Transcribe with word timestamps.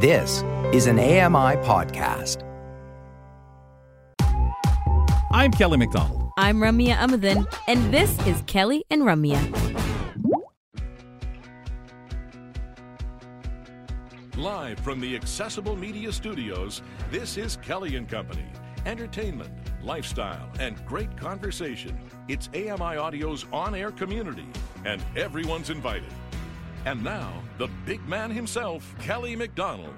This 0.00 0.44
is 0.72 0.86
an 0.86 1.00
AMI 1.00 1.56
podcast. 1.66 2.44
I'm 5.32 5.50
Kelly 5.50 5.76
McDonald. 5.76 6.30
I'm 6.38 6.58
Ramya 6.58 6.94
Amuthan, 6.94 7.52
and 7.66 7.92
this 7.92 8.16
is 8.24 8.40
Kelly 8.46 8.84
and 8.90 9.02
Ramya. 9.02 9.40
Live 14.36 14.78
from 14.78 15.00
the 15.00 15.16
Accessible 15.16 15.74
Media 15.74 16.12
Studios, 16.12 16.80
this 17.10 17.36
is 17.36 17.56
Kelly 17.56 17.96
and 17.96 18.08
Company. 18.08 18.46
Entertainment, 18.86 19.50
lifestyle, 19.82 20.48
and 20.60 20.76
great 20.86 21.16
conversation. 21.16 21.98
It's 22.28 22.48
AMI 22.54 22.98
Audio's 22.98 23.46
on 23.52 23.74
air 23.74 23.90
community, 23.90 24.46
and 24.84 25.02
everyone's 25.16 25.70
invited. 25.70 26.12
And 26.88 27.04
now, 27.04 27.42
the 27.58 27.68
big 27.84 28.00
man 28.08 28.30
himself, 28.30 28.94
Kelly 28.98 29.36
McDonald. 29.36 29.92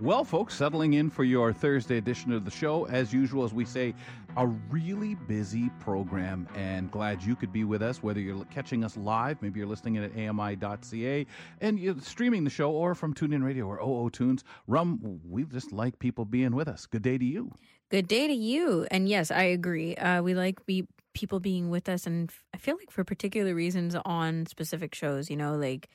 Well, 0.00 0.24
folks, 0.24 0.56
settling 0.56 0.94
in 0.94 1.08
for 1.08 1.22
your 1.22 1.52
Thursday 1.52 1.98
edition 1.98 2.32
of 2.32 2.44
the 2.44 2.50
show. 2.50 2.84
As 2.86 3.12
usual, 3.12 3.44
as 3.44 3.54
we 3.54 3.64
say, 3.64 3.94
a 4.36 4.48
really 4.68 5.14
busy 5.14 5.70
program, 5.78 6.48
and 6.56 6.90
glad 6.90 7.22
you 7.22 7.36
could 7.36 7.52
be 7.52 7.62
with 7.62 7.80
us, 7.80 8.02
whether 8.02 8.18
you're 8.18 8.44
catching 8.46 8.82
us 8.82 8.96
live, 8.96 9.40
maybe 9.40 9.60
you're 9.60 9.68
listening 9.68 9.94
in 9.94 10.02
at 10.02 10.28
ami.ca, 10.28 11.24
and 11.60 11.78
you're 11.78 12.00
streaming 12.00 12.42
the 12.42 12.50
show, 12.50 12.72
or 12.72 12.96
from 12.96 13.14
TuneIn 13.14 13.44
Radio 13.44 13.64
or 13.64 13.80
OO 13.80 14.10
Tunes. 14.10 14.42
Rum, 14.66 15.20
we 15.24 15.44
just 15.44 15.70
like 15.70 15.96
people 16.00 16.24
being 16.24 16.56
with 16.56 16.66
us. 16.66 16.86
Good 16.86 17.02
day 17.02 17.18
to 17.18 17.24
you. 17.24 17.54
Good 17.88 18.08
day 18.08 18.26
to 18.26 18.34
you. 18.34 18.88
And 18.90 19.08
yes, 19.08 19.30
I 19.30 19.44
agree. 19.44 19.94
Uh, 19.94 20.22
we 20.22 20.34
like 20.34 20.66
be 20.66 20.88
people 21.14 21.38
being 21.38 21.70
with 21.70 21.88
us, 21.88 22.04
and 22.04 22.30
f- 22.30 22.42
I 22.52 22.56
feel 22.56 22.76
like 22.76 22.90
for 22.90 23.04
particular 23.04 23.54
reasons 23.54 23.94
on 24.04 24.46
specific 24.46 24.92
shows. 24.92 25.30
You 25.30 25.36
know, 25.36 25.54
like 25.54 25.88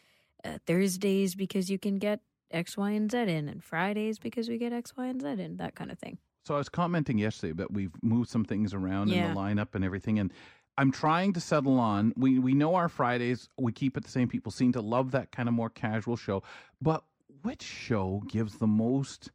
uh, 0.43 0.57
Thursdays 0.65 1.35
because 1.35 1.69
you 1.69 1.77
can 1.79 1.97
get 1.97 2.19
X, 2.51 2.77
Y, 2.77 2.91
and 2.91 3.11
Z 3.11 3.17
in, 3.17 3.49
and 3.49 3.63
Fridays 3.63 4.19
because 4.19 4.47
we 4.49 4.57
get 4.57 4.71
X, 4.73 4.93
Y, 4.95 5.05
and 5.07 5.21
Z 5.21 5.27
in, 5.27 5.57
that 5.57 5.75
kind 5.75 5.91
of 5.91 5.99
thing. 5.99 6.17
So 6.45 6.55
I 6.55 6.59
was 6.59 6.69
commenting 6.69 7.17
yesterday 7.17 7.53
that 7.53 7.71
we've 7.73 7.91
moved 8.01 8.29
some 8.29 8.45
things 8.45 8.73
around 8.73 9.09
Yeah. 9.09 9.27
in 9.29 9.33
the 9.33 9.39
lineup 9.39 9.75
and 9.75 9.83
everything, 9.83 10.17
and 10.19 10.31
I'm 10.77 10.91
trying 10.91 11.33
to 11.33 11.41
settle 11.41 11.79
on. 11.79 12.13
We 12.15 12.37
we 12.39 12.53
know 12.53 12.75
our 12.75 12.87
Fridays. 12.87 13.49
We 13.57 13.71
keep 13.71 13.97
it 13.97 14.03
the 14.03 14.11
same. 14.11 14.27
People 14.27 14.51
seem 14.51 14.71
to 14.73 14.81
love 14.81 15.11
that 15.11 15.31
kind 15.31 15.49
of 15.49 15.55
more 15.55 15.69
casual 15.71 16.15
show. 16.15 16.43
But 16.81 17.03
which 17.41 17.63
show 17.63 18.21
gives 18.27 18.57
the 18.59 18.67
most 18.67 19.31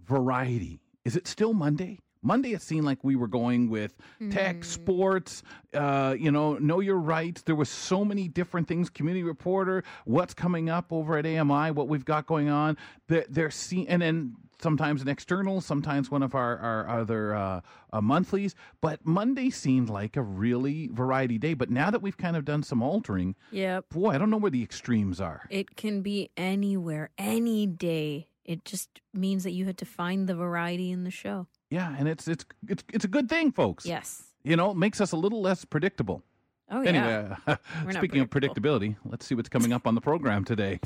variety? 0.00 0.80
Is 1.04 1.16
it 1.16 1.26
still 1.26 1.52
Monday? 1.54 2.00
Monday, 2.22 2.52
it 2.52 2.62
seemed 2.62 2.84
like 2.86 3.02
we 3.02 3.16
were 3.16 3.26
going 3.28 3.68
with 3.68 3.96
tech, 4.30 4.64
sports, 4.64 5.42
uh, 5.74 6.14
you 6.18 6.30
know, 6.30 6.54
know 6.54 6.80
your 6.80 6.98
rights. 6.98 7.42
There 7.42 7.54
was 7.56 7.68
so 7.68 8.04
many 8.04 8.28
different 8.28 8.68
things. 8.68 8.88
Community 8.88 9.24
reporter, 9.24 9.82
what's 10.04 10.32
coming 10.34 10.70
up 10.70 10.92
over 10.92 11.18
at 11.18 11.26
AMI, 11.26 11.72
what 11.72 11.88
we've 11.88 12.04
got 12.04 12.26
going 12.26 12.48
on. 12.48 12.76
They're, 13.08 13.26
they're 13.28 13.50
seeing, 13.50 13.88
and 13.88 14.00
then 14.00 14.36
sometimes 14.60 15.02
an 15.02 15.08
external, 15.08 15.60
sometimes 15.60 16.10
one 16.10 16.22
of 16.22 16.36
our, 16.36 16.56
our 16.58 16.88
other 17.00 17.34
uh, 17.34 17.60
uh, 17.92 18.00
monthlies. 18.00 18.54
But 18.80 19.04
Monday 19.04 19.50
seemed 19.50 19.90
like 19.90 20.16
a 20.16 20.22
really 20.22 20.88
variety 20.92 21.38
day. 21.38 21.54
But 21.54 21.70
now 21.70 21.90
that 21.90 22.00
we've 22.02 22.16
kind 22.16 22.36
of 22.36 22.44
done 22.44 22.62
some 22.62 22.82
altering, 22.82 23.34
Yep. 23.50 23.88
boy, 23.90 24.10
I 24.10 24.18
don't 24.18 24.30
know 24.30 24.36
where 24.36 24.50
the 24.52 24.62
extremes 24.62 25.20
are. 25.20 25.42
It 25.50 25.74
can 25.76 26.02
be 26.02 26.30
anywhere, 26.36 27.10
any 27.18 27.66
day. 27.66 28.28
It 28.44 28.64
just 28.64 29.00
means 29.12 29.44
that 29.44 29.52
you 29.52 29.66
had 29.66 29.78
to 29.78 29.84
find 29.84 30.28
the 30.28 30.34
variety 30.34 30.90
in 30.92 31.04
the 31.04 31.10
show. 31.10 31.46
Yeah, 31.72 31.96
and 31.98 32.06
it's 32.06 32.28
it's 32.28 32.44
it's 32.68 32.84
it's 32.92 33.06
a 33.06 33.08
good 33.08 33.30
thing, 33.30 33.50
folks. 33.50 33.86
Yes. 33.86 34.24
You 34.44 34.56
know, 34.56 34.72
it 34.72 34.76
makes 34.76 35.00
us 35.00 35.12
a 35.12 35.16
little 35.16 35.40
less 35.40 35.64
predictable. 35.64 36.22
Oh, 36.70 36.82
yeah. 36.82 36.88
Anyway, 36.88 37.36
uh, 37.46 37.56
not 37.86 37.94
speaking 37.94 38.20
of 38.20 38.28
predictability, 38.28 38.94
let's 39.06 39.24
see 39.24 39.34
what's 39.34 39.48
coming 39.48 39.72
up 39.72 39.86
on 39.86 39.94
the 39.94 40.00
program 40.00 40.44
today. 40.44 40.80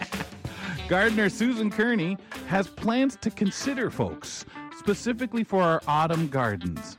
Gardener 0.88 1.28
Susan 1.28 1.70
Kearney 1.70 2.16
has 2.46 2.68
plans 2.68 3.16
to 3.20 3.30
consider, 3.30 3.90
folks, 3.90 4.46
specifically 4.78 5.44
for 5.44 5.62
our 5.62 5.82
autumn 5.86 6.26
gardens. 6.28 6.96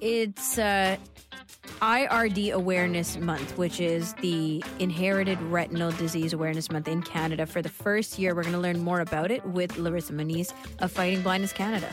It's 0.00 0.58
uh, 0.58 0.96
IRD 1.80 2.52
Awareness 2.52 3.16
Month, 3.18 3.58
which 3.58 3.80
is 3.80 4.12
the 4.14 4.62
Inherited 4.78 5.40
Retinal 5.42 5.90
Disease 5.92 6.32
Awareness 6.32 6.70
Month 6.70 6.86
in 6.86 7.02
Canada. 7.02 7.46
For 7.46 7.62
the 7.62 7.68
first 7.68 8.18
year, 8.18 8.34
we're 8.34 8.42
going 8.42 8.54
to 8.54 8.60
learn 8.60 8.80
more 8.80 9.00
about 9.00 9.30
it 9.30 9.44
with 9.46 9.76
Larissa 9.76 10.12
Moniz 10.12 10.52
of 10.78 10.92
Fighting 10.92 11.22
Blindness 11.22 11.52
Canada. 11.52 11.88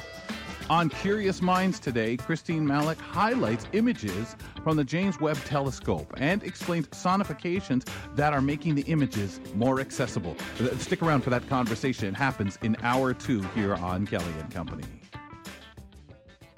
On 0.69 0.90
Curious 0.90 1.41
Minds 1.41 1.80
today, 1.80 2.18
Christine 2.18 2.66
Malik 2.66 3.00
highlights 3.00 3.68
images 3.74 4.35
from 4.63 4.78
the 4.78 4.84
James 4.84 5.19
Webb 5.19 5.38
Telescope 5.46 6.12
and 6.18 6.41
explains 6.44 6.88
sonifications 6.88 7.88
that 8.16 8.34
are 8.34 8.41
making 8.41 8.74
the 8.74 8.81
images 8.84 9.40
more 9.53 9.80
accessible. 9.80 10.35
Stick 10.80 11.03
around 11.03 11.22
for 11.22 11.30
that 11.30 11.47
conversation. 11.50 12.07
It 12.07 12.16
happens 12.16 12.57
in 12.63 12.75
hour 12.81 13.13
two 13.13 13.41
here 13.53 13.75
on 13.75 14.07
Kelly 14.07 14.34
and 14.40 14.51
Company. 14.51 14.85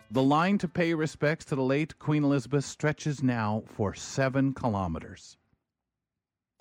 The 0.10 0.24
line 0.24 0.58
to 0.60 0.70
pay 0.70 0.94
respects 0.94 1.44
to 1.46 1.56
the 1.56 1.62
late 1.62 2.00
Queen 2.00 2.24
Elizabeth 2.24 2.64
stretches 2.64 3.22
now 3.22 3.64
for 3.68 3.94
seven 3.94 4.54
kilometers. 4.54 5.36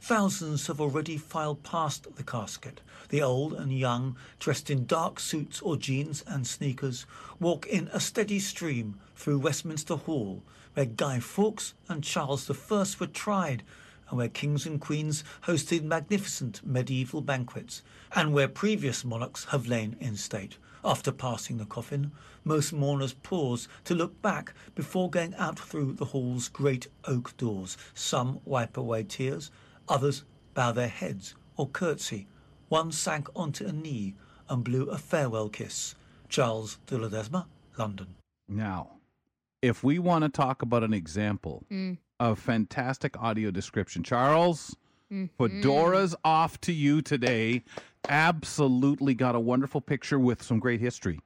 Thousands 0.00 0.66
have 0.66 0.80
already 0.80 1.16
filed 1.16 1.62
past 1.62 2.16
the 2.16 2.24
casket. 2.24 2.80
The 3.08 3.22
old 3.22 3.52
and 3.54 3.72
young, 3.72 4.16
dressed 4.40 4.68
in 4.68 4.84
dark 4.84 5.20
suits 5.20 5.62
or 5.62 5.76
jeans 5.76 6.24
and 6.26 6.44
sneakers, 6.44 7.06
walk 7.38 7.66
in 7.66 7.88
a 7.92 8.00
steady 8.00 8.40
stream 8.40 8.98
through 9.14 9.38
Westminster 9.38 9.94
Hall, 9.94 10.42
where 10.74 10.84
Guy 10.84 11.20
Fawkes 11.20 11.74
and 11.88 12.02
Charles 12.02 12.50
I 12.50 12.84
were 12.98 13.06
tried, 13.06 13.62
and 14.08 14.18
where 14.18 14.28
kings 14.28 14.66
and 14.66 14.80
queens 14.80 15.22
hosted 15.44 15.84
magnificent 15.84 16.66
medieval 16.66 17.20
banquets, 17.20 17.82
and 18.12 18.34
where 18.34 18.48
previous 18.48 19.04
monarchs 19.04 19.44
have 19.46 19.68
lain 19.68 19.96
in 20.00 20.16
state. 20.16 20.58
After 20.86 21.10
passing 21.10 21.56
the 21.56 21.64
coffin, 21.64 22.12
most 22.44 22.72
mourners 22.72 23.12
pause 23.12 23.66
to 23.86 23.94
look 23.96 24.22
back 24.22 24.54
before 24.76 25.10
going 25.10 25.34
out 25.34 25.58
through 25.58 25.94
the 25.94 26.04
hall's 26.04 26.48
great 26.48 26.86
oak 27.06 27.36
doors. 27.36 27.76
Some 27.92 28.38
wipe 28.44 28.76
away 28.76 29.02
tears, 29.02 29.50
others 29.88 30.22
bow 30.54 30.70
their 30.70 30.86
heads 30.86 31.34
or 31.56 31.68
curtsy. 31.68 32.28
One 32.68 32.92
sank 32.92 33.28
onto 33.34 33.66
a 33.66 33.72
knee 33.72 34.14
and 34.48 34.62
blew 34.62 34.84
a 34.84 34.96
farewell 34.96 35.48
kiss. 35.48 35.96
Charles 36.28 36.78
de 36.86 36.96
Ledesma, 36.96 37.46
London. 37.76 38.14
Now, 38.48 38.90
if 39.62 39.82
we 39.82 39.98
want 39.98 40.22
to 40.22 40.28
talk 40.28 40.62
about 40.62 40.84
an 40.84 40.94
example 40.94 41.64
mm. 41.68 41.98
of 42.20 42.38
fantastic 42.38 43.20
audio 43.20 43.50
description, 43.50 44.04
Charles, 44.04 44.76
Fedora's 45.10 46.14
off 46.24 46.60
to 46.62 46.72
you 46.72 47.02
today. 47.02 47.62
Absolutely 48.08 49.14
got 49.14 49.34
a 49.34 49.40
wonderful 49.40 49.80
picture 49.80 50.18
with 50.18 50.42
some 50.42 50.58
great 50.58 50.80
history. 50.80 51.20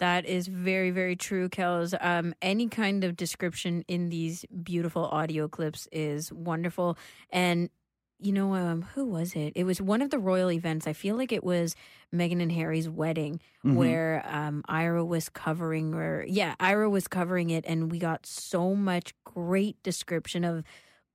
That 0.00 0.26
is 0.26 0.48
very, 0.48 0.90
very 0.90 1.16
true, 1.16 1.48
Kels. 1.48 1.94
Um, 2.00 2.34
any 2.42 2.68
kind 2.68 3.04
of 3.04 3.16
description 3.16 3.84
in 3.86 4.08
these 4.08 4.44
beautiful 4.62 5.06
audio 5.06 5.46
clips 5.46 5.88
is 5.92 6.32
wonderful. 6.32 6.98
And, 7.30 7.70
you 8.18 8.32
know, 8.32 8.54
um, 8.54 8.82
who 8.94 9.04
was 9.04 9.34
it? 9.34 9.52
It 9.54 9.64
was 9.64 9.80
one 9.80 10.02
of 10.02 10.10
the 10.10 10.18
royal 10.18 10.50
events. 10.50 10.86
I 10.86 10.94
feel 10.94 11.16
like 11.16 11.32
it 11.32 11.44
was 11.44 11.76
Meghan 12.12 12.42
and 12.42 12.50
Harry's 12.52 12.88
wedding 12.88 13.40
where 13.62 14.24
um, 14.28 14.62
Ira 14.68 15.04
was 15.04 15.28
covering, 15.28 15.94
or 15.94 16.24
yeah, 16.28 16.54
Ira 16.58 16.90
was 16.90 17.06
covering 17.06 17.50
it. 17.50 17.64
And 17.66 17.90
we 17.90 17.98
got 17.98 18.26
so 18.26 18.74
much 18.74 19.14
great 19.24 19.82
description 19.82 20.44
of 20.44 20.64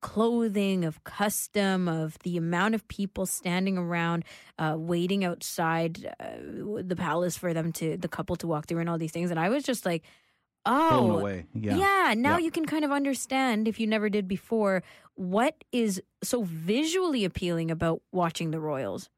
clothing, 0.01 0.85
of 0.85 1.03
custom, 1.03 1.87
of 1.87 2.17
the 2.19 2.37
amount 2.37 2.75
of 2.75 2.87
people 2.87 3.25
standing 3.25 3.77
around, 3.77 4.23
uh, 4.57 4.75
waiting 4.77 5.25
outside 5.25 6.13
uh, 6.19 6.25
the 6.81 6.95
palace 6.95 7.37
for 7.37 7.53
them 7.53 7.71
to, 7.73 7.97
the 7.97 8.07
couple 8.07 8.35
to 8.37 8.47
walk 8.47 8.67
through 8.67 8.79
and 8.79 8.89
all 8.89 8.97
these 8.97 9.11
things. 9.11 9.31
And 9.31 9.39
I 9.39 9.49
was 9.49 9.63
just 9.63 9.85
like, 9.85 10.03
oh, 10.65 11.19
away. 11.19 11.45
Yeah. 11.53 12.13
now 12.15 12.37
Yeah. 12.37 12.45
you 12.45 12.51
can 12.51 12.65
kind 12.65 12.85
of 12.85 12.91
understand, 12.91 13.67
if 13.67 13.79
you 13.79 13.87
never 13.87 14.09
did 14.09 14.27
before, 14.27 14.83
what 15.15 15.63
is 15.71 16.01
so 16.23 16.43
visually 16.43 17.25
appealing 17.25 17.71
about 17.71 18.01
watching 18.11 18.51
the 18.51 18.59
Royals. 18.59 19.09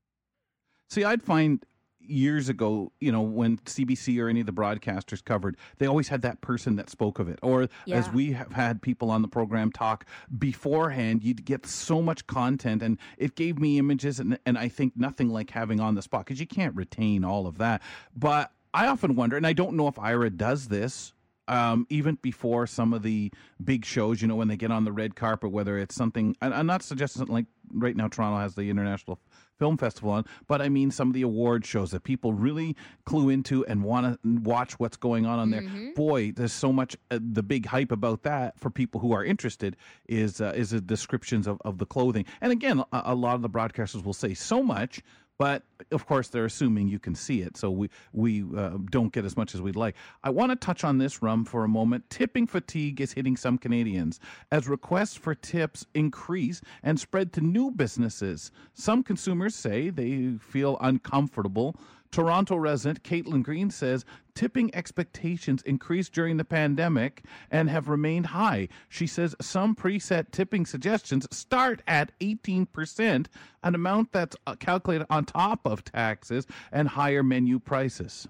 See, 0.89 1.03
I'd 1.03 1.23
find 1.23 1.63
years 2.05 2.49
ago, 2.49 2.91
you 2.99 3.11
know, 3.11 3.21
when 3.21 3.57
CBC 3.57 4.21
or 4.21 4.27
any 4.27 4.39
of 4.39 4.45
the 4.45 4.51
broadcasters 4.51 5.23
covered, 5.23 5.57
they 5.77 5.85
always 5.85 6.07
had 6.07 6.21
that 6.23 6.41
person 6.41 6.75
that 6.75 6.89
spoke 6.89 7.19
of 7.19 7.27
it. 7.27 7.39
Or 7.41 7.67
as 7.91 8.09
we 8.11 8.33
have 8.33 8.51
had 8.51 8.81
people 8.81 9.11
on 9.11 9.21
the 9.21 9.27
program 9.27 9.71
talk 9.71 10.05
beforehand, 10.37 11.23
you'd 11.23 11.45
get 11.45 11.65
so 11.65 12.01
much 12.01 12.27
content 12.27 12.81
and 12.81 12.97
it 13.17 13.35
gave 13.35 13.59
me 13.59 13.77
images 13.77 14.19
and, 14.19 14.37
and 14.45 14.57
I 14.57 14.67
think 14.67 14.93
nothing 14.95 15.29
like 15.29 15.51
having 15.51 15.79
on 15.79 15.95
the 15.95 16.01
spot 16.01 16.25
because 16.25 16.39
you 16.39 16.47
can't 16.47 16.75
retain 16.75 17.23
all 17.23 17.47
of 17.47 17.57
that. 17.59 17.81
But 18.15 18.51
I 18.73 18.87
often 18.87 19.15
wonder, 19.15 19.37
and 19.37 19.45
I 19.45 19.53
don't 19.53 19.75
know 19.75 19.87
if 19.87 19.99
Ira 19.99 20.29
does 20.29 20.67
this 20.67 21.13
um, 21.47 21.85
even 21.89 22.17
before 22.21 22.65
some 22.65 22.93
of 22.93 23.03
the 23.03 23.31
big 23.63 23.83
shows, 23.83 24.21
you 24.21 24.27
know, 24.27 24.35
when 24.35 24.47
they 24.47 24.55
get 24.55 24.71
on 24.71 24.85
the 24.85 24.91
red 24.91 25.15
carpet, 25.15 25.51
whether 25.51 25.77
it's 25.77 25.95
something, 25.95 26.35
I'm 26.41 26.65
not 26.65 26.81
suggesting 26.81 27.19
something 27.19 27.35
like 27.35 27.45
right 27.73 27.95
now 27.95 28.07
Toronto 28.07 28.39
has 28.39 28.55
the 28.55 28.69
International 28.69 29.19
Film 29.61 29.77
Festival 29.77 30.09
on, 30.09 30.25
but 30.47 30.59
I 30.59 30.69
mean 30.69 30.89
some 30.89 31.07
of 31.09 31.13
the 31.13 31.21
award 31.21 31.67
shows 31.67 31.91
that 31.91 32.03
people 32.03 32.33
really 32.33 32.75
clue 33.05 33.29
into 33.29 33.63
and 33.67 33.83
want 33.83 34.03
to 34.07 34.39
watch 34.41 34.79
what's 34.79 34.97
going 34.97 35.27
on 35.27 35.37
on 35.37 35.51
there. 35.51 35.61
Boy, 35.93 36.31
there's 36.31 36.51
so 36.51 36.73
much, 36.73 36.97
uh, 37.11 37.19
the 37.21 37.43
big 37.43 37.67
hype 37.67 37.91
about 37.91 38.23
that 38.23 38.59
for 38.59 38.71
people 38.71 38.99
who 38.99 39.11
are 39.13 39.23
interested 39.23 39.77
is, 40.09 40.41
uh, 40.41 40.51
is 40.55 40.71
the 40.71 40.81
descriptions 40.81 41.45
of, 41.45 41.59
of 41.63 41.77
the 41.77 41.85
clothing. 41.85 42.25
And 42.41 42.51
again, 42.51 42.79
a, 42.91 43.01
a 43.05 43.15
lot 43.15 43.35
of 43.35 43.43
the 43.43 43.49
broadcasters 43.51 44.03
will 44.03 44.13
say 44.13 44.33
so 44.33 44.63
much, 44.63 45.03
but 45.41 45.63
of 45.91 46.05
course 46.05 46.27
they're 46.27 46.45
assuming 46.45 46.87
you 46.87 46.99
can 46.99 47.15
see 47.15 47.41
it, 47.41 47.57
so 47.57 47.71
we 47.71 47.89
we 48.13 48.43
uh, 48.55 48.77
don't 48.91 49.11
get 49.11 49.25
as 49.25 49.35
much 49.35 49.55
as 49.55 49.61
we'd 49.61 49.75
like. 49.75 49.95
I 50.23 50.29
want 50.29 50.51
to 50.51 50.55
touch 50.55 50.83
on 50.83 50.99
this 50.99 51.23
rum 51.23 51.45
for 51.45 51.63
a 51.63 51.67
moment. 51.67 52.07
Tipping 52.11 52.45
fatigue 52.45 53.01
is 53.01 53.13
hitting 53.13 53.35
some 53.35 53.57
Canadians 53.57 54.19
as 54.51 54.67
requests 54.67 55.15
for 55.15 55.33
tips 55.33 55.83
increase 55.95 56.61
and 56.83 56.99
spread 56.99 57.33
to 57.33 57.41
new 57.41 57.71
businesses. 57.71 58.51
Some 58.75 59.01
consumers 59.01 59.55
say 59.55 59.89
they 59.89 60.33
feel 60.39 60.77
uncomfortable 60.79 61.75
Toronto 62.11 62.55
resident 62.57 63.03
Caitlin 63.03 63.41
Green 63.41 63.69
says 63.69 64.05
tipping 64.35 64.73
expectations 64.75 65.61
increased 65.63 66.13
during 66.13 66.37
the 66.37 66.43
pandemic 66.43 67.23
and 67.49 67.69
have 67.69 67.87
remained 67.87 68.27
high. 68.27 68.67
She 68.89 69.07
says 69.07 69.35
some 69.41 69.75
preset 69.75 70.31
tipping 70.31 70.65
suggestions 70.65 71.27
start 71.31 71.81
at 71.87 72.11
18%, 72.19 73.27
an 73.63 73.75
amount 73.75 74.11
that's 74.11 74.35
uh, 74.45 74.55
calculated 74.55 75.07
on 75.09 75.25
top 75.25 75.61
of 75.65 75.83
taxes 75.83 76.45
and 76.71 76.87
higher 76.87 77.23
menu 77.23 77.59
prices. 77.59 78.27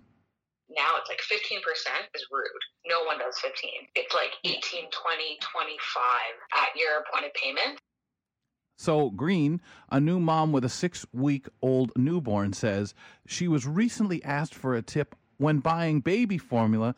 Now 0.69 0.95
it's 0.97 1.09
like 1.09 1.19
15% 1.19 1.61
is 2.15 2.25
rude. 2.31 2.45
No 2.85 3.03
one 3.03 3.19
does 3.19 3.37
15. 3.39 3.69
It's 3.95 4.13
like 4.13 4.31
18, 4.43 4.59
20, 4.61 4.89
25 4.91 6.11
at 6.55 6.69
your 6.77 7.03
point 7.11 7.25
of 7.25 7.33
payment. 7.33 7.79
So, 8.81 9.11
Green, 9.11 9.61
a 9.91 9.99
new 9.99 10.19
mom 10.19 10.51
with 10.51 10.65
a 10.65 10.69
six 10.69 11.05
week 11.13 11.47
old 11.61 11.91
newborn, 11.95 12.51
says 12.53 12.95
she 13.27 13.47
was 13.47 13.67
recently 13.67 14.23
asked 14.23 14.55
for 14.55 14.73
a 14.73 14.81
tip 14.81 15.15
when 15.37 15.59
buying 15.59 15.99
baby 15.99 16.39
formula 16.39 16.95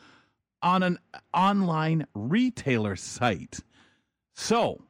on 0.62 0.82
an 0.82 0.98
online 1.34 2.08
retailer 2.16 2.96
site. 2.96 3.60
So, 4.34 4.82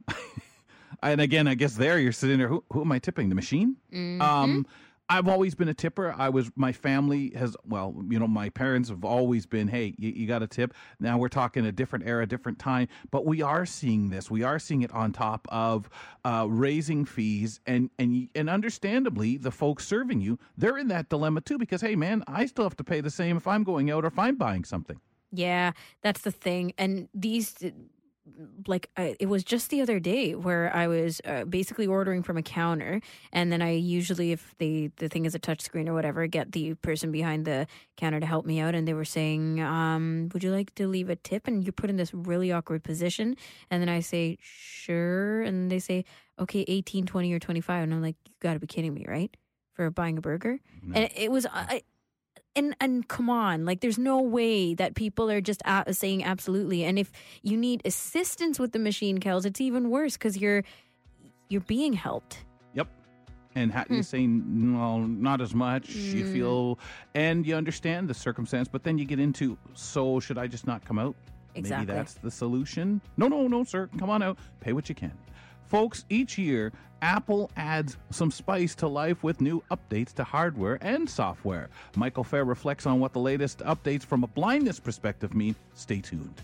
and 1.04 1.20
again, 1.20 1.48
I 1.48 1.56
guess 1.56 1.74
there 1.74 1.98
you're 1.98 2.12
sitting 2.12 2.38
there. 2.38 2.48
Who, 2.48 2.64
who 2.72 2.82
am 2.82 2.92
I 2.92 3.00
tipping? 3.00 3.30
The 3.30 3.36
machine? 3.36 3.76
Mm-hmm. 3.92 4.22
Um, 4.22 4.68
I've 5.10 5.28
always 5.28 5.54
been 5.54 5.68
a 5.68 5.74
tipper. 5.74 6.16
I 6.18 6.30
was 6.30 6.50
my 6.56 6.72
family 6.72 7.34
has 7.36 7.56
well, 7.66 7.94
you 8.10 8.18
know, 8.18 8.28
my 8.28 8.50
parents 8.50 8.90
have 8.90 9.04
always 9.04 9.46
been, 9.46 9.68
hey, 9.68 9.94
you, 9.98 10.10
you 10.10 10.28
got 10.28 10.42
a 10.42 10.48
tip. 10.48 10.74
Now 11.00 11.18
we're 11.18 11.30
talking 11.30 11.66
a 11.66 11.72
different 11.72 12.08
era, 12.08 12.26
different 12.26 12.58
time, 12.58 12.88
but 13.12 13.26
we 13.26 13.42
are 13.42 13.66
seeing 13.66 14.10
this. 14.10 14.32
We 14.32 14.44
are 14.44 14.60
seeing 14.60 14.82
it 14.82 14.92
on 14.92 15.12
top 15.12 15.48
of 15.50 15.90
uh, 16.24 16.48
raising 16.50 17.06
fees, 17.06 17.60
and 17.66 17.90
and 18.00 18.30
and 18.34 18.50
understandably, 18.50 19.38
the 19.38 19.52
folks 19.52 19.86
serving 19.86 20.22
you, 20.22 20.40
they're 20.58 20.78
in 20.78 20.88
that 20.88 21.10
dilemma 21.10 21.42
too 21.42 21.58
because 21.58 21.82
hey, 21.82 21.96
man, 21.96 22.24
I 22.28 22.46
still 22.46 22.66
have 22.66 22.78
to 22.78 22.84
pay 22.84 23.02
the 23.02 23.12
same 23.12 23.38
if 23.38 23.48
I'm 23.48 23.64
going 23.64 23.92
out 23.92 24.06
or 24.06 24.08
if 24.08 24.18
I'm 24.18 24.36
buying 24.36 24.64
something. 24.64 25.00
Yeah, 25.32 25.72
that's 26.02 26.22
the 26.22 26.32
thing. 26.32 26.74
And 26.78 27.10
these 27.14 27.56
like 28.68 28.90
I, 28.96 29.16
it 29.20 29.26
was 29.26 29.44
just 29.44 29.70
the 29.70 29.82
other 29.82 30.00
day 30.00 30.34
where 30.36 30.74
I 30.74 30.88
was 30.88 31.20
uh, 31.26 31.44
basically 31.44 31.88
ordering 31.88 32.24
from 32.24 32.38
a 32.38 32.42
counter, 32.42 33.02
and 33.32 33.52
then 33.52 33.62
I 33.62 33.72
usually, 33.72 34.32
if 34.32 34.56
the 34.60 34.92
the 34.98 35.10
thing 35.10 35.26
is 35.26 35.36
a 35.36 35.40
touch 35.40 35.62
screen 35.62 35.90
or 35.90 35.94
whatever, 35.94 36.26
get 36.28 36.52
the 36.54 36.74
person 36.76 37.12
behind 37.12 37.46
the 37.46 37.68
counter 37.98 38.20
to 38.20 38.26
help 38.26 38.46
me 38.46 38.60
out, 38.60 38.76
and 38.76 38.88
they 38.88 38.94
were 38.94 39.06
saying, 39.06 39.60
um, 39.62 40.30
"Would 40.34 40.44
you 40.44 40.52
like 40.52 40.74
to 40.76 40.88
leave 40.88 41.10
a 41.10 41.16
tip?" 41.16 41.48
And 41.48 41.64
you're 41.64 41.74
put 41.74 41.90
in 41.90 41.98
this 41.98 42.14
really 42.14 42.52
awkward 42.52 42.84
position, 42.84 43.36
and 43.70 43.82
then 43.82 43.90
I 43.90 44.00
say, 44.00 44.38
"Sure," 44.42 45.42
and 45.42 45.70
they 45.70 45.80
say, 45.80 46.06
"Okay, 46.40 46.64
18, 46.68 47.06
20, 47.06 47.34
or 47.34 47.40
25," 47.40 47.84
and 47.84 47.94
I'm 47.94 48.02
like, 48.02 48.16
"You 48.26 48.34
got 48.40 48.54
to 48.54 48.60
be 48.60 48.68
kidding 48.68 48.94
me, 48.94 49.06
right?" 49.08 49.36
For 49.74 49.90
buying 49.90 50.18
a 50.18 50.22
burger, 50.22 50.60
no. 50.84 50.96
and 50.96 51.10
it 51.16 51.32
was 51.32 51.48
I, 51.48 51.82
and 52.56 52.76
and 52.80 53.08
come 53.08 53.30
on 53.30 53.66
like 53.66 53.82
there's 53.82 53.98
no 53.98 54.22
way 54.22 54.74
that 54.74 54.96
people 54.96 55.30
are 55.30 55.42
just 55.42 55.62
saying 55.92 56.24
absolutely. 56.24 56.84
And 56.84 57.00
if 57.00 57.12
you 57.42 57.58
need 57.58 57.82
assistance 57.86 58.60
with 58.60 58.72
the 58.72 58.80
machine 58.80 59.20
kells 59.20 59.46
it's 59.46 59.62
even 59.62 59.90
worse 59.90 60.14
because 60.18 60.38
you're 60.38 60.64
you're 61.50 61.62
being 61.62 61.94
helped. 61.94 62.40
Yep. 62.74 62.88
And 63.56 63.72
ha- 63.72 63.86
hmm. 63.88 63.96
you 63.96 64.04
saying 64.04 64.78
well 64.78 65.00
not 65.00 65.42
as 65.42 65.54
much 65.54 65.90
mm. 65.90 66.14
you 66.14 66.26
feel 66.32 66.80
and 67.16 67.46
you 67.46 67.56
understand 67.56 68.08
the 68.08 68.14
circumstance 68.14 68.68
but 68.68 68.84
then 68.84 68.98
you 68.98 69.06
get 69.06 69.20
into 69.20 69.58
so 69.74 70.20
should 70.20 70.38
i 70.38 70.48
just 70.48 70.68
not 70.68 70.84
come 70.86 71.00
out? 71.00 71.16
Exactly. 71.56 71.86
maybe 71.86 71.98
that's 71.98 72.16
the 72.16 72.32
solution. 72.32 73.00
No 73.18 73.28
no 73.28 73.48
no 73.48 73.64
sir. 73.64 73.90
Come 74.00 74.10
on 74.10 74.24
out. 74.24 74.38
Pay 74.60 74.74
what 74.74 74.90
you 74.90 74.96
can 74.96 75.12
Folks, 75.74 76.06
each 76.08 76.38
year, 76.38 76.72
Apple 77.02 77.50
adds 77.58 77.98
some 78.12 78.30
spice 78.30 78.76
to 78.76 78.88
life 78.88 79.24
with 79.24 79.42
new 79.42 79.64
updates 79.72 80.14
to 80.14 80.24
hardware 80.24 80.78
and 80.82 81.10
software. 81.10 81.68
Michael 81.96 82.24
Feir 82.24 82.44
reflects 82.44 82.86
on 82.86 83.00
what 83.00 83.12
the 83.12 83.20
latest 83.20 83.58
updates 83.62 84.04
from 84.04 84.24
a 84.24 84.28
blindness 84.28 84.80
perspective 84.80 85.34
mean. 85.34 85.56
Stay 85.74 86.00
tuned. 86.00 86.44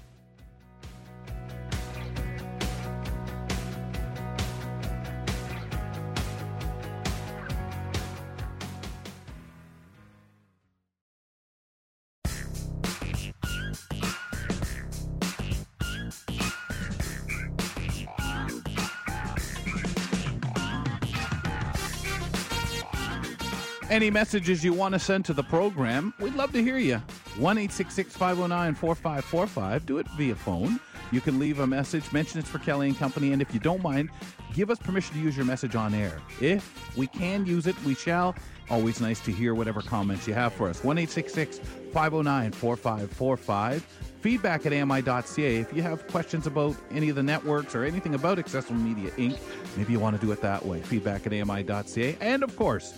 Any 24.00 24.10
messages 24.10 24.63
you 24.63 24.72
want 24.72 24.94
to 24.94 25.00
send 25.00 25.25
to 25.25 25.34
the 25.34 25.44
program, 25.44 26.13
we'd 26.22 26.34
love 26.36 26.54
to 26.54 26.63
hear 26.63 26.78
you. 26.78 27.00
1 27.36 27.68
509 27.68 28.75
4545. 28.75 29.86
Do 29.86 29.98
it 29.98 30.07
via 30.16 30.36
phone. 30.36 30.80
You 31.12 31.19
can 31.19 31.38
leave 31.38 31.60
a 31.60 31.68
message, 31.68 32.10
mention 32.13 32.40
it's 32.40 32.48
for 32.48 32.60
Kelly 32.60 32.88
and 32.88 32.98
Company, 32.98 33.34
and 33.34 33.42
if 33.42 33.54
you 33.54 33.60
don't 33.60 33.84
mind, 33.84 34.10
give 34.54 34.69
us 34.69 34.80
permission 34.80 35.16
to 35.16 35.19
use 35.19 35.36
your 35.36 35.46
message 35.46 35.75
on 35.75 35.94
air. 35.94 36.22
If 36.40 36.96
we 36.96 37.07
can 37.07 37.46
use 37.46 37.68
it, 37.68 37.75
we 37.84 37.94
shall. 37.94 38.36
Always 38.69 39.01
nice 39.01 39.19
to 39.19 39.34
hear 39.34 39.54
whatever 39.54 39.81
comments 39.81 40.25
you 40.30 40.34
have 40.34 40.54
for 40.54 40.69
us. 40.69 40.81
1 40.81 40.96
509 41.06 42.51
4545. 42.54 43.81
Feedback 44.22 44.66
at 44.66 44.72
AMI.ca. 44.72 45.57
If 45.57 45.74
you 45.74 45.81
have 45.81 46.07
questions 46.07 46.48
about 46.48 46.78
any 46.92 47.10
of 47.10 47.18
the 47.18 47.24
networks 47.24 47.75
or 47.75 47.84
anything 47.84 48.16
about 48.16 48.40
Accessible 48.40 48.80
Media 48.80 49.12
Inc., 49.12 49.38
maybe 49.75 49.92
you 49.92 50.00
want 50.00 50.18
to 50.18 50.25
do 50.25 50.31
it 50.31 50.42
that 50.42 50.66
way. 50.66 50.81
Feedback 50.84 51.28
at 51.28 51.34
AMI.ca. 51.34 52.16
And 52.22 52.44
of 52.44 52.56
course, 52.56 52.94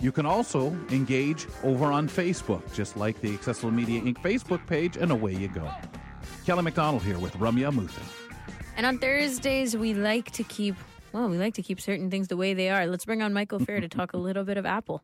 you 0.00 0.12
can 0.12 0.26
also 0.26 0.76
engage 0.90 1.46
over 1.64 1.86
on 1.86 2.08
Facebook, 2.08 2.72
just 2.72 2.96
like 2.96 3.20
the 3.20 3.34
Accessible 3.34 3.70
Media 3.70 4.00
Inc. 4.00 4.18
Facebook 4.18 4.66
page, 4.66 4.96
and 4.96 5.10
away 5.10 5.34
you 5.34 5.48
go. 5.48 5.70
Kelly 6.46 6.62
McDonald 6.62 7.02
here 7.02 7.18
with 7.18 7.34
Ramya 7.34 7.72
Amuthan. 7.72 8.02
And 8.76 8.86
on 8.86 8.98
Thursdays, 8.98 9.76
we 9.76 9.92
like 9.94 10.30
to 10.32 10.44
keep, 10.44 10.76
well, 11.12 11.28
we 11.28 11.36
like 11.36 11.54
to 11.54 11.62
keep 11.62 11.80
certain 11.80 12.10
things 12.10 12.28
the 12.28 12.36
way 12.36 12.54
they 12.54 12.70
are. 12.70 12.86
Let's 12.86 13.04
bring 13.04 13.22
on 13.22 13.32
Michael 13.32 13.58
Feir 13.58 13.80
to 13.80 13.88
talk 13.88 14.12
a 14.12 14.16
little 14.16 14.44
bit 14.44 14.56
of 14.56 14.64
Apple. 14.64 15.02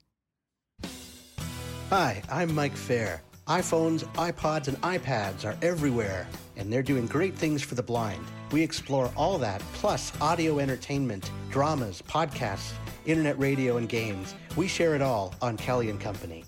Hi, 1.90 2.22
I'm 2.30 2.54
Mike 2.54 2.76
Feir. 2.76 3.20
iPhones, 3.46 4.04
iPods, 4.14 4.68
and 4.68 4.80
iPads 4.82 5.44
are 5.44 5.56
everywhere, 5.60 6.26
and 6.56 6.72
they're 6.72 6.82
doing 6.82 7.06
great 7.06 7.34
things 7.34 7.62
for 7.62 7.74
the 7.74 7.82
blind. 7.82 8.24
We 8.52 8.62
explore 8.62 9.10
all 9.16 9.36
that, 9.38 9.60
plus 9.74 10.12
audio 10.20 10.60
entertainment, 10.60 11.30
dramas, 11.50 12.00
podcasts, 12.08 12.72
internet 13.06 13.38
radio, 13.38 13.76
and 13.76 13.88
games. 13.88 14.34
We 14.56 14.68
share 14.68 14.94
it 14.94 15.02
all 15.02 15.34
on 15.40 15.56
Kelly 15.56 15.90
and 15.90 16.00
Company. 16.00 16.44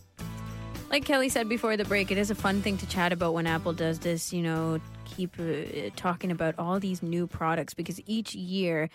Like 0.90 1.04
Kelly 1.04 1.28
said 1.28 1.48
before 1.48 1.76
the 1.76 1.84
break, 1.84 2.10
it 2.10 2.18
is 2.18 2.30
a 2.30 2.34
fun 2.34 2.62
thing 2.62 2.76
to 2.78 2.86
chat 2.86 3.12
about 3.12 3.34
when 3.34 3.46
Apple 3.46 3.72
does 3.72 3.98
this, 3.98 4.32
you 4.32 4.42
know, 4.42 4.80
keep 5.04 5.34
uh, 5.38 5.90
talking 5.96 6.30
about 6.30 6.54
all 6.58 6.78
these 6.78 7.02
new 7.02 7.26
products 7.26 7.74
because 7.74 8.00
each 8.06 8.34
year 8.34 8.88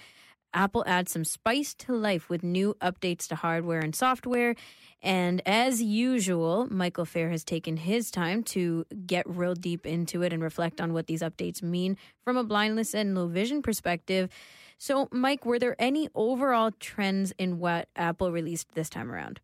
Apple 0.53 0.83
adds 0.85 1.11
some 1.11 1.23
spice 1.23 1.73
to 1.75 1.93
life 1.93 2.29
with 2.29 2.43
new 2.43 2.75
updates 2.81 3.27
to 3.27 3.35
hardware 3.35 3.79
and 3.79 3.95
software. 3.95 4.55
And 5.01 5.41
as 5.45 5.81
usual, 5.81 6.67
Michael 6.69 7.05
Feir 7.05 7.29
has 7.29 7.43
taken 7.43 7.77
his 7.77 8.11
time 8.11 8.43
to 8.43 8.85
get 9.05 9.27
real 9.27 9.55
deep 9.55 9.85
into 9.85 10.21
it 10.21 10.31
and 10.33 10.43
reflect 10.43 10.79
on 10.79 10.93
what 10.93 11.07
these 11.07 11.21
updates 11.21 11.63
mean 11.63 11.97
from 12.23 12.37
a 12.37 12.43
blindness 12.43 12.93
and 12.93 13.15
low 13.15 13.27
vision 13.27 13.61
perspective. 13.61 14.29
So, 14.83 15.07
Mike, 15.11 15.45
were 15.45 15.59
there 15.59 15.75
any 15.77 16.09
overall 16.15 16.71
trends 16.79 17.31
in 17.37 17.59
what 17.59 17.87
Apple 17.95 18.31
released 18.31 18.73
this 18.73 18.89
time 18.89 19.11
around? 19.11 19.39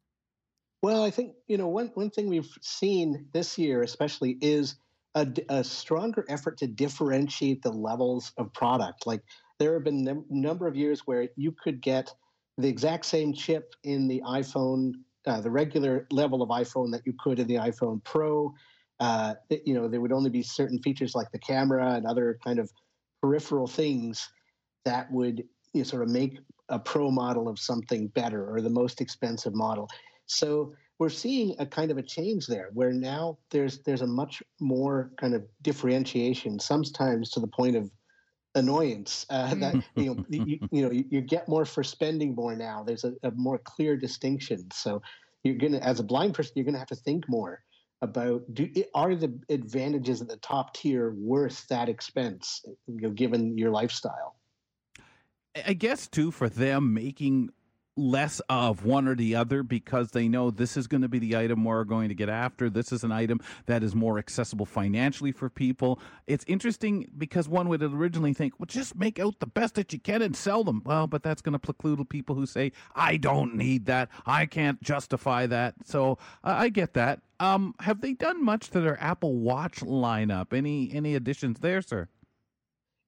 Well, 0.82 1.04
I 1.04 1.12
think, 1.12 1.34
you 1.48 1.60
know, 1.60 1.68
one, 1.68 1.92
one 1.94 2.10
thing 2.10 2.28
we've 2.28 2.50
seen 2.60 3.28
this 3.34 3.56
year, 3.56 3.84
especially, 3.84 4.40
is 4.42 4.78
a, 5.14 5.28
a 5.50 5.64
stronger 5.64 6.26
effort 6.28 6.58
to 6.58 6.66
differentiate 6.66 7.62
the 7.62 7.72
levels 7.72 8.32
of 8.40 8.52
product. 8.52 9.06
Like, 9.06 9.22
there 9.60 9.76
have 9.76 9.84
been 9.84 10.00
a 10.00 10.14
num- 10.14 10.26
number 10.32 10.66
of 10.66 10.76
years 10.76 11.02
where 11.06 11.30
you 11.36 11.52
could 11.52 11.84
get 11.84 12.12
the 12.58 12.68
exact 12.68 13.06
same 13.06 13.32
chip 13.32 13.76
in 13.84 14.08
the 14.08 14.24
iPhone, 14.26 14.94
uh, 15.28 15.40
the 15.40 15.52
regular 15.52 16.08
level 16.10 16.42
of 16.42 16.50
iPhone 16.50 16.92
that 16.94 17.04
you 17.06 17.14
could 17.20 17.38
in 17.38 17.46
the 17.46 17.58
iPhone 17.58 18.04
Pro. 18.04 18.56
Uh, 19.00 19.36
you 19.68 19.76
know, 19.76 19.88
there 19.88 20.02
would 20.02 20.12
only 20.12 20.32
be 20.32 20.42
certain 20.42 20.82
features 20.82 21.14
like 21.14 21.32
the 21.32 21.38
camera 21.38 21.94
and 21.94 22.08
other 22.08 22.40
kind 22.44 22.58
of 22.58 22.72
peripheral 23.22 23.68
things 23.68 24.28
that 24.88 25.12
would 25.12 25.38
you 25.74 25.82
know, 25.82 25.84
sort 25.84 26.04
of 26.04 26.10
make 26.10 26.40
a 26.70 26.80
pro 26.80 27.10
model 27.12 27.48
of 27.48 27.60
something 27.60 28.08
better 28.08 28.50
or 28.54 28.62
the 28.62 28.70
most 28.70 29.00
expensive 29.00 29.54
model. 29.54 29.88
So 30.26 30.74
we're 31.00 31.10
seeing 31.10 31.56
a 31.60 31.66
kind 31.66 31.92
of 31.92 31.98
a 31.98 32.04
change 32.04 32.48
there 32.48 32.70
where 32.74 32.92
now 32.92 33.38
there's 33.52 33.80
there's 33.84 34.02
a 34.02 34.08
much 34.08 34.42
more 34.60 35.12
kind 35.18 35.34
of 35.36 35.44
differentiation, 35.62 36.60
sometimes 36.60 37.30
to 37.32 37.40
the 37.40 37.48
point 37.48 37.76
of 37.76 37.92
annoyance 38.56 39.26
uh, 39.30 39.54
that 39.56 39.76
you 39.96 40.16
know 40.16 40.26
you, 40.30 40.60
you, 40.72 40.82
know 40.82 40.92
you, 40.92 41.06
you, 41.12 41.22
get 41.22 41.48
more 41.48 41.64
for 41.64 41.84
spending 41.84 42.34
more 42.34 42.56
now 42.56 42.84
there's 42.84 43.04
a, 43.04 43.14
a, 43.22 43.30
more 43.36 43.60
clear 43.60 43.96
distinction 43.96 44.66
so 44.74 45.00
you're 45.48 45.56
gonna, 45.56 45.80
as 45.80 46.00
a 46.00 46.04
blind 46.04 46.34
person, 46.34 46.54
you're 46.56 46.66
gonna 46.66 46.78
have 46.78 46.88
to 46.88 46.96
think 46.96 47.28
more 47.30 47.64
about 48.02 48.44
do 48.54 48.70
are 48.94 49.16
the 49.16 49.34
advantages 49.50 50.22
at 50.22 50.28
the 50.28 50.38
top 50.38 50.74
tier 50.76 51.16
worth 51.18 51.68
that 51.68 51.90
expense, 51.90 52.64
you 52.88 53.02
know, 53.02 53.10
given 53.10 53.58
your 53.58 53.72
lifestyle. 53.72 54.36
I 55.66 55.74
guess 55.74 56.08
too 56.08 56.32
for 56.32 56.50
them 56.50 56.94
making 56.94 57.52
less 57.98 58.40
of 58.48 58.86
one 58.86 59.08
or 59.08 59.16
the 59.16 59.36
other 59.36 59.64
because 59.64 60.12
they 60.12 60.28
know 60.28 60.52
this 60.52 60.78
is 60.78 60.88
going 60.88 61.02
to 61.02 61.08
be 61.08 61.20
the 61.20 61.36
item 61.36 61.64
we're 61.64 61.84
going 61.84 62.10
to 62.10 62.16
get 62.16 62.30
after. 62.30 62.70
This 62.70 62.92
is 62.92 63.04
an 63.04 63.12
item 63.12 63.40
that 63.66 63.84
is 63.84 63.96
more 63.96 64.20
accessible 64.20 64.66
financially 64.66 65.32
for 65.32 65.50
people. 65.50 66.00
It's 66.28 66.46
interesting 66.48 67.10
because 67.18 67.50
one 67.50 67.68
would 67.70 67.82
originally 67.82 68.34
think, 68.34 68.54
well, 68.60 68.68
just 68.68 68.96
make 68.96 69.20
out 69.20 69.40
the 69.40 69.48
best 69.48 69.76
that 69.76 69.92
you 69.92 70.00
can 70.00 70.22
and 70.22 70.36
sell 70.36 70.64
them. 70.64 70.84
Well, 70.86 71.08
but 71.08 71.24
that's 71.24 71.42
going 71.42 71.54
to 71.54 71.60
preclude 71.60 72.08
people 72.10 72.36
who 72.36 72.46
say, 72.46 72.72
I 72.96 73.18
don't 73.18 73.56
need 73.56 73.88
that. 73.88 74.10
I 74.26 74.46
can't 74.46 74.82
justify 74.82 75.48
that. 75.48 75.76
So 75.86 76.20
uh, 76.44 76.56
I 76.58 76.70
get 76.70 76.94
that. 76.94 77.22
Um, 77.40 77.74
have 77.80 78.02
they 78.02 78.14
done 78.14 78.44
much 78.44 78.70
to 78.72 78.80
their 78.80 79.02
Apple 79.02 79.36
Watch 79.36 79.82
lineup? 79.82 80.54
Any 80.54 80.92
any 80.94 81.16
additions 81.16 81.60
there, 81.60 81.82
sir? 81.82 82.08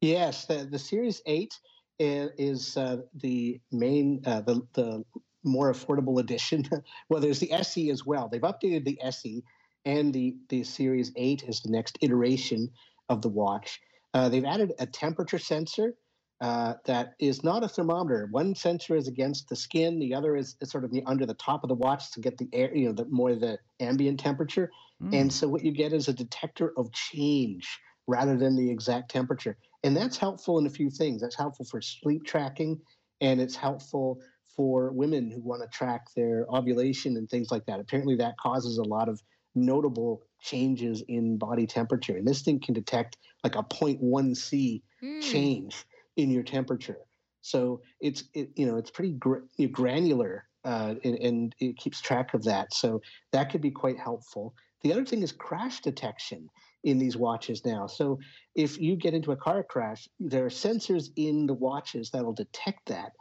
Yes, 0.01 0.45
the, 0.45 0.67
the 0.69 0.79
Series 0.79 1.21
8 1.25 1.51
is 1.99 2.77
uh, 2.77 2.97
the 3.15 3.59
main, 3.71 4.21
uh, 4.25 4.41
the, 4.41 4.61
the 4.73 5.03
more 5.43 5.71
affordable 5.71 6.19
edition. 6.19 6.67
well, 7.09 7.21
there's 7.21 7.39
the 7.39 7.51
SE 7.53 7.89
as 7.89 8.05
well. 8.05 8.29
They've 8.29 8.41
updated 8.41 8.85
the 8.85 8.99
SE, 9.03 9.43
and 9.85 10.13
the, 10.13 10.35
the 10.49 10.63
Series 10.63 11.11
8 11.15 11.43
is 11.47 11.61
the 11.61 11.71
next 11.71 11.97
iteration 12.01 12.69
of 13.09 13.21
the 13.21 13.29
watch. 13.29 13.79
Uh, 14.13 14.29
they've 14.29 14.45
added 14.45 14.73
a 14.79 14.85
temperature 14.85 15.39
sensor 15.39 15.93
uh, 16.41 16.75
that 16.85 17.15
is 17.19 17.43
not 17.43 17.63
a 17.63 17.67
thermometer. 17.67 18.27
One 18.31 18.55
sensor 18.55 18.95
is 18.95 19.07
against 19.07 19.49
the 19.49 19.55
skin, 19.55 19.99
the 19.99 20.13
other 20.13 20.35
is, 20.35 20.55
sort 20.63 20.85
of 20.85 20.91
the, 20.91 21.03
under 21.05 21.25
the 21.25 21.33
top 21.33 21.63
of 21.63 21.67
the 21.67 21.75
watch 21.75 22.11
to 22.13 22.21
get 22.21 22.37
the 22.37 22.47
air, 22.53 22.73
you 22.73 22.87
know, 22.87 22.93
the 22.93 23.05
more 23.05 23.35
the 23.35 23.59
ambient 23.79 24.19
temperature. 24.19 24.71
Mm. 25.03 25.21
And 25.21 25.33
so 25.33 25.47
what 25.47 25.65
you 25.65 25.71
get 25.73 25.91
is 25.91 26.07
a 26.07 26.13
detector 26.13 26.71
of 26.77 26.91
change 26.93 27.67
rather 28.07 28.37
than 28.37 28.55
the 28.55 28.71
exact 28.71 29.11
temperature. 29.11 29.57
And 29.83 29.95
that's 29.95 30.17
helpful 30.17 30.59
in 30.59 30.65
a 30.65 30.69
few 30.69 30.89
things. 30.89 31.21
That's 31.21 31.37
helpful 31.37 31.65
for 31.65 31.81
sleep 31.81 32.25
tracking, 32.25 32.79
and 33.21 33.39
it's 33.39 33.55
helpful 33.55 34.19
for 34.55 34.91
women 34.91 35.31
who 35.31 35.41
want 35.41 35.61
to 35.61 35.69
track 35.69 36.07
their 36.15 36.45
ovulation 36.49 37.15
and 37.15 37.29
things 37.29 37.49
like 37.49 37.65
that. 37.67 37.79
Apparently, 37.79 38.15
that 38.17 38.37
causes 38.37 38.77
a 38.77 38.83
lot 38.83 39.07
of 39.07 39.21
notable 39.55 40.21
changes 40.41 41.01
in 41.07 41.37
body 41.37 41.65
temperature. 41.65 42.17
And 42.17 42.27
this 42.27 42.41
thing 42.41 42.59
can 42.59 42.73
detect 42.73 43.17
like 43.43 43.55
a 43.55 43.63
0.1 43.63 44.35
C 44.35 44.83
mm. 45.03 45.21
change 45.21 45.85
in 46.17 46.29
your 46.29 46.43
temperature. 46.43 46.99
So 47.41 47.81
it's 48.01 48.25
it, 48.33 48.49
you 48.55 48.65
know 48.65 48.77
it's 48.77 48.91
pretty 48.91 49.13
gr- 49.13 49.45
granular 49.71 50.45
uh, 50.65 50.95
and, 51.03 51.15
and, 51.15 51.55
it 51.59 51.77
keeps 51.77 52.01
track 52.01 52.33
of 52.33 52.43
that. 52.43 52.73
So 52.73 53.01
that 53.31 53.49
could 53.49 53.61
be 53.61 53.71
quite 53.71 53.97
helpful. 53.97 54.53
The 54.81 54.91
other 54.91 55.05
thing 55.05 55.23
is 55.23 55.31
crash 55.31 55.79
detection 55.79 56.49
in 56.83 56.97
these 56.97 57.17
watches 57.17 57.65
now. 57.65 57.87
So 57.87 58.19
if 58.55 58.79
you 58.79 58.95
get 58.95 59.13
into 59.13 59.31
a 59.31 59.35
car 59.35 59.63
crash, 59.63 60.07
there 60.19 60.45
are 60.45 60.49
sensors 60.49 61.09
in 61.15 61.45
the 61.45 61.53
watches 61.53 62.11
that'll 62.11 62.33
detect 62.33 62.87
that, 62.87 63.11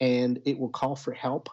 and 0.00 0.40
it 0.44 0.58
will 0.58 0.70
call 0.70 0.94
for 0.96 1.12
help 1.12 1.48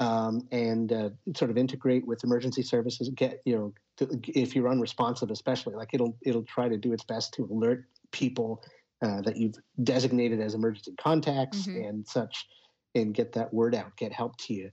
um, 0.00 0.48
and 0.50 0.92
uh, 0.92 1.10
sort 1.36 1.50
of 1.50 1.56
integrate 1.56 2.06
with 2.06 2.24
emergency 2.24 2.62
services. 2.62 3.10
Get 3.14 3.40
you 3.44 3.56
know 3.56 3.74
to, 3.98 4.20
if 4.28 4.54
you're 4.54 4.68
unresponsive, 4.68 5.30
especially 5.30 5.74
like 5.74 5.90
it'll 5.92 6.16
it'll 6.22 6.44
try 6.44 6.68
to 6.68 6.76
do 6.76 6.92
its 6.92 7.04
best 7.04 7.34
to 7.34 7.44
alert 7.44 7.84
people 8.10 8.62
uh, 9.02 9.20
that 9.22 9.36
you've 9.36 9.56
designated 9.82 10.40
as 10.40 10.54
emergency 10.54 10.94
contacts 10.98 11.66
mm-hmm. 11.66 11.84
and 11.84 12.06
such, 12.06 12.46
and 12.94 13.14
get 13.14 13.32
that 13.32 13.52
word 13.52 13.74
out, 13.74 13.96
get 13.96 14.12
help 14.12 14.36
to 14.38 14.54
you. 14.54 14.70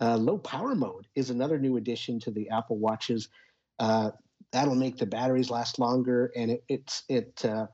Uh, 0.00 0.16
low 0.16 0.38
power 0.38 0.74
mode 0.74 1.06
is 1.14 1.30
another 1.30 1.58
new 1.58 1.76
addition 1.76 2.18
to 2.20 2.30
the 2.30 2.48
Apple 2.50 2.78
Watches. 2.78 3.28
Uh, 3.78 4.10
that'll 4.54 4.76
make 4.76 4.96
the 4.96 5.04
batteries 5.04 5.50
last 5.50 5.80
longer, 5.80 6.32
and 6.36 6.52
it, 6.52 6.64
it's 6.68 7.02
it, 7.08 7.44
uh, 7.44 7.66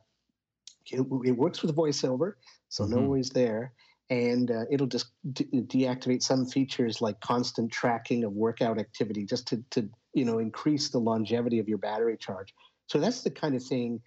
it, 0.91 1.01
it 1.25 1.33
works 1.33 1.63
with 1.63 1.77
voiceover, 1.77 2.33
so 2.71 2.85
mm-hmm. 2.85 2.95
no 2.95 3.03
worries 3.03 3.31
there. 3.31 3.75
And 4.09 4.51
uh, 4.51 4.65
it'll 4.71 4.89
just 4.89 5.11
de- 5.33 5.45
deactivate 5.45 6.23
some 6.23 6.45
features 6.45 7.01
like 7.01 7.21
constant 7.21 7.71
tracking 7.71 8.25
of 8.25 8.33
workout 8.33 8.81
activity, 8.81 9.25
just 9.25 9.47
to 9.49 9.63
to 9.71 9.89
you 10.15 10.25
know 10.25 10.39
increase 10.39 10.89
the 10.89 10.99
longevity 10.99 11.59
of 11.59 11.69
your 11.69 11.79
battery 11.79 12.17
charge. 12.17 12.55
So 12.87 12.99
that's 12.99 13.23
the 13.23 13.31
kind 13.31 13.55
of 13.55 13.63
thing 13.63 14.01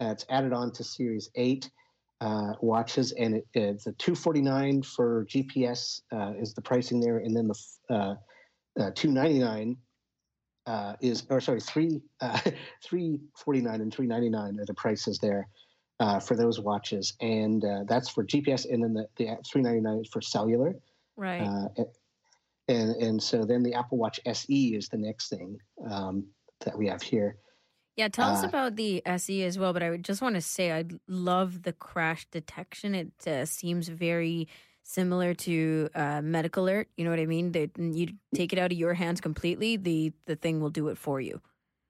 that's 0.00 0.26
added 0.28 0.52
on 0.52 0.72
to 0.72 0.84
Series 0.84 1.30
Eight. 1.36 1.70
Uh, 2.22 2.54
watches, 2.62 3.12
and 3.12 3.34
it, 3.34 3.46
it's 3.52 3.86
a 3.86 3.92
249 3.92 4.82
for 4.82 5.26
GPS 5.26 6.00
uh, 6.10 6.32
is 6.40 6.54
the 6.54 6.62
pricing 6.62 6.98
there, 6.98 7.18
and 7.18 7.36
then 7.36 7.46
the 7.46 7.94
uh, 7.94 8.14
uh 8.80 8.90
299 8.94 9.76
uh, 10.66 10.94
is, 11.00 11.24
or 11.30 11.40
sorry, 11.40 11.60
three 11.60 12.00
uh, 12.20 12.38
three 12.84 13.20
forty 13.36 13.60
nine 13.60 13.80
and 13.80 13.92
three 13.92 14.06
ninety 14.06 14.28
nine 14.28 14.58
are 14.60 14.64
the 14.64 14.74
prices 14.74 15.18
there 15.18 15.48
uh, 16.00 16.20
for 16.20 16.36
those 16.36 16.60
watches, 16.60 17.14
and 17.20 17.64
uh, 17.64 17.84
that's 17.88 18.08
for 18.08 18.24
GPS, 18.24 18.70
and 18.70 18.82
then 18.82 18.94
the, 18.94 19.06
the 19.16 19.36
three 19.50 19.62
ninety 19.62 19.80
nine 19.80 19.98
is 19.98 20.08
for 20.08 20.20
cellular. 20.20 20.74
Right. 21.16 21.42
Uh, 21.42 21.84
and 22.68 22.90
and 22.96 23.22
so 23.22 23.44
then 23.44 23.62
the 23.62 23.74
Apple 23.74 23.98
Watch 23.98 24.20
SE 24.26 24.74
is 24.74 24.88
the 24.88 24.98
next 24.98 25.28
thing 25.28 25.58
um, 25.88 26.26
that 26.64 26.76
we 26.76 26.88
have 26.88 27.02
here. 27.02 27.36
Yeah, 27.96 28.08
tell 28.08 28.28
us 28.28 28.44
uh, 28.44 28.48
about 28.48 28.76
the 28.76 29.02
SE 29.06 29.42
as 29.44 29.58
well. 29.58 29.72
But 29.72 29.82
I 29.82 29.96
just 29.96 30.20
want 30.20 30.34
to 30.34 30.40
say 30.40 30.72
I 30.72 30.84
love 31.08 31.62
the 31.62 31.72
crash 31.72 32.26
detection. 32.30 32.94
It 32.94 33.48
seems 33.48 33.88
very 33.88 34.48
similar 34.86 35.34
to 35.34 35.88
uh, 35.94 36.22
Medical 36.22 36.64
Alert. 36.64 36.88
You 36.96 37.04
know 37.04 37.10
what 37.10 37.20
I 37.20 37.26
mean? 37.26 37.52
That 37.52 37.70
you 37.76 38.08
take 38.34 38.52
it 38.52 38.58
out 38.58 38.72
of 38.72 38.78
your 38.78 38.94
hands 38.94 39.20
completely, 39.20 39.76
the 39.76 40.12
the 40.26 40.36
thing 40.36 40.60
will 40.60 40.70
do 40.70 40.88
it 40.88 40.96
for 40.98 41.20
you. 41.20 41.40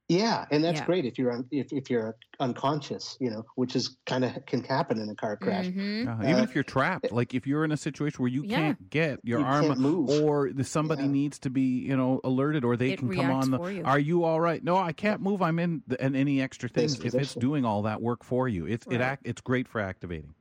Yeah, 0.08 0.44
and 0.52 0.62
that's 0.62 0.78
yeah. 0.78 0.86
great 0.86 1.04
if 1.04 1.18
you're 1.18 1.32
un, 1.32 1.46
if 1.50 1.72
if 1.72 1.90
you're 1.90 2.16
unconscious, 2.38 3.16
you 3.20 3.28
know, 3.28 3.44
which 3.56 3.74
is 3.74 3.96
kind 4.06 4.24
of 4.24 4.46
can 4.46 4.62
happen 4.62 5.00
in 5.00 5.08
a 5.08 5.16
car 5.16 5.36
crash. 5.36 5.66
Mm-hmm. 5.66 6.08
Uh, 6.08 6.30
even 6.30 6.44
if 6.44 6.54
you're 6.54 6.62
trapped, 6.62 7.10
like 7.10 7.34
if 7.34 7.44
you're 7.44 7.64
in 7.64 7.72
a 7.72 7.76
situation 7.76 8.22
where 8.22 8.30
you 8.30 8.44
yeah. 8.44 8.56
can't 8.56 8.90
get 8.90 9.18
your 9.24 9.40
you 9.40 9.44
arm 9.44 9.66
move. 9.80 10.08
or 10.22 10.52
somebody 10.62 11.02
yeah. 11.02 11.08
needs 11.08 11.40
to 11.40 11.50
be, 11.50 11.80
you 11.80 11.96
know, 11.96 12.20
alerted 12.22 12.64
or 12.64 12.76
they 12.76 12.92
it 12.92 13.00
can 13.00 13.12
come 13.12 13.32
on 13.32 13.50
the 13.50 13.60
you. 13.64 13.82
Are 13.84 13.98
you 13.98 14.22
all 14.22 14.40
right? 14.40 14.62
No, 14.62 14.76
I 14.76 14.92
can't 14.92 15.20
move. 15.20 15.42
I'm 15.42 15.58
in 15.58 15.82
the, 15.88 16.00
and 16.00 16.14
any 16.14 16.40
extra 16.40 16.68
things 16.68 17.00
if 17.00 17.12
it's 17.12 17.34
doing 17.34 17.64
all 17.64 17.82
that 17.82 18.00
work 18.00 18.22
for 18.22 18.46
you. 18.48 18.64
It's 18.66 18.86
right. 18.86 19.00
it 19.00 19.00
act, 19.02 19.22
it's 19.26 19.40
great 19.40 19.66
for 19.66 19.80
activating. 19.80 20.34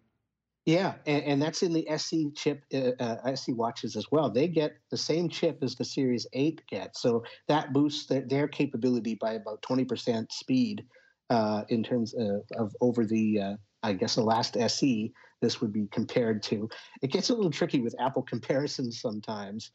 Yeah, 0.65 0.95
and, 1.05 1.23
and, 1.25 1.41
that's 1.41 1.61
in 1.61 1.73
the 1.73 1.87
SE 1.89 2.31
chip, 2.35 2.63
uh, 2.73 2.91
uh 2.99 3.17
SE 3.33 3.53
watches 3.53 3.95
as 3.95 4.07
well. 4.11 4.31
They 4.31 4.47
get 4.47 4.77
the 4.89 4.97
same 4.97 5.29
chip 5.29 5.59
as 5.61 5.75
the 5.75 5.85
Series 5.85 6.25
8 6.33 6.59
gets. 6.67 7.01
So 7.01 7.23
that 7.47 7.71
boosts 7.71 8.07
their, 8.07 8.21
their 8.21 8.47
capability 8.47 9.13
by 9.13 9.33
about 9.33 9.61
20% 9.61 10.31
speed 10.31 10.83
uh, 11.29 11.63
in 11.69 11.83
terms 11.83 12.15
of, 12.15 12.41
of 12.57 12.75
over 12.81 13.05
the, 13.05 13.39
uh, 13.39 13.55
I 13.83 13.93
guess, 13.93 14.15
the 14.15 14.23
last 14.23 14.57
SE 14.57 15.13
this 15.41 15.61
would 15.61 15.71
be 15.71 15.87
compared 15.91 16.41
to. 16.43 16.67
It 17.01 17.11
gets 17.11 17.29
a 17.29 17.35
little 17.35 17.51
tricky 17.51 17.81
with 17.81 17.95
Apple 17.99 18.23
comparisons 18.23 19.01
sometimes. 19.01 19.71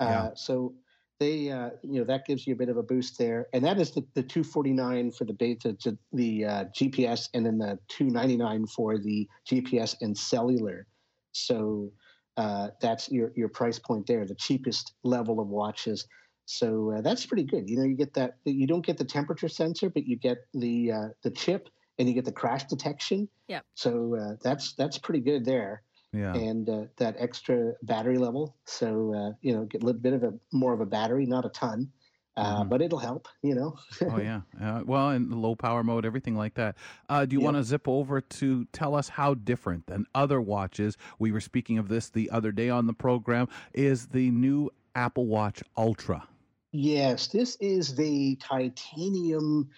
Uh, 0.00 0.04
yeah. 0.06 0.28
So 0.34 0.74
they 1.18 1.50
uh, 1.50 1.70
you 1.82 1.98
know 1.98 2.04
that 2.04 2.26
gives 2.26 2.46
you 2.46 2.54
a 2.54 2.56
bit 2.56 2.68
of 2.68 2.76
a 2.76 2.82
boost 2.82 3.18
there, 3.18 3.48
and 3.52 3.64
that 3.64 3.80
is 3.80 3.90
the, 3.90 4.02
the 4.14 4.22
249 4.22 5.12
for 5.12 5.24
the 5.24 5.32
beta 5.32 5.72
to 5.74 5.98
the 6.12 6.44
uh, 6.44 6.64
GPS, 6.66 7.28
and 7.34 7.44
then 7.44 7.58
the 7.58 7.78
299 7.88 8.66
for 8.66 8.98
the 8.98 9.28
GPS 9.48 9.96
and 10.00 10.16
cellular. 10.16 10.86
So 11.32 11.92
uh, 12.36 12.68
that's 12.80 13.10
your 13.10 13.32
your 13.36 13.48
price 13.48 13.78
point 13.78 14.06
there, 14.06 14.24
the 14.24 14.34
cheapest 14.34 14.94
level 15.02 15.40
of 15.40 15.48
watches. 15.48 16.06
So 16.46 16.92
uh, 16.92 17.00
that's 17.02 17.26
pretty 17.26 17.44
good. 17.44 17.68
You 17.68 17.78
know, 17.78 17.84
you 17.84 17.96
get 17.96 18.14
that 18.14 18.34
you 18.44 18.66
don't 18.66 18.86
get 18.86 18.98
the 18.98 19.04
temperature 19.04 19.48
sensor, 19.48 19.90
but 19.90 20.06
you 20.06 20.16
get 20.16 20.38
the 20.54 20.92
uh, 20.92 21.08
the 21.22 21.30
chip 21.30 21.68
and 21.98 22.08
you 22.08 22.14
get 22.14 22.24
the 22.24 22.32
crash 22.32 22.64
detection. 22.64 23.28
Yeah. 23.48 23.60
So 23.74 24.16
uh, 24.16 24.36
that's 24.42 24.74
that's 24.74 24.98
pretty 24.98 25.20
good 25.20 25.44
there 25.44 25.82
yeah. 26.12 26.34
and 26.34 26.68
uh, 26.68 26.84
that 26.96 27.16
extra 27.18 27.72
battery 27.82 28.18
level. 28.18 28.56
So 28.64 29.14
uh, 29.14 29.32
you 29.40 29.54
know, 29.54 29.64
get 29.64 29.82
a 29.82 29.86
little 29.86 30.00
bit 30.00 30.12
of 30.12 30.22
a 30.22 30.34
more 30.52 30.72
of 30.72 30.80
a 30.80 30.86
battery, 30.86 31.26
not 31.26 31.44
a 31.44 31.50
ton. 31.50 31.90
Uh, 32.36 32.60
mm-hmm. 32.60 32.68
But 32.68 32.82
it'll 32.82 33.00
help, 33.00 33.26
you 33.42 33.56
know. 33.56 33.76
oh 34.02 34.18
yeah, 34.18 34.42
uh, 34.62 34.82
well, 34.86 35.10
in 35.10 35.28
the 35.28 35.36
low 35.36 35.56
power 35.56 35.82
mode, 35.82 36.06
everything 36.06 36.36
like 36.36 36.54
that. 36.54 36.76
Uh, 37.08 37.24
do 37.24 37.34
you 37.34 37.40
want 37.40 37.56
to 37.56 37.64
zip 37.64 37.88
over 37.88 38.20
to 38.20 38.64
tell 38.66 38.94
us 38.94 39.08
how 39.08 39.34
different 39.34 39.88
than 39.88 40.06
other 40.14 40.40
watches? 40.40 40.96
We 41.18 41.32
were 41.32 41.40
speaking 41.40 41.78
of 41.78 41.88
this 41.88 42.10
the 42.10 42.30
other 42.30 42.52
day 42.52 42.70
on 42.70 42.86
the 42.86 42.92
program. 42.92 43.48
Is 43.74 44.06
the 44.06 44.30
new 44.30 44.70
Apple 44.94 45.26
Watch 45.26 45.64
Ultra? 45.76 46.28
Yes, 46.70 47.26
this 47.26 47.56
is 47.60 47.96
the 47.96 48.36
titanium 48.36 49.70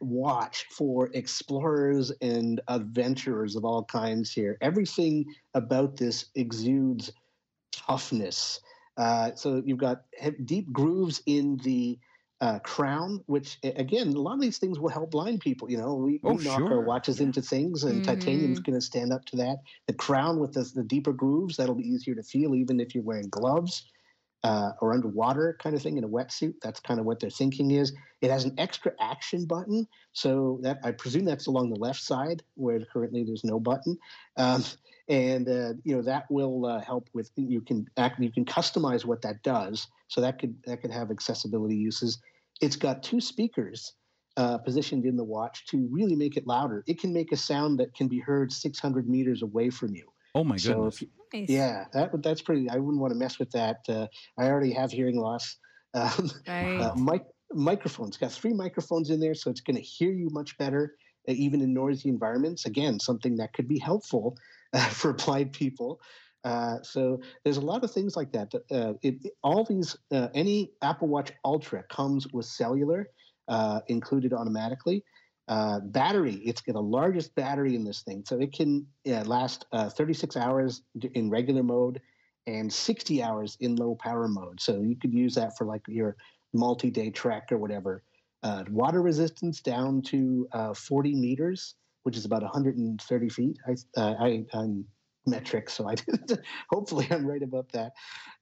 watch 0.00 0.66
for 0.70 1.10
explorers 1.14 2.12
and 2.20 2.60
adventurers 2.68 3.56
of 3.56 3.64
all 3.64 3.84
kinds 3.84 4.32
here. 4.32 4.56
Everything 4.60 5.24
about 5.54 5.96
this 5.96 6.26
exudes 6.34 7.12
toughness. 7.72 8.60
Uh, 8.96 9.30
so 9.34 9.62
you've 9.64 9.78
got 9.78 10.02
deep 10.44 10.72
grooves 10.72 11.22
in 11.26 11.56
the 11.58 11.98
uh, 12.40 12.58
crown, 12.58 13.22
which 13.26 13.58
again, 13.62 14.08
a 14.08 14.20
lot 14.20 14.34
of 14.34 14.40
these 14.40 14.58
things 14.58 14.78
will 14.78 14.90
help 14.90 15.10
blind 15.10 15.40
people. 15.40 15.70
You 15.70 15.78
know, 15.78 15.94
we, 15.94 16.20
oh, 16.24 16.34
we 16.34 16.44
knock 16.44 16.58
sure. 16.58 16.72
our 16.72 16.80
watches 16.80 17.20
into 17.20 17.40
things, 17.40 17.84
and 17.84 18.02
mm-hmm. 18.02 18.04
titanium's 18.04 18.60
going 18.60 18.78
to 18.78 18.84
stand 18.84 19.12
up 19.12 19.24
to 19.26 19.36
that. 19.36 19.58
The 19.86 19.94
crown 19.94 20.38
with 20.38 20.52
the, 20.52 20.70
the 20.74 20.82
deeper 20.82 21.12
grooves 21.12 21.56
that'll 21.56 21.74
be 21.74 21.88
easier 21.88 22.14
to 22.14 22.22
feel, 22.22 22.54
even 22.54 22.80
if 22.80 22.94
you're 22.94 23.04
wearing 23.04 23.28
gloves. 23.30 23.90
Uh, 24.44 24.72
or 24.82 24.92
underwater 24.92 25.56
kind 25.60 25.74
of 25.74 25.82
thing 25.82 25.96
in 25.96 26.04
a 26.04 26.08
wetsuit. 26.08 26.52
That's 26.62 26.78
kind 26.78 27.00
of 27.00 27.06
what 27.06 27.18
their 27.18 27.30
thinking 27.30 27.70
is. 27.70 27.92
It 28.20 28.30
has 28.30 28.44
an 28.44 28.54
extra 28.58 28.92
action 29.00 29.46
button, 29.46 29.88
so 30.12 30.60
that 30.62 30.78
I 30.84 30.92
presume 30.92 31.24
that's 31.24 31.46
along 31.46 31.70
the 31.70 31.78
left 31.80 32.02
side 32.02 32.42
where 32.54 32.78
currently 32.92 33.24
there's 33.24 33.42
no 33.42 33.58
button, 33.58 33.96
um, 34.36 34.62
and 35.08 35.48
uh, 35.48 35.72
you 35.82 35.96
know 35.96 36.02
that 36.02 36.30
will 36.30 36.66
uh, 36.66 36.80
help 36.80 37.08
with 37.14 37.30
you 37.36 37.62
can 37.62 37.86
act, 37.96 38.20
you 38.20 38.30
can 38.30 38.44
customize 38.44 39.04
what 39.04 39.22
that 39.22 39.42
does. 39.42 39.88
So 40.08 40.20
that 40.20 40.38
could 40.38 40.54
that 40.66 40.82
could 40.82 40.92
have 40.92 41.10
accessibility 41.10 41.76
uses. 41.76 42.18
It's 42.60 42.76
got 42.76 43.02
two 43.02 43.20
speakers. 43.20 43.94
Uh, 44.36 44.58
positioned 44.58 45.04
in 45.06 45.16
the 45.16 45.22
watch 45.22 45.64
to 45.64 45.86
really 45.92 46.16
make 46.16 46.36
it 46.36 46.44
louder. 46.44 46.82
It 46.88 46.98
can 46.98 47.12
make 47.12 47.30
a 47.30 47.36
sound 47.36 47.78
that 47.78 47.94
can 47.94 48.08
be 48.08 48.18
heard 48.18 48.52
600 48.52 49.08
meters 49.08 49.42
away 49.42 49.70
from 49.70 49.94
you. 49.94 50.08
Oh 50.34 50.42
my 50.42 50.56
So 50.56 50.74
goodness! 50.74 51.02
you- 51.02 51.08
Nice. 51.34 51.50
yeah, 51.50 51.84
that 51.92 52.22
that's 52.22 52.42
pretty. 52.42 52.68
I 52.70 52.76
wouldn't 52.76 53.00
want 53.00 53.12
to 53.12 53.18
mess 53.18 53.38
with 53.38 53.50
that. 53.52 53.78
Uh, 53.88 54.06
I 54.38 54.44
already 54.48 54.72
have 54.72 54.90
hearing 54.90 55.16
loss. 55.18 55.56
Um, 55.96 56.28
Right. 56.48 56.80
uh, 56.80 56.92
mic- 56.96 57.22
microphones 57.52 58.16
got 58.16 58.32
three 58.32 58.52
microphones 58.52 59.10
in 59.10 59.20
there, 59.20 59.34
so 59.34 59.48
it's 59.48 59.60
going 59.60 59.76
to 59.76 59.82
hear 59.82 60.10
you 60.12 60.28
much 60.32 60.58
better, 60.58 60.96
uh, 61.28 61.32
even 61.32 61.60
in 61.60 61.72
noisy 61.72 62.08
environments. 62.08 62.66
Again, 62.66 62.98
something 62.98 63.36
that 63.36 63.52
could 63.52 63.68
be 63.68 63.78
helpful 63.78 64.36
uh, 64.72 64.88
for 64.88 65.12
blind 65.12 65.52
people. 65.52 66.00
Uh, 66.42 66.82
so 66.82 67.20
there's 67.44 67.58
a 67.58 67.60
lot 67.60 67.84
of 67.84 67.92
things 67.92 68.16
like 68.16 68.32
that. 68.32 68.52
Uh, 68.72 68.94
it, 69.02 69.24
it- 69.24 69.34
all 69.44 69.64
these, 69.64 69.96
uh, 70.12 70.28
any 70.34 70.72
Apple 70.82 71.06
Watch 71.06 71.32
Ultra 71.44 71.84
comes 71.84 72.26
with 72.32 72.46
cellular 72.46 73.06
uh, 73.46 73.80
included 73.86 74.32
automatically. 74.32 75.04
Uh, 75.46 75.80
battery, 75.80 76.36
it's 76.36 76.62
got 76.62 76.72
the 76.72 76.82
largest 76.82 77.34
battery 77.34 77.74
in 77.74 77.84
this 77.84 78.02
thing, 78.02 78.24
so 78.26 78.38
it 78.38 78.52
can 78.52 78.86
last 79.04 79.66
uh, 79.72 79.90
36 79.90 80.36
hours 80.36 80.82
in 81.12 81.28
regular 81.28 81.62
mode 81.62 82.00
and 82.46 82.72
60 82.72 83.22
hours 83.22 83.56
in 83.60 83.76
low 83.76 83.94
power 83.94 84.28
mode. 84.28 84.60
So 84.60 84.80
you 84.80 84.96
could 84.96 85.12
use 85.12 85.34
that 85.34 85.56
for 85.56 85.66
like 85.66 85.82
your 85.88 86.16
multi-day 86.52 87.10
trek 87.10 87.48
or 87.50 87.58
whatever. 87.58 88.02
Uh, 88.42 88.64
water 88.70 89.00
resistance 89.00 89.60
down 89.60 90.02
to 90.02 90.46
uh, 90.52 90.74
40 90.74 91.14
meters, 91.14 91.74
which 92.02 92.16
is 92.16 92.24
about 92.24 92.42
130 92.42 93.28
feet. 93.28 93.58
I, 93.66 94.00
uh, 94.00 94.14
I, 94.20 94.44
I'm 94.52 94.84
metric, 95.26 95.70
so 95.70 95.88
I 95.88 95.94
hopefully 96.70 97.08
I'm 97.10 97.26
right 97.26 97.42
about 97.42 97.72
that. 97.72 97.92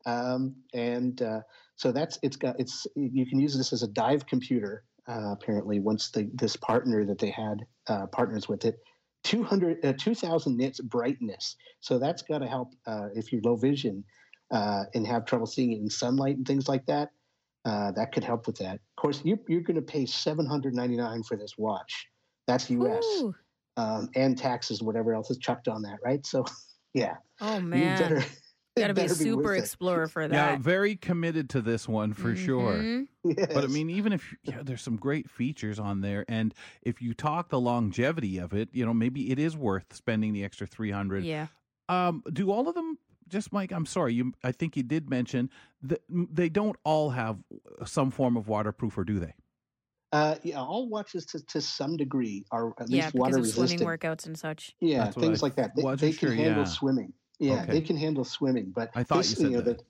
Um, 0.04 0.56
and 0.75 1.21
uh, 1.23 1.40
so 1.76 1.92
that's 1.92 2.18
it's 2.23 2.37
got 2.37 2.56
it's 2.59 2.87
you 2.97 3.25
can 3.26 3.38
use 3.38 3.56
this 3.56 3.73
as 3.73 3.82
a 3.85 3.88
dive 3.88 4.26
computer. 4.26 4.85
Uh, 5.09 5.32
apparently, 5.32 5.80
once 5.80 6.11
the, 6.11 6.30
this 6.35 6.56
partner 6.56 7.04
that 7.04 7.18
they 7.18 7.30
had 7.30 7.66
uh, 7.88 8.06
partners 8.06 8.49
with 8.49 8.64
it, 8.64 8.78
200 9.25 9.85
uh, 9.85 9.92
2000 9.99 10.56
nits 10.56 10.80
brightness. 10.80 11.56
So 11.80 11.99
that's 11.99 12.23
got 12.23 12.38
to 12.38 12.47
help 12.47 12.73
uh, 12.87 13.09
if 13.14 13.32
you're 13.32 13.42
low 13.42 13.56
vision 13.56 14.04
uh, 14.50 14.85
and 14.94 15.06
have 15.06 15.25
trouble 15.25 15.47
seeing 15.47 15.73
it 15.73 15.80
in 15.80 15.88
sunlight 15.88 16.37
and 16.37 16.47
things 16.47 16.68
like 16.68 16.87
that. 16.87 17.11
Uh, 17.64 17.92
that 17.92 18.12
could 18.12 18.25
help 18.25 18.47
with 18.47 18.56
that. 18.59 18.75
Of 18.75 18.97
course, 18.97 19.21
you, 19.25 19.38
you're 19.49 19.61
going 19.61 19.76
to 19.76 19.82
pay 19.82 20.04
799 20.04 21.23
for 21.23 21.37
this 21.37 21.56
watch. 21.56 22.06
That's 22.49 22.68
U.S. 22.71 23.23
Um, 23.76 24.09
and 24.16 24.37
taxes, 24.37 24.82
whatever 24.82 25.14
else 25.14 25.30
is 25.30 25.38
chucked 25.38 25.68
on 25.68 25.82
that, 25.82 25.99
right? 26.04 26.26
So, 26.26 26.44
yeah, 26.94 27.14
Oh 27.40 27.61
you 27.61 27.61
man. 27.61 27.97
better, 27.97 28.25
You 28.76 28.85
gotta 28.85 28.95
be 28.95 29.02
a 29.02 29.09
super 29.11 29.55
explorer 29.55 30.09
for 30.09 30.26
that. 30.26 30.35
Yeah, 30.35 30.50
that. 30.52 30.61
very 30.61 30.97
committed 30.97 31.50
to 31.50 31.61
this 31.61 31.87
one 31.87 32.14
for 32.14 32.35
sure. 32.35 32.73
Mhm. 32.75 33.07
But 33.23 33.64
I 33.64 33.67
mean, 33.67 33.91
even 33.91 34.14
if 34.14 34.35
yeah, 34.45 34.62
there's 34.62 34.81
some 34.81 34.97
great 34.97 35.29
features 35.29 35.79
on 35.79 36.00
there, 36.00 36.25
and 36.26 36.55
if 36.81 37.02
you 37.02 37.12
talk 37.12 37.50
the 37.50 37.61
longevity 37.61 38.38
of 38.38 38.55
it, 38.55 38.71
you 38.73 38.87
know, 38.87 38.95
maybe 38.95 39.31
it 39.31 39.38
is 39.38 39.57
worth 39.57 39.95
spending 39.95 40.33
the 40.33 40.43
extra 40.43 40.67
three 40.67 40.91
hundred. 40.91 41.25
Yeah. 41.25 41.49
Um, 41.91 42.23
do 42.33 42.50
all 42.50 42.67
of 42.67 42.75
them? 42.75 42.99
Just 43.29 43.52
Mike, 43.52 43.73
I'm 43.73 43.87
sorry. 43.87 44.14
You, 44.14 44.33
I 44.43 44.52
think 44.52 44.76
you 44.76 44.83
did 44.83 45.11
mention 45.11 45.50
that 45.83 46.02
they 46.09 46.49
don't 46.49 46.76
all 46.83 47.11
have 47.11 47.38
some 47.85 48.11
form 48.11 48.38
of 48.38 48.49
waterproof, 48.49 48.97
or 48.97 49.05
do 49.05 49.19
they? 49.19 49.35
Uh, 50.12 50.37
yeah, 50.43 50.61
all 50.61 50.88
watches 50.88 51.25
to, 51.26 51.45
to 51.47 51.61
some 51.61 51.97
degree 51.97 52.44
are 52.51 52.75
at 52.79 52.90
Yeah, 52.90 53.05
least 53.05 53.12
because 53.12 53.20
water 53.20 53.38
of 53.38 53.46
swimming 53.46 53.79
workouts 53.81 54.27
and 54.27 54.38
such. 54.38 54.75
Yeah, 54.81 55.05
That's 55.05 55.16
things 55.16 55.42
I 55.42 55.46
like 55.46 55.55
that. 55.57 55.75
They, 55.75 55.83
they 55.94 56.12
can 56.12 56.29
sure, 56.29 56.35
handle 56.35 56.64
yeah. 56.64 56.64
swimming. 56.64 57.12
Yeah, 57.38 57.62
Okay. 57.62 57.73
they 57.73 57.81
can 57.81 57.97
handle 57.97 58.25
swimming. 58.25 58.71
But 58.75 58.90
I 58.95 59.03
thought 59.03 59.18
this, 59.18 59.31
you 59.31 59.37
said 59.47 59.53
know, 59.53 59.61
that. 59.62 59.79
the- 59.79 59.85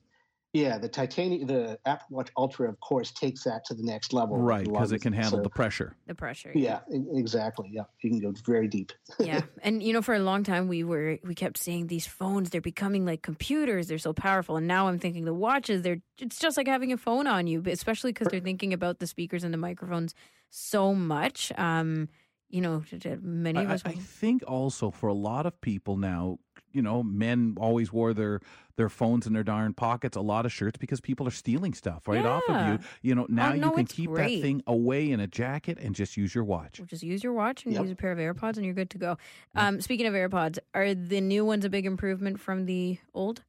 yeah, 0.55 0.77
the 0.77 0.87
titanium, 0.87 1.47
the 1.47 1.79
Apple 1.83 2.05
Watch 2.11 2.29
Ultra, 2.37 2.69
of 2.69 2.79
course, 2.79 3.11
takes 3.11 3.43
that 3.45 3.65
to 3.65 3.73
the 3.73 3.81
next 3.81 4.13
level. 4.13 4.37
right, 4.37 4.63
because 4.63 4.91
it 4.91 5.01
can 5.01 5.11
handle 5.11 5.39
So, 5.39 5.41
the 5.41 5.49
pressure. 5.49 5.95
The 6.05 6.13
pressure. 6.13 6.51
Yeah, 6.53 6.81
e- 6.93 7.05
exactly. 7.13 7.71
Yeah, 7.73 7.85
you 8.03 8.11
can 8.11 8.19
go 8.19 8.31
very 8.45 8.67
deep. 8.67 8.91
yeah 9.19 9.41
and 9.63 9.81
you 9.81 9.93
know 9.93 10.03
for 10.03 10.13
a 10.13 10.19
long 10.19 10.43
time 10.43 10.67
we 10.67 10.83
were 10.83 11.17
we 11.23 11.33
kept 11.33 11.57
saying 11.57 11.87
these 11.87 12.05
phones 12.05 12.51
they're 12.51 12.61
becoming 12.61 13.03
like 13.03 13.23
computers 13.23 13.87
they're 13.87 13.97
so 13.97 14.11
powerful 14.13 14.57
and 14.57 14.67
now 14.67 14.87
i'm 14.87 14.99
thinking 14.99 15.23
the 15.23 15.33
watches 15.33 15.81
they're 15.81 16.01
it's 16.19 16.39
just 16.39 16.57
like 16.57 16.67
having 16.67 16.91
a 16.91 16.97
phone 16.97 17.25
on 17.27 17.47
you 17.47 17.61
but 17.61 17.71
especially 17.71 18.11
because 18.11 18.27
they're 18.29 18.39
thinking 18.41 18.73
about 18.73 18.99
the 18.99 19.07
speakers 19.07 19.43
and 19.43 19.53
the 19.53 19.57
microphones 19.57 20.13
so 20.49 20.93
much 20.93 21.51
um 21.57 22.09
you 22.49 22.59
know 22.59 22.81
to- 22.89 22.99
to 22.99 23.17
many 23.21 23.63
of 23.63 23.69
us 23.69 23.81
I 23.85 23.91
I 23.91 23.93
think 23.95 24.43
also 24.47 24.91
for 24.91 25.07
a 25.07 25.13
lot 25.13 25.45
of 25.45 25.59
people 25.61 25.95
now, 25.97 26.39
you 26.73 26.81
know, 26.81 27.03
men 27.03 27.55
always 27.59 27.93
wore 27.93 28.13
their 28.13 28.41
their 28.75 28.89
phones 28.89 29.27
in 29.27 29.33
their 29.33 29.43
darn 29.43 29.73
pockets, 29.73 30.17
a 30.17 30.21
lot 30.21 30.45
of 30.45 30.51
shirts 30.51 30.77
because 30.77 30.99
people 30.99 31.27
are 31.27 31.31
stealing 31.31 31.73
stuff 31.73 32.07
right 32.07 32.25
off 32.25 32.41
of 32.49 32.67
you. 32.67 32.79
You 33.03 33.15
know, 33.15 33.27
now 33.29 33.53
no, 33.53 33.67
you 33.67 33.71
can 33.73 33.85
keep 33.85 34.09
great. 34.09 34.37
that 34.37 34.41
thing 34.41 34.63
away 34.65 35.11
in 35.11 35.19
a 35.19 35.27
jacket 35.27 35.77
and 35.79 35.93
just 35.93 36.17
use 36.17 36.33
your 36.33 36.43
watch. 36.43 36.79
Or 36.79 36.85
just 36.85 37.03
use 37.03 37.23
your 37.23 37.33
watch 37.33 37.65
and 37.65 37.73
Yep. 37.73 37.83
use 37.83 37.91
a 37.91 37.95
pair 37.95 38.11
of 38.11 38.17
AirPods 38.17 38.57
and 38.57 38.65
you're 38.65 38.73
good 38.73 38.89
to 38.91 38.97
go. 38.97 39.17
Um, 39.55 39.79
speaking 39.79 40.07
of 40.07 40.13
AirPods, 40.13 40.57
are 40.73 40.93
the 40.95 41.21
new 41.21 41.45
ones 41.45 41.65
a 41.65 41.69
big 41.69 41.85
improvement 41.85 42.39
from 42.39 42.65
the 42.65 42.97
old 43.13 43.43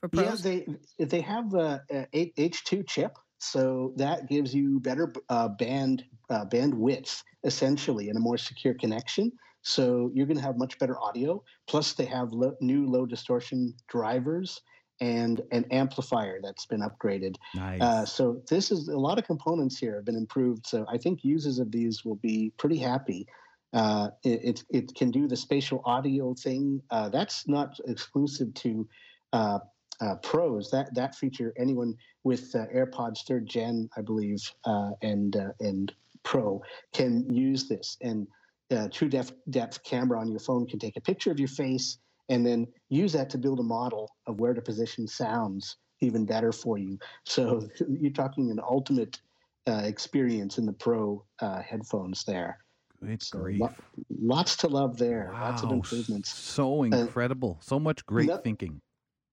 for 0.00 0.08
pros? 0.08 0.44
Yeah, 0.44 0.66
they 0.98 1.04
they 1.06 1.20
have 1.20 1.54
a, 1.54 1.82
a 1.90 2.32
H 2.36 2.64
two 2.64 2.82
chip, 2.82 3.16
so 3.38 3.92
that 3.96 4.28
gives 4.28 4.54
you 4.54 4.80
better 4.80 5.12
uh, 5.28 5.48
band 5.48 6.04
uh, 6.28 6.44
bandwidth 6.46 7.22
essentially 7.44 8.08
and 8.08 8.16
a 8.16 8.20
more 8.20 8.38
secure 8.38 8.74
connection. 8.74 9.30
So 9.66 10.12
you're 10.14 10.26
going 10.26 10.36
to 10.36 10.42
have 10.44 10.58
much 10.58 10.78
better 10.78 10.96
audio. 11.00 11.42
Plus, 11.66 11.92
they 11.94 12.04
have 12.04 12.32
lo- 12.32 12.56
new 12.60 12.86
low 12.86 13.04
distortion 13.04 13.74
drivers 13.88 14.62
and 15.00 15.42
an 15.50 15.64
amplifier 15.72 16.38
that's 16.40 16.66
been 16.66 16.82
upgraded. 16.82 17.34
Nice. 17.52 17.82
Uh, 17.82 18.06
so 18.06 18.40
this 18.48 18.70
is 18.70 18.86
a 18.86 18.96
lot 18.96 19.18
of 19.18 19.26
components 19.26 19.76
here 19.76 19.96
have 19.96 20.04
been 20.04 20.16
improved. 20.16 20.66
So 20.66 20.86
I 20.88 20.98
think 20.98 21.24
users 21.24 21.58
of 21.58 21.72
these 21.72 22.04
will 22.04 22.14
be 22.14 22.52
pretty 22.58 22.78
happy. 22.78 23.26
Uh, 23.72 24.10
it, 24.22 24.40
it 24.44 24.64
it 24.70 24.94
can 24.94 25.10
do 25.10 25.26
the 25.26 25.36
spatial 25.36 25.82
audio 25.84 26.32
thing. 26.32 26.80
Uh, 26.90 27.08
that's 27.08 27.48
not 27.48 27.76
exclusive 27.88 28.54
to 28.54 28.88
uh, 29.32 29.58
uh, 30.00 30.14
pros. 30.22 30.70
That 30.70 30.94
that 30.94 31.16
feature 31.16 31.52
anyone 31.58 31.94
with 32.22 32.54
uh, 32.54 32.66
AirPods 32.72 33.26
third 33.26 33.48
gen, 33.48 33.90
I 33.96 34.02
believe, 34.02 34.40
uh, 34.64 34.92
and 35.02 35.34
uh, 35.34 35.48
and 35.58 35.92
Pro 36.22 36.62
can 36.92 37.28
use 37.34 37.68
this. 37.68 37.96
And 38.00 38.28
uh, 38.70 38.88
true 38.88 39.08
depth 39.08 39.32
depth 39.50 39.82
camera 39.84 40.20
on 40.20 40.28
your 40.28 40.40
phone 40.40 40.66
can 40.66 40.78
take 40.78 40.96
a 40.96 41.00
picture 41.00 41.30
of 41.30 41.38
your 41.38 41.48
face 41.48 41.98
and 42.28 42.44
then 42.44 42.66
use 42.88 43.12
that 43.12 43.30
to 43.30 43.38
build 43.38 43.60
a 43.60 43.62
model 43.62 44.10
of 44.26 44.40
where 44.40 44.54
to 44.54 44.60
position 44.60 45.06
sounds 45.06 45.76
even 46.00 46.26
better 46.26 46.52
for 46.52 46.78
you. 46.78 46.98
So 47.24 47.68
you're 47.88 48.10
talking 48.12 48.50
an 48.50 48.60
ultimate 48.60 49.20
uh, 49.68 49.82
experience 49.84 50.58
in 50.58 50.66
the 50.66 50.72
Pro 50.72 51.24
uh, 51.40 51.62
headphones 51.62 52.24
there. 52.24 52.58
Good 53.04 53.22
so 53.22 53.38
grief. 53.38 53.60
lo- 53.60 53.74
Lots 54.20 54.56
to 54.56 54.68
love 54.68 54.98
there. 54.98 55.30
wow. 55.32 55.50
Lots 55.50 55.62
of 55.62 55.72
improvements. 55.72 56.32
So 56.32 56.82
incredible. 56.82 57.58
so 57.60 57.78
much 57.78 58.04
great 58.06 58.28
no- 58.28 58.40
thinking. 58.42 58.80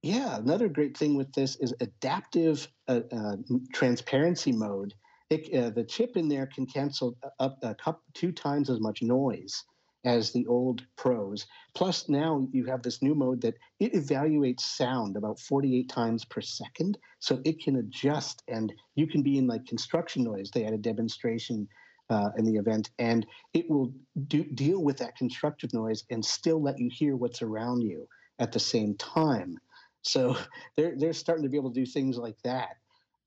Yeah, 0.04 0.36
another 0.38 0.68
great 0.68 0.98
thing 0.98 1.16
with 1.16 1.32
this 1.32 1.56
is 1.58 1.74
adaptive 1.80 2.68
uh, 2.90 3.02
uh, 3.12 3.38
transparency 3.74 4.52
mode. 4.52 4.94
It, 5.34 5.54
uh, 5.54 5.70
the 5.72 5.84
chip 5.84 6.16
in 6.16 6.28
there 6.28 6.46
can 6.46 6.66
cancel 6.66 7.18
up 7.40 7.58
a 7.64 7.74
couple, 7.74 8.04
two 8.14 8.32
times 8.32 8.70
as 8.70 8.80
much 8.80 9.02
noise 9.02 9.64
as 10.06 10.32
the 10.32 10.46
old 10.48 10.86
pros. 10.96 11.48
Plus, 11.74 12.08
now 12.10 12.48
you 12.52 12.66
have 12.66 12.84
this 12.84 13.02
new 13.02 13.16
mode 13.16 13.42
that 13.42 13.56
it 13.80 13.94
evaluates 13.94 14.62
sound 14.62 15.16
about 15.16 15.40
48 15.40 15.90
times 15.90 16.26
per 16.26 16.42
second, 16.42 16.98
so 17.20 17.42
it 17.46 17.64
can 17.64 17.78
adjust, 17.78 18.44
and 18.48 18.74
you 18.96 19.08
can 19.08 19.24
be 19.24 19.38
in 19.38 19.48
like 19.48 19.66
construction 19.66 20.24
noise. 20.24 20.52
They 20.52 20.64
had 20.64 20.74
a 20.74 20.78
demonstration 20.78 21.68
uh, 22.10 22.30
in 22.38 22.46
the 22.46 22.58
event, 22.58 22.92
and 23.00 23.26
it 23.54 23.70
will 23.70 23.94
do, 24.28 24.44
deal 24.44 24.84
with 24.84 24.98
that 24.98 25.16
constructive 25.16 25.74
noise 25.74 26.04
and 26.12 26.24
still 26.24 26.62
let 26.62 26.80
you 26.80 26.90
hear 26.92 27.16
what's 27.16 27.42
around 27.42 27.82
you 27.82 28.08
at 28.40 28.52
the 28.52 28.60
same 28.60 28.96
time. 28.98 29.58
So 30.04 30.38
they're 30.78 30.96
they're 30.98 31.14
starting 31.14 31.44
to 31.44 31.50
be 31.50 31.58
able 31.58 31.74
to 31.74 31.80
do 31.80 31.86
things 31.86 32.18
like 32.18 32.38
that, 32.44 32.76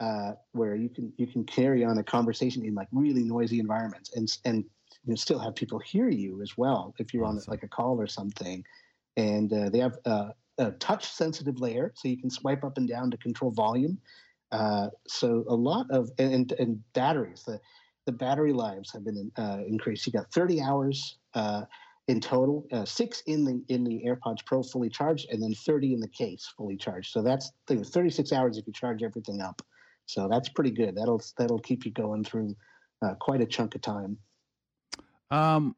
uh, 0.01 0.33
where 0.53 0.75
you 0.75 0.89
can 0.89 1.13
you 1.17 1.27
can 1.27 1.45
carry 1.45 1.85
on 1.85 1.99
a 1.99 2.05
conversation 2.05 2.65
in 2.65 2.75
like 2.75 2.89
really 2.93 3.23
noisy 3.23 3.61
environments 3.61 4.13
and 4.15 4.31
and 4.45 4.65
you 5.05 5.13
know, 5.13 5.15
still 5.15 5.39
have 5.39 5.55
people 5.55 5.79
hear 5.79 6.09
you 6.09 6.43
as 6.43 6.57
well 6.57 6.95
if 6.99 7.15
you're 7.15 7.25
on 7.25 7.41
like 7.49 7.63
a 7.63 7.69
call 7.69 8.01
or 8.01 8.07
something. 8.07 8.65
And 9.17 9.53
uh, 9.53 9.71
they 9.71 9.79
have 9.79 9.97
uh, 10.05 10.31
a 10.59 10.73
touch 10.73 11.07
sensitive 11.07 11.61
layer, 11.61 11.93
so 11.95 12.09
you 12.09 12.19
can 12.19 12.31
swipe 12.31 12.65
up 12.65 12.77
and 12.77 12.89
down 12.89 13.11
to 13.11 13.17
control 13.17 13.51
volume. 13.51 13.99
Uh, 14.53 14.89
so 15.07 15.45
a 15.49 15.55
lot 15.55 15.87
of 15.91 16.11
and, 16.19 16.33
and, 16.33 16.53
and 16.53 16.93
batteries. 16.93 17.43
The 17.47 17.61
the 18.05 18.13
battery 18.13 18.53
lives 18.53 18.93
have 18.93 19.05
been 19.05 19.33
uh, 19.37 19.59
increased. 19.67 20.07
You 20.07 20.13
got 20.13 20.31
30 20.33 20.61
hours. 20.61 21.19
Uh, 21.35 21.63
in 22.09 22.21
total, 22.21 22.65
uh, 22.71 22.85
six 22.85 23.23
in 23.27 23.45
the 23.45 23.61
in 23.69 23.83
the 23.83 24.05
AirPods 24.07 24.45
Pro 24.45 24.63
fully 24.63 24.89
charged, 24.89 25.29
and 25.31 25.43
then 25.43 25.55
30 25.55 25.95
in 25.95 26.01
the 26.01 26.09
case 26.09 26.53
fully 26.57 26.77
charged. 26.77 27.11
So 27.11 27.21
that's 27.21 27.51
36 27.67 28.33
hours 28.33 28.59
if 28.59 28.67
you 28.67 28.73
charge 28.73 29.03
everything 29.03 29.41
up. 29.41 29.61
So 30.07 30.29
that's 30.29 30.49
pretty 30.49 30.71
good. 30.71 30.97
That'll 30.97 31.23
that'll 31.37 31.59
keep 31.59 31.85
you 31.85 31.93
going 31.93 32.25
through 32.25 32.57
uh, 33.05 33.15
quite 33.21 33.41
a 33.41 33.47
chunk 33.47 33.75
of 33.75 33.83
time. 33.83 34.19
Um, 35.31 35.77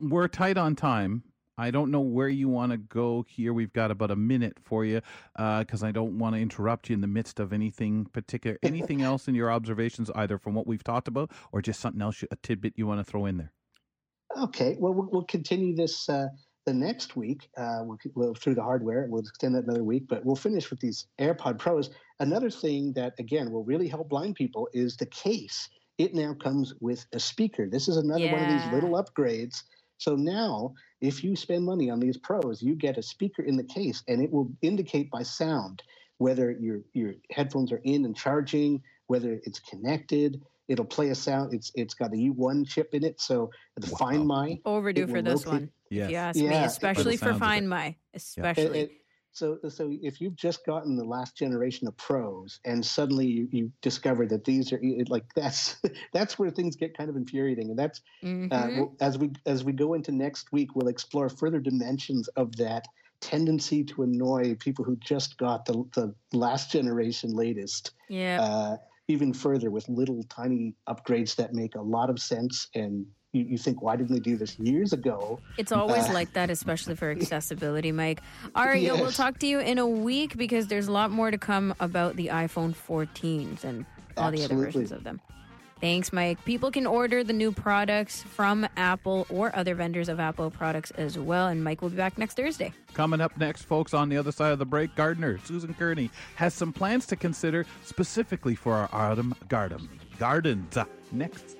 we're 0.00 0.28
tight 0.28 0.56
on 0.56 0.74
time. 0.74 1.22
I 1.60 1.72
don't 1.72 1.90
know 1.90 2.00
where 2.00 2.28
you 2.28 2.48
want 2.48 2.70
to 2.70 2.78
go 2.78 3.26
here. 3.28 3.52
We've 3.52 3.72
got 3.72 3.90
about 3.90 4.12
a 4.12 4.16
minute 4.16 4.58
for 4.62 4.84
you 4.84 5.00
because 5.34 5.82
uh, 5.82 5.88
I 5.88 5.90
don't 5.90 6.16
want 6.18 6.36
to 6.36 6.40
interrupt 6.40 6.88
you 6.88 6.94
in 6.94 7.00
the 7.00 7.08
midst 7.08 7.40
of 7.40 7.52
anything 7.52 8.06
particular. 8.06 8.58
Anything 8.62 9.02
else 9.02 9.26
in 9.26 9.34
your 9.34 9.50
observations, 9.50 10.08
either 10.14 10.38
from 10.38 10.54
what 10.54 10.68
we've 10.68 10.84
talked 10.84 11.08
about 11.08 11.32
or 11.50 11.60
just 11.60 11.80
something 11.80 12.00
else, 12.00 12.22
a 12.30 12.36
tidbit 12.36 12.74
you 12.76 12.86
want 12.86 13.04
to 13.04 13.04
throw 13.04 13.26
in 13.26 13.38
there? 13.38 13.52
Okay, 14.38 14.76
well, 14.78 14.94
we'll, 14.94 15.08
we'll 15.10 15.24
continue 15.24 15.74
this 15.74 16.08
uh, 16.08 16.28
the 16.68 16.74
next 16.74 17.16
week. 17.16 17.48
Uh, 17.56 17.80
we'll, 17.82 17.98
we'll, 18.14 18.34
through 18.34 18.54
the 18.54 18.62
hardware. 18.62 19.06
We'll 19.08 19.22
extend 19.22 19.54
that 19.54 19.64
another 19.64 19.82
week, 19.82 20.04
but 20.06 20.22
we'll 20.22 20.36
finish 20.36 20.68
with 20.68 20.80
these 20.80 21.06
AirPod 21.18 21.58
Pros. 21.58 21.88
Another 22.20 22.50
thing 22.50 22.92
that 22.92 23.14
again 23.18 23.50
will 23.50 23.64
really 23.64 23.88
help 23.88 24.10
blind 24.10 24.34
people 24.34 24.68
is 24.74 24.96
the 24.98 25.06
case. 25.06 25.70
It 25.96 26.14
now 26.14 26.34
comes 26.34 26.74
with 26.80 27.06
a 27.14 27.18
speaker. 27.18 27.66
This 27.66 27.88
is 27.88 27.96
another 27.96 28.26
yeah. 28.26 28.32
one 28.32 28.42
of 28.42 28.50
these 28.50 28.72
little 28.72 29.02
upgrades. 29.02 29.62
So 29.96 30.14
now, 30.14 30.74
if 31.00 31.24
you 31.24 31.34
spend 31.36 31.64
money 31.64 31.88
on 31.88 32.00
these 32.00 32.18
pros, 32.18 32.60
you 32.62 32.74
get 32.74 32.98
a 32.98 33.02
speaker 33.02 33.42
in 33.42 33.56
the 33.56 33.64
case, 33.64 34.02
and 34.06 34.22
it 34.22 34.30
will 34.30 34.50
indicate 34.60 35.10
by 35.10 35.22
sound 35.22 35.82
whether 36.18 36.50
your 36.50 36.80
your 36.92 37.14
headphones 37.30 37.72
are 37.72 37.80
in 37.84 38.04
and 38.04 38.14
charging, 38.14 38.82
whether 39.06 39.40
it's 39.44 39.58
connected. 39.60 40.42
It'll 40.68 40.84
play 40.84 41.08
a 41.08 41.14
sound. 41.14 41.54
It's 41.54 41.72
it's 41.74 41.94
got 41.94 42.12
a 42.12 42.16
U1 42.16 42.68
chip 42.68 42.92
in 42.92 43.04
it, 43.04 43.22
so 43.22 43.50
the 43.76 43.90
wow. 43.90 43.98
Find 43.98 44.26
My 44.26 44.58
overdue 44.66 45.06
for 45.06 45.22
this 45.22 45.46
locate, 45.46 45.62
one. 45.62 45.70
Yes. 45.90 46.06
If 46.06 46.10
you 46.10 46.16
ask 46.16 46.36
yeah, 46.36 46.48
me, 46.48 46.56
especially 46.66 47.16
for 47.16 47.34
Find 47.34 47.68
My, 47.68 47.96
especially. 48.14 48.80
It, 48.80 48.90
it, 48.90 48.92
so, 49.32 49.58
so 49.68 49.92
if 50.02 50.20
you've 50.20 50.34
just 50.34 50.66
gotten 50.66 50.96
the 50.96 51.04
last 51.04 51.36
generation 51.36 51.86
of 51.86 51.96
pros 51.96 52.58
and 52.64 52.84
suddenly 52.84 53.26
you, 53.26 53.48
you 53.52 53.72
discover 53.82 54.26
that 54.26 54.44
these 54.44 54.72
are 54.72 54.80
like 55.08 55.24
that's 55.36 55.76
that's 56.12 56.38
where 56.38 56.50
things 56.50 56.76
get 56.76 56.96
kind 56.96 57.08
of 57.08 57.16
infuriating, 57.16 57.70
and 57.70 57.78
that's 57.78 58.00
uh, 58.22 58.26
mm-hmm. 58.26 58.82
uh, 58.82 58.86
as 59.00 59.16
we 59.16 59.30
as 59.46 59.62
we 59.62 59.72
go 59.72 59.94
into 59.94 60.12
next 60.12 60.50
week, 60.50 60.74
we'll 60.74 60.88
explore 60.88 61.28
further 61.28 61.60
dimensions 61.60 62.28
of 62.28 62.56
that 62.56 62.86
tendency 63.20 63.84
to 63.84 64.02
annoy 64.02 64.54
people 64.56 64.84
who 64.84 64.96
just 64.96 65.38
got 65.38 65.64
the 65.66 65.84
the 65.94 66.14
last 66.32 66.72
generation 66.72 67.30
latest. 67.30 67.92
Yeah. 68.08 68.42
Uh, 68.42 68.76
even 69.10 69.32
further 69.32 69.70
with 69.70 69.88
little 69.88 70.22
tiny 70.24 70.74
upgrades 70.86 71.34
that 71.36 71.54
make 71.54 71.74
a 71.74 71.80
lot 71.80 72.10
of 72.10 72.20
sense 72.20 72.68
and 72.74 73.06
you, 73.32 73.44
you 73.44 73.58
think, 73.58 73.82
why 73.82 73.96
didn't 73.96 74.10
they 74.10 74.20
do 74.20 74.36
this 74.36 74.58
years 74.58 74.92
ago? 74.92 75.40
It's 75.58 75.72
always 75.72 76.08
uh, 76.08 76.12
like 76.12 76.32
that, 76.32 76.50
especially 76.50 76.96
for 76.96 77.10
accessibility, 77.18 77.92
Mike. 77.92 78.22
All 78.54 78.64
right, 78.64 78.80
yes. 78.80 78.98
we'll 78.98 79.12
talk 79.12 79.38
to 79.40 79.46
you 79.46 79.58
in 79.60 79.78
a 79.78 79.86
week 79.86 80.36
because 80.36 80.68
there's 80.68 80.88
a 80.88 80.92
lot 80.92 81.10
more 81.10 81.30
to 81.30 81.38
come 81.38 81.74
about 81.80 82.16
the 82.16 82.28
iPhone 82.28 82.74
14s 82.74 83.64
and 83.64 83.84
all 84.16 84.28
Absolutely. 84.28 84.38
the 84.38 84.44
other 84.44 84.64
versions 84.64 84.92
of 84.92 85.04
them. 85.04 85.20
Thanks, 85.80 86.12
Mike. 86.12 86.44
People 86.44 86.72
can 86.72 86.88
order 86.88 87.22
the 87.22 87.32
new 87.32 87.52
products 87.52 88.22
from 88.22 88.66
Apple 88.76 89.28
or 89.30 89.54
other 89.54 89.76
vendors 89.76 90.08
of 90.08 90.18
Apple 90.18 90.50
products 90.50 90.90
as 90.92 91.16
well. 91.16 91.46
And 91.46 91.62
Mike 91.62 91.82
will 91.82 91.90
be 91.90 91.96
back 91.96 92.18
next 92.18 92.34
Thursday. 92.34 92.72
Coming 92.94 93.20
up 93.20 93.36
next, 93.38 93.62
folks, 93.62 93.94
on 93.94 94.08
the 94.08 94.16
other 94.16 94.32
side 94.32 94.50
of 94.50 94.58
the 94.58 94.66
break, 94.66 94.96
gardener 94.96 95.38
Susan 95.44 95.74
Kearney, 95.74 96.10
has 96.34 96.52
some 96.52 96.72
plans 96.72 97.06
to 97.06 97.16
consider 97.16 97.64
specifically 97.84 98.56
for 98.56 98.74
our 98.74 98.88
autumn 98.90 99.36
garden. 99.48 99.88
Gardens. 100.18 100.76
Next. 101.12 101.57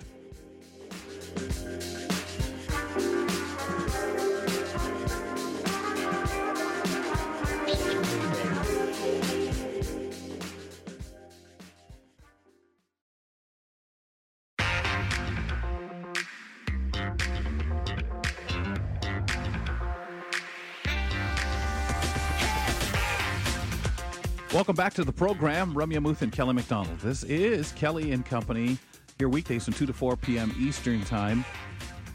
Welcome 24.59 24.75
back 24.75 24.93
to 24.95 25.05
the 25.05 25.13
program. 25.13 25.73
Ramya 25.73 26.03
Muth 26.03 26.23
and 26.23 26.33
Kelly 26.33 26.53
McDonald. 26.53 26.99
This 26.99 27.23
is 27.23 27.71
Kelly 27.73 28.11
and 28.11 28.27
Company 28.27 28.77
here 29.19 29.29
weekdays 29.29 29.65
from 29.65 29.75
2 29.75 29.85
to 29.87 29.93
4 29.93 30.17
p.m. 30.17 30.55
Eastern 30.61 31.05
Time. 31.05 31.45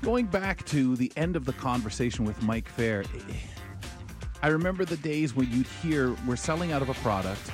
Going 0.02 0.26
back 0.26 0.66
to 0.68 0.96
the 0.96 1.12
end 1.18 1.36
of 1.36 1.44
the 1.44 1.52
conversation 1.52 2.24
with 2.24 2.42
Mike 2.42 2.70
Feir, 2.70 3.04
I 4.42 4.48
remember 4.48 4.86
the 4.86 4.96
days 4.96 5.36
when 5.36 5.52
you'd 5.52 5.68
hear 5.68 6.16
we're 6.26 6.38
selling 6.38 6.72
out 6.72 6.82
of 6.82 6.88
a 6.88 6.94
product, 6.96 7.52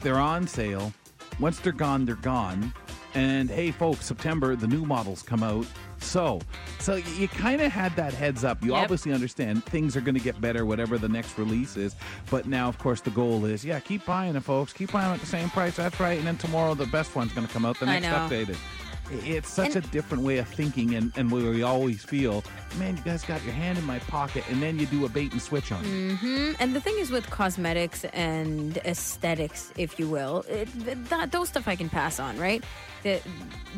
they're 0.00 0.20
on 0.20 0.46
sale. 0.46 0.92
Once 1.40 1.58
they're 1.58 1.72
gone, 1.72 2.04
they're 2.04 2.14
gone. 2.16 2.72
And 3.18 3.50
hey, 3.50 3.72
folks, 3.72 4.06
September, 4.06 4.54
the 4.54 4.68
new 4.68 4.84
models 4.84 5.22
come 5.22 5.42
out. 5.42 5.66
So, 5.98 6.40
so 6.78 6.94
you 6.94 7.26
kind 7.26 7.60
of 7.60 7.72
had 7.72 7.96
that 7.96 8.14
heads 8.14 8.44
up. 8.44 8.62
You 8.62 8.74
yep. 8.74 8.84
obviously 8.84 9.12
understand 9.12 9.64
things 9.64 9.96
are 9.96 10.00
going 10.00 10.14
to 10.14 10.20
get 10.20 10.40
better, 10.40 10.64
whatever 10.64 10.98
the 10.98 11.08
next 11.08 11.36
release 11.36 11.76
is. 11.76 11.96
But 12.30 12.46
now, 12.46 12.68
of 12.68 12.78
course, 12.78 13.00
the 13.00 13.10
goal 13.10 13.44
is, 13.44 13.64
yeah, 13.64 13.80
keep 13.80 14.06
buying 14.06 14.36
it, 14.36 14.44
folks. 14.44 14.72
Keep 14.72 14.92
buying 14.92 15.06
them 15.06 15.14
at 15.14 15.20
the 15.20 15.26
same 15.26 15.50
price. 15.50 15.74
That's 15.74 15.98
right. 15.98 16.16
And 16.16 16.24
then 16.28 16.36
tomorrow, 16.36 16.74
the 16.74 16.86
best 16.86 17.16
one's 17.16 17.32
going 17.32 17.44
to 17.44 17.52
come 17.52 17.64
out. 17.64 17.80
The 17.80 17.86
next 17.86 18.06
updated. 18.06 18.56
It's 19.10 19.48
such 19.48 19.74
and, 19.74 19.84
a 19.84 19.88
different 19.88 20.24
way 20.24 20.38
of 20.38 20.48
thinking, 20.48 20.94
and, 20.94 21.12
and 21.16 21.30
where 21.30 21.50
we 21.50 21.62
always 21.62 22.04
feel, 22.04 22.44
man, 22.78 22.96
you 22.96 23.02
guys 23.02 23.24
got 23.24 23.42
your 23.44 23.54
hand 23.54 23.78
in 23.78 23.84
my 23.84 23.98
pocket, 24.00 24.44
and 24.50 24.62
then 24.62 24.78
you 24.78 24.86
do 24.86 25.04
a 25.06 25.08
bait 25.08 25.32
and 25.32 25.40
switch 25.40 25.72
on 25.72 25.84
it. 25.84 25.88
Mm-hmm. 25.88 26.52
And 26.60 26.74
the 26.74 26.80
thing 26.80 26.98
is 26.98 27.10
with 27.10 27.28
cosmetics 27.30 28.04
and 28.06 28.76
aesthetics, 28.78 29.72
if 29.76 29.98
you 29.98 30.08
will, 30.08 30.44
it, 30.48 30.68
that, 31.08 31.32
those 31.32 31.48
stuff 31.48 31.68
I 31.68 31.76
can 31.76 31.88
pass 31.88 32.20
on, 32.20 32.38
right? 32.38 32.62
The, 33.04 33.20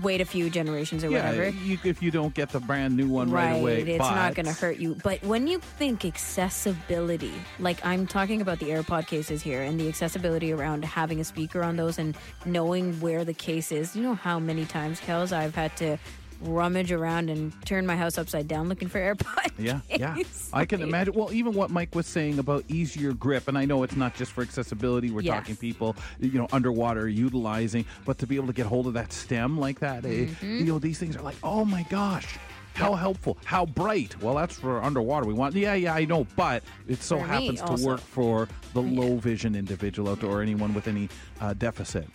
wait 0.03 0.23
a 0.23 0.25
few 0.25 0.49
generations 0.49 1.05
or 1.05 1.11
yeah, 1.11 1.31
whatever. 1.31 1.51
You, 1.51 1.79
if 1.85 2.03
you 2.03 2.11
don't 2.11 2.33
get 2.33 2.49
the 2.51 2.61
brand 2.61 2.97
new 2.97 3.07
one 3.07 3.31
right, 3.31 3.53
right 3.53 3.61
away, 3.61 3.83
it's 3.83 3.99
but... 3.99 4.14
not 4.14 4.35
going 4.35 4.47
to 4.47 4.53
hurt 4.53 4.79
you. 4.79 4.97
But 5.03 5.23
when 5.23 5.47
you 5.47 5.59
think 5.59 6.05
accessibility, 6.05 7.35
like 7.59 7.85
I'm 7.85 8.07
talking 8.07 8.40
about 8.40 8.61
the 8.61 8.71
AirPod 8.71 9.07
cases 9.07 9.43
here, 9.43 9.62
and 9.62 9.79
the 9.79 9.88
accessibility 9.88 10.53
around 10.53 10.85
having 10.85 11.21
a 11.21 11.25
speaker 11.25 11.62
on 11.62 11.77
those 11.77 11.99
and 11.99 12.16
knowing 12.47 12.99
where 13.01 13.25
the 13.25 13.35
case 13.35 13.71
is. 13.71 13.95
You 13.95 14.03
know 14.03 14.14
how 14.14 14.38
many 14.38 14.64
times, 14.64 15.01
I've 15.20 15.54
had 15.54 15.76
to 15.78 15.98
rummage 16.42 16.90
around 16.90 17.28
and 17.28 17.52
turn 17.66 17.87
my 17.87 17.96
house 17.96 18.18
upside 18.18 18.48
down 18.48 18.68
looking 18.68 18.88
for 18.88 18.98
AirPods. 18.98 19.52
Yeah, 19.59 19.80
yeah. 19.90 20.16
I 20.52 20.64
can 20.64 20.83
imagine. 20.83 21.14
Well, 21.14 21.33
even 21.33 21.52
what 21.52 21.70
Mike 21.70 21.94
was 21.94 22.06
saying 22.06 22.38
about 22.38 22.64
easier 22.68 23.12
grip, 23.12 23.48
and 23.48 23.59
I 23.59 23.64
know 23.64 23.83
it's 23.83 23.96
not 23.96 24.14
just 24.14 24.33
for 24.33 24.42
accessibility. 24.42 25.11
We're 25.11 25.20
yes. 25.22 25.35
talking 25.35 25.56
people, 25.56 25.96
you 26.18 26.38
know, 26.38 26.48
underwater 26.52 27.09
utilizing, 27.09 27.85
but 28.04 28.18
to 28.18 28.26
be 28.26 28.37
able 28.37 28.46
to 28.48 28.52
get 28.52 28.66
hold 28.66 28.87
of 28.87 28.94
that 28.94 29.12
stem 29.12 29.59
like 29.59 29.80
that, 29.80 30.04
eh, 30.04 30.09
mm-hmm. 30.09 30.59
you 30.59 30.64
know, 30.64 30.78
these 30.78 30.98
things 30.98 31.16
are 31.16 31.22
like, 31.22 31.37
oh 31.42 31.64
my 31.64 31.85
gosh. 31.90 32.38
How 32.72 32.94
helpful? 32.94 33.37
How 33.44 33.66
bright? 33.66 34.18
Well, 34.22 34.37
that's 34.37 34.56
for 34.56 34.80
underwater. 34.83 35.26
We 35.26 35.35
want, 35.35 35.54
yeah, 35.54 35.74
yeah, 35.74 35.92
I 35.92 36.04
know, 36.04 36.26
but 36.37 36.62
it 36.88 37.02
so 37.02 37.18
for 37.18 37.26
happens 37.26 37.61
to 37.61 37.85
work 37.85 38.00
for 38.00 38.48
the 38.72 38.80
low 38.80 39.16
vision 39.16 39.54
individual 39.54 40.09
out 40.09 40.20
there 40.20 40.30
or 40.30 40.40
anyone 40.40 40.72
with 40.72 40.87
any 40.88 41.09
uh, 41.40 41.52
deficit. 41.54 42.06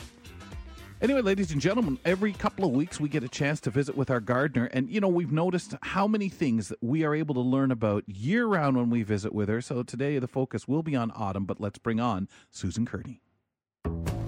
Anyway, 1.02 1.20
ladies 1.22 1.52
and 1.52 1.60
gentlemen, 1.60 2.00
every 2.06 2.32
couple 2.32 2.64
of 2.64 2.72
weeks 2.72 3.02
we 3.02 3.10
get 3.10 3.22
a 3.22 3.28
chance 3.28 3.60
to 3.60 3.70
visit 3.70 3.98
with 3.98 4.10
our 4.10 4.22
gardener. 4.22 4.70
And, 4.72 4.90
you 4.90 5.02
know, 5.02 5.10
we've 5.10 5.32
noticed 5.32 5.76
how 5.82 6.08
many 6.08 6.30
things 6.30 6.70
that 6.70 6.82
we 6.82 7.04
are 7.04 7.14
able 7.14 7.36
to 7.36 7.42
learn 7.42 7.70
about 7.70 8.06
year 8.08 8.46
round 8.46 8.78
when 8.78 8.90
we 8.90 9.04
visit 9.04 9.34
with 9.34 9.50
her. 9.50 9.60
So 9.62 9.84
today 9.84 10.20
the 10.20 10.28
focus 10.28 10.70
will 10.70 10.84
be 10.84 10.96
on 10.96 11.12
autumn, 11.14 11.44
but 11.44 11.60
let's 11.60 11.80
bring 11.80 12.00
on 12.00 12.30
Susan 12.50 12.86
Kearney. 12.86 13.22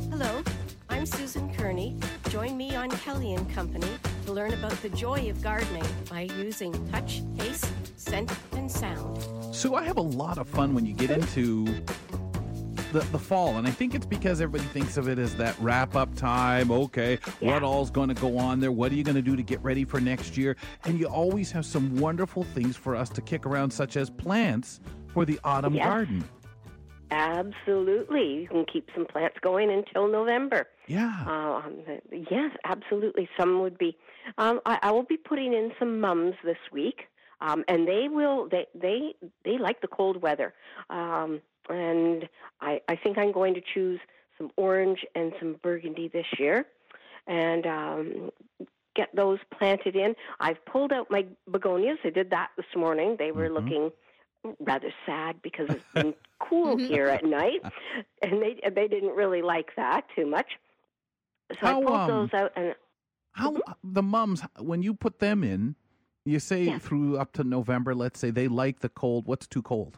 Hello, 0.10 0.43
I'm 0.89 1.06
Susan 1.06 1.53
Kearney. 1.56 1.97
Join 2.30 2.58
me 2.58 2.75
on 2.75 2.89
Kelly 2.89 3.34
and 3.34 3.49
Company 3.56 3.88
to 4.25 4.34
learn 4.34 4.53
about 4.53 4.80
the 4.82 4.89
joy 4.89 5.30
of 5.30 5.41
gardening 5.41 5.86
by 6.10 6.21
using 6.38 6.73
touch, 6.89 7.21
taste, 7.38 7.71
scent, 7.95 8.30
and 8.51 8.69
sound. 8.69 9.56
Sue, 9.56 9.73
I 9.73 9.86
have 9.86 9.97
a 9.97 10.01
lot 10.01 10.38
of 10.38 10.49
fun 10.49 10.73
when 10.73 10.86
you 10.86 10.93
get 10.93 11.12
into 11.12 11.65
the, 12.97 13.12
the 13.12 13.19
fall, 13.19 13.57
and 13.57 13.67
I 13.67 13.71
think 13.71 13.93
it's 13.93 14.05
because 14.05 14.41
everybody 14.41 14.67
thinks 14.71 14.97
of 14.97 15.07
it 15.07 15.19
as 15.19 15.36
that 15.36 15.55
wrap 15.60 15.95
up 15.95 16.13
time. 16.15 16.71
Okay, 16.71 17.19
yeah. 17.39 17.53
what 17.53 17.63
all's 17.63 17.91
going 17.91 18.10
to 18.10 18.15
go 18.15 18.38
on 18.38 18.60
there? 18.60 18.71
What 18.71 18.91
are 18.91 18.95
you 18.95 19.03
going 19.03 19.15
to 19.15 19.21
do 19.21 19.36
to 19.36 19.43
get 19.43 19.63
ready 19.63 19.86
for 19.86 19.99
next 19.99 20.38
year? 20.38 20.55
And 20.86 20.99
you 20.99 21.05
always 21.05 21.51
have 21.51 21.65
some 21.65 21.95
wonderful 21.97 22.43
things 22.43 22.75
for 22.75 22.95
us 22.95 23.10
to 23.10 23.21
kick 23.21 23.45
around, 23.45 23.71
such 23.71 23.97
as 23.97 24.10
plants 24.10 24.79
for 25.13 25.25
the 25.25 25.39
autumn 25.43 25.75
yes. 25.75 25.86
garden. 25.86 26.23
Absolutely. 27.12 28.41
You 28.41 28.47
can 28.47 28.65
keep 28.71 28.89
some 28.93 29.05
plants 29.05 29.38
going 29.41 29.71
until 29.71 30.12
November. 30.12 30.67
Yeah. 30.88 31.23
Um, 31.25 31.77
yes, 32.12 32.51
absolutely. 32.65 33.29
Some 33.39 33.62
would 33.62 33.77
be. 33.77 33.95
Um, 34.38 34.60
I, 34.65 34.79
I, 34.81 34.91
will 34.91 35.03
be 35.03 35.15
putting 35.15 35.53
in 35.53 35.71
some 35.79 36.01
mums 36.01 36.36
this 36.43 36.57
week, 36.73 37.03
um, 37.39 37.63
and 37.67 37.88
they 37.88 38.07
will. 38.10 38.49
They 38.49 38.65
they 38.75 39.13
they 39.45 39.57
like 39.57 39.79
the 39.81 39.88
cold 39.88 40.21
weather. 40.21 40.53
Um, 40.89 41.41
and 41.69 42.27
I, 42.62 42.82
I 42.88 42.95
think 42.95 43.17
I'm 43.17 43.32
going 43.32 43.53
to 43.56 43.62
choose 43.73 43.99
some 44.38 44.51
orange 44.58 45.06
and 45.15 45.34
some 45.39 45.56
burgundy 45.63 46.08
this 46.08 46.25
year. 46.39 46.65
And 47.27 47.65
um, 47.65 48.30
get 48.95 49.10
those 49.15 49.39
planted 49.58 49.95
in. 49.95 50.15
I've 50.39 50.63
pulled 50.65 50.91
out 50.93 51.12
my 51.12 51.25
begonias. 51.51 51.97
I 52.03 52.10
did 52.10 52.30
that 52.30 52.51
this 52.58 52.65
morning. 52.75 53.15
They 53.19 53.32
were 53.32 53.49
Mhm. 53.49 53.53
looking 53.53 53.91
rather 54.62 54.91
sad 55.06 55.41
because 55.41 55.67
it's 55.69 55.84
been 55.93 56.13
cool 56.39 56.77
Mhm. 56.77 56.88
here 56.88 57.08
at 57.08 57.25
night, 57.25 57.62
and 58.21 58.41
they 58.41 58.62
they 58.69 58.88
didn't 58.88 59.15
really 59.15 59.41
like 59.41 59.75
that 59.75 60.06
too 60.15 60.25
much. 60.25 60.47
So 61.51 61.58
How, 61.67 61.82
I 61.82 61.84
pulled 61.84 61.99
um, 62.01 62.08
those 62.08 62.34
out, 62.34 62.51
and 62.56 62.75
How 63.34 63.53
the 63.84 64.03
mums 64.03 64.41
when 64.60 64.82
you 64.84 64.93
put 64.93 65.19
them 65.19 65.43
in, 65.43 65.75
you 66.25 66.39
say 66.39 66.65
Yeah. 66.67 66.80
through 66.80 67.17
up 67.17 67.34
to 67.34 67.43
November. 67.43 67.93
Let's 67.93 68.19
say 68.19 68.32
they 68.32 68.47
like 68.47 68.80
the 68.80 68.89
cold. 68.89 69.27
What's 69.27 69.47
too 69.47 69.62
cold? 69.62 69.97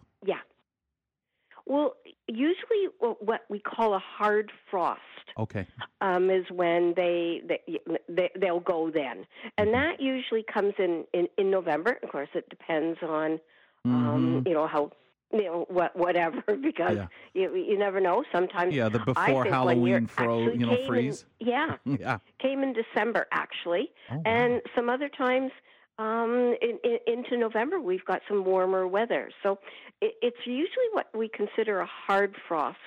Well, 1.70 1.94
usually 2.28 2.88
what 3.00 3.42
we 3.48 3.60
call 3.60 3.94
a 3.94 4.00
hard 4.00 4.52
frost 4.72 5.00
Okay. 5.38 5.68
um, 6.02 6.32
is 6.32 6.44
when 6.50 6.94
they, 6.98 7.42
they 7.48 7.80
they 8.10 8.30
they'll 8.42 8.60
go 8.60 8.90
then, 8.90 9.26
and 9.60 9.72
that 9.76 10.02
usually 10.02 10.44
comes 10.52 10.74
in, 10.80 11.06
in 11.14 11.28
in 11.38 11.52
November. 11.52 12.00
Of 12.02 12.10
course, 12.10 12.30
it 12.34 12.50
depends 12.50 12.98
on 13.04 13.40
um, 13.86 14.42
Mhm. 14.44 14.48
you 14.48 14.54
know 14.56 14.66
how 14.66 14.92
you 15.32 15.44
know 15.46 15.66
what 15.70 15.96
whatever 15.96 16.42
because 16.70 16.98
Yeah. 16.98 17.08
you 17.36 17.56
you 17.56 17.78
never 17.78 18.00
know. 18.02 18.24
Sometimes 18.32 18.74
Yeah, 18.74 18.90
the 18.90 19.00
before 19.00 19.46
Halloween 19.46 20.08
fro, 20.08 20.48
you 20.50 20.66
know, 20.66 20.70
came 20.76 20.80
in- 20.80 20.86
freeze. 20.88 21.26
yeah, 21.40 21.76
yeah. 21.86 22.18
came 22.40 22.64
in 22.64 22.74
December 22.74 23.28
actually, 23.32 23.92
Oh, 24.10 24.16
wow. 24.16 24.22
and 24.26 24.62
some 24.76 24.90
other 24.90 25.08
times 25.08 25.52
um, 26.00 26.56
in, 26.62 26.80
in, 26.84 26.98
into 27.06 27.38
November 27.38 27.80
we've 27.80 28.06
got 28.06 28.22
some 28.28 28.44
warmer 28.46 28.88
weather. 28.88 29.30
So 29.44 29.60
it, 30.02 30.16
it's 30.22 30.46
usually 30.46 30.88
what 30.94 31.08
we 31.14 31.30
consider 31.30 31.82
a 31.82 31.86
hard 31.86 32.36
frost, 32.48 32.78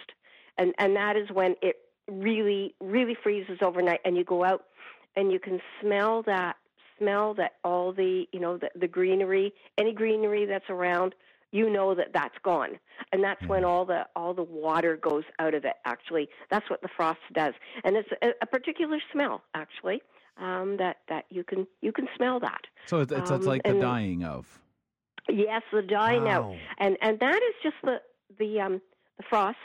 and 0.59 0.75
and 0.79 0.97
that 0.97 1.17
is 1.17 1.29
when 1.33 1.55
it 1.63 1.77
really 2.11 2.75
really 2.81 3.17
freezes 3.23 3.59
overnight, 3.61 4.01
and 4.05 4.17
you 4.17 4.25
go 4.25 4.45
out 4.45 4.65
and 5.15 5.31
you 5.31 5.39
can 5.39 5.61
smell 5.81 6.23
that 6.23 6.57
smell 6.99 7.35
that 7.35 7.53
all 7.63 7.93
the 7.93 8.27
you 8.33 8.41
know 8.41 8.57
the, 8.57 8.71
the 8.75 8.89
greenery 8.89 9.53
any 9.79 9.93
greenery 9.93 10.47
that's 10.47 10.71
around 10.71 11.15
you 11.53 11.69
know 11.69 11.95
that 11.95 12.15
that's 12.15 12.35
gone. 12.43 12.79
And 13.13 13.23
that's 13.23 13.47
when 13.47 13.63
all 13.63 13.85
the 13.85 14.07
all 14.17 14.33
the 14.33 14.43
water 14.43 14.97
goes 14.97 15.25
out 15.39 15.55
of 15.55 15.67
it 15.67 15.75
actually. 15.85 16.29
That's 16.51 16.69
what 16.71 16.81
the 16.81 16.89
frost 16.97 17.21
does. 17.35 17.53
And 17.85 17.95
it's 17.95 18.09
a, 18.23 18.29
a 18.41 18.47
particular 18.47 18.99
smell 19.13 19.43
actually 19.55 20.01
um, 20.39 20.77
that 20.79 20.99
that 21.09 21.25
you 21.31 21.45
can 21.45 21.67
you 21.81 21.93
can 21.93 22.09
smell 22.17 22.41
that 22.41 22.63
So 22.87 23.01
it's 23.01 23.13
it's, 23.13 23.31
it's 23.31 23.47
um, 23.47 23.51
like 23.53 23.63
the 23.65 23.75
dying 23.75 24.25
of. 24.25 24.61
yes 25.29 25.63
the 25.73 25.83
dying 25.83 26.29
out 26.29 26.57
and 26.79 26.97
and 27.01 27.19
that 27.21 27.37
is 27.37 27.55
just 27.63 27.77
the 27.85 27.97
the 28.39 28.61
um 28.61 28.81
the 29.19 29.25
frost 29.29 29.59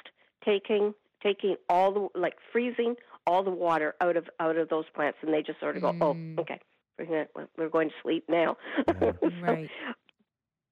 taking 0.45 0.93
taking 1.23 1.55
all 1.69 1.91
the 1.93 2.19
like 2.19 2.35
freezing 2.51 2.95
all 3.25 3.43
the 3.43 3.51
water 3.51 3.95
out 4.01 4.15
of 4.17 4.29
out 4.39 4.55
of 4.57 4.69
those 4.69 4.85
plants 4.93 5.17
and 5.21 5.33
they 5.33 5.41
just 5.41 5.59
sort 5.59 5.75
of 5.75 5.81
go 5.81 5.91
Mm. 5.93 6.01
oh 6.37 6.41
okay 6.41 6.59
we're 6.99 7.05
gonna, 7.05 7.47
we're 7.57 7.69
going 7.69 7.89
to 7.89 7.95
sleep 8.03 8.25
now 8.29 8.57
Yeah. 8.87 9.11
So, 9.21 9.29
Right. 9.41 9.69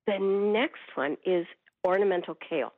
the 0.08 0.20
next 0.20 0.82
one 0.96 1.18
is 1.26 1.46
ornamental 1.86 2.36
kale 2.48 2.74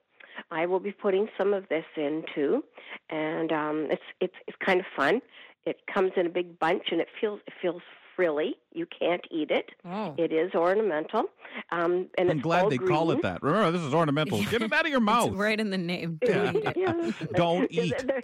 i 0.51 0.65
will 0.65 0.79
be 0.79 0.91
putting 0.91 1.27
some 1.37 1.53
of 1.53 1.67
this 1.69 1.85
in 1.95 2.23
too 2.33 2.63
and 3.09 3.51
um 3.51 3.87
it's 3.89 4.01
it's 4.21 4.33
it's 4.47 4.57
kind 4.65 4.79
of 4.79 4.85
fun 4.95 5.21
it 5.67 5.77
comes 5.93 6.11
in 6.15 6.25
a 6.25 6.29
big 6.29 6.57
bunch 6.59 6.83
and 6.91 6.99
it 7.01 7.07
feels 7.19 7.39
it 7.47 7.53
feels 7.61 7.81
frilly 8.15 8.55
you 8.73 8.87
can't 8.99 9.21
eat 9.29 9.51
it 9.51 9.69
Oh. 9.85 10.15
it 10.17 10.31
is 10.31 10.53
ornamental 10.55 11.25
um 11.71 12.07
and 12.17 12.29
I'm 12.31 12.37
it's 12.37 12.41
glad 12.41 12.63
all 12.63 12.69
they 12.69 12.77
call 12.79 13.11
it 13.11 13.21
that. 13.21 13.43
Remember, 13.43 13.71
this 13.71 13.81
is 13.81 13.93
ornamental. 13.93 14.43
Get 14.45 14.61
it 14.63 14.73
out 14.73 14.85
of 14.85 14.91
your 14.91 14.99
mouth. 15.13 15.27
It's 15.27 15.35
right 15.35 15.59
in 15.59 15.69
the 15.69 15.77
name. 15.77 16.19
Yeah. 16.23 16.51
Don't 16.53 16.61
eat 16.65 16.65
it. 16.65 16.75
Yeah. 16.77 17.11
Don't 17.35 17.71
Yeah, 17.71 17.83
eat. 17.83 18.07
there- 18.07 18.23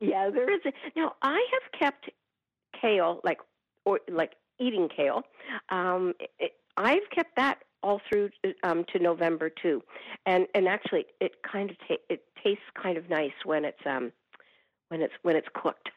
yeah, 0.00 0.30
there 0.30 0.50
is. 0.50 0.60
A, 0.64 0.72
now 0.96 1.14
I 1.22 1.44
have 1.52 1.80
kept 1.80 2.10
kale, 2.80 3.20
like 3.24 3.38
or 3.84 4.00
like 4.08 4.32
eating 4.58 4.88
kale. 4.88 5.22
Um, 5.68 6.14
it, 6.38 6.52
I've 6.78 7.08
kept 7.14 7.36
that 7.36 7.58
all 7.82 8.00
through 8.08 8.30
um, 8.62 8.84
to 8.92 8.98
November 8.98 9.50
too, 9.50 9.82
and 10.24 10.46
and 10.54 10.66
actually 10.68 11.04
it 11.20 11.32
kind 11.42 11.70
of 11.70 11.76
ta- 11.86 12.04
it 12.08 12.22
tastes 12.42 12.62
kind 12.82 12.96
of 12.96 13.10
nice 13.10 13.32
when 13.44 13.64
it's 13.66 13.84
um 13.84 14.10
when 14.88 15.02
it's 15.02 15.12
when 15.22 15.36
it's 15.36 15.48
cooked. 15.52 15.90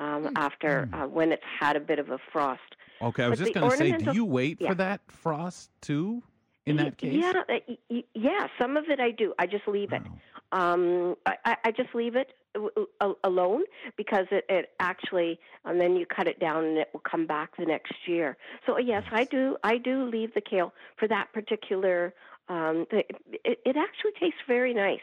Um, 0.00 0.24
Hmm. 0.26 0.32
After 0.36 0.86
Hmm. 0.86 0.94
uh, 0.94 1.06
when 1.08 1.32
it's 1.32 1.42
had 1.60 1.74
a 1.76 1.80
bit 1.80 1.98
of 1.98 2.10
a 2.10 2.18
frost. 2.32 2.76
Okay, 3.02 3.24
I 3.24 3.28
was 3.28 3.38
But 3.40 3.44
just 3.46 3.54
going 3.54 3.70
to 3.70 3.76
say, 3.76 3.92
do 3.92 4.12
you 4.12 4.24
wait 4.24 4.58
yeah. 4.60 4.68
for 4.68 4.74
that 4.76 5.00
frost 5.10 5.70
too? 5.80 6.22
In 6.66 6.76
Y- 6.76 6.84
that 6.84 6.98
case, 6.98 7.14
yeah, 7.14 7.32
uh, 7.48 7.94
yeah. 8.14 8.46
Some 8.60 8.76
of 8.76 8.84
it 8.90 9.00
I 9.00 9.10
do. 9.10 9.32
I 9.38 9.46
just 9.46 9.66
leave 9.66 9.92
it. 9.92 10.02
Um, 10.52 11.16
I, 11.26 11.56
I- 11.64 11.70
just 11.72 11.94
leave 11.94 12.14
it 12.14 12.34
uh, 13.00 13.12
alone 13.24 13.62
because 13.96 14.26
it, 14.30 14.44
it 14.50 14.70
actually, 14.78 15.40
and 15.64 15.80
then 15.80 15.96
you 15.96 16.04
cut 16.06 16.28
it 16.28 16.38
down 16.38 16.64
and 16.64 16.76
it 16.78 16.90
will 16.92 17.00
come 17.00 17.26
back 17.26 17.56
the 17.56 17.64
next 17.64 17.94
year. 18.06 18.36
So 18.66 18.76
yes, 18.78 19.02
I 19.10 19.24
do. 19.24 19.56
I 19.64 19.78
do 19.78 20.04
leave 20.04 20.34
the 20.34 20.40
kale 20.42 20.72
for 20.96 21.08
that 21.08 21.32
particular. 21.32 22.12
Um, 22.48 22.86
it, 22.90 23.10
it 23.64 23.76
actually 23.76 24.12
tastes 24.20 24.40
very 24.46 24.74
nice 24.74 25.00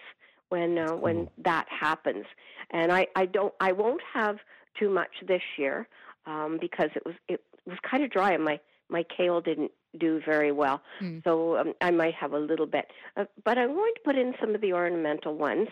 when 0.50 0.78
uh, 0.78 0.94
when 0.96 1.30
that 1.40 1.66
happens, 1.70 2.26
and 2.72 2.92
I, 2.92 3.08
I 3.16 3.26
don't. 3.26 3.54
I 3.60 3.72
won't 3.72 4.02
have 4.14 4.38
too 4.78 4.90
much 4.90 5.12
this 5.28 5.42
year 5.58 5.88
um, 6.26 6.58
because 6.60 6.90
it 6.96 7.06
was 7.06 7.16
it 7.28 7.42
was 7.66 7.78
kind 7.90 8.04
of 8.04 8.12
dry 8.12 8.32
and 8.34 8.44
my 8.44 8.60
my 8.90 9.04
kale 9.16 9.42
didn't 9.42 9.72
do 9.98 10.22
very 10.26 10.52
well. 10.52 10.82
Hmm. 11.00 11.20
So 11.24 11.58
um, 11.58 11.74
I 11.82 11.92
might 11.92 12.14
have 12.16 12.34
a 12.34 12.40
little 12.40 12.66
bit, 12.66 12.86
uh, 13.18 13.26
but 13.44 13.58
I'm 13.58 13.74
going 13.74 13.94
to 13.96 14.02
put 14.04 14.18
in 14.18 14.34
some 14.40 14.54
of 14.54 14.62
the 14.62 14.74
ornamental 14.74 15.36
ones. 15.36 15.70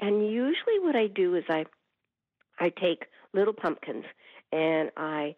And 0.00 0.26
usually, 0.26 0.78
what 0.80 0.96
I 0.96 1.06
do 1.06 1.34
is 1.34 1.44
I 1.48 1.64
I 2.58 2.70
take 2.70 3.06
little 3.32 3.54
pumpkins 3.54 4.04
and 4.52 4.90
I 4.96 5.34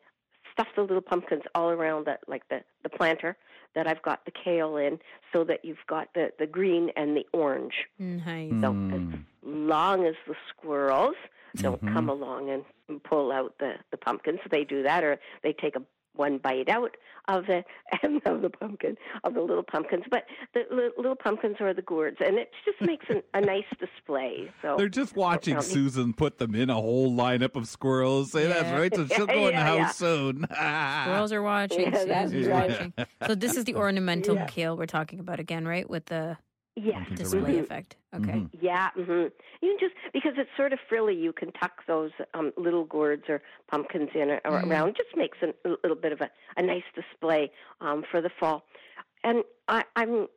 stuff 0.53 0.69
the 0.77 0.83
little 0.83 1.03
pumpkins 1.03 1.43
all 1.55 1.71
around 1.71 2.07
the 2.07 2.19
like 2.27 2.49
the 2.49 2.61
the 2.83 2.89
planter 2.89 3.37
that 3.75 3.89
I've 3.89 4.03
got 4.03 4.25
the 4.25 4.31
kale 4.31 4.77
in, 4.77 4.99
so 5.33 5.45
that 5.45 5.65
you've 5.65 5.87
got 5.89 6.09
the 6.15 6.31
the 6.39 6.47
green 6.47 6.91
and 6.97 7.17
the 7.17 7.27
orange. 7.33 7.75
Nice. 7.99 8.51
So 8.61 8.73
Mm. 8.73 9.25
As 9.47 9.53
long 9.53 10.07
as 10.07 10.15
the 10.27 10.35
squirrels 10.51 11.17
don't 11.57 11.83
Mhm. 11.85 11.93
come 11.93 12.09
along 12.09 12.51
and 12.51 13.03
pull 13.05 13.31
out 13.33 13.55
the 13.59 13.75
the 13.91 13.97
pumpkins, 13.97 14.41
they 14.51 14.65
do 14.65 14.83
that, 14.83 15.05
or 15.05 15.19
they 15.43 15.53
take 15.53 15.77
a 15.77 15.83
one 16.17 16.39
bite 16.39 16.69
out 16.69 16.97
of 17.27 17.45
the 17.47 17.65
and 18.03 18.23
of 18.25 18.41
the 18.41 18.49
pumpkin 18.51 18.97
of 19.25 19.35
the 19.35 19.41
little 19.41 19.65
pumpkins. 19.65 20.05
But 20.11 20.25
the 20.53 20.65
li- 20.71 20.91
little 20.97 21.17
pumpkins 21.17 21.57
are 21.61 21.75
the 21.75 21.83
gourds, 21.83 22.19
and 22.25 22.37
it 22.37 22.51
just 22.65 22.81
makes 22.89 23.05
an, 23.09 23.23
a 23.35 23.41
nice 23.41 23.65
display. 23.81 24.53
So 24.63 24.77
They're 24.77 24.89
just 24.89 25.17
watching 25.17 25.55
now, 25.55 25.61
Susan 25.61 26.13
put 26.13 26.39
them 26.39 26.55
in 26.55 26.71
a 26.71 26.75
whole 26.75 27.11
lineup 27.13 27.57
of 27.57 27.67
squirrels. 27.67 28.31
Say 28.33 28.47
that's 28.47 28.71
right. 28.71 28.95
So 28.95 29.07
she'll 29.07 29.27
go 29.39 29.49
in 29.49 29.55
the 29.55 29.61
house 29.61 29.79
yeah. 29.79 29.89
soon. 29.89 30.45
Squirrels 30.45 31.33
are 31.33 31.43
watching. 31.43 31.81
Yeah, 31.93 32.05
that's 32.05 32.31
Susan's 32.31 32.47
right. 32.49 32.71
watching. 32.71 32.93
So 33.27 33.35
this 33.35 33.57
is 33.57 33.65
the 33.65 33.75
ornamental 33.75 34.37
Yeah. 34.37 34.47
kale 34.47 34.77
we're 34.77 34.87
talking 34.87 35.19
about 35.19 35.41
again, 35.41 35.67
right? 35.67 35.89
With 35.91 36.07
the 36.07 36.37
yes, 36.77 37.07
are 37.11 37.15
display 37.15 37.41
right. 37.41 37.61
effect. 37.61 37.97
Okay. 38.15 38.33
Mhm. 38.33 38.51
Yeah, 38.61 38.91
hmm 38.91 39.27
you 39.61 39.77
can 39.77 39.79
just 39.81 39.95
because 40.13 40.33
it's 40.37 40.51
sort 40.57 40.73
of 40.73 40.79
frilly. 40.89 41.15
You 41.17 41.33
can 41.33 41.51
tuck 41.53 41.85
those 41.87 42.11
um, 42.35 42.53
little 42.57 42.85
gourds 42.85 43.25
or 43.29 43.43
pumpkins 43.69 44.11
in 44.15 44.31
or, 44.31 44.41
or 44.45 44.61
Mm. 44.61 44.71
around. 44.71 44.89
It 44.91 44.97
just 44.97 45.17
makes 45.17 45.39
a 45.43 45.53
little 45.83 45.97
bit 45.97 46.13
of 46.13 46.21
a, 46.21 46.31
a 46.57 46.63
nice 46.63 46.85
display 46.95 47.51
um, 47.81 48.05
for 48.11 48.21
the 48.21 48.31
fall. 48.39 48.65
And 49.25 49.43
I, 49.69 49.85
I'm 49.97 50.29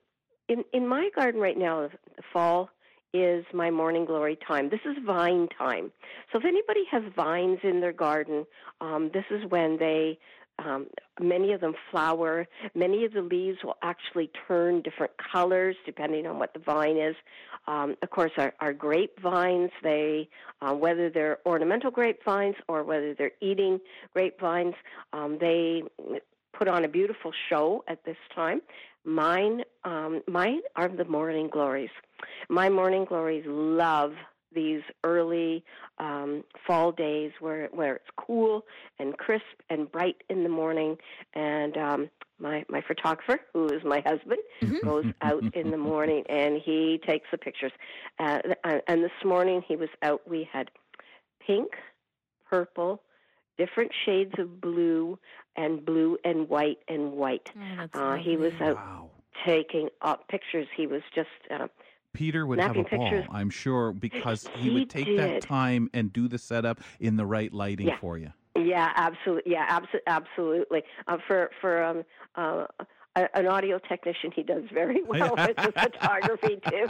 in 0.47 0.63
in 0.73 0.87
my 0.87 1.09
garden 1.15 1.39
right 1.41 1.57
now. 1.57 1.89
The 2.15 2.23
fall 2.33 2.69
is 3.13 3.45
my 3.53 3.69
morning 3.71 4.05
glory 4.05 4.37
time. 4.47 4.69
This 4.69 4.81
is 4.85 4.97
vine 5.05 5.47
time. 5.57 5.91
So 6.31 6.39
if 6.39 6.45
anybody 6.45 6.83
has 6.91 7.03
vines 7.15 7.59
in 7.63 7.79
their 7.81 7.93
garden, 7.93 8.45
um, 8.81 9.11
this 9.13 9.25
is 9.29 9.45
when 9.49 9.77
they. 9.77 10.17
Um, 10.59 10.87
many 11.19 11.53
of 11.53 11.61
them 11.61 11.73
flower. 11.91 12.47
Many 12.73 13.05
of 13.05 13.13
the 13.13 13.21
leaves 13.21 13.59
will 13.63 13.77
actually 13.83 14.31
turn 14.47 14.81
different 14.81 15.11
colors 15.31 15.75
depending 15.85 16.25
on 16.25 16.39
what 16.39 16.53
the 16.53 16.59
vine 16.59 16.97
is. 16.97 17.15
Um, 17.67 17.95
of 18.01 18.09
course, 18.09 18.31
our, 18.37 18.53
our 18.59 18.73
grapevines, 18.73 19.71
they, 19.83 20.29
uh, 20.61 20.73
whether 20.73 21.09
they're 21.09 21.39
ornamental 21.45 21.91
grapevines 21.91 22.55
or 22.67 22.83
whether 22.83 23.13
they're 23.13 23.31
eating 23.41 23.79
grapevines, 24.13 24.73
um, 25.13 25.37
they 25.39 25.83
put 26.57 26.67
on 26.67 26.85
a 26.85 26.87
beautiful 26.87 27.31
show 27.49 27.83
at 27.87 28.03
this 28.05 28.17
time. 28.33 28.61
Mine, 29.05 29.61
um, 29.83 30.21
mine 30.27 30.61
are 30.75 30.89
the 30.89 31.05
morning 31.05 31.49
glories. 31.49 31.89
My 32.49 32.67
morning 32.67 33.05
glories 33.05 33.45
love 33.45 34.13
these 34.53 34.81
early 35.03 35.63
um, 35.99 36.43
fall 36.65 36.91
days 36.91 37.31
where 37.39 37.67
where 37.71 37.95
it's 37.95 38.09
cool 38.17 38.65
and 38.99 39.17
crisp 39.17 39.43
and 39.69 39.91
bright 39.91 40.17
in 40.29 40.43
the 40.43 40.49
morning, 40.49 40.97
and 41.33 41.77
um, 41.77 42.09
my 42.39 42.63
my 42.69 42.81
photographer, 42.81 43.39
who 43.53 43.67
is 43.67 43.83
my 43.83 44.01
husband, 44.05 44.39
goes 44.83 45.05
out 45.21 45.43
in 45.53 45.71
the 45.71 45.77
morning 45.77 46.23
and 46.29 46.61
he 46.63 46.99
takes 47.05 47.27
the 47.31 47.37
pictures. 47.37 47.71
Uh, 48.19 48.39
and 48.87 49.03
this 49.03 49.11
morning 49.25 49.61
he 49.67 49.75
was 49.75 49.89
out. 50.01 50.21
We 50.27 50.47
had 50.51 50.69
pink, 51.45 51.71
purple, 52.49 53.01
different 53.57 53.91
shades 54.05 54.33
of 54.37 54.61
blue, 54.61 55.17
and 55.55 55.85
blue 55.85 56.17
and 56.23 56.47
white 56.47 56.79
and 56.87 57.13
white. 57.13 57.51
Oh, 57.93 57.99
Uh, 57.99 58.15
he 58.17 58.37
was 58.37 58.53
out 58.61 58.75
Wow. 58.75 59.09
taking 59.45 59.89
up 60.01 60.27
pictures. 60.27 60.67
He 60.75 60.87
was 60.87 61.01
just. 61.13 61.29
Uh, 61.49 61.67
Peter 62.17 62.47
would 62.47 62.57
have 62.59 62.71
a 62.75 62.81
Snapping 62.89 62.97
ball. 62.99 63.23
I'm 63.29 63.51
sure, 63.51 63.93
because 63.93 64.47
he, 64.55 64.63
He 64.63 64.69
would 64.71 64.89
take 64.89 65.15
that 65.17 65.41
time 65.41 65.89
and 65.93 66.11
do 66.11 66.27
the 66.27 66.39
setup 66.39 66.79
in 66.99 67.15
the 67.15 67.25
right 67.27 67.53
lighting 67.53 67.87
Yeah. 67.87 67.97
for 67.99 68.17
you. 68.17 68.33
Yeah, 68.55 68.91
absolutely. 68.95 69.51
Yeah, 69.51 69.67
abso- 69.79 70.01
absolutely. 70.07 70.81
Uh, 71.07 71.17
for 71.27 71.51
for 71.61 71.83
um, 71.83 72.03
uh, 72.35 72.65
an 73.35 73.45
audio 73.45 73.77
technician, 73.77 74.31
he 74.35 74.41
does 74.41 74.63
very 74.73 75.03
well 75.07 75.35
with 75.35 75.55
the 75.57 75.71
photography 75.71 76.59
too. 76.67 76.87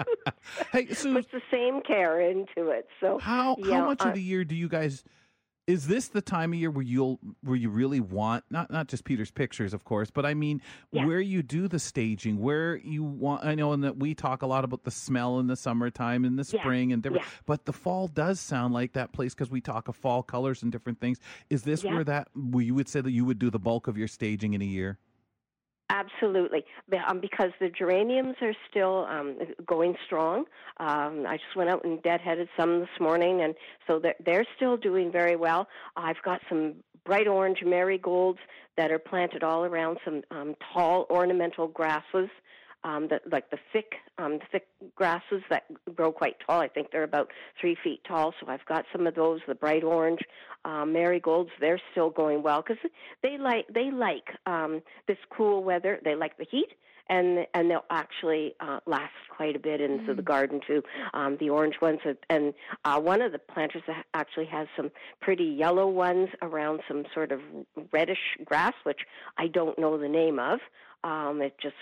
hey, 0.71 0.87
Sue, 0.93 1.13
puts 1.15 1.27
the 1.33 1.41
same 1.51 1.81
care 1.81 2.21
into 2.21 2.69
it. 2.69 2.87
So 3.01 3.17
how 3.19 3.57
how 3.65 3.85
much 3.85 4.01
uh, 4.01 4.07
of 4.09 4.13
the 4.13 4.21
year 4.21 4.45
do 4.45 4.55
you 4.55 4.69
guys? 4.69 5.03
Is 5.67 5.88
this 5.88 6.08
the 6.08 6.21
time 6.21 6.53
of 6.53 6.60
year 6.60 6.71
where 6.71 6.82
you'll 6.82 7.19
where 7.41 7.58
you 7.58 7.69
really 7.69 7.99
want 7.99 8.45
not 8.49 8.71
not 8.71 8.88
just 8.88 9.03
Peter's 9.03 9.32
pictures, 9.32 9.73
of 9.73 9.84
course, 9.84 10.10
but 10.10 10.25
I 10.25 10.34
mean 10.34 10.62
Yeah. 10.93 11.06
where 11.06 11.19
you 11.19 11.43
do 11.43 11.67
the 11.67 11.77
staging, 11.77 12.39
where 12.39 12.77
you 12.77 13.03
want. 13.03 13.43
I 13.43 13.53
know, 13.53 13.73
and 13.73 13.84
that 13.84 13.97
we 13.97 14.15
talk 14.15 14.41
a 14.41 14.47
lot 14.47 14.63
about 14.63 14.86
the 14.86 14.91
smell 14.91 15.39
in 15.39 15.47
the 15.47 15.58
summertime, 15.58 16.23
in 16.23 16.38
the 16.38 16.49
Yeah. 16.49 16.62
spring, 16.62 16.93
and 16.93 17.03
different. 17.03 17.25
Yeah. 17.25 17.32
But 17.45 17.65
the 17.65 17.73
fall 17.73 18.08
does 18.08 18.39
sound 18.39 18.73
like 18.73 18.93
that 18.93 19.12
place 19.12 19.34
because 19.34 19.51
we 19.51 19.60
talk 19.60 19.89
of 19.89 19.97
fall 19.97 20.23
colors 20.23 20.63
and 20.63 20.71
different 20.71 21.01
things. 21.01 21.19
Is 21.49 21.63
this 21.63 21.84
Yeah. 21.84 21.95
where 21.95 22.03
that 22.06 22.30
where 22.34 22.63
you 22.63 22.73
would 22.73 22.88
say 22.88 23.01
that 23.01 23.12
you 23.12 23.25
would 23.25 23.38
do 23.38 23.49
the 23.49 23.60
bulk 23.60 23.88
of 23.89 23.97
your 23.97 24.08
staging 24.08 24.53
in 24.53 24.62
a 24.62 24.65
year? 24.65 24.99
Absolutely, 25.89 26.65
um, 27.08 27.21
because 27.21 27.52
the 27.62 27.69
geraniums 27.69 28.36
are 28.41 28.54
still 28.69 29.06
um, 29.10 29.38
going 29.65 29.95
strong. 30.06 30.39
Um, 30.82 31.26
I 31.26 31.38
just 31.38 31.56
went 31.56 31.69
out 31.69 31.86
and 31.86 32.04
deadheaded 32.04 32.50
some 32.58 32.82
this 32.82 32.89
morning, 33.00 33.41
and 33.41 33.56
so 33.88 33.97
they're, 33.97 34.15
they're 34.26 34.45
still 34.58 34.76
doing 34.76 35.13
very 35.13 35.38
well. 35.38 35.67
I've 35.95 36.21
got 36.26 36.41
some 36.50 36.76
bright 37.06 37.28
orange 37.28 37.60
marigolds 37.65 38.39
that 38.76 38.91
are 38.91 39.00
planted 39.00 39.43
all 39.43 39.63
around 39.63 39.97
some 40.04 40.23
um, 40.30 40.56
tall 40.73 41.08
ornamental 41.10 41.67
grasses. 41.69 42.30
Um, 42.88 43.08
that 43.10 43.21
like 43.30 43.50
the 43.50 43.58
thick, 43.73 43.95
um, 44.17 44.39
thick 44.50 44.67
grasses 44.95 45.41
that 45.50 45.63
grow 45.93 46.12
quite 46.12 46.38
tall. 46.45 46.62
I 46.62 46.69
think 46.69 46.91
they're 46.91 47.04
about 47.04 47.30
three 47.60 47.76
feet 47.84 48.02
tall. 48.08 48.34
So 48.39 48.47
I've 48.47 48.65
got 48.65 48.86
some 48.93 49.06
of 49.08 49.15
those. 49.15 49.41
The 49.45 49.56
bright 49.56 49.84
orange 49.84 50.21
uh, 50.63 50.86
marigolds, 50.86 51.50
they're 51.60 51.82
still 51.91 52.10
going 52.10 52.43
well 52.43 52.63
because 52.65 52.82
they 53.23 53.38
like 53.38 53.65
they 53.73 53.91
like 53.91 54.28
um, 54.45 54.82
this 55.08 55.17
cool 55.36 55.63
weather. 55.63 56.00
They 56.06 56.15
like 56.15 56.38
the 56.38 56.47
heat, 56.50 56.69
and 57.10 57.45
and 57.54 57.69
they'll 57.69 57.86
actually 57.89 58.56
uh, 58.60 58.80
last 58.86 59.12
quite 59.36 59.56
a 59.56 59.60
bit 59.60 59.82
into 59.82 60.13
the 60.13 60.21
garden 60.21 60.62
too. 60.65 60.82
Um, 61.13 61.38
the 61.39 61.50
orange 61.50 61.76
ones, 61.82 62.00
are, 62.06 62.15
and 62.30 62.54
uh, 62.86 63.00
one 63.00 63.21
of 63.21 63.32
the 63.32 63.39
planters 63.39 63.84
actually 64.13 64.45
has 64.47 64.67
some 64.76 64.91
pretty 65.21 65.43
yellow 65.45 65.88
ones 65.88 66.30
around 66.41 66.82
some 66.88 67.04
sort 67.13 67.32
of 67.32 67.41
reddish 67.91 68.38
grass, 68.45 68.73
which 68.84 69.02
I 69.38 69.47
don't 69.47 69.78
know 69.78 69.97
the 69.97 70.10
name 70.10 70.39
of. 70.39 70.60
Um, 71.04 71.41
it 71.41 71.56
just 71.62 71.76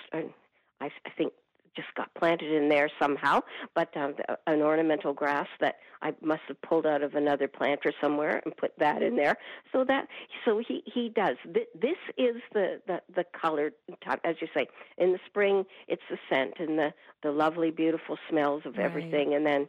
I, 0.85 1.09
I 1.09 1.11
think 1.17 1.33
just 1.75 1.93
got 1.95 2.13
planted 2.15 2.51
in 2.53 2.69
there 2.69 2.89
somehow, 3.01 3.41
but 3.73 3.89
um, 3.97 4.15
an 4.47 4.61
ornamental 4.61 5.11
grass 5.13 5.47
that 5.59 5.75
I 6.01 6.13
must 6.21 6.43
have 6.47 6.61
pulled 6.61 6.85
out 6.85 7.01
of 7.03 7.15
another 7.15 7.49
planter 7.49 7.91
somewhere 8.01 8.41
and 8.45 8.55
put 8.55 8.71
that 8.79 9.01
in 9.01 9.17
there. 9.17 9.35
So 9.73 9.83
that 9.83 10.07
so 10.45 10.61
he 10.65 10.83
he 10.85 11.09
does. 11.09 11.35
Th- 11.53 11.67
This 11.79 11.97
is 12.17 12.37
the 12.53 12.81
the 12.87 13.01
the 13.13 13.25
colored 13.39 13.73
time, 14.05 14.19
as 14.23 14.35
you 14.41 14.47
say. 14.53 14.67
In 14.97 15.11
the 15.11 15.19
spring, 15.25 15.65
it's 15.87 16.01
the 16.09 16.17
scent 16.29 16.53
and 16.59 16.79
the 16.79 16.93
the 17.23 17.31
lovely, 17.31 17.71
beautiful 17.71 18.17
smells 18.29 18.63
of 18.65 18.77
Right. 18.77 18.85
everything, 18.85 19.33
and 19.33 19.45
then 19.45 19.67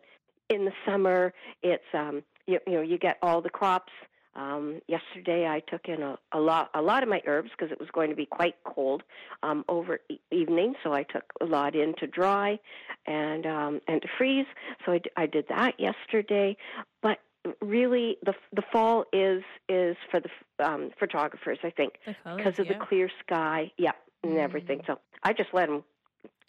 in 0.49 0.65
the 0.65 0.73
summer, 0.87 1.33
it's 1.63 1.91
um 1.93 2.23
you, 2.47 2.61
you 2.69 2.75
know 2.75 2.83
you 2.83 2.99
get 2.99 3.19
all 3.23 3.41
the 3.43 3.51
crops. 3.51 3.93
Um, 4.37 4.81
yesterday, 4.87 5.47
I 5.49 5.61
took 5.61 5.87
in 5.87 6.03
a, 6.03 6.19
a 6.33 6.39
lot 6.39 6.71
a 6.75 6.83
lot 6.83 7.03
of 7.03 7.09
my 7.09 7.23
herbs 7.27 7.51
because 7.51 7.73
it 7.73 7.81
was 7.81 7.89
going 7.93 8.11
to 8.11 8.17
be 8.17 8.27
quite 8.27 8.55
cold 8.65 9.03
um, 9.43 9.65
over 9.69 9.99
e- 10.11 10.19
evening. 10.31 10.75
So 10.85 10.93
I 10.93 11.03
took 11.05 11.25
a 11.41 11.47
lot 11.47 11.75
in 11.75 11.95
to 11.99 12.07
dry 12.07 12.59
and 13.07 13.47
um, 13.47 13.81
and 13.89 14.03
to 14.03 14.09
freeze. 14.19 14.47
So 14.85 14.93
I, 14.93 14.99
d- 14.99 15.11
I 15.17 15.27
did 15.27 15.47
that 15.49 15.81
yesterday. 15.81 16.57
But 17.03 17.19
really, 17.63 18.19
the 18.25 18.35
the 18.53 18.63
fall 18.73 19.07
is 19.13 19.43
is 19.69 19.97
for 20.11 20.21
the 20.21 20.29
f- 20.61 20.67
um, 20.67 20.91
photographers. 21.01 21.59
I 21.65 21.71
think 21.71 21.95
because 22.37 22.59
of 22.59 22.67
yeah. 22.67 22.79
the 22.79 22.85
clear 22.85 23.11
sky, 23.25 23.73
yeah, 23.79 23.93
and 24.23 24.33
Mm. 24.35 24.39
everything. 24.39 24.83
So 24.87 24.99
I 25.23 25.33
just 25.33 25.51
let 25.55 25.67
them 25.69 25.83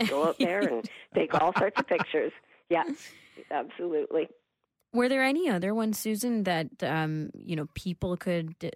go 0.09 0.27
out 0.27 0.37
there 0.41 0.67
and 0.67 0.83
take 1.15 1.33
all 1.33 1.53
sorts 1.57 1.79
of 1.79 1.87
pictures. 1.87 2.33
Yeah, 2.69 2.83
absolutely. 3.51 4.27
Were 4.97 5.09
there 5.09 5.23
any 5.23 5.47
other 5.47 5.75
ones, 5.75 5.99
Susan, 5.99 6.43
that 6.43 6.69
um, 6.81 7.29
you 7.35 7.55
know 7.55 7.67
people 7.75 8.17
could 8.17 8.55
uh, 8.63 8.69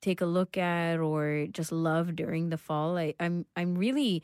take 0.00 0.20
a 0.20 0.26
look 0.26 0.56
at 0.56 1.00
or 1.00 1.48
just 1.50 1.72
love 1.72 2.14
during 2.14 2.50
the 2.50 2.56
fall? 2.56 2.96
I, 2.96 3.14
I'm 3.18 3.44
I'm 3.56 3.74
really 3.74 4.22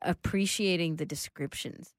appreciating 0.00 0.96
the 0.96 1.04
descriptions. 1.04 1.92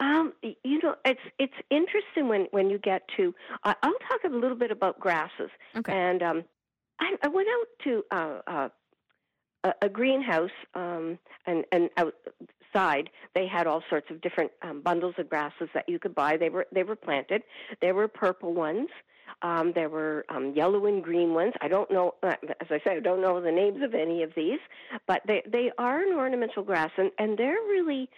Um, 0.00 0.32
you 0.42 0.80
know, 0.82 0.94
it's 1.04 1.20
it's 1.38 1.60
interesting 1.70 2.26
when 2.26 2.46
when 2.52 2.70
you 2.70 2.78
get 2.78 3.02
to. 3.18 3.34
Uh, 3.64 3.74
I'll 3.82 3.92
talk 4.08 4.24
a 4.24 4.34
little 4.34 4.56
bit 4.56 4.70
about 4.70 4.98
grasses. 4.98 5.50
Okay. 5.76 5.92
And 5.92 6.22
um, 6.22 6.44
I, 7.00 7.16
I 7.22 7.28
went 7.28 7.48
out 7.48 7.66
to 7.84 8.02
uh, 8.10 8.38
uh, 8.46 8.68
a, 9.64 9.72
a 9.82 9.88
greenhouse, 9.90 10.56
um, 10.74 11.18
and 11.46 11.64
and 11.70 11.90
outside 12.74 13.10
they 13.34 13.46
had 13.46 13.66
all 13.66 13.82
sorts 13.88 14.10
of 14.10 14.20
different 14.20 14.50
um, 14.62 14.80
bundles 14.80 15.14
of 15.18 15.28
grasses 15.28 15.68
that 15.74 15.88
you 15.88 15.98
could 15.98 16.14
buy. 16.14 16.36
They 16.36 16.48
were 16.48 16.66
they 16.72 16.82
were 16.82 16.96
planted. 16.96 17.42
There 17.80 17.94
were 17.94 18.08
purple 18.08 18.54
ones. 18.54 18.88
Um, 19.42 19.72
there 19.74 19.88
were 19.88 20.24
um, 20.30 20.52
yellow 20.56 20.86
and 20.86 21.04
green 21.04 21.34
ones. 21.34 21.52
I 21.60 21.68
don't 21.68 21.88
know, 21.92 22.14
uh, 22.22 22.34
as 22.60 22.66
I 22.70 22.80
say, 22.84 22.96
I 22.96 23.00
don't 23.00 23.20
know 23.20 23.40
the 23.40 23.52
names 23.52 23.82
of 23.84 23.94
any 23.94 24.22
of 24.22 24.32
these, 24.34 24.58
but 25.06 25.22
they 25.26 25.42
they 25.46 25.70
are 25.78 26.00
an 26.02 26.14
ornamental 26.14 26.62
grass, 26.62 26.90
and 26.96 27.10
and 27.18 27.38
they're 27.38 27.52
really 27.52 28.08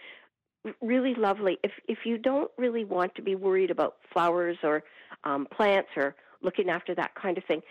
really 0.81 1.15
lovely. 1.15 1.59
If 1.63 1.71
if 1.87 1.99
you 2.05 2.17
don't 2.17 2.51
really 2.57 2.85
want 2.85 3.15
to 3.15 3.21
be 3.21 3.35
worried 3.35 3.71
about 3.71 3.97
flowers 4.11 4.57
or 4.63 4.83
um, 5.23 5.47
plants 5.51 5.89
or 5.95 6.15
looking 6.41 6.69
after 6.69 6.95
that 6.95 7.13
kind 7.13 7.37
of 7.37 7.43
thing, 7.43 7.61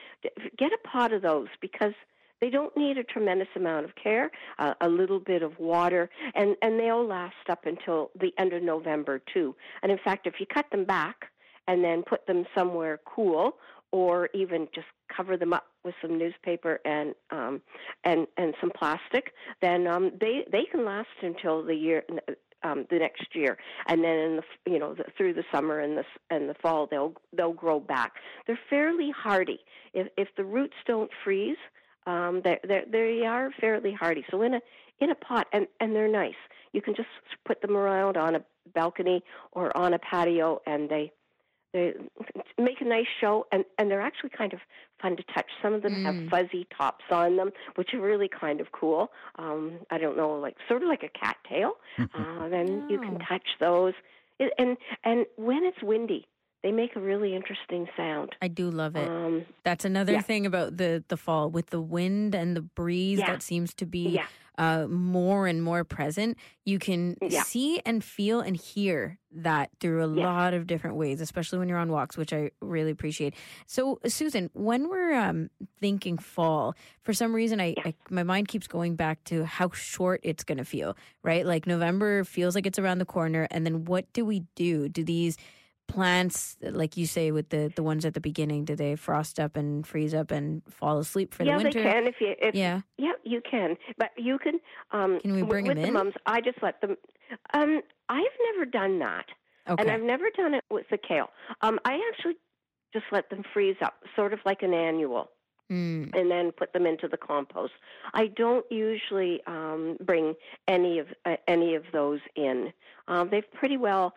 get 0.56 0.70
a 0.72 0.88
pot 0.88 1.12
of 1.12 1.22
those 1.22 1.48
because 1.60 1.94
they 2.40 2.50
don't 2.50 2.76
need 2.76 2.98
a 2.98 3.05
tremendous 3.05 3.48
amount 3.57 3.85
of 3.85 3.94
care, 3.94 4.31
uh, 4.59 4.74
a 4.81 4.88
little 4.88 5.20
bit 5.20 5.42
of 5.42 5.59
water, 5.59 6.09
and 6.35 6.57
and 6.62 6.79
they'll 6.79 7.07
last 7.07 7.35
up 7.48 7.66
until 7.66 8.11
the 8.20 8.33
end 8.38 8.53
of 8.53 8.62
November 8.62 9.20
too. 9.33 9.55
And 9.83 9.92
in 9.92 9.98
fact, 9.98 10.26
if 10.26 10.35
you 10.40 10.46
cut 10.46 10.66
them 10.70 10.85
back 10.85 11.26
and 11.68 11.85
then 11.85 12.03
put 12.03 12.26
them 12.26 12.44
somewhere 12.55 13.00
cool, 13.05 13.57
or 13.92 14.29
even 14.35 14.68
just 14.74 14.87
cover 15.14 15.37
them 15.37 15.53
up 15.53 15.66
with 15.85 15.94
some 16.00 16.18
newspaper 16.18 16.81
and 16.85 17.14
um, 17.31 17.61
and 18.05 18.26
and 18.37 18.55
some 18.61 18.70
plastic, 18.76 19.33
then 19.61 19.87
um, 19.87 20.12
they 20.20 20.44
they 20.50 20.64
can 20.70 20.85
last 20.85 21.09
until 21.22 21.64
the 21.64 21.74
year 21.74 22.05
um, 22.62 22.87
the 22.90 22.98
next 22.98 23.35
year, 23.35 23.57
and 23.87 24.05
then 24.05 24.16
in 24.18 24.37
the 24.37 24.70
you 24.70 24.79
know 24.79 24.94
the, 24.94 25.05
through 25.16 25.35
the 25.35 25.44
summer 25.53 25.81
and 25.81 25.98
the 25.98 26.05
and 26.31 26.48
the 26.48 26.55
fall 26.55 26.87
they'll 26.87 27.14
they'll 27.37 27.53
grow 27.53 27.81
back. 27.81 28.12
They're 28.46 28.59
fairly 28.68 29.11
hardy. 29.16 29.61
If 29.92 30.09
if 30.16 30.29
the 30.37 30.44
roots 30.44 30.76
don't 30.87 31.11
freeze, 31.24 31.57
um, 32.06 32.40
they 32.44 32.58
they 32.66 32.84
they 32.90 33.26
are 33.26 33.50
fairly 33.60 33.92
hardy. 33.92 34.24
So 34.30 34.42
in 34.42 34.54
a 34.54 34.60
in 35.00 35.10
a 35.10 35.14
pot, 35.14 35.46
and 35.52 35.66
and 35.80 35.94
they're 35.94 36.08
nice. 36.08 36.34
You 36.72 36.82
can 36.82 36.94
just 36.94 37.08
put 37.44 37.60
them 37.62 37.76
around 37.76 38.16
on 38.16 38.36
a 38.36 38.44
balcony 38.74 39.22
or 39.52 39.76
on 39.76 39.94
a 39.94 39.98
patio, 39.98 40.60
and 40.66 40.88
they 40.88 41.12
they 41.72 41.94
make 42.58 42.80
a 42.80 42.84
nice 42.84 43.06
show, 43.20 43.46
and 43.52 43.64
and 43.78 43.90
they're 43.90 44.00
actually 44.00 44.30
kind 44.30 44.52
of 44.52 44.60
fun 45.00 45.16
to 45.16 45.22
touch. 45.34 45.46
Some 45.62 45.72
of 45.72 45.82
them 45.82 45.94
Mm. 45.94 46.04
have 46.04 46.16
fuzzy 46.30 46.66
tops 46.76 47.04
on 47.10 47.36
them, 47.36 47.50
which 47.76 47.94
are 47.94 48.00
really 48.00 48.28
kind 48.28 48.60
of 48.60 48.72
cool. 48.72 49.10
Um, 49.36 49.78
I 49.90 49.98
don't 49.98 50.16
know, 50.16 50.32
like 50.38 50.56
sort 50.68 50.82
of 50.82 50.88
like 50.88 51.02
a 51.02 51.08
cattail. 51.08 51.74
uh, 52.14 52.48
then 52.48 52.84
you 52.90 52.98
can 52.98 53.16
Oh. 53.20 53.24
touch 53.28 53.46
those, 53.60 53.94
It- 54.38 54.52
and 54.58 54.76
and 55.04 55.26
when 55.36 55.64
it's 55.64 55.82
windy, 55.82 56.26
they 56.62 56.72
make 56.72 56.94
a 56.96 57.00
really 57.00 57.34
interesting 57.34 57.88
sound. 57.96 58.34
I 58.42 58.48
do 58.48 58.70
love 58.70 58.96
it. 58.96 59.08
Um, 59.08 59.44
That's 59.64 59.84
another 59.84 60.12
yeah. 60.12 60.20
thing 60.20 60.46
about 60.46 60.76
the 60.76 61.02
the 61.08 61.16
fall 61.16 61.50
with 61.50 61.66
the 61.70 61.80
wind 61.80 62.34
and 62.34 62.56
the 62.56 62.62
breeze 62.62 63.18
Yeah. 63.18 63.26
that 63.32 63.42
seems 63.42 63.72
to 63.74 63.86
be 63.86 64.10
yeah, 64.10 64.26
uh, 64.58 64.86
more 64.86 65.46
and 65.46 65.62
more 65.62 65.84
present. 65.84 66.36
You 66.66 66.78
can 66.78 67.16
see 67.30 67.80
and 67.86 68.04
feel 68.04 68.40
and 68.40 68.56
hear 68.56 69.18
that 69.32 69.70
through 69.80 70.04
a 70.04 70.06
lot 70.06 70.52
of 70.54 70.66
different 70.66 70.96
ways, 70.96 71.20
especially 71.20 71.58
when 71.60 71.68
you're 71.68 71.78
on 71.78 71.90
walks, 71.90 72.16
which 72.16 72.32
I 72.32 72.50
really 72.60 72.90
appreciate. 72.90 73.34
So, 73.66 74.00
Susan, 74.06 74.50
when 74.52 74.88
we're 74.88 75.14
um, 75.14 75.50
thinking 75.80 76.18
fall, 76.18 76.74
for 77.02 77.12
some 77.14 77.34
reason, 77.34 77.60
I. 77.60 77.74
I 77.84 77.94
my 78.10 78.22
mind 78.24 78.48
keeps 78.48 78.66
going 78.66 78.96
back 78.96 79.22
to 79.24 79.44
how 79.44 79.70
short 79.70 80.20
it's 80.24 80.44
going 80.44 80.58
to 80.58 80.64
feel. 80.64 80.96
Right, 81.22 81.46
like 81.46 81.66
November 81.66 82.24
feels 82.24 82.54
like 82.54 82.66
it's 82.66 82.78
around 82.78 82.98
the 82.98 83.04
corner, 83.06 83.46
and 83.50 83.64
then 83.64 83.84
what 83.86 84.12
do 84.12 84.24
we 84.26 84.40
do? 84.56 84.88
Do 84.88 85.04
these 85.04 85.36
plants, 85.93 86.57
like 86.62 86.97
you 86.97 87.07
say, 87.07 87.30
with 87.32 87.49
the 87.51 87.72
the 87.74 87.82
ones 87.82 88.05
at 88.05 88.14
the 88.14 88.20
beginning, 88.20 88.64
do 88.64 88.74
they 88.76 88.97
frost 88.97 89.38
up 89.41 89.57
and 89.57 89.86
freeze 89.86 90.14
up 90.14 90.30
and 90.30 90.62
fall 90.68 90.99
asleep 90.99 91.34
for 91.34 91.45
yeah, 91.45 91.59
the 91.59 91.64
winter? 91.64 91.82
they 91.82 91.91
can 91.91 92.07
if 92.07 92.14
you 92.20 92.34
if 92.41 92.55
Yeah. 92.55 92.80
Yeah, 92.99 93.12
you 93.24 93.41
can, 93.49 93.76
but 93.99 94.11
you 94.16 94.38
can. 94.38 94.61
Um, 94.93 95.20
Can 95.20 95.34
we 95.34 95.43
bring 95.43 95.66
with 95.66 95.76
'em 95.76 95.82
the 95.82 95.88
in? 95.88 95.95
mums? 95.95 96.14
I 96.26 96.41
just 96.41 96.62
let 96.62 96.80
them. 96.80 96.97
Um, 97.55 97.82
I've 98.09 98.36
never 98.53 98.64
done 98.64 98.99
that, 99.01 99.26
Okay. 99.68 99.82
and 99.82 99.91
I've 99.91 100.03
never 100.03 100.30
done 100.36 100.55
it 100.55 100.64
with 100.70 100.86
the 100.91 100.99
kale. 100.99 101.30
Um, 101.62 101.78
I 101.84 102.01
actually 102.12 102.36
just 102.93 103.07
let 103.12 103.30
them 103.30 103.43
freeze 103.53 103.76
up, 103.82 104.03
sort 104.16 104.32
of 104.32 104.41
like 104.45 104.62
an 104.62 104.74
annual, 104.74 105.30
Mm. 105.70 106.12
and 106.18 106.28
then 106.30 106.51
put 106.51 106.72
them 106.72 106.84
into 106.86 107.07
the 107.07 107.16
compost. 107.16 107.72
I 108.14 108.26
don't 108.26 108.66
usually 108.72 109.41
um, 109.47 109.97
bring 110.01 110.34
any 110.66 110.99
of 110.99 111.07
uh, 111.24 111.36
any 111.47 111.76
of 111.76 111.84
those 111.93 112.20
in. 112.34 112.72
Um, 113.07 113.28
they've 113.30 113.51
pretty 113.53 113.76
well. 113.76 114.14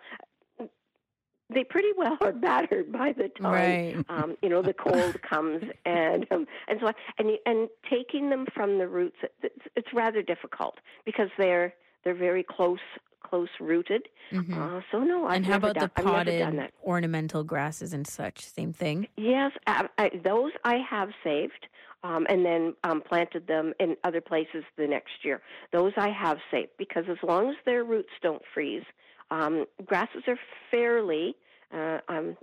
They 1.54 1.64
pretty 1.64 1.90
well 1.98 2.18
are 2.22 2.32
battered 2.34 2.92
by 2.92 3.14
the 3.14 3.30
time 3.30 3.54
Right. 3.54 4.06
um, 4.10 4.36
you 4.42 4.50
know 4.50 4.62
the 4.62 4.74
cold 4.74 5.22
comes 5.22 5.64
and 5.86 6.26
um, 6.32 6.46
and 6.68 6.80
so 6.80 6.88
on. 6.88 6.94
and 7.18 7.38
and 7.46 7.70
taking 7.90 8.30
them 8.30 8.46
from 8.54 8.78
the 8.78 8.88
roots 8.88 9.18
it's, 9.42 9.66
it's 9.76 9.94
rather 9.94 10.22
difficult 10.22 10.76
because 11.06 11.30
they're 11.38 11.74
they're 12.04 12.14
very 12.16 12.44
close 12.44 12.80
close 13.24 13.50
rooted. 13.60 14.10
Mhm. 14.32 14.54
Uh, 14.78 14.82
so 14.92 15.00
no, 15.00 15.26
I've 15.26 15.38
and 15.38 15.46
how 15.46 15.56
about 15.56 15.76
done, 15.76 15.90
the 15.96 16.04
potted 16.04 16.72
ornamental 16.86 17.44
grasses 17.44 17.94
and 17.94 18.06
such? 18.06 18.42
Same 18.46 18.74
thing. 18.74 19.08
Yes, 19.16 19.52
I, 19.66 19.88
I, 19.98 20.12
those 20.24 20.52
I 20.66 20.76
have 20.88 21.10
saved, 21.24 21.68
um, 22.04 22.28
and 22.30 22.46
then 22.46 22.76
um, 22.84 23.02
planted 23.02 23.48
them 23.48 23.74
in 23.80 23.96
other 24.04 24.20
places 24.22 24.64
the 24.78 24.86
next 24.88 25.24
year. 25.24 25.42
Those 25.72 25.94
I 25.98 26.10
have 26.10 26.38
saved 26.52 26.72
because 26.78 27.06
as 27.10 27.18
long 27.24 27.50
as 27.50 27.56
their 27.66 27.84
roots 27.86 28.12
don't 28.22 28.42
freeze, 28.54 28.84
um, 29.32 29.66
grasses 29.86 30.24
are 30.28 30.38
fairly, 30.70 31.36
uh, 31.74 32.00
um, 32.08 32.38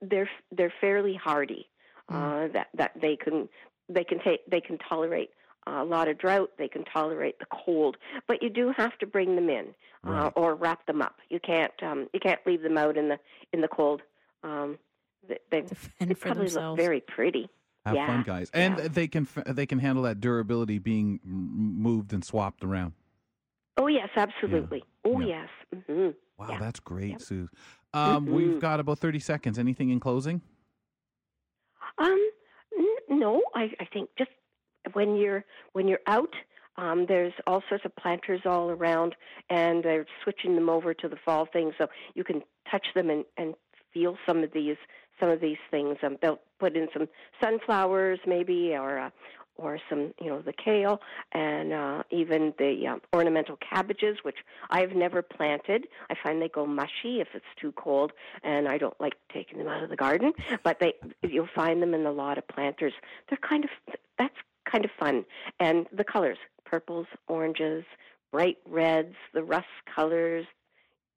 they're 0.00 0.30
they're 0.52 0.72
fairly 0.80 1.14
hardy. 1.14 1.68
Uh, 2.08 2.46
that 2.52 2.68
that 2.72 2.92
they 3.00 3.16
can 3.16 3.48
they 3.88 4.04
can 4.04 4.20
take 4.20 4.48
they 4.48 4.60
can 4.60 4.78
tolerate 4.78 5.30
a 5.66 5.84
lot 5.84 6.06
of 6.08 6.16
drought. 6.18 6.50
They 6.56 6.68
can 6.68 6.84
tolerate 6.84 7.38
the 7.40 7.46
cold, 7.46 7.96
but 8.28 8.42
you 8.42 8.48
do 8.48 8.72
have 8.76 8.96
to 8.98 9.06
bring 9.06 9.34
them 9.34 9.50
in 9.50 9.74
uh, 10.04 10.30
or 10.36 10.54
wrap 10.54 10.86
them 10.86 11.02
up. 11.02 11.16
You 11.28 11.40
can't 11.40 11.72
um, 11.82 12.08
you 12.12 12.20
can't 12.20 12.40
leave 12.46 12.62
them 12.62 12.78
out 12.78 12.96
in 12.96 13.08
the 13.08 13.18
in 13.52 13.60
the 13.60 13.68
cold. 13.68 14.02
Um, 14.44 14.78
they, 15.28 15.38
they, 15.50 15.62
they 16.00 16.14
probably 16.14 16.44
themselves. 16.44 16.78
look 16.78 16.86
very 16.86 17.00
pretty. 17.00 17.48
Have 17.84 17.94
Yeah, 17.96 18.06
fun, 18.06 18.22
guys, 18.22 18.50
and 18.52 18.78
yeah. 18.78 18.88
they 18.88 19.08
can 19.08 19.28
they 19.46 19.66
can 19.66 19.78
handle 19.78 20.04
that 20.04 20.20
durability 20.20 20.78
being 20.78 21.20
moved 21.24 22.12
and 22.12 22.24
swapped 22.24 22.64
around. 22.64 22.92
Oh 23.76 23.86
yes, 23.88 24.08
absolutely. 24.16 24.82
Oh 25.04 25.20
Yeah. 25.20 25.46
yes. 25.72 25.82
hmm 25.86 26.08
Wow, 26.38 26.48
Yeah. 26.50 26.58
that's 26.58 26.80
great, 26.80 27.10
Yep. 27.12 27.20
Sue. 27.22 27.48
Um, 27.94 28.26
We've 28.26 28.52
Mhm. 28.52 28.60
got 28.60 28.80
about 28.80 28.98
thirty 28.98 29.18
seconds. 29.20 29.58
Anything 29.58 29.90
in 29.90 30.00
closing? 30.00 30.42
Um, 31.98 32.30
n- 32.78 32.96
no, 33.08 33.42
I, 33.54 33.72
I 33.80 33.84
think 33.86 34.10
just 34.18 34.30
when 34.92 35.16
you're 35.16 35.44
when 35.72 35.88
you're 35.88 36.00
out, 36.06 36.34
um, 36.76 37.06
there's 37.06 37.32
all 37.46 37.62
sorts 37.68 37.84
of 37.84 37.94
planters 37.96 38.42
all 38.44 38.70
around, 38.70 39.14
and 39.48 39.82
they're 39.82 40.06
switching 40.22 40.54
them 40.54 40.68
over 40.68 40.92
to 40.94 41.08
the 41.08 41.16
fall 41.16 41.46
thing, 41.46 41.72
so 41.78 41.88
you 42.14 42.22
can 42.24 42.42
touch 42.70 42.86
them 42.94 43.08
and, 43.08 43.24
and 43.38 43.54
feel 43.92 44.18
some 44.26 44.42
of 44.44 44.52
these 44.52 44.76
some 45.18 45.30
of 45.30 45.40
these 45.40 45.56
things. 45.70 45.96
Um, 46.02 46.18
they'll 46.20 46.40
put 46.58 46.76
in 46.76 46.88
some 46.92 47.08
sunflowers, 47.42 48.18
maybe, 48.26 48.74
or 48.76 48.98
uh, 48.98 49.10
or 49.58 49.78
some 49.88 50.12
you 50.20 50.28
know 50.28 50.40
the 50.40 50.52
kale, 50.52 51.00
and 51.32 51.72
uh, 51.72 52.02
even 52.10 52.54
the 52.58 52.86
um, 52.86 53.00
ornamental 53.14 53.56
cabbages, 53.56 54.18
which 54.22 54.36
I've 54.70 54.92
never 54.92 55.22
planted. 55.22 55.86
I 56.10 56.14
find 56.22 56.40
they 56.40 56.48
go 56.48 56.66
mushy 56.66 57.20
if 57.20 57.28
it's 57.34 57.44
too 57.60 57.72
cold, 57.72 58.12
and 58.42 58.68
I 58.68 58.78
don't 58.78 58.98
like 59.00 59.14
taking 59.32 59.58
them 59.58 59.68
out 59.68 59.82
of 59.82 59.90
the 59.90 59.96
garden. 59.96 60.32
But 60.64 60.78
they 60.80 60.94
you'll 61.22 61.48
find 61.54 61.82
them 61.82 61.94
in 61.94 62.06
a 62.06 62.12
lot 62.12 62.38
of 62.38 62.46
planters. 62.48 62.92
They're 63.28 63.38
kind 63.38 63.64
of 63.64 63.70
that's 64.18 64.36
kind 64.70 64.84
of 64.84 64.90
fun, 64.98 65.24
and 65.60 65.86
the 65.92 66.04
colors: 66.04 66.38
purples, 66.64 67.06
oranges, 67.28 67.84
bright 68.32 68.58
reds, 68.68 69.14
the 69.32 69.42
rust 69.42 69.66
colors. 69.94 70.46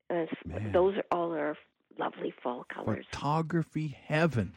Uh, 0.09 0.25
Man. 0.45 0.71
those 0.71 0.95
are 0.95 1.05
all 1.11 1.33
our 1.33 1.55
lovely 1.99 2.33
fall 2.41 2.65
colors. 2.73 3.05
Photography 3.11 3.95
heaven. 4.07 4.53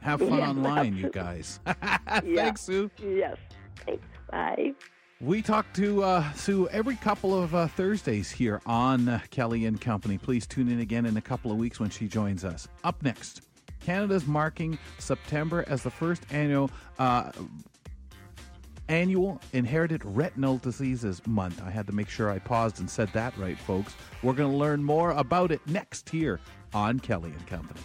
Have 0.00 0.20
fun 0.20 0.38
Yeah, 0.38 0.48
online, 0.50 0.96
you 0.96 1.10
guys. 1.10 1.60
Yeah. 1.66 2.20
Thanks, 2.44 2.62
Sue. 2.62 2.90
Yes. 3.02 3.36
Thanks. 3.84 4.04
Bye. 4.30 4.72
We 5.20 5.42
talk 5.42 5.72
to 5.74 6.02
uh, 6.04 6.32
Sue 6.32 6.68
every 6.68 6.96
couple 6.96 7.40
of 7.40 7.54
uh, 7.54 7.66
Thursdays 7.68 8.30
here 8.30 8.60
on 8.66 9.08
uh, 9.08 9.20
Kelly 9.30 9.66
and 9.66 9.80
Company. 9.80 10.16
Please 10.16 10.46
tune 10.46 10.68
in 10.68 10.80
again 10.80 11.06
in 11.06 11.16
a 11.16 11.20
couple 11.20 11.50
of 11.50 11.58
weeks 11.58 11.80
when 11.80 11.90
she 11.90 12.06
joins 12.06 12.44
us. 12.44 12.68
Up 12.84 13.02
next, 13.02 13.42
Canada's 13.80 14.26
marking 14.26 14.78
September 14.98 15.64
as 15.66 15.82
the 15.82 15.90
first 15.90 16.22
annual 16.30 16.70
uh, 16.98 17.32
annual 18.88 19.40
inherited 19.52 20.04
retinal 20.04 20.58
diseases 20.58 21.20
month. 21.26 21.60
I 21.62 21.70
had 21.70 21.86
to 21.88 21.92
make 21.92 22.08
sure 22.08 22.30
I 22.30 22.38
paused 22.38 22.80
and 22.80 22.88
said 22.88 23.10
that 23.12 23.36
right, 23.36 23.58
folks. 23.58 23.94
We're 24.22 24.32
going 24.34 24.50
to 24.50 24.56
learn 24.56 24.82
more 24.82 25.10
about 25.10 25.50
it 25.52 25.60
next 25.66 26.08
here 26.08 26.40
on 26.72 27.00
Kelly 27.00 27.30
and 27.30 27.46
Company. 27.46 27.80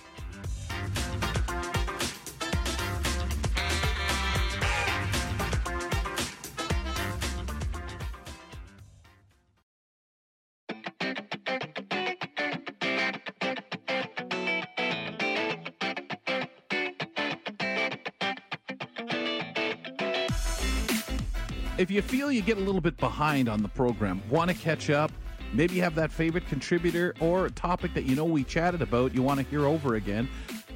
You 21.94 22.02
feel 22.02 22.32
you 22.32 22.42
get 22.42 22.58
a 22.58 22.60
little 22.60 22.82
bit 22.82 22.98
behind 22.98 23.48
on 23.48 23.62
the 23.62 23.68
program, 23.68 24.20
want 24.28 24.50
to 24.50 24.58
catch 24.58 24.90
up, 24.90 25.12
maybe 25.54 25.78
have 25.78 25.94
that 25.94 26.12
favorite 26.12 26.48
contributor 26.48 27.14
or 27.20 27.50
topic 27.50 27.94
that 27.94 28.06
you 28.06 28.16
know 28.16 28.26
we 28.26 28.44
chatted 28.44 28.82
about, 28.82 29.14
you 29.14 29.22
want 29.22 29.40
to 29.40 29.46
hear 29.46 29.68
over 29.68 29.94
again, 29.94 30.28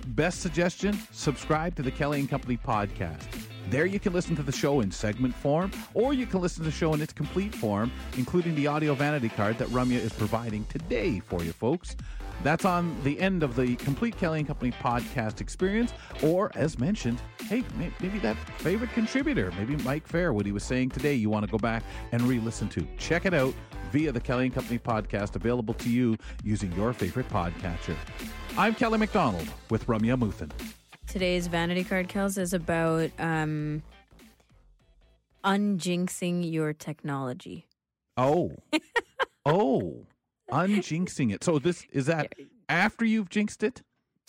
best 0.09 0.41
suggestion 0.41 0.95
subscribe 1.11 1.73
to 1.73 1.81
the 1.81 1.89
Kelly 1.89 2.19
and 2.19 2.29
Company 2.29 2.55
podcast. 2.55 3.23
There 3.71 3.87
you 3.87 3.99
can 3.99 4.13
listen 4.13 4.35
to 4.35 4.43
the 4.43 4.51
show 4.51 4.81
in 4.81 4.91
segment 4.91 5.33
form, 5.33 5.71
or 5.95 6.13
you 6.13 6.27
can 6.27 6.39
listen 6.39 6.63
to 6.63 6.69
the 6.69 6.75
show 6.75 6.93
in 6.93 7.01
its 7.01 7.13
complete 7.13 7.55
form, 7.55 7.91
including 8.15 8.53
the 8.53 8.67
audio 8.67 8.93
vanity 8.93 9.29
card 9.29 9.57
that 9.57 9.69
Ramya 9.69 9.97
is 9.97 10.13
providing 10.13 10.65
today 10.65 11.19
for 11.19 11.43
you 11.43 11.51
folks. 11.51 11.95
That's 12.43 12.65
on 12.65 12.95
the 13.03 13.19
end 13.19 13.43
of 13.43 13.55
the 13.55 13.75
complete 13.77 14.17
Kelly 14.17 14.39
and 14.39 14.47
Company 14.47 14.71
podcast 14.71 15.41
experience. 15.41 15.93
Or, 16.23 16.51
as 16.55 16.77
mentioned, 16.77 17.19
hey, 17.45 17.63
maybe 17.99 18.19
that 18.19 18.37
favorite 18.59 18.91
contributor, 18.93 19.51
maybe 19.57 19.75
Mike 19.83 20.07
Feir, 20.07 20.33
what 20.33 20.45
he 20.45 20.51
was 20.51 20.63
saying 20.63 20.89
today, 20.89 21.13
you 21.15 21.29
want 21.29 21.45
to 21.45 21.51
go 21.51 21.57
back 21.57 21.83
and 22.11 22.21
re 22.23 22.39
listen 22.39 22.69
to. 22.69 22.87
Check 22.97 23.25
it 23.25 23.33
out 23.33 23.53
via 23.91 24.11
the 24.11 24.19
Kelly 24.19 24.45
and 24.45 24.53
Company 24.53 24.79
podcast, 24.79 25.35
available 25.35 25.73
to 25.75 25.89
you 25.89 26.15
using 26.43 26.71
your 26.73 26.93
favorite 26.93 27.27
podcatcher. 27.29 27.95
I'm 28.57 28.75
Kelly 28.75 28.97
McDonald 28.97 29.47
with 29.69 29.87
Ramya 29.87 30.17
Amuthan. 30.17 30.51
Today's 31.07 31.47
vanity 31.47 31.83
card, 31.83 32.09
Kels, 32.09 32.37
is 32.37 32.53
about 32.53 33.11
um, 33.17 33.81
unjinxing 35.43 36.51
your 36.51 36.73
technology. 36.73 37.65
Oh, 38.17 38.51
oh, 39.45 40.05
unjinxing 40.51 41.33
it. 41.33 41.43
So, 41.43 41.59
this 41.59 41.85
is 41.91 42.05
that 42.07 42.33
after 42.69 43.05
you've 43.05 43.29
jinxed 43.29 43.63
it? 43.63 43.81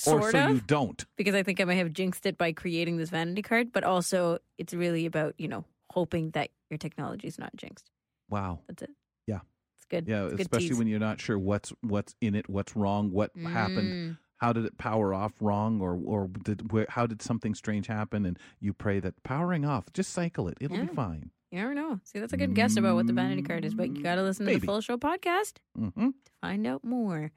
Or 0.07 0.31
so 0.31 0.39
of. 0.45 0.51
you 0.51 0.61
don't? 0.61 1.05
because 1.17 1.35
I 1.35 1.43
think 1.43 1.61
I 1.61 1.65
might 1.65 1.75
have 1.75 1.93
jinxed 1.93 2.25
it 2.25 2.39
by 2.39 2.53
creating 2.53 2.99
this 2.99 3.11
vanity 3.11 3.43
card, 3.43 3.73
but 3.73 3.83
also 3.83 4.39
it's 4.57 4.73
really 4.73 5.07
about, 5.07 5.35
you 5.39 5.49
know, 5.49 5.65
hoping 5.91 6.31
that 6.33 6.51
your 6.71 6.79
technology 6.79 7.27
is 7.27 7.37
not 7.37 7.51
jinxed. 7.57 7.91
Wow. 8.31 8.61
That's 8.69 8.83
it. 8.83 8.91
Yeah. 9.27 9.41
It's 9.77 9.87
good. 9.91 10.07
Yeah, 10.07 10.27
It's 10.27 10.35
a 10.35 10.37
good 10.37 10.41
especially 10.43 10.77
when 10.77 10.87
you're 10.87 11.01
not 11.01 11.21
sure 11.21 11.37
what's 11.37 11.73
what's 11.81 12.15
in 12.21 12.37
it, 12.37 12.49
what's 12.49 12.77
wrong, 12.77 13.11
what 13.11 13.33
happened, 13.37 13.93
Mm. 13.93 14.19
how 14.37 14.53
did 14.53 14.67
it 14.67 14.79
power 14.79 15.13
off 15.13 15.33
wrong, 15.41 15.81
or 15.81 15.99
or 16.05 16.29
did 16.29 16.71
where, 16.71 16.87
how 16.91 17.05
did 17.09 17.21
something 17.21 17.57
strange 17.57 17.89
happen, 17.89 18.25
and 18.25 18.39
you 18.61 18.73
pray 18.73 19.01
that 19.01 19.21
powering 19.25 19.65
off, 19.65 19.93
just 19.93 20.13
cycle 20.13 20.47
it, 20.47 20.59
it'll 20.61 20.77
Yeah. 20.77 20.85
be 20.85 20.95
fine. 20.95 21.31
You 21.51 21.61
never 21.61 21.75
know. 21.75 22.01
See, 22.05 22.19
that's 22.19 22.33
a 22.33 22.37
good 22.37 22.55
guess 22.55 22.77
about 22.77 22.95
what 22.95 23.07
the 23.07 23.13
vanity 23.15 23.43
card 23.43 23.65
is, 23.65 23.75
but 23.75 23.97
you 23.97 24.03
got 24.03 24.17
to 24.17 24.23
listen 24.23 24.45
to 24.45 24.53
Maybe. 24.53 24.61
the 24.61 24.67
full 24.67 24.81
show 24.81 24.97
podcast 24.99 25.55
hmm 25.77 25.89
to 26.11 26.33
find 26.41 26.67
out 26.67 26.85
more. 26.85 27.33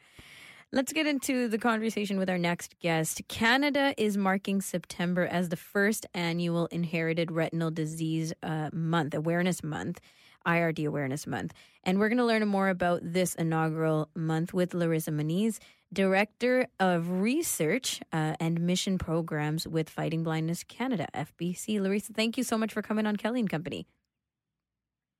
Let's 0.73 0.93
get 0.93 1.05
into 1.05 1.49
the 1.49 1.57
conversation 1.57 2.17
with 2.17 2.29
our 2.29 2.37
next 2.37 2.79
guest. 2.79 3.21
Canada 3.27 3.93
is 3.97 4.15
marking 4.15 4.61
September 4.61 5.25
as 5.25 5.49
the 5.49 5.57
first 5.57 6.05
annual 6.13 6.67
Inherited 6.67 7.29
Retinal 7.29 7.71
Disease 7.71 8.31
uh, 8.41 8.69
Month, 8.71 9.13
Awareness 9.13 9.63
Month, 9.63 9.99
IRD 10.47 10.87
Awareness 10.87 11.27
Month. 11.27 11.53
And 11.83 11.99
we're 11.99 12.07
going 12.07 12.19
to 12.19 12.25
learn 12.25 12.47
more 12.47 12.69
about 12.69 13.01
this 13.03 13.35
inaugural 13.35 14.09
month 14.15 14.53
with 14.53 14.73
Larissa 14.73 15.11
Moniz, 15.11 15.59
Director 15.91 16.67
of 16.79 17.09
Research 17.09 17.99
uh, 18.13 18.35
and 18.39 18.61
Mission 18.61 18.97
Programs 18.97 19.67
with 19.67 19.89
Fighting 19.89 20.23
Blindness 20.23 20.63
Canada, 20.63 21.07
FBC. 21.13 21.81
Larissa, 21.81 22.13
thank 22.13 22.37
you 22.37 22.45
so 22.45 22.57
much 22.57 22.71
for 22.71 22.81
coming 22.81 23.05
on 23.05 23.17
Kelly 23.17 23.41
and 23.41 23.49
Company. 23.49 23.87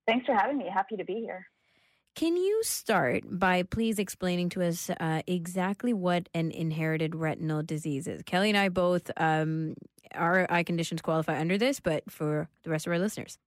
Thanks 0.08 0.26
for 0.26 0.34
having 0.36 0.58
me. 0.58 0.70
Happy 0.74 0.98
to 0.98 1.06
be 1.06 1.16
here. 1.22 1.48
Can 2.16 2.36
you 2.36 2.62
start 2.64 3.24
by 3.26 3.64
please 3.64 3.98
explaining 3.98 4.50
to 4.50 4.64
us 4.64 4.90
uh, 4.90 5.22
exactly 5.28 5.94
what 5.94 6.28
an 6.34 6.52
inherited 6.52 7.16
retinal 7.16 7.64
disease 7.64 8.08
is? 8.08 8.22
Kelly 8.24 8.50
and 8.50 8.58
I 8.58 8.68
both, 8.70 9.10
um, 9.16 9.76
our 10.14 10.46
eye 10.50 10.64
conditions 10.64 11.02
qualify 11.02 11.40
under 11.40 11.58
this, 11.58 11.80
but 11.80 12.04
for 12.12 12.50
the 12.64 12.70
rest 12.70 12.86
of 12.86 12.92
our 12.92 13.00
listeners. 13.00 13.38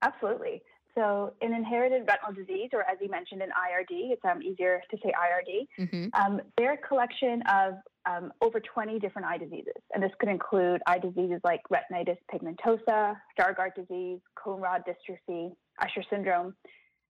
Absolutely. 0.00 0.62
So, 0.96 1.34
an 1.42 1.52
inherited 1.52 2.08
retinal 2.08 2.32
disease, 2.32 2.70
or 2.72 2.80
as 2.82 2.96
you 3.02 3.10
mentioned, 3.10 3.42
an 3.42 3.50
IRD, 3.50 4.12
it's 4.12 4.24
um, 4.24 4.42
easier 4.42 4.80
to 4.90 4.96
say 5.04 5.12
IRD. 5.12 5.84
Mm-hmm. 5.84 6.06
Um, 6.20 6.40
they're 6.56 6.72
a 6.72 6.88
collection 6.88 7.42
of 7.52 7.74
um, 8.06 8.32
over 8.40 8.60
20 8.60 8.98
different 8.98 9.28
eye 9.28 9.36
diseases. 9.36 9.74
And 9.92 10.02
this 10.02 10.12
could 10.18 10.30
include 10.30 10.80
eye 10.86 10.98
diseases 10.98 11.40
like 11.44 11.60
retinitis 11.70 12.16
pigmentosa, 12.32 13.16
Stargardt 13.38 13.74
disease, 13.74 14.20
cone 14.42 14.60
rod 14.60 14.84
dystrophy, 14.88 15.52
Usher 15.82 16.02
syndrome. 16.08 16.54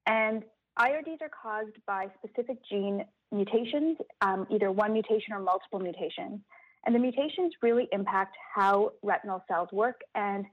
And 0.06 0.42
IRDs 0.78 1.22
are 1.22 1.30
caused 1.30 1.76
by 1.86 2.08
specific 2.18 2.58
gene 2.68 3.04
mutations, 3.30 3.98
um, 4.20 4.46
either 4.50 4.72
one 4.72 4.92
mutation 4.92 5.32
or 5.32 5.40
multiple 5.40 5.78
mutations. 5.78 6.40
And 6.84 6.94
the 6.94 6.98
mutations 6.98 7.52
really 7.62 7.88
impact 7.92 8.36
how 8.54 8.92
retinal 9.02 9.42
cells 9.48 9.68
work 9.72 10.00
and 10.14 10.44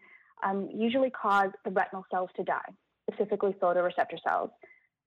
um, 0.44 0.70
usually 0.74 1.10
cause 1.10 1.52
the 1.64 1.72
retinal 1.72 2.06
cells 2.12 2.30
to 2.36 2.44
die, 2.44 2.74
specifically 3.10 3.56
photoreceptor 3.62 4.18
cells. 4.28 4.50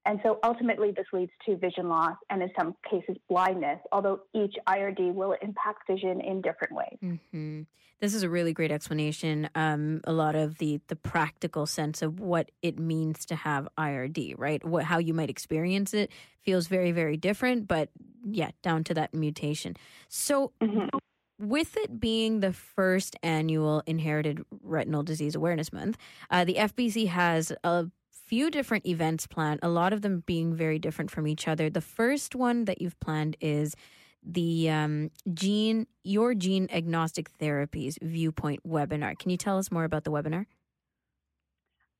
And 0.06 0.20
so 0.22 0.38
ultimately, 0.44 0.92
this 0.92 1.06
leads 1.12 1.32
to 1.46 1.56
vision 1.56 1.88
loss 1.88 2.16
and 2.30 2.40
in 2.40 2.50
some 2.56 2.76
cases 2.88 3.16
blindness, 3.28 3.80
although 3.90 4.20
each 4.34 4.54
IRD 4.68 5.12
will 5.12 5.34
impact 5.42 5.88
vision 5.88 6.20
in 6.20 6.40
different 6.40 6.74
ways. 6.74 6.96
Mm-hmm. 7.02 7.62
This 7.98 8.14
is 8.14 8.22
a 8.22 8.28
really 8.28 8.52
great 8.52 8.70
explanation. 8.70 9.48
Um, 9.54 10.02
a 10.04 10.12
lot 10.12 10.36
of 10.36 10.58
the 10.58 10.80
the 10.86 10.96
practical 10.96 11.66
sense 11.66 12.02
of 12.02 12.20
what 12.20 12.50
it 12.62 12.78
means 12.78 13.24
to 13.26 13.36
have 13.36 13.68
IRD, 13.78 14.34
right? 14.36 14.64
What 14.64 14.84
how 14.84 14.98
you 14.98 15.12
might 15.12 15.30
experience 15.30 15.92
it 15.92 16.12
feels 16.42 16.68
very 16.68 16.92
very 16.92 17.16
different, 17.16 17.66
but 17.66 17.88
yeah, 18.24 18.50
down 18.62 18.84
to 18.84 18.94
that 18.94 19.12
mutation. 19.12 19.76
So. 20.08 20.52
Mm-hmm. 20.62 20.98
With 21.38 21.76
it 21.76 22.00
being 22.00 22.40
the 22.40 22.52
first 22.52 23.14
annual 23.22 23.82
Inherited 23.86 24.42
Retinal 24.62 25.02
Disease 25.02 25.34
Awareness 25.34 25.70
Month, 25.70 25.98
uh, 26.30 26.44
the 26.44 26.54
FBC 26.54 27.08
has 27.08 27.52
a 27.62 27.86
few 28.10 28.50
different 28.50 28.86
events 28.86 29.26
planned, 29.26 29.60
a 29.62 29.68
lot 29.68 29.92
of 29.92 30.00
them 30.00 30.22
being 30.26 30.54
very 30.54 30.78
different 30.78 31.10
from 31.10 31.26
each 31.26 31.46
other. 31.46 31.68
The 31.68 31.82
first 31.82 32.34
one 32.34 32.64
that 32.64 32.80
you've 32.80 32.98
planned 33.00 33.36
is 33.40 33.74
the 34.22 34.70
um, 34.70 35.10
gene, 35.34 35.86
your 36.02 36.34
gene 36.34 36.68
agnostic 36.72 37.30
therapies 37.38 37.98
viewpoint 38.00 38.60
webinar. 38.66 39.18
Can 39.18 39.30
you 39.30 39.36
tell 39.36 39.58
us 39.58 39.70
more 39.70 39.84
about 39.84 40.04
the 40.04 40.10
webinar? 40.10 40.46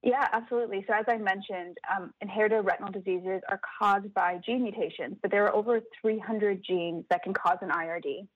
Yeah, 0.02 0.28
absolutely. 0.32 0.84
So, 0.86 0.94
as 0.94 1.04
I 1.08 1.18
mentioned, 1.18 1.78
um, 1.94 2.12
inherited 2.20 2.62
retinal 2.62 2.90
diseases 2.90 3.42
are 3.48 3.60
caused 3.78 4.12
by 4.14 4.40
gene 4.44 4.62
mutations, 4.62 5.16
but 5.20 5.30
there 5.30 5.44
are 5.44 5.54
over 5.54 5.80
300 6.00 6.64
genes 6.64 7.04
that 7.10 7.22
can 7.22 7.34
cause 7.34 7.58
an 7.60 7.70
IRD. 7.70 8.26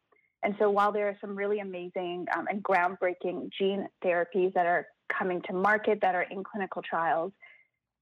And 0.43 0.55
so, 0.59 0.71
while 0.71 0.93
there 0.93 1.09
are 1.09 1.17
some 1.21 1.37
really 1.37 1.61
amazing 1.61 2.27
um, 2.37 2.47
and 2.49 2.63
groundbreaking 2.63 3.51
gene 3.59 3.87
therapies 4.05 4.53
that 4.55 4.67
are 4.67 4.87
coming 5.17 5.43
to 5.47 5.53
market 5.53 5.99
that 6.01 6.15
are 6.15 6.27
in 6.31 6.43
clinical 6.45 6.83
trials, 6.83 7.33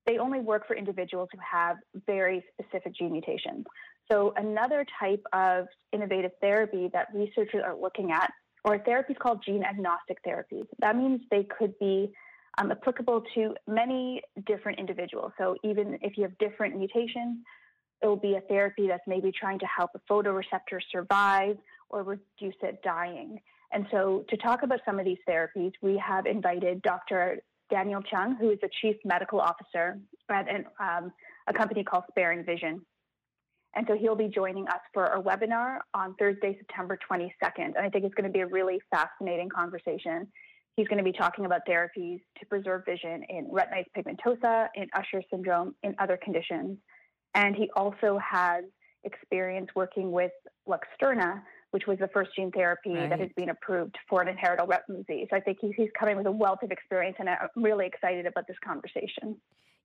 they 0.06 0.18
only 0.18 0.40
work 0.40 0.66
for 0.66 0.76
individuals 0.76 1.28
who 1.32 1.38
have 1.38 1.76
very 2.06 2.44
specific 2.52 2.94
gene 2.96 3.12
mutations. 3.12 3.64
So, 4.10 4.32
another 4.36 4.86
type 5.00 5.22
of 5.32 5.66
innovative 5.92 6.30
therapy 6.40 6.88
that 6.92 7.08
researchers 7.12 7.62
are 7.64 7.76
looking 7.76 8.12
at 8.12 8.30
are 8.64 8.78
therapies 8.78 9.18
called 9.18 9.42
gene 9.44 9.64
agnostic 9.64 10.18
therapies. 10.26 10.66
That 10.78 10.96
means 10.96 11.20
they 11.30 11.44
could 11.58 11.78
be 11.78 12.12
um, 12.58 12.70
applicable 12.70 13.22
to 13.34 13.54
many 13.66 14.22
different 14.46 14.78
individuals. 14.78 15.32
So, 15.38 15.56
even 15.64 15.98
if 16.02 16.16
you 16.16 16.22
have 16.22 16.38
different 16.38 16.76
mutations, 16.76 17.38
it 18.02 18.06
will 18.06 18.16
be 18.16 18.34
a 18.34 18.40
therapy 18.42 18.86
that's 18.86 19.02
maybe 19.06 19.32
trying 19.32 19.58
to 19.58 19.66
help 19.66 19.90
a 19.94 20.12
photoreceptor 20.12 20.80
survive 20.90 21.56
or 21.90 22.02
reduce 22.02 22.56
it 22.62 22.80
dying. 22.82 23.40
And 23.72 23.86
so, 23.90 24.24
to 24.30 24.36
talk 24.36 24.62
about 24.62 24.80
some 24.86 24.98
of 24.98 25.04
these 25.04 25.18
therapies, 25.28 25.72
we 25.82 25.98
have 25.98 26.26
invited 26.26 26.80
Dr. 26.82 27.38
Daniel 27.70 28.02
Chung, 28.02 28.36
who 28.40 28.50
is 28.50 28.58
the 28.62 28.70
Chief 28.80 28.96
Medical 29.04 29.40
Officer 29.40 29.98
at 30.30 30.48
an, 30.48 30.64
um, 30.80 31.12
a 31.48 31.52
company 31.52 31.84
called 31.84 32.04
Sparing 32.10 32.44
Vision. 32.44 32.80
And 33.74 33.86
so 33.86 33.96
he'll 33.96 34.16
be 34.16 34.28
joining 34.28 34.66
us 34.68 34.80
for 34.94 35.04
a 35.04 35.22
webinar 35.22 35.80
on 35.92 36.14
Thursday, 36.18 36.56
September 36.58 36.98
22nd. 37.10 37.74
And 37.76 37.78
I 37.78 37.90
think 37.90 38.04
it's 38.04 38.14
going 38.14 38.26
to 38.26 38.32
be 38.32 38.40
a 38.40 38.46
really 38.46 38.80
fascinating 38.90 39.50
conversation. 39.50 40.26
He's 40.76 40.88
going 40.88 40.98
to 40.98 41.04
be 41.04 41.12
talking 41.12 41.44
about 41.44 41.62
therapies 41.68 42.20
to 42.38 42.46
preserve 42.48 42.84
vision 42.86 43.22
in 43.28 43.50
retinitis 43.52 43.84
pigmentosa, 43.96 44.68
in 44.74 44.88
Usher 44.94 45.22
syndrome, 45.30 45.74
in 45.82 45.94
other 45.98 46.18
conditions. 46.22 46.78
And 47.34 47.54
he 47.54 47.70
also 47.76 48.18
has 48.18 48.64
experience 49.04 49.68
working 49.74 50.10
with 50.10 50.32
Luxturna, 50.68 51.42
which 51.70 51.86
was 51.86 51.98
the 51.98 52.08
first 52.08 52.30
gene 52.34 52.50
therapy 52.50 52.94
right. 52.94 53.10
that 53.10 53.20
has 53.20 53.30
been 53.36 53.50
approved 53.50 53.96
for 54.08 54.22
an 54.22 54.28
inheritable 54.28 54.68
retinal 54.68 55.02
disease. 55.02 55.28
So 55.30 55.36
I 55.36 55.40
think 55.40 55.58
he's, 55.60 55.72
he's 55.76 55.90
coming 55.98 56.16
with 56.16 56.26
a 56.26 56.32
wealth 56.32 56.62
of 56.62 56.70
experience, 56.70 57.16
and 57.18 57.28
I'm 57.28 57.48
really 57.56 57.86
excited 57.86 58.26
about 58.26 58.46
this 58.46 58.56
conversation. 58.64 59.36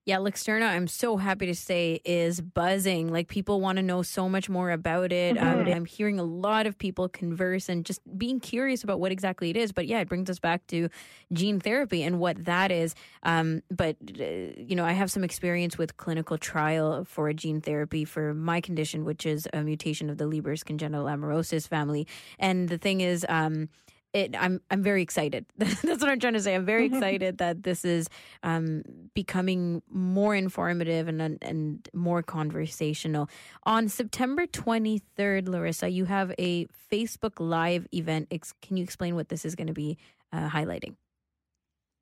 Yeah, 0.06 0.18
Luxturna, 0.18 0.68
I'm 0.68 0.88
so 0.88 1.16
happy 1.16 1.45
to 1.45 1.56
say, 1.56 2.01
is 2.04 2.41
buzzing. 2.41 3.10
Like 3.10 3.30
people 3.30 3.62
want 3.62 3.78
to 3.78 3.82
know 3.82 4.01
so 4.01 4.28
much 4.28 4.49
more 4.49 4.70
about 4.72 5.14
it. 5.14 5.38
Um, 5.38 5.60
mm-hmm. 5.60 5.68
Um, 5.68 5.74
I'm 5.74 5.86
hearing 5.86 6.20
a 6.20 6.24
lot 6.24 6.68
of 6.68 6.78
people 6.78 7.08
converse 7.08 7.70
and 7.70 7.86
just 7.86 8.01
being 8.18 8.41
curious 8.41 8.84
about 8.84 8.99
what 8.99 9.14
exactly 9.14 9.49
it 9.49 9.56
is. 9.56 9.72
But 9.72 9.88
yeah, 9.88 10.01
it 10.01 10.10
brings 10.10 10.30
us 10.30 10.39
back 10.39 10.68
to 10.68 10.89
gene 11.32 11.62
therapy 11.62 12.04
and 12.04 12.20
what 12.20 12.43
that 12.43 12.70
is. 12.70 12.95
Um, 13.24 13.64
but, 13.72 13.95
uh, 14.20 14.24
you 14.58 14.76
know, 14.76 14.84
I 14.84 14.91
have 14.91 15.10
some 15.10 15.24
experience 15.24 15.78
with 15.78 15.95
clinical 15.95 16.38
trial 16.38 17.06
for 17.06 17.30
a 17.30 17.34
gene 17.34 17.62
therapy 17.62 18.04
for 18.04 18.34
my 18.34 18.60
condition, 18.60 19.06
which 19.06 19.26
is 19.26 19.47
a 19.54 19.62
mutation 19.62 20.10
of 20.10 20.18
the 20.18 20.28
Leber's 20.28 20.64
congenital 20.64 21.06
amaurosis 21.06 21.66
family. 21.66 22.08
And 22.39 22.68
the 22.68 22.78
thing 22.78 22.99
is, 22.99 23.26
um, 23.30 23.70
it, 24.14 24.36
I'm 24.39 24.61
I'm 24.70 24.84
very 24.84 25.01
excited. 25.01 25.45
That's 25.57 25.84
what 25.84 26.09
I'm 26.09 26.20
trying 26.20 26.34
to 26.34 26.39
say. 26.39 26.53
I'm 26.53 26.66
very 26.66 26.86
excited 26.86 27.39
that 27.39 27.64
this 27.64 27.84
is 27.84 28.07
um, 28.43 28.84
becoming 29.14 29.82
more 29.89 30.36
informative 30.36 31.07
and 31.07 31.39
and 31.41 31.89
more 31.93 32.22
conversational. 32.22 33.30
On 33.64 33.89
September 33.89 34.45
23rd, 34.45 35.49
Larissa, 35.49 35.89
you 35.89 36.05
have 36.05 36.34
a 36.38 36.68
Facebook 36.91 37.39
Live 37.39 37.88
event. 37.93 38.32
Can 38.61 38.78
you 38.78 38.84
explain 38.84 39.16
what 39.16 39.30
this 39.30 39.45
is 39.45 39.55
going 39.55 39.68
to 39.68 39.74
be 39.74 39.97
uh, 40.32 40.47
highlighting? 40.49 40.95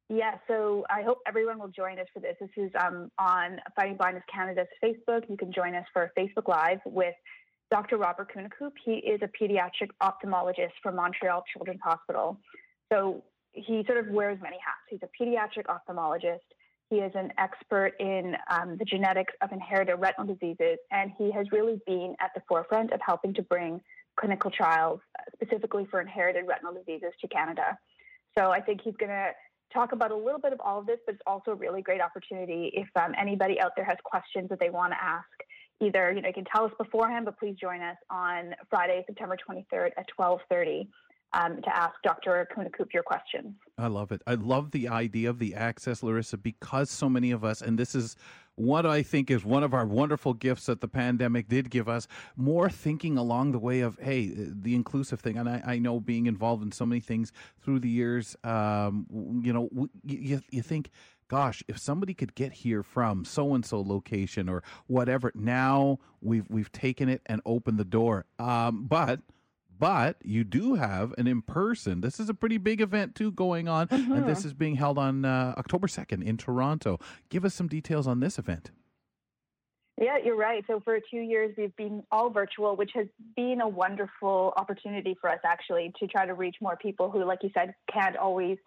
Yeah, 0.10 0.36
so 0.46 0.84
I 0.90 1.04
hope 1.04 1.20
everyone 1.26 1.58
will 1.58 1.70
join 1.70 1.98
us 1.98 2.08
for 2.14 2.20
this. 2.20 2.36
This 2.42 2.50
is 2.58 2.72
um, 2.78 3.10
on 3.18 3.62
Fighting 3.78 3.96
Blindness 3.96 4.26
Canada's 4.34 4.68
Facebook. 4.84 5.22
You 5.30 5.38
can 5.38 5.54
join 5.54 5.74
us 5.74 5.86
for 5.94 6.12
Facebook 6.18 6.50
Live 6.50 6.80
with 6.86 7.16
Dr. 7.72 7.98
Robert 7.98 8.30
Koenekoop. 8.36 8.74
He 8.84 8.96
is 8.96 9.22
a 9.24 9.28
pediatric 9.28 9.90
ophthalmologist 10.04 10.74
from 10.84 10.98
Montreal 10.98 11.44
Children's 11.54 11.80
Hospital. 11.82 12.38
So 12.92 13.24
he 13.54 13.84
sort 13.88 14.06
of 14.06 14.12
wears 14.14 14.38
many 14.42 14.58
hats. 14.58 14.82
He's 14.90 15.00
a 15.02 15.24
pediatric 15.24 15.66
ophthalmologist. 15.66 16.40
He 16.90 16.98
is 16.98 17.14
an 17.16 17.32
expert 17.38 17.94
in 18.02 18.36
um, 18.50 18.76
the 18.78 18.84
genetics 18.84 19.34
of 19.42 19.54
inherited 19.54 19.96
retinal 19.96 20.28
diseases, 20.28 20.78
and 20.92 21.12
he 21.18 21.32
has 21.32 21.48
really 21.54 21.80
been 21.88 22.16
at 22.20 22.32
the 22.36 22.42
forefront 22.50 22.92
of 22.92 23.00
helping 23.06 23.34
to 23.36 23.42
bring 23.42 23.80
clinical 24.20 24.52
trials 24.52 25.00
specifically 25.34 25.88
for 25.90 26.02
inherited 26.02 26.46
retinal 26.48 26.74
diseases 26.74 27.14
to 27.22 27.30
Canada. 27.30 27.78
So 28.38 28.52
I 28.52 28.60
think 28.60 28.82
he's 28.84 28.96
going 28.98 29.10
to 29.10 29.32
talk 29.74 29.94
about 29.94 30.12
a 30.12 30.16
little 30.16 30.40
bit 30.40 30.52
of 30.52 30.60
all 30.60 30.80
of 30.80 30.86
this, 30.86 31.00
but 31.06 31.16
it's 31.16 31.24
also 31.26 31.52
a 31.52 31.56
really 31.56 31.82
great 31.82 32.02
opportunity 32.02 32.72
if 32.74 32.90
um, 32.98 33.14
anybody 33.18 33.62
out 33.62 33.72
there 33.78 33.86
has 33.86 33.98
questions 34.04 34.50
that 34.50 34.60
they 34.60 34.70
want 34.70 34.92
to 34.92 35.02
ask 35.02 35.28
either 35.82 36.12
you 36.12 36.22
know 36.22 36.28
you 36.28 36.34
can 36.34 36.46
tell 36.46 36.66
us 36.66 36.72
beforehand, 36.78 37.26
but 37.26 37.38
please 37.40 37.56
join 37.60 37.82
us 37.82 37.98
on 38.10 38.56
Friday, 38.70 39.04
September 39.08 39.38
23rd 39.48 39.92
at 39.98 40.06
12:30 40.18 40.88
um, 41.34 41.62
to 41.62 41.76
ask 41.76 41.94
Dr. 42.04 42.48
Koenekoop 42.56 42.94
your 42.94 43.04
questions. 43.04 43.54
I 43.78 43.88
love 43.88 44.12
it. 44.12 44.22
I 44.28 44.36
love 44.36 44.72
the 44.72 44.90
idea 44.90 45.30
of 45.30 45.40
the 45.40 45.56
access, 45.56 46.04
Larissa, 46.04 46.38
because 46.38 46.90
so 46.90 47.10
many 47.10 47.32
of 47.32 47.44
us, 47.44 47.62
and 47.62 47.78
this 47.80 47.96
is 47.96 48.16
what 48.56 48.86
I 48.86 49.02
think 49.02 49.32
is 49.32 49.46
one 49.46 49.64
of 49.64 49.74
our 49.74 49.86
wonderful 49.86 50.34
gifts 50.34 50.66
that 50.66 50.82
the 50.82 50.88
pandemic 50.88 51.48
did 51.48 51.70
give 51.70 51.88
us 51.88 52.08
more 52.36 52.70
thinking 52.70 53.18
along 53.18 53.54
the 53.54 53.60
way 53.60 53.80
of, 53.80 53.98
hey, 54.00 54.32
the 54.36 54.76
inclusive 54.76 55.22
thing. 55.22 55.38
And 55.38 55.48
I, 55.48 55.64
I 55.66 55.80
know 55.80 56.00
being 56.00 56.26
involved 56.26 56.64
in 56.64 56.72
so 56.72 56.86
many 56.86 57.00
things 57.00 57.32
through 57.64 57.80
the 57.80 57.90
years, 57.90 58.36
um, 58.44 59.08
you 59.42 59.54
know, 59.54 59.70
you, 60.04 60.42
you 60.52 60.62
think, 60.62 60.92
gosh, 61.32 61.64
if 61.70 61.78
somebody 61.78 62.14
could 62.14 62.36
get 62.36 62.52
here 62.52 62.84
from 62.84 63.24
so 63.24 63.54
and 63.54 63.66
so 63.66 63.80
location 63.80 64.50
or 64.50 64.62
whatever, 64.88 65.32
now 65.34 65.98
we've 66.20 66.46
we've 66.50 66.70
taken 66.74 67.08
it 67.08 67.22
and 67.26 67.42
opened 67.46 67.80
the 67.80 67.86
door. 67.86 68.26
Um, 68.38 68.84
but 68.84 69.22
but 69.80 70.18
you 70.26 70.44
do 70.44 70.76
have 70.76 71.14
an 71.18 71.28
in 71.28 71.42
person. 71.42 72.02
This 72.02 72.20
is 72.20 72.28
a 72.28 72.34
pretty 72.34 72.58
big 72.58 72.82
event 72.82 73.16
too 73.16 73.32
going 73.32 73.70
on, 73.70 73.88
and 73.92 74.28
this 74.28 74.40
mm-hmm. 74.40 74.48
is 74.48 74.54
being 74.54 74.76
held 74.76 74.98
on 74.98 75.24
uh, 75.24 75.54
October 75.58 75.88
second 75.88 76.24
in 76.24 76.36
Toronto. 76.36 77.00
Give 77.30 77.46
us 77.46 77.54
some 77.54 77.70
details 77.70 78.08
on 78.08 78.20
this 78.20 78.38
event. 78.38 78.72
Yeah, 80.02 80.18
you're 80.22 80.36
right. 80.36 80.66
So 80.68 80.82
for 80.82 81.00
two 81.00 81.20
years, 81.20 81.56
we've 81.58 81.76
been 81.78 82.04
all 82.12 82.30
virtual, 82.30 82.76
which 82.76 82.92
has 82.96 83.08
been 83.38 83.62
a 83.62 83.70
wonderful 83.70 84.52
opportunity 84.58 85.16
for 85.22 85.30
us 85.30 85.40
actually 85.46 85.94
to 86.00 86.08
try 86.08 86.26
to 86.26 86.34
reach 86.34 86.58
more 86.60 86.76
people 86.76 87.10
who, 87.10 87.24
like 87.24 87.40
you 87.42 87.52
said, 87.54 87.74
can't 87.92 88.18
always 88.18 88.58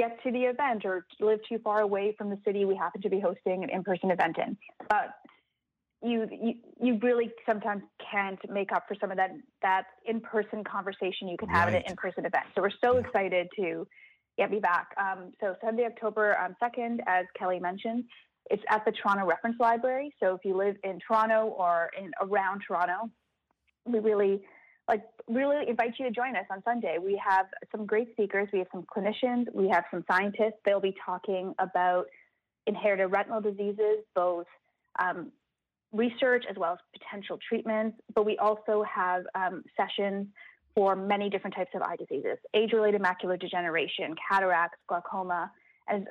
get 0.00 0.22
to 0.22 0.30
the 0.32 0.44
event 0.44 0.84
or 0.84 1.04
live 1.20 1.40
too 1.48 1.58
far 1.58 1.80
away 1.82 2.14
from 2.16 2.30
the 2.30 2.38
city 2.44 2.64
we 2.64 2.74
happen 2.74 3.02
to 3.02 3.10
be 3.10 3.20
hosting 3.20 3.62
an 3.62 3.70
in-person 3.70 4.10
event 4.10 4.36
in. 4.38 4.56
But 4.88 5.14
you, 6.02 6.26
you 6.30 6.54
you 6.82 6.98
really 7.02 7.30
sometimes 7.44 7.82
can't 8.10 8.40
make 8.50 8.72
up 8.72 8.84
for 8.88 8.96
some 8.98 9.10
of 9.10 9.18
that 9.18 9.32
that 9.60 9.84
in-person 10.06 10.64
conversation 10.64 11.28
you 11.28 11.36
can 11.36 11.50
have 11.50 11.66
right. 11.66 11.76
at 11.76 11.84
an 11.84 11.90
in-person 11.90 12.24
event. 12.24 12.46
So 12.54 12.62
we're 12.62 12.70
so 12.80 12.96
excited 12.96 13.48
to 13.56 13.86
get 14.38 14.50
me 14.50 14.60
back. 14.60 14.86
Um, 14.96 15.32
so 15.40 15.54
Sunday, 15.62 15.84
October 15.84 16.38
um, 16.38 16.56
second, 16.58 17.02
as 17.06 17.26
Kelly 17.38 17.60
mentioned, 17.60 18.04
it's 18.48 18.62
at 18.70 18.82
the 18.86 18.92
Toronto 18.92 19.26
Reference 19.26 19.56
Library. 19.60 20.14
So 20.20 20.34
if 20.34 20.40
you 20.44 20.56
live 20.56 20.76
in 20.82 20.98
Toronto 21.06 21.48
or 21.48 21.90
in 22.00 22.10
around 22.22 22.62
Toronto, 22.66 23.10
we 23.84 23.98
really 23.98 24.40
like 24.90 25.04
really 25.28 25.68
invite 25.68 25.94
you 25.98 26.04
to 26.04 26.10
join 26.10 26.34
us 26.34 26.46
on 26.50 26.62
Sunday. 26.64 26.96
We 27.00 27.20
have 27.24 27.46
some 27.70 27.86
great 27.86 28.10
speakers. 28.10 28.48
We 28.52 28.58
have 28.58 28.68
some 28.72 28.84
clinicians. 28.94 29.46
We 29.54 29.68
have 29.68 29.84
some 29.88 30.04
scientists. 30.10 30.58
They'll 30.64 30.80
be 30.80 30.96
talking 31.06 31.54
about 31.60 32.06
inherited 32.66 33.06
retinal 33.06 33.40
diseases, 33.40 33.98
both 34.16 34.46
um, 34.98 35.30
research 35.92 36.44
as 36.50 36.56
well 36.56 36.72
as 36.72 36.78
potential 36.98 37.38
treatments. 37.48 37.98
But 38.16 38.26
we 38.26 38.36
also 38.38 38.82
have 38.82 39.22
um, 39.36 39.62
sessions 39.76 40.26
for 40.74 40.96
many 40.96 41.30
different 41.30 41.54
types 41.54 41.70
of 41.74 41.82
eye 41.82 41.96
diseases 41.96 42.38
age 42.54 42.72
related 42.72 43.00
macular 43.00 43.38
degeneration, 43.38 44.16
cataracts, 44.28 44.78
glaucoma, 44.88 45.52
and 45.86 46.08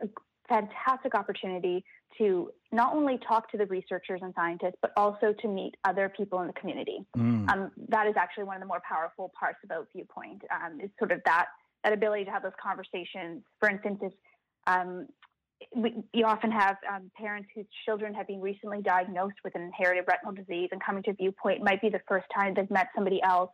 fantastic 0.50 1.16
opportunity 1.16 1.86
to 2.18 2.52
not 2.72 2.94
only 2.94 3.18
talk 3.28 3.50
to 3.52 3.58
the 3.58 3.66
researchers 3.68 4.20
and 4.22 4.34
scientists, 4.36 4.76
but 4.82 4.92
also 4.98 5.34
to 5.42 5.48
meet 5.48 5.76
other 5.86 6.12
people 6.16 6.42
in 6.42 6.48
the 6.48 6.54
community. 6.54 7.00
Mm. 7.16 7.50
Um, 7.50 7.72
that 7.88 8.08
is 8.08 8.16
actually 8.18 8.44
one 8.46 8.56
of 8.58 8.62
the 8.62 8.68
more 8.68 8.82
powerful 8.88 9.32
parts 9.40 9.60
about 9.64 9.88
Viewpoint. 9.96 10.42
Um, 10.54 10.82
is 10.82 10.90
sort 11.00 11.12
of 11.12 11.22
that 11.26 11.46
that 11.84 11.94
ability 11.94 12.26
to 12.26 12.32
have 12.32 12.44
those 12.44 12.60
conversations. 12.62 13.44
For 13.60 13.70
instance, 13.70 14.00
if 14.02 14.14
um, 14.68 15.08
we, 15.76 15.94
you 16.14 16.26
often 16.26 16.52
have 16.52 16.78
um, 16.94 17.12
parents 17.18 17.50
whose 17.56 17.66
children 17.86 18.14
have 18.14 18.28
been 18.28 18.42
recently 18.42 18.82
diagnosed 18.82 19.36
with 19.44 19.56
an 19.56 19.62
inherited 19.62 20.06
retinal 20.08 20.34
disease 20.34 20.70
and 20.72 20.84
coming 20.84 21.04
to 21.04 21.14
Viewpoint 21.14 21.64
might 21.64 21.82
be 21.82 21.90
the 21.90 22.02
first 22.08 22.26
time 22.36 22.54
they've 22.54 22.70
met 22.70 22.88
somebody 22.96 23.22
else 23.24 23.52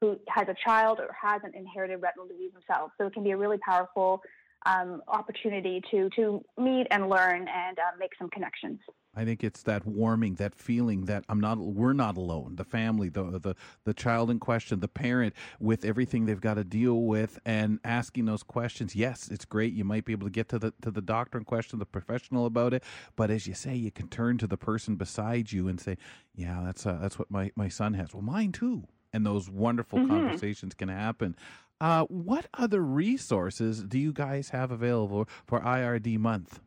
who 0.00 0.16
has 0.28 0.46
a 0.48 0.54
child 0.64 1.00
or 1.00 1.08
has 1.20 1.40
an 1.44 1.52
inherited 1.54 1.98
retinal 2.02 2.26
disease 2.26 2.52
themselves. 2.52 2.92
So 2.98 3.06
it 3.06 3.14
can 3.14 3.24
be 3.24 3.30
a 3.30 3.36
really 3.36 3.58
powerful 3.58 4.20
um, 4.66 5.02
opportunity 5.08 5.80
to 5.90 6.10
to 6.10 6.44
meet 6.58 6.86
and 6.90 7.08
learn 7.08 7.48
and 7.48 7.78
uh, 7.78 7.96
make 7.98 8.10
some 8.18 8.28
connections. 8.30 8.80
I 9.18 9.24
think 9.24 9.42
it's 9.42 9.62
that 9.62 9.86
warming, 9.86 10.34
that 10.34 10.54
feeling 10.54 11.06
that 11.06 11.24
I'm 11.30 11.40
not, 11.40 11.56
we're 11.56 11.94
not 11.94 12.18
alone. 12.18 12.56
The 12.56 12.64
family, 12.64 13.08
the 13.08 13.38
the 13.38 13.54
the 13.84 13.94
child 13.94 14.30
in 14.30 14.38
question, 14.38 14.80
the 14.80 14.88
parent, 14.88 15.34
with 15.58 15.84
everything 15.86 16.26
they've 16.26 16.40
got 16.40 16.54
to 16.54 16.64
deal 16.64 17.02
with, 17.02 17.38
and 17.46 17.80
asking 17.82 18.26
those 18.26 18.42
questions. 18.42 18.94
Yes, 18.94 19.28
it's 19.30 19.46
great. 19.46 19.72
You 19.72 19.84
might 19.84 20.04
be 20.04 20.12
able 20.12 20.26
to 20.26 20.32
get 20.32 20.50
to 20.50 20.58
the 20.58 20.74
to 20.82 20.90
the 20.90 21.00
doctor 21.00 21.38
and 21.38 21.46
question, 21.46 21.78
the 21.78 21.86
professional 21.86 22.44
about 22.44 22.74
it. 22.74 22.84
But 23.16 23.30
as 23.30 23.46
you 23.46 23.54
say, 23.54 23.74
you 23.74 23.90
can 23.90 24.08
turn 24.08 24.36
to 24.38 24.46
the 24.46 24.58
person 24.58 24.96
beside 24.96 25.50
you 25.50 25.66
and 25.68 25.80
say, 25.80 25.96
"Yeah, 26.34 26.60
that's 26.64 26.84
uh, 26.84 26.98
that's 27.00 27.18
what 27.18 27.30
my 27.30 27.52
my 27.56 27.68
son 27.68 27.94
has. 27.94 28.12
Well, 28.12 28.22
mine 28.22 28.52
too." 28.52 28.86
And 29.12 29.24
those 29.24 29.48
wonderful 29.48 30.00
mm-hmm. 30.00 30.10
conversations 30.10 30.74
can 30.74 30.90
happen. 30.90 31.36
Uh, 31.80 32.04
what 32.04 32.46
other 32.54 32.80
resources 32.80 33.82
do 33.84 33.98
you 33.98 34.12
guys 34.12 34.50
have 34.50 34.70
available 34.70 35.28
for 35.46 35.60
IRD 35.60 36.18
month? 36.18 36.60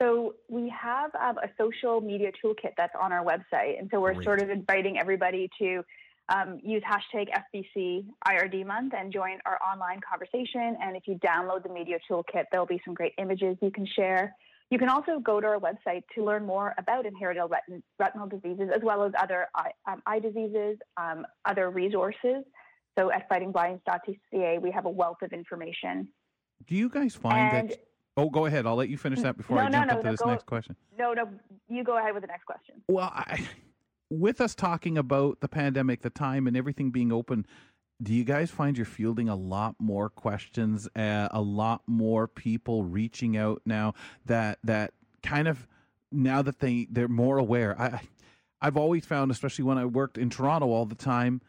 So 0.00 0.34
we 0.48 0.68
have 0.70 1.14
um, 1.14 1.38
a 1.38 1.48
social 1.58 2.00
media 2.00 2.30
toolkit 2.42 2.72
that's 2.76 2.94
on 3.00 3.12
our 3.12 3.24
website, 3.24 3.78
and 3.78 3.88
so 3.92 4.00
we're 4.00 4.14
Great. 4.14 4.24
sort 4.24 4.42
of 4.42 4.50
inviting 4.50 4.98
everybody 4.98 5.48
to 5.58 5.82
um, 6.30 6.58
use 6.62 6.82
hashtag 6.82 7.26
FBC 7.54 8.06
IRD 8.26 8.66
month 8.66 8.94
and 8.96 9.12
join 9.12 9.38
our 9.44 9.58
online 9.62 10.00
conversation. 10.00 10.76
And 10.82 10.96
if 10.96 11.06
you 11.06 11.16
download 11.16 11.62
the 11.62 11.68
media 11.68 11.98
toolkit, 12.10 12.44
there'll 12.50 12.66
be 12.66 12.80
some 12.84 12.94
great 12.94 13.12
images 13.18 13.56
you 13.60 13.70
can 13.70 13.86
share. 13.86 14.34
You 14.70 14.78
can 14.78 14.88
also 14.88 15.18
go 15.18 15.40
to 15.40 15.46
our 15.46 15.60
website 15.60 16.02
to 16.14 16.24
learn 16.24 16.46
more 16.46 16.74
about 16.78 17.04
inherited 17.04 17.42
retin- 17.42 17.82
retinal 17.98 18.26
diseases 18.26 18.70
as 18.74 18.82
well 18.82 19.04
as 19.04 19.12
other 19.20 19.46
eye, 19.54 19.70
um, 19.86 20.02
eye 20.06 20.18
diseases, 20.18 20.78
um, 20.96 21.26
other 21.44 21.70
resources. 21.70 22.44
So 22.98 23.10
at 23.10 23.28
fightingblindness.ca, 23.28 24.58
we 24.58 24.70
have 24.70 24.84
a 24.86 24.90
wealth 24.90 25.22
of 25.22 25.32
information. 25.32 26.08
Do 26.66 26.74
you 26.74 26.88
guys 26.88 27.14
find 27.14 27.56
and, 27.56 27.70
that? 27.70 27.84
Oh, 28.16 28.30
go 28.30 28.46
ahead. 28.46 28.66
I'll 28.66 28.76
let 28.76 28.88
you 28.88 28.96
finish 28.96 29.20
that 29.22 29.36
before 29.36 29.56
no, 29.56 29.64
I 29.64 29.70
jump 29.70 29.90
no, 29.90 29.98
into 29.98 30.10
this 30.12 30.20
go, 30.20 30.30
next 30.30 30.46
question. 30.46 30.76
No, 30.96 31.12
no, 31.12 31.28
you 31.68 31.82
go 31.82 31.98
ahead 31.98 32.14
with 32.14 32.22
the 32.22 32.28
next 32.28 32.44
question. 32.44 32.76
Well, 32.88 33.10
I, 33.12 33.46
with 34.10 34.40
us 34.40 34.54
talking 34.54 34.96
about 34.96 35.40
the 35.40 35.48
pandemic, 35.48 36.02
the 36.02 36.10
time, 36.10 36.46
and 36.46 36.56
everything 36.56 36.90
being 36.90 37.10
open, 37.10 37.46
do 38.02 38.12
you 38.14 38.24
guys 38.24 38.50
find 38.50 38.76
you're 38.76 38.86
fielding 38.86 39.28
a 39.28 39.34
lot 39.34 39.74
more 39.78 40.08
questions, 40.08 40.88
uh, 40.96 41.28
a 41.30 41.40
lot 41.40 41.82
more 41.86 42.28
people 42.28 42.84
reaching 42.84 43.36
out 43.36 43.62
now 43.64 43.94
that 44.26 44.58
that 44.64 44.92
kind 45.22 45.48
of 45.48 45.66
now 46.12 46.42
that 46.42 46.60
they 46.60 46.86
they're 46.90 47.08
more 47.08 47.38
aware? 47.38 47.80
I 47.80 48.00
I've 48.60 48.76
always 48.76 49.04
found, 49.04 49.30
especially 49.30 49.64
when 49.64 49.78
I 49.78 49.84
worked 49.84 50.18
in 50.18 50.30
Toronto 50.30 50.68
all 50.68 50.86
the 50.86 50.94
time 50.94 51.40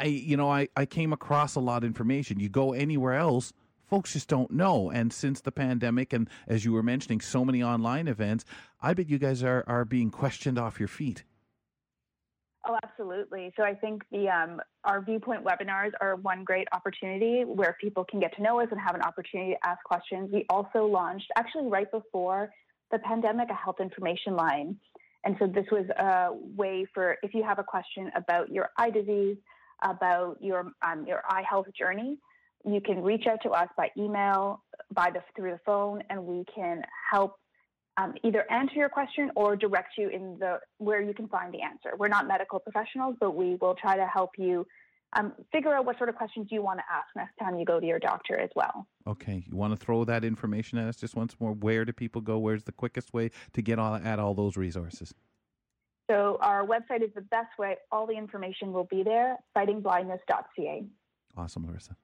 I 0.00 0.06
you 0.06 0.36
know 0.36 0.50
I 0.50 0.68
I 0.76 0.86
came 0.86 1.12
across 1.12 1.54
a 1.54 1.60
lot 1.60 1.78
of 1.78 1.84
information. 1.84 2.40
You 2.40 2.48
go 2.48 2.72
anywhere 2.72 3.14
else, 3.14 3.52
folks 3.88 4.12
just 4.12 4.28
don't 4.28 4.50
know. 4.50 4.90
And 4.90 5.12
since 5.12 5.40
the 5.40 5.52
pandemic, 5.52 6.12
and 6.12 6.28
as 6.48 6.64
you 6.64 6.72
were 6.72 6.82
mentioning, 6.82 7.20
so 7.20 7.44
many 7.44 7.62
online 7.62 8.08
events, 8.08 8.44
I 8.80 8.94
bet 8.94 9.08
you 9.08 9.18
guys 9.18 9.42
are 9.42 9.64
are 9.66 9.84
being 9.84 10.10
questioned 10.10 10.58
off 10.58 10.78
your 10.78 10.88
feet. 10.88 11.24
Oh, 12.66 12.78
absolutely. 12.82 13.52
So 13.58 13.62
I 13.62 13.74
think 13.74 14.04
the 14.10 14.28
um, 14.28 14.60
our 14.84 15.02
viewpoint 15.02 15.44
webinars 15.44 15.92
are 16.00 16.16
one 16.16 16.44
great 16.44 16.66
opportunity 16.72 17.44
where 17.44 17.76
people 17.78 18.04
can 18.04 18.20
get 18.20 18.34
to 18.36 18.42
know 18.42 18.60
us 18.60 18.68
and 18.70 18.80
have 18.80 18.94
an 18.94 19.02
opportunity 19.02 19.52
to 19.52 19.68
ask 19.68 19.82
questions. 19.84 20.30
We 20.32 20.46
also 20.48 20.86
launched 20.86 21.30
actually 21.36 21.66
right 21.66 21.90
before 21.90 22.50
the 22.90 22.98
pandemic 23.00 23.50
a 23.50 23.54
health 23.54 23.80
information 23.80 24.34
line. 24.34 24.76
And 25.24 25.36
so 25.38 25.46
this 25.46 25.66
was 25.70 25.86
a 25.98 26.30
way 26.32 26.86
for 26.94 27.16
if 27.22 27.34
you 27.34 27.42
have 27.42 27.58
a 27.58 27.64
question 27.64 28.10
about 28.14 28.50
your 28.50 28.70
eye 28.78 28.90
disease, 28.90 29.36
about 29.84 30.38
your 30.40 30.72
um, 30.82 31.04
your 31.06 31.22
eye 31.28 31.44
health 31.48 31.66
journey, 31.78 32.18
you 32.64 32.80
can 32.80 33.02
reach 33.02 33.26
out 33.26 33.38
to 33.42 33.50
us 33.50 33.68
by 33.76 33.90
email, 33.96 34.62
by 34.92 35.10
the 35.10 35.20
through 35.36 35.52
the 35.52 35.60
phone, 35.64 36.02
and 36.10 36.24
we 36.24 36.44
can 36.54 36.82
help 37.10 37.36
um, 37.96 38.14
either 38.24 38.50
answer 38.50 38.74
your 38.74 38.88
question 38.88 39.30
or 39.36 39.54
direct 39.54 39.92
you 39.96 40.08
in 40.08 40.36
the 40.40 40.58
where 40.78 41.00
you 41.00 41.14
can 41.14 41.28
find 41.28 41.52
the 41.52 41.62
answer. 41.62 41.90
We're 41.96 42.08
not 42.08 42.26
medical 42.26 42.58
professionals, 42.58 43.16
but 43.20 43.36
we 43.36 43.56
will 43.60 43.74
try 43.74 43.96
to 43.96 44.06
help 44.06 44.30
you 44.38 44.66
um, 45.16 45.32
figure 45.52 45.74
out 45.74 45.84
what 45.84 45.96
sort 45.98 46.08
of 46.08 46.16
questions 46.16 46.48
you 46.50 46.62
want 46.62 46.80
to 46.80 46.84
ask 46.92 47.06
next 47.14 47.36
time 47.36 47.56
you 47.56 47.64
go 47.64 47.78
to 47.78 47.86
your 47.86 48.00
doctor 48.00 48.38
as 48.38 48.50
well. 48.56 48.86
Okay, 49.06 49.44
you 49.46 49.56
want 49.56 49.72
to 49.72 49.76
throw 49.76 50.04
that 50.04 50.24
information 50.24 50.78
at 50.78 50.88
us 50.88 50.96
just 50.96 51.14
once 51.14 51.36
more. 51.38 51.52
Where 51.52 51.84
do 51.84 51.92
people 51.92 52.20
go? 52.20 52.38
Where's 52.38 52.64
the 52.64 52.72
quickest 52.72 53.12
way 53.12 53.30
to 53.52 53.62
get 53.62 53.78
all 53.78 53.94
at 53.94 54.18
all 54.18 54.34
those 54.34 54.56
resources? 54.56 55.14
So 56.10 56.38
our 56.40 56.66
website 56.66 57.02
is 57.02 57.10
the 57.14 57.22
best 57.22 57.58
way. 57.58 57.76
All 57.90 58.06
the 58.06 58.14
information 58.14 58.72
will 58.72 58.84
be 58.84 59.02
there, 59.02 59.38
fightingblindness.ca. 59.56 60.84
Awesome, 61.36 61.66
Larissa. 61.66 61.96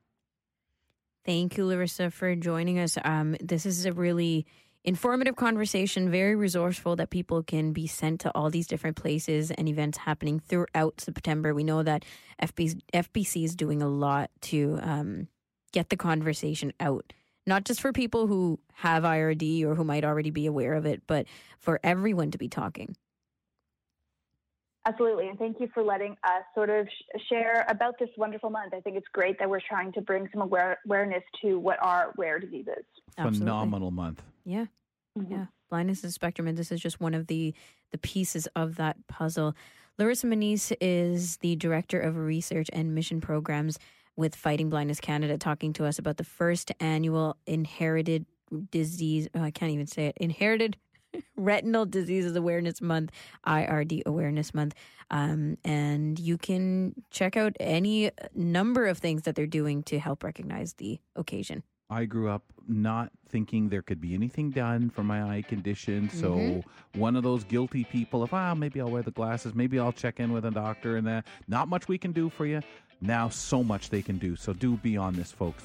Thank 1.25 1.59
you, 1.59 1.67
Larissa, 1.67 2.11
for 2.11 2.35
joining 2.35 2.79
us. 2.79 2.97
Um, 3.05 3.37
this 3.41 3.67
is 3.67 3.85
a 3.85 3.93
really 3.93 4.47
informative 4.85 5.37
conversation, 5.37 6.11
very 6.11 6.35
resourceful 6.35 6.97
that 6.97 7.11
people 7.11 7.43
can 7.43 7.73
be 7.73 7.87
sent 7.87 8.21
to 8.23 8.31
all 8.35 8.49
these 8.49 8.67
different 8.67 8.97
places 8.97 9.51
and 9.51 9.69
events 9.69 9.99
happening 9.99 10.41
throughout 10.41 11.01
September. 11.01 11.53
We 11.53 11.65
know 11.65 11.83
that 11.83 12.05
FB, 12.43 12.81
FBC 12.95 13.45
is 13.45 13.55
doing 13.55 13.83
a 13.83 13.89
lot 13.89 14.31
to 14.43 14.79
um, 14.83 15.29
get 15.73 15.91
the 15.91 15.97
conversation 15.97 16.73
out, 16.81 17.13
not 17.47 17.65
just 17.65 17.81
for 17.83 17.93
people 17.93 18.27
who 18.27 18.59
have 18.73 19.03
IRD 19.03 19.63
or 19.65 19.75
who 19.75 19.85
might 19.85 20.05
already 20.05 20.31
be 20.31 20.47
aware 20.47 20.73
of 20.73 20.87
it, 20.87 21.03
but 21.07 21.27
for 21.59 21.79
everyone 21.85 22.31
to 22.31 22.39
be 22.39 22.49
talking. 22.49 22.97
Absolutely. 24.87 25.29
And 25.29 25.39
thank 25.39 25.61
you 25.61 25.69
for 25.75 25.83
letting 25.83 26.13
us 26.25 26.43
sort 26.55 26.71
of 26.71 26.89
sh- 26.89 27.21
share 27.29 27.67
about 27.69 27.99
this 27.99 28.09
wonderful 28.17 28.49
month. 28.49 28.73
I 28.73 28.81
think 28.81 28.97
it's 28.97 29.07
great 29.13 29.39
that 29.39 29.49
we're 29.49 29.61
trying 29.61 29.93
to 29.93 30.01
bring 30.01 30.29
some 30.33 30.41
aware- 30.41 30.79
awareness 30.87 31.23
to 31.43 31.59
what 31.59 31.79
are 31.83 32.13
rare 32.17 32.39
diseases. 32.39 32.85
Phenomenal 33.17 33.91
month. 33.91 34.23
Yeah. 34.45 34.67
Mm-hmm. 35.19 35.33
Yeah. 35.33 35.47
Blindness 35.69 35.99
is 35.99 36.05
a 36.05 36.13
spectrum, 36.13 36.49
and 36.49 36.57
this 36.57 36.73
is 36.73 36.81
just 36.81 37.01
one 37.01 37.15
of 37.15 37.27
the, 37.27 37.55
the 37.93 37.99
pieces 37.99 38.49
of 38.57 38.77
that 38.77 38.97
puzzle. 39.07 39.55
Larissa 39.99 40.27
Moniz 40.27 40.73
is 40.81 41.37
the 41.39 41.57
Director 41.57 42.01
of 42.01 42.17
Research 42.17 42.71
and 42.73 42.95
Mission 42.95 43.21
Programs 43.21 43.79
with 44.17 44.35
Fighting 44.35 44.71
Blindness 44.71 44.99
Canada, 44.99 45.37
talking 45.37 45.73
to 45.75 45.85
us 45.85 45.99
about 45.99 46.17
the 46.17 46.25
first 46.25 46.73
annual 46.81 47.37
inherited 47.47 48.25
disease. 48.71 49.29
Oh, 49.35 49.43
I 49.43 49.51
can't 49.51 49.73
even 49.73 49.87
say 49.87 50.07
it. 50.07 50.17
Inherited 50.19 50.77
Retinal 51.37 51.87
Diseases 51.87 52.37
Awareness 52.37 52.81
Month, 52.81 53.13
IRD 53.47 54.03
Awareness 54.07 54.55
Month. 54.55 54.75
Um, 55.11 55.59
and 55.65 56.19
you 56.19 56.39
can 56.39 56.95
check 57.11 57.37
out 57.37 57.57
any 57.59 58.11
number 58.35 58.87
of 58.87 58.99
things 58.99 59.23
that 59.23 59.35
they're 59.35 59.47
doing 59.47 59.83
to 59.85 59.99
help 59.99 60.23
recognize 60.23 60.75
the 60.75 61.01
occasion. 61.17 61.63
I 61.91 62.05
grew 62.05 62.31
up 62.31 62.45
not 62.69 63.11
thinking 63.29 63.69
there 63.69 63.83
could 63.83 64.01
be 64.01 64.15
anything 64.15 64.51
done 64.51 64.91
for 64.91 65.03
my 65.03 65.23
eye 65.37 65.43
condition. 65.43 66.09
So 66.09 66.37
mm-hmm. 66.37 67.01
one 67.01 67.17
of 67.17 67.25
those 67.25 67.43
guilty 67.43 67.83
people 67.83 68.23
of, 68.23 68.33
ah, 68.33 68.55
maybe 68.55 68.81
I'll 68.81 68.91
wear 68.91 69.03
the 69.03 69.11
glasses, 69.11 69.55
maybe 69.55 69.79
I'll 69.81 69.93
check 69.93 70.21
in 70.21 70.33
with 70.33 70.45
a 70.45 70.53
doctor 70.53 70.97
and 70.97 71.07
that. 71.09 71.27
Not 71.49 71.69
much 71.69 71.89
we 71.89 71.99
can 71.99 72.13
do 72.13 72.31
for 72.31 72.47
you. 72.47 72.63
Now, 73.01 73.29
so 73.29 73.65
much 73.65 73.91
they 73.91 74.03
can 74.03 74.19
do. 74.19 74.37
So 74.37 74.53
do 74.53 74.77
be 74.77 74.97
on 74.97 75.15
this, 75.15 75.33
folks. 75.33 75.65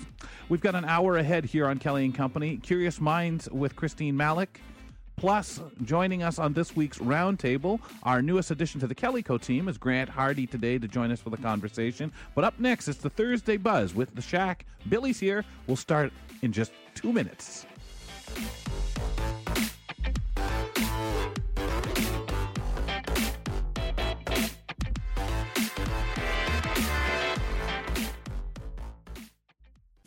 We've 0.49 0.61
got 0.61 0.73
an 0.73 0.85
hour 0.85 1.17
ahead 1.17 1.45
here 1.45 1.67
on 1.67 1.79
Kelly 1.79 2.05
and 2.05 2.15
Company. 2.15 2.57
Curious 2.57 2.99
Minds 2.99 3.49
with 3.51 3.75
Christine 3.75 4.15
Malik. 4.15 4.61
Plus, 5.17 5.61
joining 5.83 6.23
us 6.23 6.39
on 6.39 6.53
this 6.53 6.75
week's 6.75 6.97
roundtable, 6.99 7.79
our 8.03 8.21
newest 8.21 8.51
addition 8.51 8.79
to 8.81 8.87
the 8.87 8.95
Kellyco 8.95 9.41
team 9.41 9.67
is 9.67 9.77
Grant 9.77 10.09
Hardy 10.09 10.45
today 10.45 10.77
to 10.77 10.87
join 10.87 11.11
us 11.11 11.21
for 11.21 11.29
the 11.29 11.37
conversation. 11.37 12.11
But 12.35 12.43
up 12.43 12.59
next, 12.59 12.87
it's 12.87 12.99
the 12.99 13.09
Thursday 13.09 13.57
Buzz 13.57 13.95
with 13.95 14.13
the 14.13 14.21
Shack. 14.21 14.65
Billy's 14.89 15.19
here. 15.19 15.45
We'll 15.67 15.77
start 15.77 16.11
in 16.41 16.51
just 16.51 16.71
two 16.95 17.13
minutes. 17.13 17.65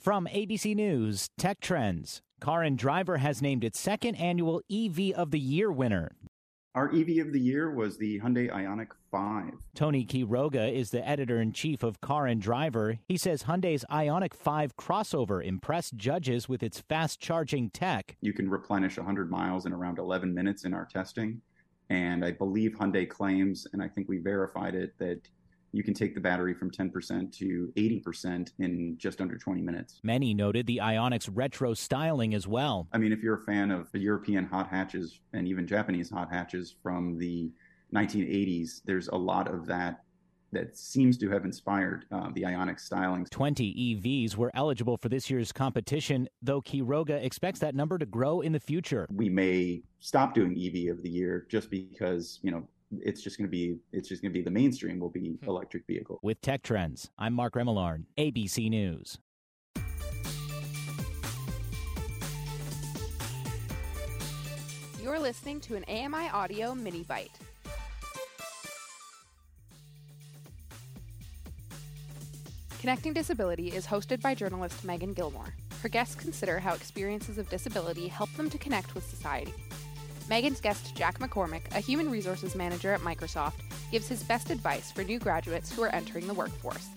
From 0.09 0.27
ABC 0.33 0.75
News, 0.75 1.29
Tech 1.37 1.61
Trends. 1.61 2.23
Car 2.41 2.63
and 2.63 2.79
Driver 2.79 3.19
has 3.19 3.43
named 3.43 3.63
its 3.63 3.79
second 3.79 4.15
annual 4.15 4.63
EV 4.73 5.13
of 5.15 5.33
the 5.33 5.39
Year 5.39 5.71
winner. 5.71 6.13
Our 6.75 6.89
EV 6.89 7.27
of 7.27 7.35
the 7.35 7.39
year 7.39 7.71
was 7.71 7.99
the 7.99 8.19
Hyundai 8.21 8.51
Ioniq 8.51 8.89
5. 9.11 9.53
Tony 9.75 10.07
Quiroga 10.07 10.73
is 10.73 10.93
the 10.93 11.07
editor 11.07 11.43
in 11.43 11.53
chief 11.53 11.83
of 11.83 12.01
Car 12.01 12.27
and 12.27 12.41
Driver. 12.41 13.01
He 13.07 13.19
says 13.19 13.43
Hyundai's 13.43 13.85
Ioniq 13.91 14.33
5 14.33 14.79
crossover 14.79 15.45
impressed 15.45 15.95
judges 15.99 16.49
with 16.49 16.63
its 16.63 16.81
fast 16.81 17.21
charging 17.21 17.69
tech. 17.69 18.17
You 18.23 18.33
can 18.33 18.49
replenish 18.49 18.97
100 18.97 19.31
miles 19.31 19.67
in 19.67 19.75
around 19.75 19.99
11 19.99 20.33
minutes 20.33 20.65
in 20.65 20.73
our 20.73 20.87
testing. 20.87 21.43
And 21.91 22.25
I 22.25 22.33
believe 22.33 22.73
Hyundai 22.73 23.07
claims, 23.07 23.67
and 23.75 23.83
I 23.83 23.89
think 23.89 24.09
we 24.09 24.17
verified 24.17 24.75
it, 24.75 24.95
that 25.01 25.21
you 25.73 25.83
can 25.83 25.95
take 25.95 26.15
the 26.15 26.21
battery 26.21 26.55
from 26.55 26.71
10% 26.71 27.33
to 27.39 27.73
80% 27.77 28.53
in 28.59 28.97
just 28.99 29.21
under 29.21 29.37
20 29.37 29.61
minutes. 29.61 30.01
Many 30.03 30.35
noted 30.35 30.67
the 30.67 30.79
Ioniq's 30.83 31.29
retro 31.29 31.75
styling 31.75 32.35
as 32.35 32.47
well. 32.47 32.89
I 32.93 32.99
mean, 32.99 33.13
if 33.13 33.23
you're 33.23 33.41
a 33.41 33.45
fan 33.45 33.71
of 33.71 33.89
European 33.93 34.45
hot 34.45 34.69
hatches 34.69 35.21
and 35.33 35.47
even 35.47 35.67
Japanese 35.67 36.11
hot 36.11 36.33
hatches 36.33 36.75
from 36.83 37.19
the 37.19 37.51
1980s, 37.95 38.81
there's 38.85 39.09
a 39.09 39.17
lot 39.17 39.49
of 39.49 39.67
that 39.67 40.03
that 40.53 40.77
seems 40.77 41.19
to 41.19 41.29
have 41.29 41.45
inspired 41.45 42.07
uh, 42.11 42.31
the 42.35 42.43
Ioniq 42.43 42.81
styling. 42.81 43.27
20 43.31 44.01
EVs 44.03 44.37
were 44.37 44.51
eligible 44.55 44.97
for 44.97 45.09
this 45.09 45.29
year's 45.29 45.53
competition, 45.53 46.27
though 46.41 46.63
Quiroga 46.63 47.23
expects 47.23 47.61
that 47.61 47.75
number 47.75 47.99
to 47.99 48.07
grow 48.07 48.41
in 48.41 48.53
the 48.53 48.61
future. 48.61 49.07
We 49.13 49.29
may 49.29 49.83
stop 50.01 50.35
doing 50.35 50.53
EV 50.53 50.91
of 50.97 51.03
the 51.03 51.11
year 51.11 51.47
just 51.51 51.71
because, 51.71 52.41
you 52.43 52.51
know, 52.51 52.67
it's 52.91 53.23
just 53.23 53.39
going 53.39 53.47
to 53.47 53.51
be 53.51 53.79
it's 53.93 54.09
just 54.09 54.23
going 54.23 54.33
to 54.33 54.39
be 54.39 54.43
the 54.43 54.51
mainstream 54.51 54.99
will 54.99 55.11
be 55.11 55.37
hmm. 55.41 55.49
electric 55.49 55.87
vehicle. 55.87 56.19
With 56.23 56.41
Tech 56.41 56.63
Trends, 56.63 57.11
I'm 57.19 57.35
Mark 57.35 57.55
Remillard, 57.55 58.05
ABC 58.17 58.71
News. 58.71 59.19
You're 65.03 65.19
listening 65.19 65.61
to 65.61 65.77
an 65.77 65.85
AMI 65.89 66.29
Audio 66.31 66.75
Mini 66.75 67.03
Bite. 67.03 67.31
Connecting 72.81 73.13
Disability 73.13 73.69
is 73.69 73.87
hosted 73.87 74.21
by 74.21 74.35
journalist 74.35 74.85
Megan 74.85 75.13
Gilmore. 75.13 75.55
Her 75.83 75.89
guests 75.89 76.15
consider 76.15 76.59
how 76.59 76.75
experiences 76.75 77.39
of 77.39 77.49
disability 77.49 78.09
help 78.09 78.33
them 78.35 78.51
to 78.51 78.59
connect 78.59 78.95
with 78.95 79.09
society. 79.09 79.55
Megan's 80.29 80.61
guest, 80.61 80.95
Jack 80.95 81.19
McCormick, 81.21 81.63
a 81.75 81.81
human 81.81 82.11
resources 82.11 82.55
manager 82.55 82.93
at 82.93 83.01
Microsoft, 83.01 83.61
gives 83.91 84.09
his 84.09 84.23
best 84.23 84.51
advice 84.51 84.93
for 84.93 85.03
new 85.03 85.19
graduates 85.19 85.73
who 85.73 85.83
are 85.83 85.95
entering 85.95 86.27
the 86.27 86.35
workforce. 86.35 86.89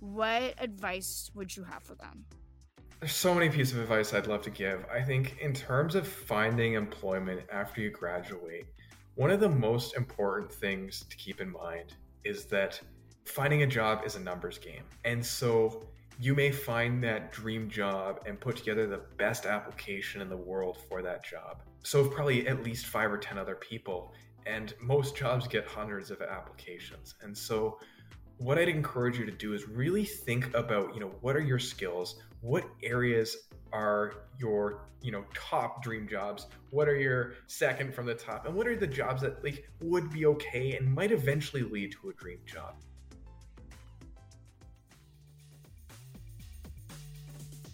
What 0.00 0.54
advice 0.58 1.30
would 1.34 1.56
you 1.56 1.64
have 1.64 1.82
for 1.82 1.94
them? 1.94 2.24
There's 3.00 3.12
so 3.12 3.34
many 3.34 3.48
pieces 3.48 3.74
of 3.74 3.82
advice 3.82 4.14
I'd 4.14 4.26
love 4.26 4.42
to 4.42 4.50
give. 4.50 4.84
I 4.92 5.02
think, 5.02 5.38
in 5.40 5.52
terms 5.52 5.94
of 5.94 6.08
finding 6.08 6.74
employment 6.74 7.42
after 7.52 7.80
you 7.80 7.90
graduate, 7.90 8.66
one 9.14 9.30
of 9.30 9.40
the 9.40 9.48
most 9.48 9.96
important 9.96 10.52
things 10.52 11.04
to 11.08 11.16
keep 11.16 11.40
in 11.40 11.50
mind 11.50 11.94
is 12.24 12.46
that 12.46 12.80
finding 13.24 13.62
a 13.62 13.66
job 13.66 14.02
is 14.04 14.16
a 14.16 14.20
numbers 14.20 14.58
game. 14.58 14.82
And 15.04 15.24
so 15.24 15.84
you 16.18 16.34
may 16.34 16.50
find 16.50 17.02
that 17.04 17.30
dream 17.30 17.68
job 17.68 18.20
and 18.26 18.40
put 18.40 18.56
together 18.56 18.86
the 18.86 19.02
best 19.18 19.44
application 19.44 20.22
in 20.22 20.28
the 20.28 20.36
world 20.36 20.78
for 20.88 21.02
that 21.02 21.24
job. 21.24 21.62
So, 21.82 22.08
probably 22.08 22.48
at 22.48 22.62
least 22.62 22.86
five 22.86 23.12
or 23.12 23.18
10 23.18 23.38
other 23.38 23.54
people, 23.54 24.14
and 24.46 24.74
most 24.80 25.16
jobs 25.16 25.46
get 25.46 25.66
hundreds 25.66 26.10
of 26.10 26.22
applications. 26.22 27.14
And 27.22 27.36
so, 27.36 27.78
what 28.38 28.58
I'd 28.58 28.68
encourage 28.68 29.18
you 29.18 29.26
to 29.26 29.32
do 29.32 29.52
is 29.54 29.68
really 29.68 30.04
think 30.04 30.54
about, 30.54 30.94
you 30.94 31.00
know, 31.00 31.12
what 31.20 31.36
are 31.36 31.40
your 31.40 31.58
skills? 31.58 32.16
What 32.40 32.64
areas 32.82 33.36
are 33.72 34.14
your, 34.38 34.86
you 35.02 35.12
know, 35.12 35.24
top 35.34 35.82
dream 35.82 36.08
jobs? 36.08 36.46
What 36.70 36.88
are 36.88 36.96
your 36.96 37.34
second 37.46 37.94
from 37.94 38.06
the 38.06 38.14
top? 38.14 38.46
And 38.46 38.54
what 38.54 38.66
are 38.66 38.76
the 38.76 38.86
jobs 38.86 39.22
that 39.22 39.42
like 39.42 39.68
would 39.80 40.10
be 40.10 40.26
okay 40.26 40.76
and 40.76 40.92
might 40.94 41.12
eventually 41.12 41.62
lead 41.62 41.92
to 41.92 42.10
a 42.10 42.14
dream 42.14 42.38
job? 42.46 42.74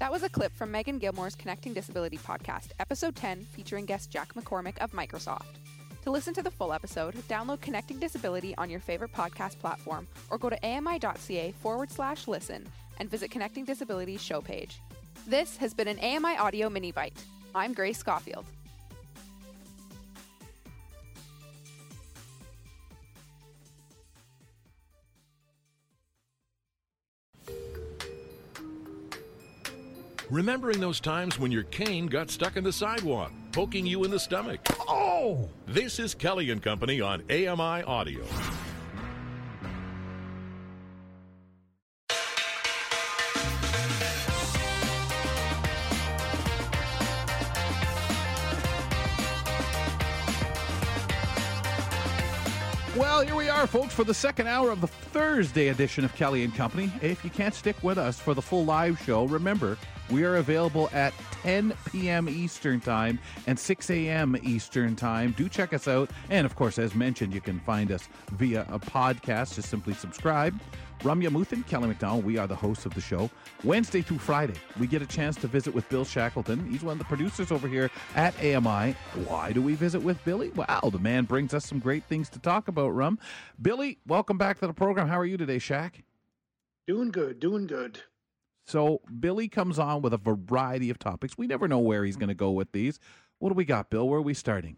That 0.02 0.10
was 0.10 0.24
a 0.24 0.28
clip 0.28 0.52
from 0.56 0.72
Megan 0.72 0.98
Gilmore's 0.98 1.36
Connecting 1.36 1.74
Disability 1.74 2.18
podcast, 2.18 2.70
episode 2.80 3.14
10, 3.14 3.44
featuring 3.44 3.86
guest 3.86 4.10
Jack 4.10 4.34
McCormick 4.34 4.76
of 4.78 4.90
Microsoft. 4.90 5.60
To 6.02 6.10
listen 6.10 6.34
to 6.34 6.42
the 6.42 6.50
full 6.50 6.72
episode, 6.72 7.14
download 7.28 7.60
Connecting 7.60 8.00
Disability 8.00 8.52
on 8.58 8.68
your 8.68 8.80
favorite 8.80 9.12
podcast 9.12 9.60
platform 9.60 10.08
or 10.28 10.38
go 10.38 10.50
to 10.50 10.58
ami.ca 10.66 11.52
forward 11.52 11.88
slash 11.88 12.26
listen 12.26 12.66
and 12.98 13.08
visit 13.08 13.30
Connecting 13.30 13.64
Disability's 13.64 14.20
show 14.20 14.40
page. 14.40 14.80
This 15.28 15.56
has 15.58 15.72
been 15.72 15.86
an 15.86 16.00
AMI 16.00 16.36
Audio 16.36 16.68
Mini 16.68 16.90
Bite. 16.90 17.22
I'm 17.54 17.72
Grace 17.72 17.98
Schofield. 17.98 18.44
Remembering 30.32 30.80
those 30.80 30.98
times 30.98 31.38
when 31.38 31.52
your 31.52 31.64
cane 31.64 32.06
got 32.06 32.30
stuck 32.30 32.56
in 32.56 32.64
the 32.64 32.72
sidewalk, 32.72 33.30
poking 33.52 33.84
you 33.84 34.02
in 34.04 34.10
the 34.10 34.18
stomach. 34.18 34.60
Oh! 34.88 35.50
This 35.66 35.98
is 35.98 36.14
Kelly 36.14 36.48
and 36.48 36.62
Company 36.62 37.02
on 37.02 37.20
AMI 37.30 37.82
Audio. 37.82 38.24
Well, 52.94 53.22
here 53.22 53.34
we 53.34 53.48
are, 53.48 53.66
folks, 53.66 53.94
for 53.94 54.04
the 54.04 54.12
second 54.12 54.48
hour 54.48 54.70
of 54.70 54.82
the 54.82 54.86
Thursday 54.86 55.68
edition 55.68 56.04
of 56.04 56.14
Kelly 56.14 56.44
and 56.44 56.54
Company. 56.54 56.92
If 57.00 57.24
you 57.24 57.30
can't 57.30 57.54
stick 57.54 57.82
with 57.82 57.96
us 57.96 58.20
for 58.20 58.34
the 58.34 58.42
full 58.42 58.66
live 58.66 59.00
show, 59.00 59.24
remember 59.24 59.78
we 60.10 60.24
are 60.24 60.36
available 60.36 60.90
at 60.92 61.14
10 61.42 61.72
p.m. 61.90 62.28
Eastern 62.28 62.80
Time 62.80 63.18
and 63.46 63.58
6 63.58 63.88
a.m. 63.88 64.36
Eastern 64.42 64.94
Time. 64.94 65.32
Do 65.38 65.48
check 65.48 65.72
us 65.72 65.88
out. 65.88 66.10
And 66.28 66.44
of 66.44 66.54
course, 66.54 66.78
as 66.78 66.94
mentioned, 66.94 67.32
you 67.32 67.40
can 67.40 67.60
find 67.60 67.90
us 67.90 68.10
via 68.32 68.66
a 68.68 68.78
podcast. 68.78 69.54
Just 69.54 69.70
simply 69.70 69.94
subscribe. 69.94 70.60
Ramya 71.02 71.30
Amuthan, 71.30 71.66
Kelly 71.66 71.88
McDonald, 71.88 72.24
we 72.24 72.38
are 72.38 72.46
the 72.46 72.54
hosts 72.54 72.86
of 72.86 72.94
the 72.94 73.00
show. 73.00 73.28
Wednesday 73.64 74.02
through 74.02 74.18
Friday, 74.18 74.54
we 74.78 74.86
get 74.86 75.02
a 75.02 75.06
chance 75.06 75.34
to 75.38 75.48
visit 75.48 75.74
with 75.74 75.88
Bill 75.88 76.04
Shackleton. 76.04 76.64
He's 76.70 76.84
one 76.84 76.92
of 76.92 76.98
the 77.00 77.04
producers 77.06 77.50
over 77.50 77.66
here 77.66 77.90
at 78.14 78.38
AMI. 78.38 78.92
Why 79.26 79.50
do 79.50 79.60
we 79.60 79.74
visit 79.74 80.00
with 80.00 80.24
Billy? 80.24 80.52
Well, 80.54 80.90
the 80.92 81.00
man 81.00 81.24
brings 81.24 81.54
us 81.54 81.66
some 81.66 81.80
great 81.80 82.04
things 82.04 82.28
to 82.28 82.38
talk 82.38 82.68
about, 82.68 82.90
Rum. 82.90 83.18
Billy, 83.60 83.98
welcome 84.06 84.38
back 84.38 84.60
to 84.60 84.68
the 84.68 84.72
program. 84.72 85.08
How 85.08 85.18
are 85.18 85.26
you 85.26 85.36
today, 85.36 85.58
Shack? 85.58 86.04
Doing 86.86 87.10
good, 87.10 87.40
doing 87.40 87.66
good. 87.66 87.98
So, 88.64 89.00
Billy 89.18 89.48
comes 89.48 89.80
on 89.80 90.02
with 90.02 90.14
a 90.14 90.18
variety 90.18 90.88
of 90.88 91.00
topics. 91.00 91.36
We 91.36 91.48
never 91.48 91.66
know 91.66 91.80
where 91.80 92.04
he's 92.04 92.16
going 92.16 92.28
to 92.28 92.34
go 92.34 92.52
with 92.52 92.70
these. 92.70 93.00
What 93.40 93.48
do 93.48 93.56
we 93.56 93.64
got, 93.64 93.90
Bill? 93.90 94.08
Where 94.08 94.20
are 94.20 94.22
we 94.22 94.34
starting? 94.34 94.76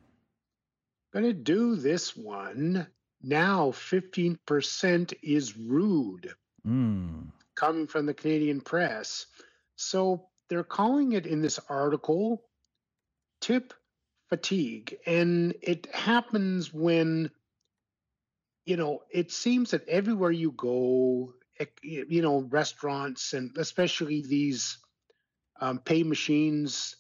Going 1.12 1.26
to 1.26 1.34
do 1.34 1.76
this 1.76 2.16
one 2.16 2.86
now 3.24 3.70
15% 3.70 5.14
is 5.22 5.56
rude, 5.56 6.34
mm. 6.66 7.26
coming 7.54 7.86
from 7.86 8.06
the 8.06 8.14
Canadian 8.14 8.60
press. 8.60 9.26
So 9.76 10.28
they're 10.48 10.64
calling 10.64 11.12
it 11.12 11.26
in 11.26 11.40
this 11.40 11.58
article 11.68 12.42
tip 13.40 13.74
fatigue. 14.28 14.96
And 15.06 15.54
it 15.62 15.92
happens 15.94 16.72
when, 16.72 17.30
you 18.64 18.76
know, 18.76 19.02
it 19.10 19.32
seems 19.32 19.70
that 19.72 19.88
everywhere 19.88 20.30
you 20.30 20.52
go, 20.52 21.34
you 21.82 22.22
know, 22.22 22.40
restaurants 22.50 23.32
and 23.32 23.56
especially 23.56 24.22
these 24.22 24.78
um, 25.60 25.78
pay 25.78 26.02
machines, 26.02 26.96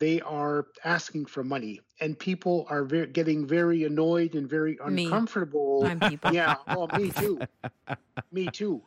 they 0.00 0.20
are 0.20 0.66
asking 0.84 1.26
for 1.26 1.44
money 1.44 1.80
and 2.00 2.18
people 2.18 2.66
are 2.68 2.84
very, 2.84 3.06
getting 3.06 3.46
very 3.46 3.84
annoyed 3.84 4.34
and 4.34 4.48
very 4.48 4.78
uncomfortable. 4.84 5.84
I'm 5.86 6.00
people. 6.00 6.32
yeah 6.32 6.56
well 6.68 6.88
me 6.96 7.10
too. 7.16 7.40
Me 8.32 8.46
too. 8.46 8.82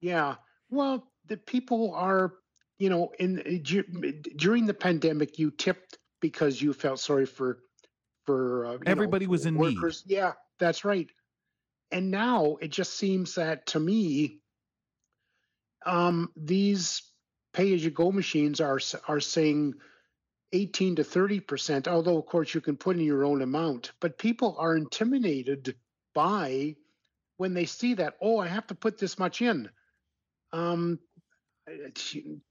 Yeah. 0.00 0.36
Well 0.70 1.10
the 1.26 1.36
people 1.36 1.94
are 1.94 2.34
you 2.78 2.90
know 2.90 3.12
in 3.18 3.62
during 4.36 4.66
the 4.66 4.74
pandemic 4.74 5.38
you 5.38 5.50
tipped 5.50 5.98
because 6.20 6.60
you 6.60 6.72
felt 6.72 7.00
sorry 7.00 7.26
for 7.26 7.58
for 8.24 8.66
uh, 8.66 8.78
everybody 8.86 9.26
know, 9.26 9.30
was 9.30 9.46
in 9.46 9.56
workers. 9.56 10.04
need 10.06 10.16
yeah 10.16 10.32
that's 10.58 10.84
right. 10.84 11.08
And 11.90 12.10
now 12.10 12.56
it 12.60 12.68
just 12.68 12.96
seems 12.96 13.34
that 13.34 13.66
to 13.66 13.80
me 13.80 14.40
um 15.86 16.30
these 16.36 17.02
pay 17.52 17.74
as 17.74 17.84
you 17.84 17.90
go 17.90 18.10
machines 18.10 18.60
are 18.60 18.80
are 19.06 19.20
saying 19.20 19.74
18 20.52 20.96
to 20.96 21.04
30 21.04 21.40
percent, 21.40 21.88
although 21.88 22.18
of 22.18 22.26
course 22.26 22.54
you 22.54 22.60
can 22.60 22.76
put 22.76 22.96
in 22.96 23.02
your 23.02 23.24
own 23.24 23.42
amount. 23.42 23.92
But 24.00 24.18
people 24.18 24.56
are 24.58 24.76
intimidated 24.76 25.74
by 26.14 26.76
when 27.36 27.54
they 27.54 27.66
see 27.66 27.94
that, 27.94 28.14
oh, 28.20 28.38
I 28.38 28.48
have 28.48 28.66
to 28.68 28.74
put 28.74 28.98
this 28.98 29.18
much 29.18 29.42
in. 29.42 29.68
Um, 30.52 30.98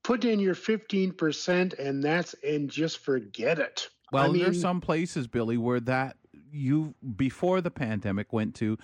put 0.03 0.25
in 0.25 0.39
your 0.39 0.55
15 0.55 1.13
percent 1.13 1.73
and 1.73 2.03
that's 2.03 2.35
and 2.43 2.69
just 2.69 2.99
forget 2.99 3.59
it. 3.59 3.89
Well, 4.11 4.33
I 4.33 4.37
there's 4.37 4.61
some 4.61 4.79
places, 4.79 5.27
Billy, 5.27 5.57
where 5.57 5.79
that 5.81 6.17
you 6.51 6.95
before 7.15 7.61
the 7.61 7.71
pandemic 7.71 8.31
went 8.31 8.55
to, 8.55 8.77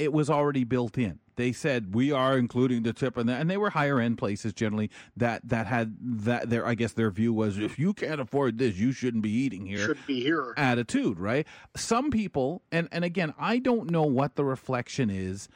it 0.00 0.14
was 0.14 0.30
already 0.30 0.64
built 0.64 0.96
in. 0.96 1.18
They 1.36 1.52
said 1.52 1.94
we 1.94 2.10
are 2.10 2.38
including 2.38 2.82
the 2.82 2.92
tip, 2.92 3.16
and 3.18 3.28
and 3.28 3.50
they 3.50 3.58
were 3.58 3.70
higher 3.70 4.00
end 4.00 4.16
places 4.18 4.54
generally 4.54 4.90
that 5.16 5.46
that 5.48 5.66
had 5.66 5.96
that. 6.00 6.48
Their 6.48 6.66
I 6.66 6.74
guess 6.74 6.92
their 6.92 7.10
view 7.10 7.32
was 7.32 7.58
if 7.58 7.78
you 7.78 7.92
can't 7.92 8.20
afford 8.20 8.58
this, 8.58 8.76
you 8.76 8.92
shouldn't 8.92 9.22
be 9.22 9.30
eating 9.30 9.66
here. 9.66 9.86
Should 9.86 10.06
be 10.06 10.22
here. 10.22 10.54
attitude, 10.56 11.20
right? 11.20 11.46
Some 11.76 12.10
people, 12.10 12.62
and 12.72 12.88
and 12.92 13.04
again, 13.04 13.34
I 13.38 13.58
don't 13.58 13.90
know 13.90 14.02
what 14.02 14.36
the 14.36 14.44
reflection 14.44 15.10
is. 15.10 15.48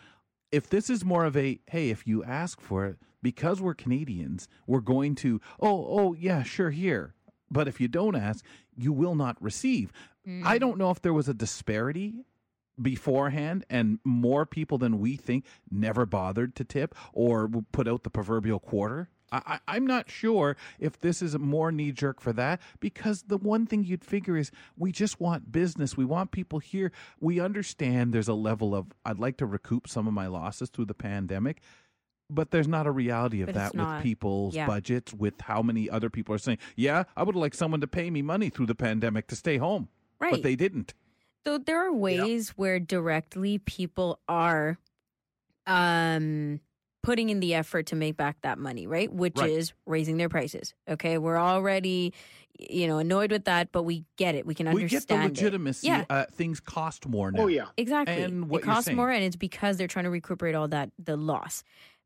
If 0.52 0.68
this 0.68 0.88
is 0.88 1.04
more 1.04 1.24
of 1.24 1.36
a 1.36 1.58
hey, 1.66 1.90
if 1.90 2.06
you 2.06 2.22
ask 2.22 2.60
for 2.60 2.86
it, 2.86 2.98
because 3.22 3.60
we're 3.60 3.74
Canadians, 3.74 4.46
we're 4.66 4.80
going 4.80 5.14
to 5.16 5.40
oh 5.58 5.86
oh 5.88 6.14
yeah 6.14 6.42
sure 6.42 6.70
here, 6.70 7.14
but 7.50 7.66
if 7.66 7.80
you 7.80 7.88
don't 7.88 8.14
ask, 8.14 8.44
you 8.76 8.92
will 8.92 9.14
not 9.14 9.42
receive. 9.42 9.90
I 10.26 10.56
mm. 10.56 10.60
don't 10.60 10.78
know 10.78 10.90
if 10.90 11.02
there 11.02 11.12
was 11.12 11.28
a 11.28 11.34
disparity 11.34 12.24
beforehand 12.80 13.64
and 13.70 13.98
more 14.04 14.46
people 14.46 14.78
than 14.78 14.98
we 14.98 15.16
think 15.16 15.44
never 15.70 16.06
bothered 16.06 16.54
to 16.56 16.64
tip 16.64 16.94
or 17.12 17.48
put 17.72 17.86
out 17.88 18.02
the 18.04 18.10
proverbial 18.10 18.58
quarter. 18.58 19.08
I, 19.32 19.42
I, 19.66 19.76
I'm 19.76 19.86
not 19.86 20.10
sure 20.10 20.56
if 20.78 21.00
this 21.00 21.22
is 21.22 21.34
a 21.34 21.38
more 21.38 21.72
knee 21.72 21.92
jerk 21.92 22.20
for 22.20 22.32
that 22.34 22.60
because 22.80 23.22
the 23.22 23.38
one 23.38 23.66
thing 23.66 23.84
you'd 23.84 24.04
figure 24.04 24.36
is 24.36 24.50
we 24.76 24.92
just 24.92 25.20
want 25.20 25.50
business. 25.50 25.96
We 25.96 26.04
want 26.04 26.30
people 26.30 26.58
here. 26.58 26.92
We 27.20 27.40
understand 27.40 28.12
there's 28.12 28.28
a 28.28 28.34
level 28.34 28.74
of 28.74 28.86
I'd 29.04 29.18
like 29.18 29.36
to 29.38 29.46
recoup 29.46 29.88
some 29.88 30.06
of 30.06 30.12
my 30.12 30.26
losses 30.26 30.68
through 30.68 30.84
the 30.86 30.94
pandemic, 30.94 31.60
but 32.30 32.50
there's 32.50 32.68
not 32.68 32.86
a 32.86 32.90
reality 32.90 33.40
of 33.40 33.46
But 33.46 33.54
that 33.56 33.72
with 33.72 33.78
not. 33.78 34.02
people's 34.02 34.54
Yeah. 34.54 34.66
budgets, 34.66 35.12
with 35.14 35.40
how 35.40 35.62
many 35.62 35.88
other 35.90 36.10
people 36.10 36.34
are 36.34 36.38
saying, 36.38 36.58
Yeah, 36.76 37.04
I 37.16 37.22
would 37.22 37.36
like 37.36 37.54
someone 37.54 37.80
to 37.80 37.86
pay 37.88 38.10
me 38.10 38.22
money 38.22 38.50
through 38.50 38.66
the 38.66 38.74
pandemic 38.74 39.26
to 39.28 39.36
stay 39.36 39.56
home. 39.58 39.88
Right. 40.20 40.30
But 40.32 40.42
they 40.42 40.54
didn't. 40.56 40.94
So 41.46 41.58
there 41.58 41.86
are 41.86 41.92
ways 41.92 42.50
where 42.50 42.78
directly 42.80 43.58
people 43.58 44.18
are 44.28 44.78
um 45.66 46.60
putting 47.02 47.28
in 47.28 47.40
the 47.40 47.54
effort 47.54 47.86
to 47.86 47.96
make 47.96 48.16
back 48.16 48.36
that 48.42 48.58
money, 48.58 48.86
right? 48.86 49.12
Which 49.12 49.36
Right. 49.36 49.50
is 49.50 49.74
raising 49.86 50.16
their 50.16 50.30
prices. 50.30 50.72
Okay, 50.88 51.18
we're 51.18 51.36
already 51.38 52.14
you 52.58 52.86
know 52.86 52.98
annoyed 52.98 53.30
with 53.30 53.44
that, 53.44 53.72
but 53.72 53.82
we 53.82 54.04
get 54.16 54.34
it. 54.34 54.46
We 54.46 54.54
can 54.54 54.66
we 54.72 54.82
understand 54.84 55.06
get 55.06 55.08
the 55.08 55.14
it. 55.24 55.28
legitimacy. 55.28 55.86
Yeah. 55.88 56.04
Uh, 56.08 56.24
things 56.32 56.60
cost 56.60 57.06
more 57.06 57.30
now. 57.30 57.42
Oh 57.42 57.46
yeah. 57.48 57.66
Exactly. 57.76 58.22
And 58.22 58.48
what 58.48 58.62
it 58.62 58.64
costs 58.64 58.86
saying. 58.86 58.96
more 58.96 59.10
and 59.10 59.22
it's 59.24 59.36
because 59.36 59.76
they're 59.76 59.88
trying 59.88 60.04
to 60.04 60.10
recuperate 60.10 60.54
all 60.54 60.68
that 60.68 60.90
the 60.98 61.16
loss. 61.16 61.62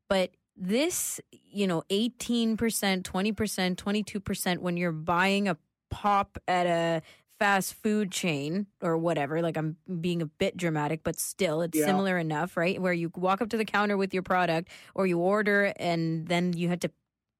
But 0.09 0.31
this, 0.61 1.21
you 1.31 1.67
know, 1.67 1.83
18%, 1.89 2.57
20%, 2.57 3.75
22% 3.75 4.57
when 4.57 4.75
you're 4.75 4.91
buying 4.91 5.47
a 5.47 5.55
pop 5.89 6.37
at 6.47 6.65
a 6.67 7.01
fast 7.39 7.73
food 7.73 8.11
chain 8.11 8.67
or 8.81 8.97
whatever, 8.97 9.41
like 9.41 9.57
I'm 9.57 9.77
being 10.01 10.21
a 10.21 10.25
bit 10.25 10.57
dramatic, 10.57 11.01
but 11.03 11.17
still 11.19 11.61
it's 11.61 11.77
Yeah. 11.77 11.85
similar 11.85 12.17
enough, 12.17 12.57
right? 12.57 12.79
Where 12.81 12.93
you 12.93 13.11
walk 13.15 13.41
up 13.41 13.49
to 13.49 13.57
the 13.57 13.65
counter 13.65 13.95
with 13.97 14.13
your 14.13 14.23
product 14.23 14.69
or 14.93 15.07
you 15.07 15.19
order 15.19 15.73
and 15.77 16.27
then 16.27 16.53
you 16.53 16.67
had 16.67 16.81
to 16.81 16.91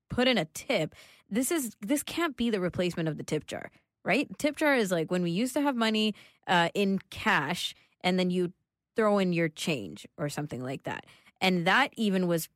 put 0.09 0.27
in 0.27 0.37
a 0.37 0.45
tip. 0.45 0.95
This 1.29 1.51
is 1.51 1.75
this 1.81 2.01
can't 2.01 2.35
be 2.35 2.49
the 2.49 2.59
replacement 2.59 3.09
of 3.09 3.17
the 3.17 3.23
tip 3.23 3.45
jar, 3.45 3.69
right? 4.03 4.27
Tip 4.39 4.55
jar 4.55 4.73
is 4.75 4.89
like 4.91 5.11
when 5.11 5.21
we 5.21 5.31
used 5.31 5.53
to 5.53 5.61
have 5.61 5.75
money 5.75 6.15
uh, 6.47 6.69
in 6.73 6.99
cash 7.09 7.75
and 8.01 8.17
then 8.17 8.31
you 8.31 8.53
throw 8.95 9.19
in 9.19 9.33
your 9.33 9.49
change 9.49 10.07
or 10.17 10.29
something 10.29 10.63
like 10.63 10.83
that. 10.83 11.05
And 11.41 11.67
that 11.67 11.91
even 11.95 12.27
was 12.27 12.49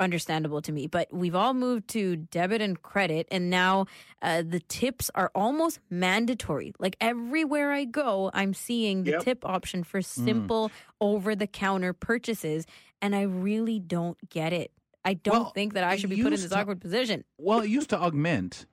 understandable 0.00 0.62
to 0.62 0.72
me. 0.72 0.86
But 0.86 1.12
we've 1.12 1.34
all 1.36 1.54
moved 1.54 1.88
to 1.88 2.16
debit 2.16 2.60
and 2.60 2.80
credit, 2.82 3.28
and 3.30 3.50
now 3.50 3.86
uh, 4.22 4.42
the 4.46 4.60
tips 4.60 5.10
are 5.14 5.30
almost 5.34 5.78
mandatory. 5.90 6.72
Like 6.78 6.96
everywhere 7.00 7.70
I 7.72 7.84
go, 7.84 8.30
I'm 8.34 8.54
seeing 8.54 9.04
the 9.04 9.12
Yep. 9.12 9.22
tip 9.22 9.44
option 9.46 9.84
for 9.84 10.02
simple 10.02 10.70
over 11.00 11.36
the 11.36 11.46
counter 11.46 11.92
purchases, 11.92 12.66
and 13.02 13.14
I 13.14 13.22
really 13.22 13.78
don't 13.78 14.16
get 14.30 14.52
it. 14.52 14.72
I 15.04 15.14
don't 15.14 15.54
think 15.54 15.74
that 15.74 15.84
I 15.84 15.96
should 15.96 16.10
be 16.10 16.16
put 16.16 16.26
in 16.26 16.40
this 16.40 16.48
to- 16.48 16.58
awkward 16.58 16.80
position. 16.80 17.24
Well, 17.38 17.60
it 17.60 17.70
used 17.70 17.90
to 17.90 17.98
augment 17.98 18.66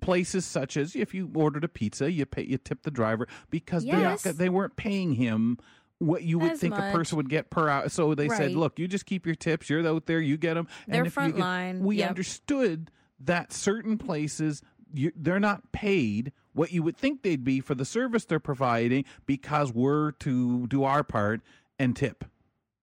places 0.00 0.44
such 0.44 0.76
as 0.76 0.94
if 0.94 1.14
you 1.14 1.30
ordered 1.34 1.64
a 1.64 1.68
pizza, 1.68 2.10
you 2.12 2.26
pay 2.26 2.42
you 2.44 2.58
tip 2.58 2.82
the 2.82 2.90
driver 2.90 3.26
because 3.50 3.84
Yes. 3.84 4.22
they 4.22 4.32
they 4.32 4.48
weren't 4.50 4.76
paying 4.76 5.12
him 5.14 5.58
what 6.04 6.22
you 6.22 6.38
would 6.38 6.52
As 6.52 6.60
think 6.60 6.74
a 6.74 6.90
person 6.92 7.16
would 7.16 7.28
get 7.28 7.50
per 7.50 7.68
hour. 7.68 7.88
So 7.88 8.14
they 8.14 8.28
Right. 8.28 8.36
said, 8.38 8.52
"Look, 8.52 8.78
you 8.78 8.86
just 8.88 9.06
keep 9.06 9.26
your 9.26 9.34
tips. 9.34 9.68
You're 9.70 9.86
out 9.86 10.06
there, 10.06 10.20
you 10.20 10.36
get 10.36 10.54
them." 10.54 10.68
They're 10.86 11.04
if 11.04 11.16
you 11.16 11.22
get- 11.32 11.34
frontline, 11.36 11.80
We 11.80 11.96
yep. 11.98 12.10
understood 12.10 12.90
that 13.20 13.52
certain 13.52 13.98
places 13.98 14.62
you, 14.92 15.10
they're 15.16 15.40
not 15.40 15.72
paid 15.72 16.32
what 16.52 16.70
you 16.72 16.82
would 16.84 16.96
think 16.96 17.22
they'd 17.22 17.42
be 17.42 17.58
for 17.60 17.74
the 17.74 17.84
service 17.84 18.24
they're 18.24 18.38
providing 18.38 19.04
because 19.26 19.72
we're 19.72 20.12
to 20.12 20.68
do 20.68 20.84
our 20.84 21.02
part 21.02 21.40
and 21.80 21.96
tip. 21.96 22.24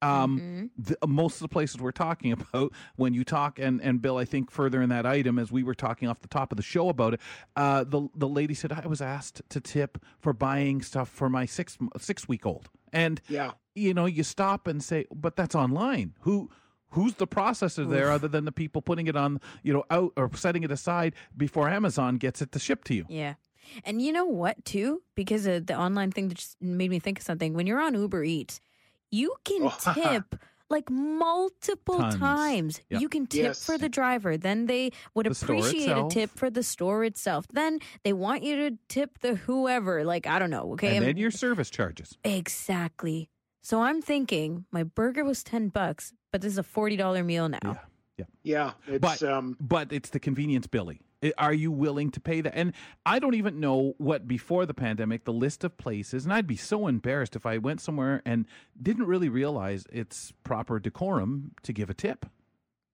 Um, 0.02 0.40
Mm-hmm. 0.40 0.66
the, 1.00 1.08
most 1.08 1.36
of 1.36 1.42
the 1.42 1.48
places 1.48 1.80
we're 1.80 1.92
talking 1.92 2.32
about 2.54 2.74
when 2.96 3.14
you 3.14 3.24
talk 3.24 3.60
and 3.60 3.82
and 3.82 4.02
Bill, 4.02 4.18
I 4.18 4.26
think 4.26 4.50
further 4.52 4.82
in 4.82 4.90
that 4.90 5.06
item 5.06 5.38
as 5.40 5.52
we 5.52 5.64
were 5.64 5.76
talking 5.76 6.08
off 6.08 6.20
the 6.22 6.28
top 6.28 6.52
of 6.52 6.58
the 6.58 6.64
show 6.64 6.90
about 6.90 7.14
it, 7.16 7.22
uh, 7.56 7.84
the 7.84 8.08
the 8.16 8.28
lady 8.28 8.54
said 8.54 8.72
I 8.72 8.88
was 8.88 9.02
asked 9.02 9.42
to 9.50 9.60
tip 9.62 9.98
for 10.20 10.34
buying 10.34 10.82
stuff 10.82 11.10
for 11.10 11.30
my 11.30 11.46
six 11.46 11.78
six 11.98 12.28
week 12.28 12.46
old, 12.46 12.70
and 12.92 13.22
Yeah. 13.28 13.52
you 13.76 13.94
know 13.94 14.06
you 14.06 14.24
stop 14.24 14.68
and 14.68 14.84
say, 14.84 15.06
but 15.14 15.36
that's 15.36 15.56
online. 15.56 16.14
Who 16.22 16.50
who's 16.94 17.14
the 17.16 17.28
processor 17.28 17.90
there 17.90 18.08
Oof. 18.08 18.16
other 18.16 18.28
than 18.28 18.44
the 18.46 18.52
people 18.52 18.82
putting 18.82 19.08
it 19.08 19.16
on 19.16 19.40
you 19.64 19.72
know 19.74 19.84
out 19.92 20.14
or 20.18 20.30
setting 20.36 20.64
it 20.64 20.72
aside 20.72 21.16
before 21.38 21.70
Amazon 21.70 22.18
gets 22.18 22.42
it 22.42 22.52
to 22.54 22.60
ship 22.60 22.84
to 22.86 22.94
you? 22.96 23.06
Yeah. 23.08 23.36
And 23.86 24.02
you 24.02 24.12
know 24.12 24.26
what, 24.26 24.66
too? 24.66 25.04
Because 25.16 25.46
of 25.46 25.68
the 25.68 25.78
online 25.78 26.12
thing 26.12 26.28
that 26.30 26.36
just 26.40 26.60
made 26.62 26.90
me 26.90 26.98
think 27.00 27.20
of 27.20 27.24
something. 27.24 27.54
When 27.54 27.68
you're 27.68 27.80
on 27.80 27.94
Uber 27.94 28.24
Eats, 28.24 28.60
you 29.12 29.36
can 29.44 29.64
Oh. 29.64 29.94
tip 29.94 30.36
like 30.70 30.90
multiple 30.90 31.98
Tons. 32.00 32.16
times. 32.18 32.82
Yep. 32.90 33.02
You 33.02 33.10
can 33.10 33.28
tip 33.28 33.44
Yes. 33.44 33.66
for 33.66 33.78
the 33.78 33.90
driver. 33.90 34.38
Then 34.38 34.68
they 34.68 34.92
would 35.14 35.26
The 35.26 35.32
appreciate 35.32 35.90
a 35.90 36.08
tip 36.10 36.30
for 36.30 36.50
the 36.50 36.64
store 36.64 37.04
itself. 37.04 37.46
Then 37.52 37.80
they 38.04 38.14
want 38.14 38.44
you 38.44 38.56
to 38.70 38.78
tip 38.88 39.20
the 39.20 39.36
whoever. 39.36 40.06
Like, 40.06 40.28
I 40.28 40.40
don't 40.40 40.50
know. 40.50 40.72
Okay. 40.74 40.88
and 40.88 40.96
I'm- 40.98 41.04
then 41.06 41.18
your 41.18 41.32
service 41.32 41.70
charges. 41.70 42.18
Exactly. 42.24 43.30
So 43.62 43.82
I'm 43.82 44.02
thinking 44.02 44.66
my 44.72 44.84
burger 44.84 45.24
was 45.26 45.44
10 45.44 45.70
bucks, 45.70 46.14
but 46.32 46.42
this 46.42 46.54
is 46.54 46.58
a 46.58 46.64
$40 46.64 47.22
meal 47.26 47.50
now. 47.50 47.82
Yeah. 48.18 48.26
Yeah. 48.44 48.72
It's 48.88 49.00
but 49.02 49.22
um 49.24 49.58
but 49.60 49.92
it's 49.92 50.10
the 50.12 50.20
convenience, 50.20 50.68
Billy. 50.68 51.02
Are 51.38 51.54
you 51.54 51.72
willing 51.72 52.10
to 52.12 52.20
pay 52.20 52.42
that? 52.42 52.54
And 52.56 52.74
I 53.06 53.20
don't 53.20 53.36
even 53.36 53.60
know 53.60 53.94
what 53.98 54.28
before 54.28 54.66
the 54.66 54.74
pandemic 54.74 55.24
the 55.26 55.34
list 55.34 55.64
of 55.64 55.78
places, 55.78 56.24
and 56.26 56.34
I'd 56.34 56.48
be 56.48 56.56
so 56.56 56.88
embarrassed 56.88 57.36
if 57.36 57.46
I 57.46 57.58
went 57.60 57.80
somewhere 57.82 58.22
and 58.26 58.46
didn't 58.82 59.06
really 59.06 59.30
realize 59.30 59.86
it's 59.92 60.34
proper 60.44 60.80
decorum 60.80 61.52
to 61.64 61.74
give 61.74 61.90
a 61.90 61.94
tip. 61.94 62.26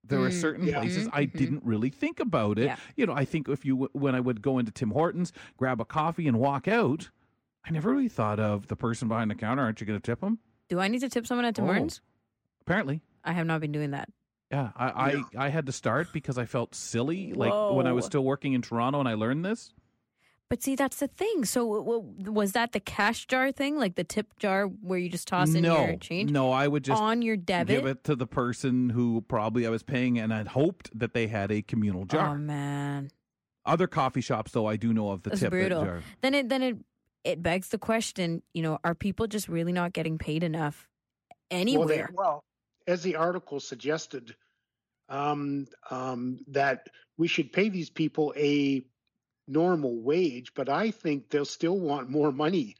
There 0.04 0.20
were 0.20 0.28
Mm, 0.30 0.40
certain 0.40 0.66
yeah. 0.66 0.78
places 0.80 1.08
I 1.12 1.26
Mhm. 1.26 1.32
didn't 1.38 1.64
really 1.64 1.90
think 1.90 2.20
about 2.20 2.58
it. 2.58 2.64
Yeah. 2.66 2.76
You 2.96 3.06
know, 3.06 3.14
I 3.14 3.24
think 3.24 3.48
if 3.48 3.64
you 3.64 3.88
when 3.92 4.14
I 4.14 4.20
would 4.20 4.40
go 4.42 4.58
into 4.58 4.72
Tim 4.72 4.90
Hortons, 4.90 5.32
grab 5.56 5.80
a 5.80 5.84
coffee, 5.84 6.26
and 6.28 6.38
walk 6.38 6.66
out, 6.68 7.10
I 7.64 7.70
never 7.70 7.90
really 7.92 8.08
thought 8.08 8.40
of 8.40 8.68
the 8.68 8.76
person 8.76 9.08
behind 9.08 9.30
the 9.30 9.34
counter. 9.34 9.62
Aren't 9.62 9.80
you 9.80 9.86
going 9.86 10.00
to 10.00 10.04
tip 10.04 10.20
them? 10.20 10.38
Do 10.68 10.78
I 10.80 10.88
need 10.88 11.00
to 11.00 11.08
tip 11.08 11.26
someone 11.26 11.44
at 11.44 11.54
Tim 11.54 11.64
Oh. 11.64 11.68
Hortons? 11.68 12.00
Apparently. 12.62 13.00
I 13.24 13.32
have 13.32 13.46
not 13.46 13.60
been 13.60 13.72
doing 13.72 13.90
that. 13.90 14.10
Yeah, 14.50 14.70
I, 14.76 14.86
I, 15.36 15.46
I 15.46 15.48
had 15.50 15.66
to 15.66 15.72
start 15.72 16.08
because 16.12 16.38
I 16.38 16.46
felt 16.46 16.74
silly, 16.74 17.32
like 17.34 17.52
when 17.74 17.86
I 17.86 17.92
was 17.92 18.04
still 18.06 18.24
working 18.24 18.54
in 18.54 18.62
Toronto 18.62 18.98
and 19.00 19.08
I 19.08 19.14
learned 19.14 19.44
this. 19.44 19.74
But 20.48 20.62
see, 20.62 20.74
that's 20.74 20.96
the 21.00 21.08
thing. 21.08 21.44
So, 21.44 21.60
w- 21.74 21.84
w- 21.84 22.32
was 22.32 22.52
that 22.52 22.72
the 22.72 22.80
cash 22.80 23.26
jar 23.26 23.52
thing, 23.52 23.76
like 23.76 23.96
the 23.96 24.04
tip 24.04 24.38
jar 24.38 24.64
where 24.64 24.98
you 24.98 25.10
just 25.10 25.28
toss 25.28 25.52
in 25.54 25.62
no, 25.64 25.84
your 25.86 25.96
change? 25.96 26.30
no, 26.30 26.50
I 26.50 26.66
would 26.66 26.84
just 26.84 27.02
on 27.02 27.20
your 27.20 27.36
debit. 27.36 27.76
give 27.76 27.84
it 27.86 28.04
to 28.04 28.16
the 28.16 28.26
person 28.26 28.88
who 28.88 29.20
probably 29.28 29.66
I 29.66 29.70
was 29.70 29.82
paying, 29.82 30.18
and 30.18 30.32
I'd 30.32 30.48
hoped 30.48 30.98
that 30.98 31.12
they 31.12 31.26
had 31.26 31.52
a 31.52 31.60
communal 31.60 32.06
jar. 32.06 32.30
Oh 32.30 32.38
man, 32.38 33.10
Other 33.66 33.86
coffee 33.86 34.22
shops, 34.22 34.52
though, 34.52 34.64
I 34.64 34.76
do 34.76 34.94
know 34.94 35.10
of 35.10 35.22
the 35.24 35.28
that's 35.30 35.40
tip 35.42 35.50
brutal. 35.50 35.84
jar. 35.84 36.02
Then 36.22 36.32
it 36.32 36.48
then 36.48 36.62
it 36.62 36.76
it 37.24 37.42
begs 37.42 37.68
the 37.68 37.76
question. 37.76 38.42
You 38.54 38.62
know, 38.62 38.78
are 38.82 38.94
people 38.94 39.26
just 39.26 39.48
really 39.48 39.72
not 39.72 39.92
getting 39.92 40.16
paid 40.16 40.42
enough 40.42 40.88
Well, 41.50 41.60
anywhere? 41.60 41.86
they- 42.10 42.14
well, 42.16 42.42
as 42.88 43.02
the 43.02 43.14
article 43.16 43.60
suggested, 43.60 44.34
um, 45.08 45.66
um, 45.90 46.40
that 46.48 46.88
we 47.18 47.28
should 47.28 47.52
pay 47.52 47.68
these 47.68 47.90
people 47.90 48.32
a 48.36 48.82
normal 49.46 50.00
wage, 50.00 50.52
but 50.54 50.68
I 50.68 50.90
think 50.90 51.28
they'll 51.28 51.44
still 51.44 51.78
want 51.78 52.10
more 52.10 52.32
money. 52.32 52.76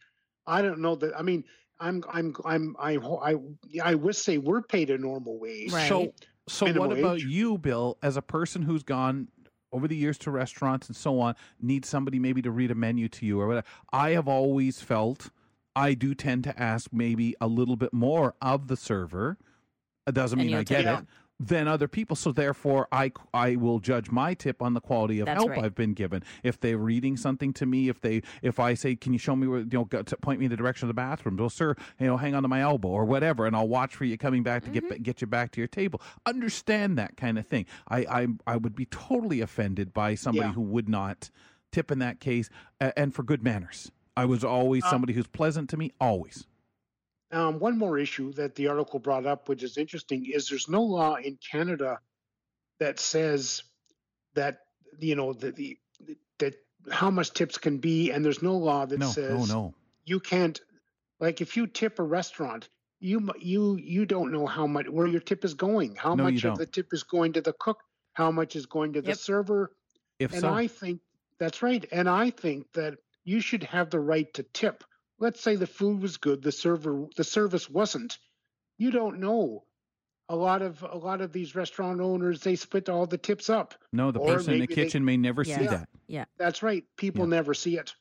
I 0.46 0.62
don't 0.62 0.80
know 0.80 0.94
that. 0.96 1.12
I 1.16 1.22
mean, 1.22 1.44
I'm, 1.78 2.02
I'm, 2.10 2.34
I'm, 2.44 2.76
I, 2.78 2.96
I, 2.96 3.36
I 3.82 3.94
would 3.94 4.16
say 4.16 4.38
we're 4.38 4.62
paid 4.62 4.90
a 4.90 4.98
normal 4.98 5.38
wage. 5.38 5.72
Right. 5.72 5.88
So, 5.88 6.12
so 6.48 6.66
Minimum 6.66 6.88
what 6.88 6.98
about 6.98 7.20
you, 7.20 7.58
Bill, 7.58 7.98
as 8.02 8.16
a 8.16 8.22
person 8.22 8.62
who's 8.62 8.82
gone 8.82 9.28
over 9.72 9.86
the 9.86 9.96
years 9.96 10.16
to 10.18 10.30
restaurants 10.30 10.88
and 10.88 10.96
so 10.96 11.20
on, 11.20 11.34
need 11.60 11.84
somebody 11.84 12.18
maybe 12.18 12.40
to 12.42 12.50
read 12.50 12.70
a 12.70 12.74
menu 12.74 13.08
to 13.10 13.26
you 13.26 13.40
or 13.40 13.46
whatever? 13.46 13.66
I 13.92 14.10
have 14.10 14.26
always 14.26 14.80
felt 14.80 15.30
I 15.76 15.94
do 15.94 16.14
tend 16.14 16.44
to 16.44 16.58
ask 16.60 16.90
maybe 16.92 17.36
a 17.40 17.46
little 17.46 17.76
bit 17.76 17.92
more 17.92 18.34
of 18.40 18.68
the 18.68 18.76
server. 18.76 19.38
It 20.08 20.14
doesn't 20.14 20.38
mean 20.38 20.54
I 20.54 20.62
get 20.64 20.86
it. 20.86 21.04
than 21.40 21.68
other 21.68 21.86
people. 21.86 22.16
So 22.16 22.32
therefore, 22.32 22.88
I 22.90 23.12
I 23.32 23.54
will 23.54 23.78
judge 23.78 24.10
my 24.10 24.34
tip 24.34 24.60
on 24.60 24.74
the 24.74 24.80
quality 24.80 25.20
of 25.20 25.26
That's 25.26 25.38
help 25.38 25.50
right. 25.50 25.62
I've 25.64 25.74
been 25.76 25.94
given. 25.94 26.24
If 26.42 26.58
they're 26.58 26.78
reading 26.78 27.16
something 27.16 27.52
to 27.54 27.66
me, 27.66 27.88
if 27.88 28.00
they 28.00 28.22
if 28.42 28.58
I 28.58 28.74
say, 28.74 28.96
"Can 28.96 29.12
you 29.12 29.20
show 29.20 29.36
me 29.36 29.46
where 29.46 29.60
you 29.60 29.68
know 29.72 29.84
go 29.84 30.02
to 30.02 30.16
point 30.16 30.40
me 30.40 30.46
in 30.46 30.50
the 30.50 30.56
direction 30.56 30.86
of 30.86 30.88
the 30.88 30.94
bathroom?" 31.00 31.36
Well, 31.36 31.48
sir, 31.50 31.76
you 32.00 32.06
know, 32.08 32.16
hang 32.16 32.34
on 32.34 32.42
to 32.42 32.48
my 32.48 32.60
elbow 32.62 32.88
or 32.88 33.04
whatever, 33.04 33.46
and 33.46 33.54
I'll 33.54 33.68
watch 33.68 33.94
for 33.94 34.04
you 34.04 34.18
coming 34.18 34.42
back 34.42 34.64
to 34.64 34.70
Mm-hmm. 34.70 34.88
get 34.88 35.02
get 35.04 35.20
you 35.20 35.28
back 35.28 35.52
to 35.52 35.60
your 35.60 35.68
table. 35.68 36.00
Understand 36.26 36.98
that 36.98 37.16
kind 37.16 37.38
of 37.38 37.46
thing. 37.46 37.66
I 37.88 37.98
I 37.98 38.26
I 38.46 38.56
would 38.56 38.74
be 38.74 38.86
totally 38.86 39.40
offended 39.40 39.94
by 39.94 40.16
somebody 40.16 40.48
Yeah. 40.48 40.54
who 40.54 40.62
would 40.62 40.88
not 40.88 41.30
tip 41.70 41.92
in 41.92 41.98
that 42.00 42.18
case, 42.18 42.48
a- 42.80 42.98
and 42.98 43.14
for 43.14 43.22
good 43.22 43.44
manners. 43.44 43.92
I 44.16 44.24
was 44.24 44.42
always 44.42 44.82
Uh, 44.84 44.90
somebody 44.90 45.12
who's 45.12 45.28
pleasant 45.28 45.70
to 45.70 45.76
me, 45.76 45.92
always. 46.00 46.46
Um, 47.30 47.58
one 47.58 47.76
more 47.76 47.98
issue 47.98 48.32
that 48.34 48.54
the 48.54 48.68
article 48.68 48.98
brought 48.98 49.26
up, 49.26 49.48
which 49.48 49.62
is 49.62 49.76
interesting, 49.76 50.26
is 50.26 50.48
there's 50.48 50.68
no 50.68 50.82
law 50.82 51.16
in 51.16 51.38
Canada 51.50 51.98
that 52.80 52.98
says 52.98 53.62
that 54.34 54.60
you 54.98 55.14
know 55.14 55.32
the, 55.34 55.50
the 55.50 55.78
that 56.38 56.54
how 56.90 57.10
much 57.10 57.32
tips 57.32 57.58
can 57.58 57.78
be, 57.78 58.10
and 58.12 58.24
there's 58.24 58.42
no 58.42 58.56
law 58.56 58.86
that 58.86 58.98
No, 58.98 59.06
no, 59.06 59.12
says 59.12 59.48
no. 59.50 59.74
you 60.04 60.20
can't. 60.20 60.58
Like 61.20 61.40
if 61.40 61.56
you 61.56 61.66
tip 61.66 61.98
a 61.98 62.02
restaurant, 62.02 62.68
you 63.00 63.30
you 63.38 63.76
you 63.76 64.06
don't 64.06 64.32
know 64.32 64.46
how 64.46 64.66
much 64.66 64.88
where 64.88 65.06
your 65.06 65.20
tip 65.20 65.44
is 65.44 65.54
going, 65.54 65.96
how 65.96 66.14
No, 66.14 66.26
you 66.28 66.32
much 66.34 66.44
of 66.44 66.50
don't. 66.50 66.58
the 66.58 66.66
tip 66.66 66.92
is 66.92 67.02
going 67.02 67.34
to 67.34 67.40
the 67.42 67.52
cook, 67.52 67.82
how 68.14 68.30
much 68.30 68.56
is 68.56 68.66
going 68.66 68.94
to 68.94 69.02
the 69.02 69.14
server. 69.14 69.72
If 70.18 70.32
and 70.32 70.40
so. 70.42 70.52
I 70.52 70.66
think 70.66 71.00
that's 71.38 71.62
right. 71.62 71.84
And 71.92 72.08
I 72.08 72.30
think 72.30 72.72
that 72.72 72.94
you 73.24 73.40
should 73.40 73.64
have 73.64 73.90
the 73.90 74.00
right 74.00 74.32
to 74.34 74.42
tip. 74.42 74.82
Let's 75.18 75.40
say 75.40 75.56
the 75.56 75.66
food 75.66 76.00
was 76.00 76.16
good, 76.16 76.42
the 76.42 76.52
server 76.52 77.06
the 77.16 77.24
service 77.24 77.68
wasn't. 77.68 78.18
You 78.78 78.90
don't 78.90 79.18
know. 79.18 79.64
A 80.28 80.36
lot 80.36 80.62
of 80.62 80.82
a 80.82 80.96
lot 80.96 81.20
of 81.20 81.32
these 81.32 81.54
restaurant 81.54 82.00
owners 82.00 82.40
they 82.42 82.54
split 82.54 82.88
all 82.88 83.06
the 83.06 83.18
tips 83.18 83.48
up. 83.50 83.74
No, 83.92 84.10
the 84.10 84.20
Or 84.20 84.34
person 84.34 84.52
in 84.52 84.58
the 84.58 84.62
maybe 84.64 84.74
they- 84.74 84.82
kitchen 84.84 85.04
may 85.04 85.16
never 85.16 85.42
see 85.44 85.50
Yeah. 85.52 85.66
that. 85.70 85.88
Yeah. 86.06 86.24
That's 86.36 86.62
right. 86.62 86.84
People 86.96 87.26
never 87.26 87.54
see 87.54 87.76
it. 87.78 87.94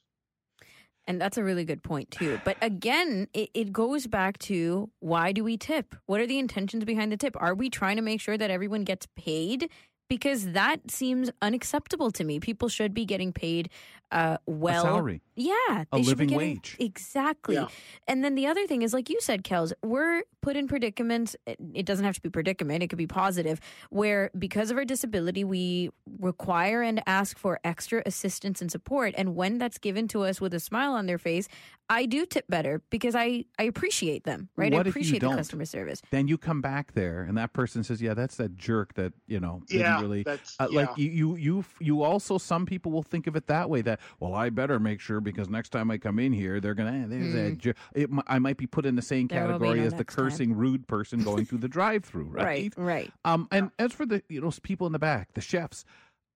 And 1.10 1.22
that's 1.22 1.38
a 1.38 1.44
really 1.44 1.64
good 1.64 1.84
point, 1.84 2.12
too. 2.12 2.42
But 2.44 2.58
again, 2.62 3.30
it, 3.34 3.50
it 3.54 3.72
goes 3.72 4.08
back 4.08 4.38
to 4.40 4.90
why 5.00 5.32
do 5.32 5.42
we 5.42 5.56
tip? 5.56 5.96
What 6.06 6.20
are 6.20 6.28
the 6.28 6.38
intentions 6.38 6.84
behind 6.84 7.14
the 7.14 7.18
tip? 7.18 7.38
Are 7.40 7.56
we 7.56 7.70
trying 7.70 7.96
to 7.96 8.02
make 8.02 8.20
sure 8.20 8.38
that 8.38 8.52
everyone 8.52 8.84
gets 8.84 9.08
paid? 9.16 9.70
Because 10.10 10.52
that 10.52 10.92
seems 10.92 11.32
unacceptable 11.42 12.12
to 12.12 12.26
me. 12.26 12.42
People 12.42 12.68
should 12.68 12.94
be 12.94 13.06
getting 13.06 13.32
paid 13.32 13.70
uh, 14.12 14.38
well. 14.46 14.84
salary. 14.84 15.22
Yeah. 15.38 15.54
A 15.70 15.86
they 15.94 15.98
should 16.04 16.18
be 16.18 16.26
living 16.26 16.28
getting- 16.30 16.38
wage. 16.56 16.76
Exactly. 16.80 17.56
Yeah. 17.56 17.68
And 18.08 18.24
then 18.24 18.34
the 18.36 18.48
other 18.48 18.66
thing 18.66 18.82
is, 18.82 18.92
like 18.94 19.10
you 19.10 19.22
said, 19.22 19.44
Kels, 19.44 19.72
we're 19.84 20.24
put 20.42 20.56
in 20.58 20.68
predicaments. 20.68 21.36
It 21.46 21.58
it 21.74 21.86
doesn't 21.86 22.04
have 22.06 22.16
to 22.16 22.22
be 22.22 22.30
predicament, 22.30 22.82
it 22.84 22.88
could 22.88 22.98
be 22.98 23.08
positive, 23.08 23.60
where 23.92 24.32
because 24.38 24.72
of 24.72 24.78
our 24.78 24.86
disability, 24.86 25.44
we 25.44 25.92
require 26.20 26.82
and 26.82 27.02
ask 27.06 27.38
for 27.38 27.60
extra 27.64 28.02
assistance 28.06 28.62
and 28.62 28.72
support. 28.72 29.14
And 29.18 29.36
when 29.36 29.58
that's 29.60 29.78
given 29.78 30.08
to 30.10 30.24
us 30.24 30.42
with 30.42 30.54
a 30.54 30.60
smile 30.60 30.94
on 30.94 31.06
their 31.06 31.18
face, 31.20 31.48
I 31.90 32.06
do 32.06 32.26
tip 32.26 32.46
better 32.50 32.82
because 32.90 33.16
I, 33.16 33.46
I 33.60 33.64
appreciate 33.64 34.24
them, 34.26 34.50
right? 34.58 34.74
What 34.74 34.86
I 34.88 34.90
appreciate 34.90 35.20
the 35.20 35.30
customer 35.30 35.64
service. 35.66 36.02
Then 36.12 36.28
you 36.28 36.38
come 36.38 36.62
back 36.62 36.94
there, 36.94 37.22
and 37.22 37.38
that 37.38 37.54
person 37.54 37.84
says, 37.84 38.02
"Yeah, 38.02 38.14
that's 38.14 38.36
that 38.38 38.56
jerk 38.58 38.96
that 38.96 39.14
you 39.28 39.40
know 39.40 39.62
didn't 39.68 39.82
Yeah, 39.82 40.02
really." 40.02 40.24
that's- 40.24 40.56
uh, 40.60 40.68
Like 40.72 40.98
you, 40.98 41.10
you, 41.10 41.36
you, 41.36 41.66
you 41.80 42.02
also 42.04 42.38
some 42.38 42.66
people 42.66 42.92
will 42.92 43.04
think 43.04 43.28
of 43.28 43.36
it 43.38 43.48
that 43.48 43.70
way. 43.70 43.82
That 43.82 44.00
well, 44.20 44.34
I 44.34 44.50
better 44.50 44.80
make 44.80 45.00
sure 45.00 45.22
because 45.32 45.50
next 45.50 45.70
time 45.70 45.90
I 45.92 45.98
come 45.98 46.20
in 46.20 46.34
here, 46.34 46.60
they're 46.60 46.74
gonna. 46.74 46.92
eh, 46.92 47.06
there's 47.08 47.54
Mm. 47.56 47.58
jer-" 47.58 47.74
It, 47.94 48.10
I 48.28 48.40
might 48.40 48.58
be 48.58 48.68
put 48.68 48.86
in 48.86 48.96
the 48.96 49.02
same 49.02 49.28
There 49.28 49.40
category 49.48 49.80
no 49.80 49.86
as 49.86 49.94
the 49.94 49.98
next 50.00 50.16
time. 50.16 50.26
cursing 50.26 50.54
rude 50.56 50.88
person 50.88 51.24
going 51.24 51.46
through 51.46 51.60
the 51.60 51.68
drive-through, 51.70 52.26
right? 52.32 52.44
Right, 52.44 52.74
right. 52.78 53.12
Um, 53.26 53.48
and 53.52 53.72
as 53.80 53.94
for 53.94 54.06
the 54.06 54.24
you 54.30 54.42
know 54.42 54.52
people 54.64 54.88
in 54.88 54.94
the 54.94 55.00
back, 55.00 55.34
the 55.34 55.42
chefs, 55.42 55.86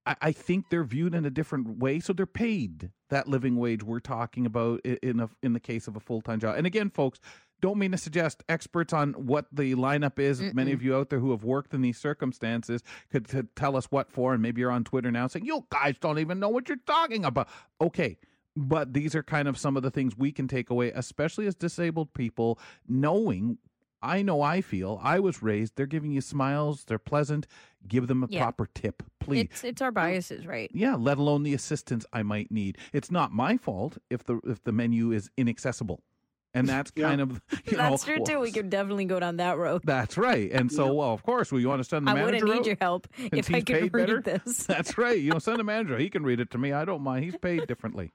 I, 0.06 0.16
I 0.22 0.32
think 0.32 0.70
they're 0.70 0.84
viewed 0.84 1.14
in 1.14 1.26
a 1.26 1.30
different 1.30 1.78
way, 1.80 2.00
so 2.00 2.14
they're 2.14 2.26
paid 2.26 2.92
that 3.10 3.28
living 3.28 3.56
wage 3.58 3.84
we're 3.84 4.00
talking 4.00 4.46
about 4.46 4.82
in 4.86 5.20
a 5.20 5.30
in 5.44 5.54
the 5.54 5.60
case 5.60 5.88
of 5.88 5.96
a 5.96 6.00
full 6.00 6.22
time 6.22 6.40
job. 6.40 6.56
And 6.58 6.66
again, 6.66 6.90
folks, 6.90 7.20
don't 7.62 7.78
mean 7.78 7.92
to 7.92 7.98
suggest 7.98 8.44
experts 8.50 8.92
on 8.94 9.14
what 9.14 9.46
the 9.52 9.76
lineup 9.76 10.18
is. 10.18 10.42
Many 10.42 10.72
of 10.72 10.82
you 10.82 10.96
out 10.96 11.12
there 11.12 11.20
who 11.20 11.30
have 11.30 11.44
worked 11.44 11.76
in 11.76 11.82
these 11.82 12.00
circumstances 12.00 12.82
could, 13.12 13.28
could 13.28 13.56
tell 13.56 13.76
us 13.78 13.86
what 13.92 14.12
for, 14.12 14.34
and 14.34 14.42
maybe 14.42 14.62
you're 14.62 14.72
on 14.72 14.84
Twitter 14.84 15.12
now 15.12 15.28
saying 15.28 15.46
you 15.46 15.64
guys 15.70 15.94
don't 16.02 16.18
even 16.18 16.40
know 16.40 16.50
what 16.50 16.68
you're 16.68 16.80
talking 16.88 17.24
about. 17.24 17.48
Okay. 17.80 18.18
But 18.56 18.94
these 18.94 19.16
are 19.16 19.24
kind 19.24 19.48
of 19.48 19.58
some 19.58 19.78
of 19.78 19.84
the 19.84 19.92
things 19.92 20.18
we 20.18 20.32
can 20.32 20.48
take 20.48 20.70
away, 20.70 20.92
especially 20.92 21.48
as 21.48 21.56
disabled 21.56 22.14
people, 22.14 22.60
knowing 22.88 23.58
I 24.04 24.24
know 24.24 24.42
I 24.42 24.62
feel 24.62 25.00
I 25.02 25.20
was 25.20 25.42
raised. 25.44 25.76
They're 25.76 25.86
giving 25.86 26.12
you 26.12 26.22
smiles. 26.22 26.84
They're 26.86 26.98
pleasant. 27.00 27.46
Give 27.88 28.08
them 28.08 28.24
a 28.24 28.28
Yeah. 28.30 28.42
proper 28.42 28.68
tip, 28.74 29.04
please. 29.20 29.42
It's, 29.52 29.64
it's 29.64 29.82
our 29.82 29.92
biases, 29.92 30.46
right? 30.48 30.70
yeah, 30.74 30.96
let 30.96 31.18
alone 31.20 31.44
the 31.44 31.54
assistance 31.54 32.06
I 32.12 32.24
might 32.24 32.52
need. 32.52 32.78
It's 32.94 33.12
not 33.12 33.32
my 33.32 33.58
fault 33.58 34.00
if 34.10 34.24
the 34.24 34.40
if 34.46 34.64
the 34.64 34.72
menu 34.72 35.12
is 35.12 35.30
inaccessible, 35.38 36.02
and 36.54 36.68
that's 36.68 36.90
kind 36.92 37.22
of 37.22 37.42
you 37.72 37.78
That's 37.78 38.06
know 38.08 38.16
true, 38.16 38.26
too. 38.26 38.40
We 38.40 38.52
could 38.52 38.70
definitely 38.72 39.06
go 39.06 39.20
down 39.20 39.38
that 39.38 39.58
road. 39.60 39.82
that's 39.86 40.18
right. 40.18 40.52
And 40.52 40.72
so, 40.72 40.94
well, 40.96 41.14
of 41.14 41.22
course, 41.24 41.52
we 41.52 41.64
want 41.68 41.82
to 41.84 41.88
send 41.88 42.08
the 42.08 42.12
I 42.12 42.16
manager. 42.16 42.46
wouldn't 42.46 42.54
need 42.54 42.60
out 42.62 42.66
your 42.66 42.78
help 42.82 43.08
if 43.32 43.54
I 43.54 43.62
could 43.62 43.94
read 43.94 44.08
better. 44.08 44.22
this. 44.22 44.64
That's 44.66 44.98
right. 44.98 45.20
You 45.20 45.32
know, 45.32 45.40
send 45.40 45.60
a 45.62 45.64
manager. 45.64 45.98
He 46.00 46.10
can 46.10 46.24
read 46.24 46.40
it 46.40 46.50
to 46.52 46.58
me. 46.58 46.74
I 46.74 46.86
don't 46.86 47.02
mind. 47.04 47.24
He's 47.24 47.38
paid 47.38 47.68
differently. 47.68 48.12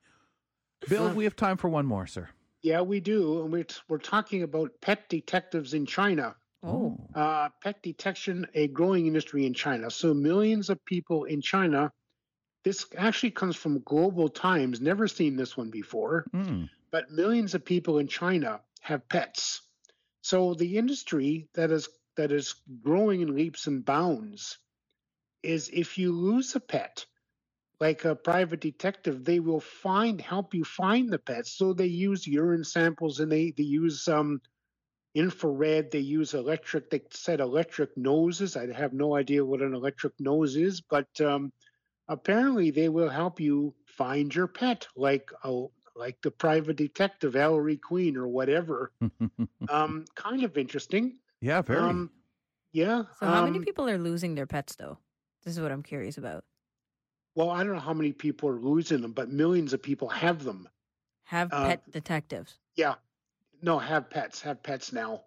Bill, 0.89 1.11
we 1.11 1.25
have 1.25 1.37
time 1.37 1.57
for 1.57 1.69
one 1.69 1.87
more, 1.87 2.07
sir. 2.07 2.29
Yeah, 2.63 2.81
we 2.81 3.01
do. 3.01 3.43
And 3.43 3.53
we're, 3.53 3.65
t- 3.65 3.77
we're 3.89 3.99
talking 3.99 4.43
about 4.43 4.73
pet 4.81 5.09
detectives 5.09 5.75
in 5.75 5.87
China. 5.87 6.35
Oh. 6.63 6.97
Uh, 7.15 7.49
pet 7.63 7.83
detection, 7.83 8.47
a 8.55 8.69
growing 8.69 9.07
industry 9.07 9.47
in 9.47 9.55
China. 9.55 9.91
So 9.91 10.13
millions 10.13 10.69
of 10.71 10.85
people 10.85 11.25
in 11.25 11.41
China. 11.41 11.93
This 12.65 12.87
actually 12.97 13.31
comes 13.31 13.55
from 13.55 13.83
Global 13.83 14.29
Times. 14.29 14.81
Never 14.81 15.07
seen 15.07 15.37
this 15.37 15.57
one 15.57 15.71
before. 15.71 16.27
Hmm. 16.33 16.65
But 16.91 17.11
millions 17.11 17.55
of 17.55 17.65
people 17.65 17.99
in 17.99 18.09
China 18.09 18.61
have 18.81 19.09
pets. 19.09 19.63
So 20.23 20.55
the 20.55 20.77
industry 20.77 21.49
that 21.55 21.71
is 21.71 21.89
that 22.17 22.33
is 22.33 22.55
growing 22.83 23.21
in 23.21 23.35
leaps 23.35 23.69
and 23.69 23.85
bounds 23.85 24.59
is 25.43 25.71
if 25.73 25.99
you 25.99 26.11
lose 26.11 26.57
a 26.57 26.61
pet, 26.61 27.07
like 27.81 28.05
a 28.05 28.15
private 28.15 28.61
detective, 28.61 29.25
they 29.25 29.41
will 29.41 29.61
find 29.61 30.21
help 30.21 30.55
you 30.55 30.65
find 30.65 31.11
the 31.11 31.19
pets. 31.19 31.53
So 31.53 31.73
they 31.73 31.87
use 31.87 32.27
urine 32.27 32.65
samples 32.65 33.21
and 33.21 33.31
they 33.31 33.53
they 33.57 33.65
use 33.65 34.09
um 34.09 34.41
infrared, 35.17 35.91
they 35.91 35.99
use 35.99 36.35
electric, 36.35 36.91
they 36.91 37.01
said 37.11 37.41
electric 37.41 37.97
noses. 37.97 38.55
I 38.55 38.71
have 38.73 38.93
no 38.93 39.17
idea 39.17 39.45
what 39.45 39.63
an 39.63 39.75
electric 39.75 40.13
nose 40.21 40.57
is, 40.57 40.83
but 40.83 41.09
um, 41.23 41.53
apparently 42.07 42.71
they 42.71 42.91
will 42.91 43.09
help 43.09 43.41
you 43.41 43.75
find 43.87 44.33
your 44.33 44.47
pet, 44.47 44.87
like 44.95 45.31
a 45.43 45.65
like 45.97 46.21
the 46.21 46.31
private 46.31 46.77
detective 46.77 47.35
Ellery 47.35 47.79
Queen 47.79 48.19
or 48.19 48.29
whatever. 48.29 48.93
um, 49.71 50.05
kind 50.15 50.45
of 50.45 50.59
interesting. 50.59 51.17
yeah, 51.41 51.63
very. 51.63 51.81
Um, 51.81 52.11
yeah. 52.73 53.05
So, 53.19 53.27
how 53.27 53.45
many 53.45 53.57
um, 53.57 53.65
people 53.65 53.89
are 53.89 53.97
losing 53.97 54.35
their 54.35 54.47
pets, 54.47 54.77
though? 54.77 54.99
This 55.45 55.57
is 55.57 55.63
what 55.63 55.73
I'm 55.73 55.83
curious 55.83 56.19
about. 56.19 56.45
Well, 57.37 57.51
I 57.51 57.63
don't 57.63 57.75
know 57.75 57.81
how 57.81 57.93
many 57.93 58.13
people 58.13 58.49
are 58.49 58.59
losing 58.59 59.03
them, 59.03 59.13
but 59.13 59.29
millions 59.29 59.73
of 59.75 59.83
people 59.83 60.09
have 60.09 60.43
them. 60.43 60.69
Have 61.25 61.53
Uh, 61.53 61.67
pet 61.69 61.91
detectives. 61.93 62.59
Yeah. 62.77 62.95
No, 63.63 63.79
have 63.79 64.11
pets. 64.11 64.41
Have 64.43 64.63
pets 64.63 64.93
now 64.93 65.23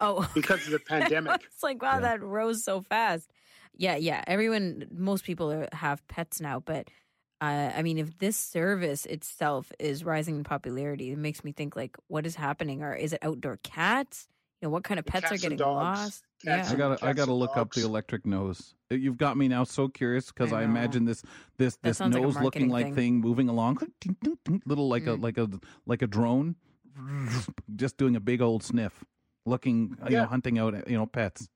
Oh, 0.00 0.26
because 0.34 0.64
of 0.64 0.72
the 0.72 0.78
pandemic. 0.88 1.42
it's 1.44 1.62
like 1.62 1.82
wow, 1.82 2.00
that 2.00 2.22
rose 2.22 2.64
so 2.64 2.80
fast. 2.80 3.30
Yeah, 3.76 3.96
yeah. 3.96 4.24
Everyone, 4.26 4.86
most 4.90 5.24
people 5.24 5.52
are, 5.52 5.68
have 5.72 6.06
pets 6.08 6.40
now, 6.40 6.60
but 6.60 6.88
uh, 7.42 7.72
I 7.74 7.82
mean, 7.82 7.98
if 7.98 8.18
this 8.18 8.36
service 8.36 9.04
itself 9.06 9.70
is 9.78 10.02
rising 10.04 10.36
in 10.36 10.44
popularity, 10.44 11.12
it 11.12 11.18
makes 11.18 11.44
me 11.44 11.52
think 11.52 11.76
like, 11.76 11.96
what 12.08 12.26
is 12.26 12.36
happening? 12.36 12.82
Or 12.82 12.94
is 12.94 13.12
it 13.12 13.18
outdoor 13.22 13.58
cats? 13.62 14.28
You 14.60 14.68
know, 14.68 14.70
what 14.70 14.84
kind 14.84 15.00
of 15.00 15.06
pets 15.06 15.26
are 15.26 15.28
Cats 15.30 15.32
and 15.32 15.40
getting 15.42 15.58
dogs. 15.58 15.98
lost? 15.98 16.24
Cats 16.44 16.68
yeah. 16.68 16.74
I 16.74 16.76
gotta, 16.78 17.04
I 17.06 17.12
gotta 17.14 17.30
and 17.30 17.40
look 17.40 17.56
up 17.56 17.72
the 17.72 17.82
electric 17.82 18.26
nose. 18.26 18.74
Uh, 18.92 18.96
You've 18.96 19.16
got 19.16 19.36
me 19.36 19.48
now 19.48 19.64
so 19.64 19.88
curious 19.88 20.26
because 20.26 20.52
I 20.52 20.60
I, 20.60 20.64
imagine 20.64 21.04
this, 21.06 21.22
this, 21.56 21.76
That 21.76 21.82
this 21.88 21.98
sounds 21.98 22.14
like 22.14 22.22
nose-looking 22.22 22.68
marketing 22.68 22.68
like 22.68 22.86
thing. 22.86 22.94
thing 22.94 23.20
moving 23.20 23.48
along, 23.48 23.78
little 24.66 24.88
like 24.88 25.06
a, 25.06 25.16
Mm. 25.16 25.22
like 25.22 25.38
a, 25.38 25.48
like 25.86 26.02
a 26.02 26.06
drone, 26.06 26.56
just 27.76 27.96
doing 27.96 28.16
a 28.16 28.20
big 28.20 28.42
old 28.42 28.62
sniff, 28.62 29.02
looking, 29.46 29.96
you 30.08 30.16
know, 30.16 30.26
hunting 30.26 30.58
out, 30.58 30.88
you 30.88 30.96
know, 30.98 31.06
pets. 31.06 31.48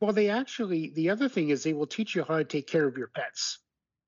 Well, 0.00 0.12
they 0.12 0.28
actually, 0.30 0.90
the 0.94 1.10
other 1.10 1.28
thing 1.28 1.48
is 1.48 1.64
they 1.64 1.72
will 1.72 1.88
teach 1.88 2.14
you 2.14 2.22
how 2.22 2.38
to 2.38 2.44
take 2.44 2.68
care 2.68 2.86
of 2.86 2.96
your 2.96 3.08
pets. 3.08 3.58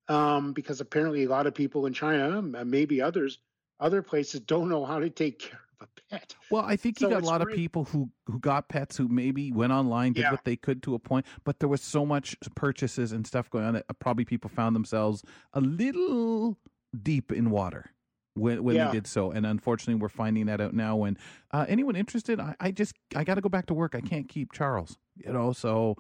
Um, 0.07 0.53
because 0.53 0.81
apparently 0.81 1.25
a 1.25 1.29
lot 1.29 1.47
of 1.49 1.55
people 1.55 1.87
in 1.87 1.95
China, 1.95 2.39
m- 2.39 2.71
maybe 2.71 3.01
others, 3.01 3.39
other 3.81 4.03
places 4.03 4.41
don't 4.41 4.69
know 4.69 4.85
how 4.85 5.01
to 5.01 5.11
take 5.11 5.39
care 5.41 5.59
of 5.59 5.64
a 5.85 6.11
pet. 6.11 6.35
Well, 6.51 6.63
I 6.63 6.77
think 6.77 7.01
you 7.01 7.07
So 7.07 7.11
got 7.15 7.23
a 7.23 7.27
lot 7.27 7.43
of 7.43 7.49
people 7.49 7.85
who 7.85 8.11
who 8.27 8.39
got 8.39 8.69
pets 8.69 8.97
who 8.97 9.09
maybe 9.09 9.53
went 9.53 9.73
online, 9.73 10.13
did 10.13 10.23
Yeah. 10.23 10.31
what 10.33 10.45
they 10.45 10.57
could 10.57 10.83
to 10.85 10.95
a 10.95 10.99
point, 10.99 11.27
but 11.45 11.61
there 11.61 11.69
was 11.69 11.83
so 11.83 12.05
much 12.07 12.37
purchases 12.55 13.13
and 13.13 13.27
stuff 13.27 13.51
going 13.51 13.65
on 13.65 13.75
that 13.75 13.85
uh, 13.89 13.93
probably 13.95 14.25
people 14.25 14.51
found 14.51 14.75
themselves 14.77 15.23
a 15.53 15.61
little 15.61 16.59
deep 17.03 17.33
in 17.33 17.51
water 17.51 17.91
when 18.35 18.63
when 18.65 18.77
Yeah. 18.77 18.87
they 18.87 18.93
did 18.93 19.07
so. 19.07 19.31
And 19.31 19.45
unfortunately, 19.47 20.01
we're 20.01 20.09
finding 20.09 20.47
that 20.47 20.61
out 20.61 20.75
now. 20.75 20.97
When 20.97 21.17
uh, 21.53 21.67
anyone 21.69 21.97
interested, 21.97 22.41
I, 22.41 22.55
I 22.61 22.71
just 22.71 22.95
I 23.17 23.25
got 23.25 23.35
to 23.37 23.41
go 23.41 23.49
back 23.49 23.67
to 23.67 23.75
work. 23.75 23.95
I 23.95 24.01
can't 24.01 24.29
keep 24.29 24.53
Charles, 24.53 24.99
you 25.17 25.33
know. 25.33 25.53
So. 25.53 25.97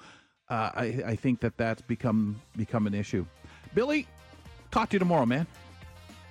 uh, 0.50 0.70
I, 0.74 0.84
I 1.06 1.16
think 1.16 1.40
that 1.40 1.56
that's 1.56 1.80
become 1.80 2.38
become 2.54 2.86
an 2.86 2.92
issue. 2.92 3.24
Billy, 3.74 4.06
talk 4.70 4.90
to 4.90 4.94
you 4.96 4.98
tomorrow, 4.98 5.24
man. 5.24 5.46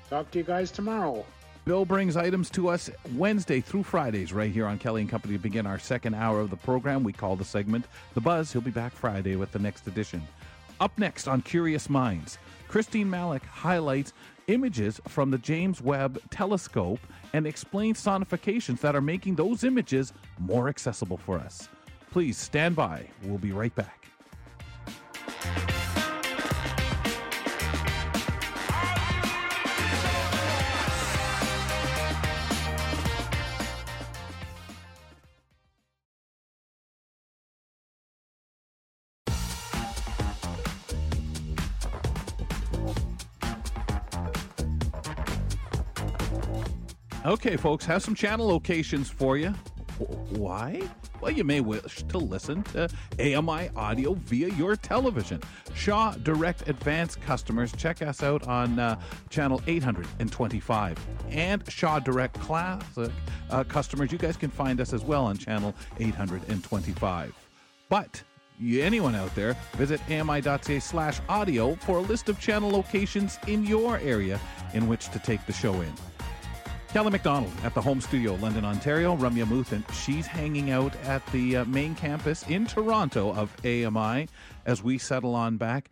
Talk 0.08 0.30
to 0.32 0.38
you 0.38 0.44
guys 0.44 0.70
tomorrow. 0.70 1.26
Bill 1.66 1.86
brings 1.86 2.18
items 2.18 2.50
to 2.50 2.68
us 2.68 2.90
Wednesday 3.16 3.62
through 3.62 3.84
Fridays 3.84 4.34
right 4.34 4.52
here 4.52 4.66
on 4.66 4.78
Kelly 4.78 5.00
and 5.00 5.10
Company 5.10 5.36
to 5.36 5.40
begin 5.40 5.66
our 5.66 5.80
second 5.80 6.14
hour 6.14 6.42
of 6.42 6.50
the 6.50 6.58
program. 6.58 7.06
We 7.06 7.14
call 7.14 7.38
the 7.38 7.46
segment 7.46 7.86
The 8.16 8.22
Buzz. 8.22 8.52
He'll 8.52 8.62
be 8.62 8.70
back 8.70 8.92
Friday 8.92 9.38
with 9.38 9.54
the 9.54 9.60
next 9.60 9.88
edition. 9.88 10.22
Up 10.82 10.98
next 10.98 11.30
on 11.30 11.42
Curious 11.42 11.90
Minds, 11.90 12.38
Christine 12.68 13.10
Malec 13.10 13.46
highlights 13.46 14.12
images 14.48 15.00
from 15.08 15.32
the 15.32 15.38
James 15.38 15.80
Webb 15.80 16.20
Telescope 16.32 17.00
and 17.32 17.48
explains 17.48 18.04
sonifications 18.04 18.82
that 18.82 18.94
are 18.94 19.02
making 19.02 19.36
those 19.36 19.64
images 19.64 20.12
more 20.40 20.68
accessible 20.68 21.18
for 21.18 21.40
us. 21.40 21.70
Please 22.12 22.38
stand 22.38 22.76
by. 22.76 23.08
We'll 23.24 23.38
be 23.38 23.54
right 23.54 23.74
back. 23.74 24.03
Okay, 47.34 47.58
folks, 47.58 47.84
have 47.86 48.04
some 48.04 48.14
channel 48.14 48.48
locations 48.48 49.10
for 49.10 49.38
you. 49.38 49.50
Why? 50.30 50.88
Well, 51.20 51.32
you 51.32 51.44
may 51.44 51.62
wish 51.62 52.04
to 52.04 52.20
listen 52.20 52.62
to 52.66 52.88
AMI 53.18 53.72
audio 53.76 54.14
via 54.14 54.50
your 54.50 54.76
television. 54.76 55.42
Shaw 55.74 56.12
Direct 56.12 56.70
Advanced 56.70 57.20
customers, 57.22 57.72
check 57.72 58.04
us 58.04 58.22
out 58.22 58.48
on 58.48 58.78
uh, 58.78 59.00
channel 59.32 59.64
825. 59.66 61.00
And 61.32 61.64
Shaw 61.72 61.98
Direct 61.98 62.40
Classic 62.40 63.12
uh, 63.50 63.64
customers, 63.64 64.12
you 64.12 64.20
guys 64.20 64.38
can 64.38 64.52
find 64.52 64.80
us 64.80 64.94
as 64.94 65.04
well 65.04 65.26
on 65.26 65.36
channel 65.36 65.74
825. 66.00 67.34
But 67.90 68.22
anyone 68.62 69.16
out 69.16 69.34
there, 69.34 69.58
visit 69.74 70.00
ami.ca 70.08 70.80
slash 70.80 71.20
audio 71.28 71.74
for 71.78 71.98
a 71.98 72.02
list 72.02 72.30
of 72.30 72.40
channel 72.40 72.70
locations 72.70 73.40
in 73.48 73.66
your 73.66 73.98
area 73.98 74.40
in 74.76 74.88
which 74.88 75.10
to 75.10 75.18
take 75.18 75.44
the 75.48 75.54
show 75.54 75.74
in. 75.82 75.92
Kelly 76.94 77.10
McDonald 77.10 77.52
at 77.64 77.74
the 77.74 77.82
home 77.82 78.00
studio, 78.00 78.36
London, 78.36 78.64
Ontario. 78.64 79.18
Ramya 79.18 79.46
Amuthan, 79.46 79.84
she's 79.94 80.28
hanging 80.28 80.70
out 80.70 80.96
at 81.06 81.26
the 81.32 81.58
uh, 81.58 81.66
main 81.66 81.96
campus 81.96 82.44
in 82.48 82.68
Toronto 82.68 83.34
of 83.34 83.52
AMI 83.66 84.28
as 84.68 84.84
we 84.84 85.00
settle 85.00 85.34
on 85.34 85.58
back. 85.58 85.90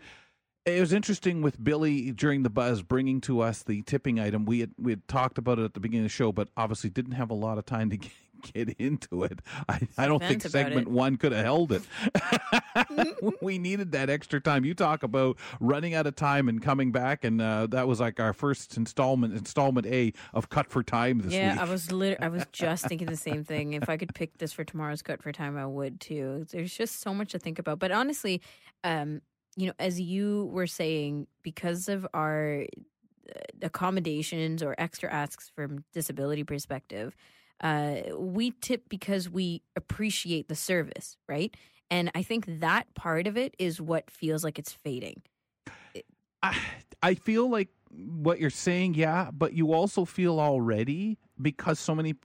It 0.64 0.80
was 0.80 0.93
interesting 0.93 1.41
with 1.41 1.62
Billy 1.64 2.12
during 2.12 2.43
the 2.43 2.52
buzz 2.52 2.84
bringing 2.84 3.20
to 3.22 3.39
us 3.39 3.64
the 3.64 3.82
tipping 3.82 4.20
item. 4.20 4.45
We 4.45 4.60
had 4.60 4.74
we 4.78 4.91
had 4.91 5.08
talked 5.08 5.39
about 5.39 5.58
it 5.58 5.64
at 5.64 5.74
the 5.74 5.80
beginning 5.80 6.06
of 6.06 6.12
the 6.12 6.16
show, 6.16 6.32
but 6.32 6.49
obviously 6.56 6.91
didn't 6.91 7.14
have 7.14 7.32
a 7.32 7.34
lot 7.34 7.58
of 7.58 7.66
time 7.66 7.89
to 7.89 7.97
get, 8.42 8.70
into 8.80 9.24
it. 9.24 9.39
I, 9.68 9.88
I 9.98 10.08
don't 10.08 10.22
think 10.22 10.42
segment 10.42 10.88
one 10.88 11.18
could 11.18 11.32
have 11.32 11.44
held 11.44 11.72
it. 11.72 11.84
we 13.42 13.58
needed 13.58 13.92
that 13.92 14.10
extra 14.10 14.39
time. 14.39 14.66
You 14.66 14.74
talk 14.74 15.04
about 15.04 15.38
running 15.60 15.94
out 15.94 16.08
of 16.08 16.16
time 16.16 16.48
and 16.50 16.62
coming 16.62 16.92
back, 16.92 17.24
and 17.24 17.42
uh, 17.42 17.68
that 17.68 17.88
was 17.88 18.00
like 18.00 18.20
our 18.20 18.34
first 18.34 18.78
installment, 18.78 19.34
installment 19.34 19.88
A 19.88 20.14
of 20.34 20.50
Cut 20.50 20.70
for 20.70 20.84
Time 20.84 21.20
this 21.20 21.34
yeah, 21.34 21.54
week. 21.54 21.62
I 21.62 21.66
was 21.66 21.92
lit- 21.92 22.18
I 22.22 22.30
was 22.30 22.46
just 22.52 22.86
thinking 22.88 23.08
the 23.08 23.18
same 23.18 23.44
thing. 23.44 23.74
If 23.74 23.89
I 23.89 23.98
could 23.98 24.14
pick 24.14 24.38
this 24.38 24.54
for 24.54 24.64
tomorrow's 24.64 25.02
cut 25.02 25.22
for 25.22 25.32
time, 25.32 25.58
I 25.58 25.66
would 25.66 26.00
too. 26.00 26.46
There's 26.52 26.74
just 26.74 27.02
so 27.02 27.14
much 27.14 27.32
to 27.32 27.39
think 27.39 27.60
about. 27.60 27.80
But 27.80 27.92
honestly, 27.92 28.42
um, 28.84 29.22
you 29.56 29.68
know, 29.68 29.74
as 29.80 30.00
you 30.00 30.50
were 30.52 30.68
saying, 30.68 31.28
because 31.44 31.89
of 31.89 32.08
our 32.14 32.66
uh, 33.30 33.39
accommodations 33.62 34.64
or 34.64 34.76
extra 34.78 35.12
asks 35.12 35.52
from 35.54 35.84
disability 35.94 36.44
perspective, 36.44 37.16
uh, 37.62 38.01
we 38.18 38.51
tip 38.62 38.89
because 38.89 39.30
we 39.30 39.62
appreciate 39.76 40.47
the 40.47 40.55
service, 40.55 41.18
right? 41.28 41.55
And 41.89 42.09
I 42.16 42.24
think 42.24 42.45
that 42.62 42.93
part 42.95 43.28
of 43.28 43.38
it 43.38 43.55
is 43.59 43.82
what 43.82 44.09
feels 44.09 44.43
like 44.43 44.57
it's 44.57 44.72
fading. 44.72 45.22
I, 46.41 46.57
I 47.03 47.16
feel 47.16 47.49
like 47.49 47.70
what 47.91 48.39
you're 48.39 48.49
saying, 48.49 48.95
yeah, 48.95 49.30
but 49.32 49.53
you 49.53 49.74
also 49.74 50.05
feel 50.05 50.39
already 50.39 51.18
because 51.41 51.80
so 51.80 51.93
many 51.93 52.16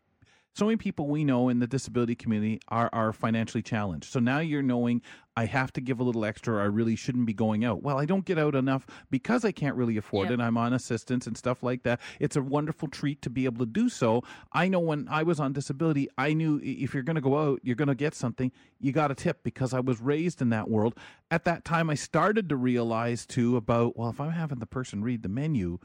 so 0.57 0.65
many 0.65 0.77
people 0.77 1.07
we 1.07 1.23
know 1.25 1.49
in 1.49 1.59
the 1.59 1.67
disability 1.67 2.15
community 2.15 2.61
are 2.69 2.89
are 2.93 3.13
financially 3.13 3.63
challenged. 3.63 4.11
So 4.11 4.21
now 4.21 4.39
you're 4.39 4.63
knowing 4.63 5.03
I 5.37 5.45
have 5.45 5.71
to 5.75 5.83
give 5.83 6.01
a 6.01 6.03
little 6.03 6.25
extra. 6.25 6.55
Or 6.55 6.61
I 6.63 6.65
really 6.65 6.97
shouldn't 6.97 7.27
be 7.27 7.35
going 7.35 7.65
out. 7.65 7.83
Well, 7.83 7.99
I 7.99 8.07
don't 8.07 8.25
get 8.25 8.39
out 8.39 8.55
enough 8.55 8.87
because 9.11 9.45
I 9.45 9.53
can't 9.53 9.77
really 9.77 9.97
afford 9.99 10.29
Yeah. 10.29 10.35
it. 10.35 10.41
I'm 10.41 10.57
on 10.57 10.73
assistance 10.73 11.27
and 11.27 11.37
stuff 11.37 11.63
like 11.63 11.83
that. 11.83 12.01
It's 12.19 12.37
a 12.37 12.43
wonderful 12.43 12.89
treat 12.89 13.21
to 13.23 13.31
be 13.31 13.45
able 13.45 13.67
to 13.67 13.71
do 13.71 13.89
so. 13.91 14.23
I 14.53 14.69
know 14.69 14.81
when 14.81 15.07
I 15.11 15.23
was 15.25 15.39
on 15.39 15.53
disability, 15.53 16.09
I 16.17 16.33
knew 16.33 16.59
if 16.63 16.95
you're 16.95 17.03
going 17.03 17.17
to 17.17 17.21
go 17.21 17.39
out, 17.39 17.61
you're 17.63 17.77
going 17.77 17.89
to 17.89 17.95
get 17.95 18.15
something, 18.15 18.51
you 18.81 18.93
got 18.93 19.11
a 19.11 19.15
tip 19.15 19.43
because 19.43 19.75
I 19.75 19.81
was 19.81 20.01
raised 20.01 20.41
in 20.41 20.49
that 20.51 20.71
world. 20.71 20.95
At 21.31 21.45
that 21.45 21.65
time, 21.65 21.91
I 21.91 21.95
started 21.97 22.49
to 22.49 22.57
realize 22.57 23.27
too 23.27 23.57
about, 23.57 23.97
well, 23.99 24.09
if 24.09 24.21
I'm 24.21 24.31
having 24.31 24.61
the 24.61 24.67
person 24.67 25.03
read 25.03 25.23
the 25.23 25.29
menu, 25.29 25.79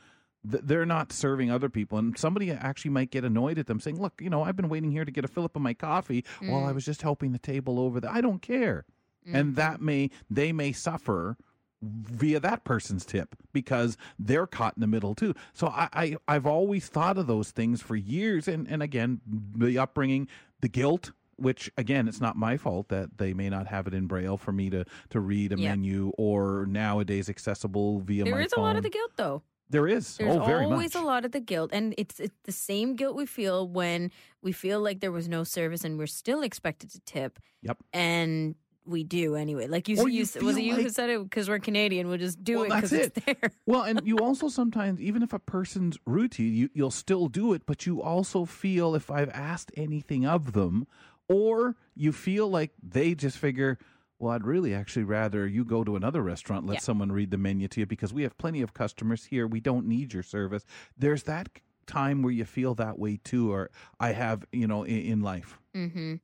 th- 0.49 0.63
they're 0.65 0.85
not 0.85 1.11
serving 1.11 1.51
other 1.51 1.69
people 1.69 1.97
and 1.97 2.17
somebody 2.17 2.51
actually 2.51 2.91
might 2.91 3.11
get 3.11 3.23
annoyed 3.23 3.57
at 3.59 3.67
them 3.67 3.79
saying 3.79 3.99
look 4.01 4.19
you 4.21 4.29
know 4.29 4.43
i've 4.43 4.55
been 4.55 4.69
waiting 4.69 4.91
here 4.91 5.05
to 5.05 5.11
get 5.11 5.23
a 5.25 5.27
fill 5.27 5.43
up 5.45 5.55
of 5.55 5.61
my 5.61 5.73
coffee 5.73 6.23
while 6.41 6.65
i 6.65 6.71
Mm. 6.71 6.75
was 6.75 6.85
just 6.85 7.01
helping 7.01 7.31
the 7.31 7.39
table 7.39 7.79
over 7.79 7.99
there 7.99 8.11
i 8.11 8.21
don't 8.21 8.41
care 8.41 8.85
and 9.25 9.55
that 9.55 9.81
may 9.81 10.09
they 10.29 10.51
may 10.51 10.71
suffer 10.71 11.37
via 11.83 12.39
that 12.39 12.63
person's 12.63 13.05
tip 13.05 13.35
because 13.53 13.97
they're 14.19 14.45
caught 14.47 14.75
in 14.77 14.81
the 14.81 14.87
middle 14.87 15.15
too 15.15 15.33
so 15.53 15.67
i, 15.67 15.89
I 15.93 16.15
i've 16.27 16.45
always 16.45 16.87
thought 16.87 17.17
of 17.17 17.27
those 17.27 17.51
things 17.51 17.81
for 17.81 17.95
years 17.95 18.47
and 18.47 18.67
and 18.67 18.83
again 18.83 19.21
the 19.55 19.77
upbringing 19.79 20.27
the 20.61 20.67
guilt 20.69 21.11
which 21.37 21.71
again 21.77 22.07
it's 22.07 22.21
not 22.21 22.35
my 22.35 22.55
fault 22.55 22.89
that 22.89 23.17
they 23.17 23.33
may 23.33 23.49
not 23.49 23.65
have 23.67 23.87
it 23.87 23.95
in 23.95 24.05
braille 24.05 24.37
for 24.37 24.51
me 24.51 24.69
to 24.69 24.85
to 25.09 25.19
read 25.19 25.51
a 25.53 25.57
Yeah. 25.59 25.69
menu 25.69 26.11
or 26.17 26.67
nowadays 26.69 27.29
accessible 27.29 27.99
via 28.01 28.25
There 28.25 28.35
my 28.35 28.43
is 28.43 28.53
a 28.53 28.59
lot 28.59 28.75
of 28.75 28.83
the 28.83 28.89
guilt, 28.91 29.11
though. 29.15 29.41
There 29.71 29.87
is 29.87 30.17
There's 30.17 30.35
oh 30.35 30.45
very 30.45 30.65
always 30.65 30.93
much 30.93 31.01
a 31.01 31.05
lot 31.05 31.25
of 31.25 31.31
the 31.31 31.39
guilt, 31.39 31.71
and 31.73 31.95
it's, 31.97 32.19
it's 32.19 32.35
the 32.43 32.51
same 32.51 32.95
guilt 32.95 33.15
we 33.15 33.25
feel 33.25 33.67
when 33.67 34.11
we 34.41 34.51
feel 34.51 34.81
like 34.81 34.99
there 34.99 35.11
was 35.11 35.27
no 35.27 35.43
service 35.43 35.83
and 35.83 35.97
we're 35.97 36.07
still 36.07 36.41
expected 36.41 36.91
to 36.91 36.99
tip. 37.01 37.39
Yep. 37.63 37.77
And 37.93 38.55
we 38.85 39.03
do 39.03 39.35
anyway. 39.35 39.67
Like 39.67 39.87
you, 39.87 39.97
Or 39.99 40.09
you, 40.09 40.25
you 40.33 40.45
was 40.45 40.57
it 40.57 40.63
you 40.63 40.75
who 40.75 40.89
said 40.89 41.09
it? 41.09 41.23
Because 41.23 41.47
we're 41.47 41.59
Canadian, 41.59 42.07
we'll 42.07 42.17
just 42.17 42.43
do 42.43 42.57
Well, 42.57 42.65
it 42.65 42.69
that's 42.69 42.89
because 42.89 43.07
it's 43.07 43.17
it. 43.17 43.25
there. 43.41 43.51
well, 43.65 43.83
and 43.83 44.01
you 44.03 44.17
also 44.21 44.49
sometimes, 44.49 45.01
even 45.01 45.23
if 45.23 45.33
a 45.33 45.39
person's 45.39 45.97
rude 46.05 46.31
to 46.33 46.43
you, 46.43 46.49
you, 46.49 46.69
you'll 46.73 46.91
still 46.91 47.27
do 47.27 47.53
it, 47.53 47.63
but 47.65 47.85
you 47.85 48.01
also 48.01 48.45
feel 48.45 48.95
if 48.95 49.09
I've 49.09 49.29
asked 49.29 49.71
anything 49.77 50.25
of 50.25 50.53
them, 50.53 50.87
or 51.29 51.75
you 51.95 52.11
feel 52.11 52.49
like 52.49 52.71
they 52.81 53.15
just 53.15 53.37
figure, 53.37 53.77
well, 54.21 54.33
I'd 54.33 54.45
really 54.45 54.73
actually 54.73 55.03
rather 55.03 55.47
you 55.47 55.65
go 55.65 55.83
to 55.83 55.95
another 55.95 56.21
restaurant, 56.21 56.65
let 56.65 56.75
Yeah. 56.75 56.79
someone 56.81 57.11
read 57.11 57.31
the 57.31 57.37
menu 57.37 57.67
to 57.69 57.79
you 57.81 57.85
because 57.85 58.13
we 58.13 58.23
have 58.23 58.37
plenty 58.37 58.61
of 58.61 58.73
customers 58.73 59.25
here. 59.25 59.47
We 59.47 59.59
don't 59.59 59.87
need 59.87 60.13
your 60.13 60.23
service. 60.23 60.63
There's 60.97 61.23
that 61.23 61.49
time 61.87 62.21
where 62.21 62.31
you 62.31 62.45
feel 62.45 62.75
that 62.75 62.99
way 62.99 63.17
too, 63.23 63.51
or 63.51 63.69
I 63.99 64.13
have, 64.13 64.45
you 64.51 64.67
know, 64.67 64.83
in, 64.83 64.99
in 65.01 65.21
life. 65.21 65.57
Mm-hmm. 65.75 66.15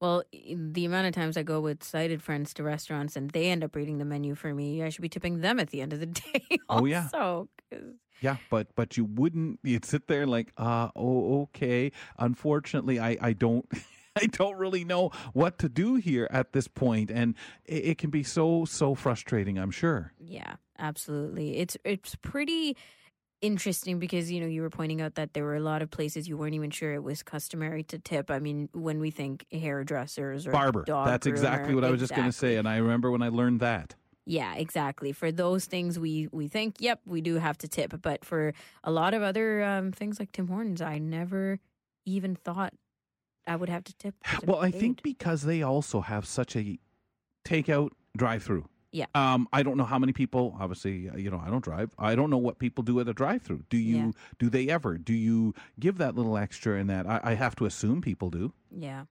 Well, 0.00 0.24
the 0.54 0.84
amount 0.84 1.06
of 1.06 1.14
times 1.14 1.36
I 1.36 1.42
go 1.44 1.60
with 1.60 1.82
sighted 1.82 2.22
friends 2.22 2.52
to 2.54 2.62
restaurants 2.62 3.16
and 3.16 3.30
they 3.30 3.48
end 3.50 3.64
up 3.64 3.74
reading 3.76 3.98
the 3.98 4.04
menu 4.04 4.34
for 4.34 4.52
me, 4.52 4.82
I 4.82 4.88
should 4.90 5.00
be 5.02 5.08
tipping 5.08 5.40
them 5.40 5.58
at 5.60 5.70
the 5.70 5.80
end 5.80 5.92
of 5.94 6.00
the 6.00 6.06
day. 6.22 6.58
Oh, 6.68 6.84
yeah. 6.84 7.04
Also, 7.14 7.48
'cause- 7.70 7.94
Yeah, 8.20 8.36
but 8.50 8.68
but 8.74 8.96
you 8.96 9.04
wouldn't. 9.04 9.60
You'd 9.62 9.84
sit 9.84 10.06
there 10.08 10.26
like, 10.26 10.52
uh, 10.56 10.88
oh, 10.96 11.42
okay. 11.42 11.90
Unfortunately, 12.18 12.98
I 12.98 13.16
I 13.20 13.32
don't. 13.34 13.66
I 14.20 14.26
don't 14.26 14.56
really 14.56 14.84
know 14.84 15.10
what 15.32 15.58
to 15.58 15.68
do 15.68 15.96
here 15.96 16.28
at 16.30 16.52
this 16.52 16.68
point, 16.68 17.10
and 17.10 17.34
it, 17.64 17.84
it 17.84 17.98
can 17.98 18.10
be 18.10 18.22
so 18.22 18.64
so 18.64 18.94
frustrating. 18.94 19.58
I'm 19.58 19.70
sure. 19.70 20.12
Yeah, 20.18 20.56
absolutely. 20.78 21.58
It's 21.58 21.76
it's 21.84 22.14
pretty 22.16 22.76
interesting 23.42 23.98
because 23.98 24.30
you 24.30 24.40
know 24.40 24.46
you 24.46 24.62
were 24.62 24.70
pointing 24.70 25.02
out 25.02 25.16
that 25.16 25.34
there 25.34 25.44
were 25.44 25.56
a 25.56 25.60
lot 25.60 25.82
of 25.82 25.90
places 25.90 26.28
you 26.28 26.36
weren't 26.36 26.54
even 26.54 26.70
sure 26.70 26.94
it 26.94 27.02
was 27.02 27.22
customary 27.22 27.82
to 27.84 27.98
tip. 27.98 28.30
I 28.30 28.38
mean, 28.38 28.68
when 28.72 29.00
we 29.00 29.10
think 29.10 29.46
hairdressers 29.50 30.46
or 30.46 30.52
Barber. 30.52 30.84
That's 30.86 31.26
exactly 31.26 31.74
what 31.74 31.84
I 31.84 31.90
was 31.90 32.00
just 32.00 32.14
going 32.14 32.28
to 32.28 32.32
say, 32.32 32.56
and 32.56 32.68
I 32.68 32.76
remember 32.76 33.10
when 33.10 33.22
I 33.22 33.28
learned 33.28 33.60
that. 33.60 33.94
Yeah, 34.26 34.54
exactly. 34.54 35.12
For 35.12 35.30
those 35.30 35.66
things, 35.66 35.98
we 35.98 36.28
we 36.32 36.48
think, 36.48 36.76
yep, 36.78 37.00
we 37.04 37.20
do 37.20 37.36
have 37.36 37.58
to 37.58 37.68
tip. 37.68 38.00
But 38.00 38.24
for 38.24 38.54
a 38.82 38.90
lot 38.90 39.12
of 39.12 39.22
other 39.22 39.62
um, 39.62 39.92
things 39.92 40.18
like 40.18 40.32
Tim 40.32 40.48
Hortons, 40.48 40.80
I 40.80 40.98
never 40.98 41.58
even 42.06 42.36
thought 42.36 42.72
I 43.46 43.56
would 43.56 43.68
have 43.68 43.84
to 43.84 43.94
tip. 43.96 44.14
to 44.40 44.46
Well, 44.46 44.60
I 44.60 44.70
think 44.70 45.02
because 45.02 45.42
they 45.42 45.62
also 45.62 46.00
have 46.00 46.26
such 46.26 46.56
a 46.56 46.78
takeout 47.44 47.90
drive-through. 48.16 48.68
Yeah. 48.92 49.06
Um, 49.14 49.48
I 49.52 49.64
don't 49.64 49.76
know 49.76 49.84
how 49.84 49.98
many 49.98 50.12
people. 50.12 50.56
Obviously, 50.60 51.08
uh, 51.10 51.16
you 51.16 51.28
know, 51.28 51.42
I 51.44 51.50
don't 51.50 51.64
drive. 51.64 51.92
I 51.98 52.14
don't 52.14 52.30
know 52.30 52.38
what 52.38 52.60
people 52.60 52.84
do 52.84 53.00
at 53.00 53.08
a 53.08 53.12
drive-through. 53.12 53.64
Do 53.68 53.76
you? 53.76 53.96
Yeah. 53.96 54.10
Do 54.38 54.48
they 54.48 54.68
ever? 54.68 54.98
Do 54.98 55.12
you 55.12 55.52
give 55.80 55.98
that 55.98 56.14
little 56.14 56.36
extra 56.38 56.78
in 56.78 56.86
that? 56.86 57.06
I, 57.06 57.20
I 57.24 57.34
have 57.34 57.56
to 57.56 57.66
assume 57.66 58.00
people 58.00 58.30
do. 58.30 58.52
Yeah. 58.70 59.04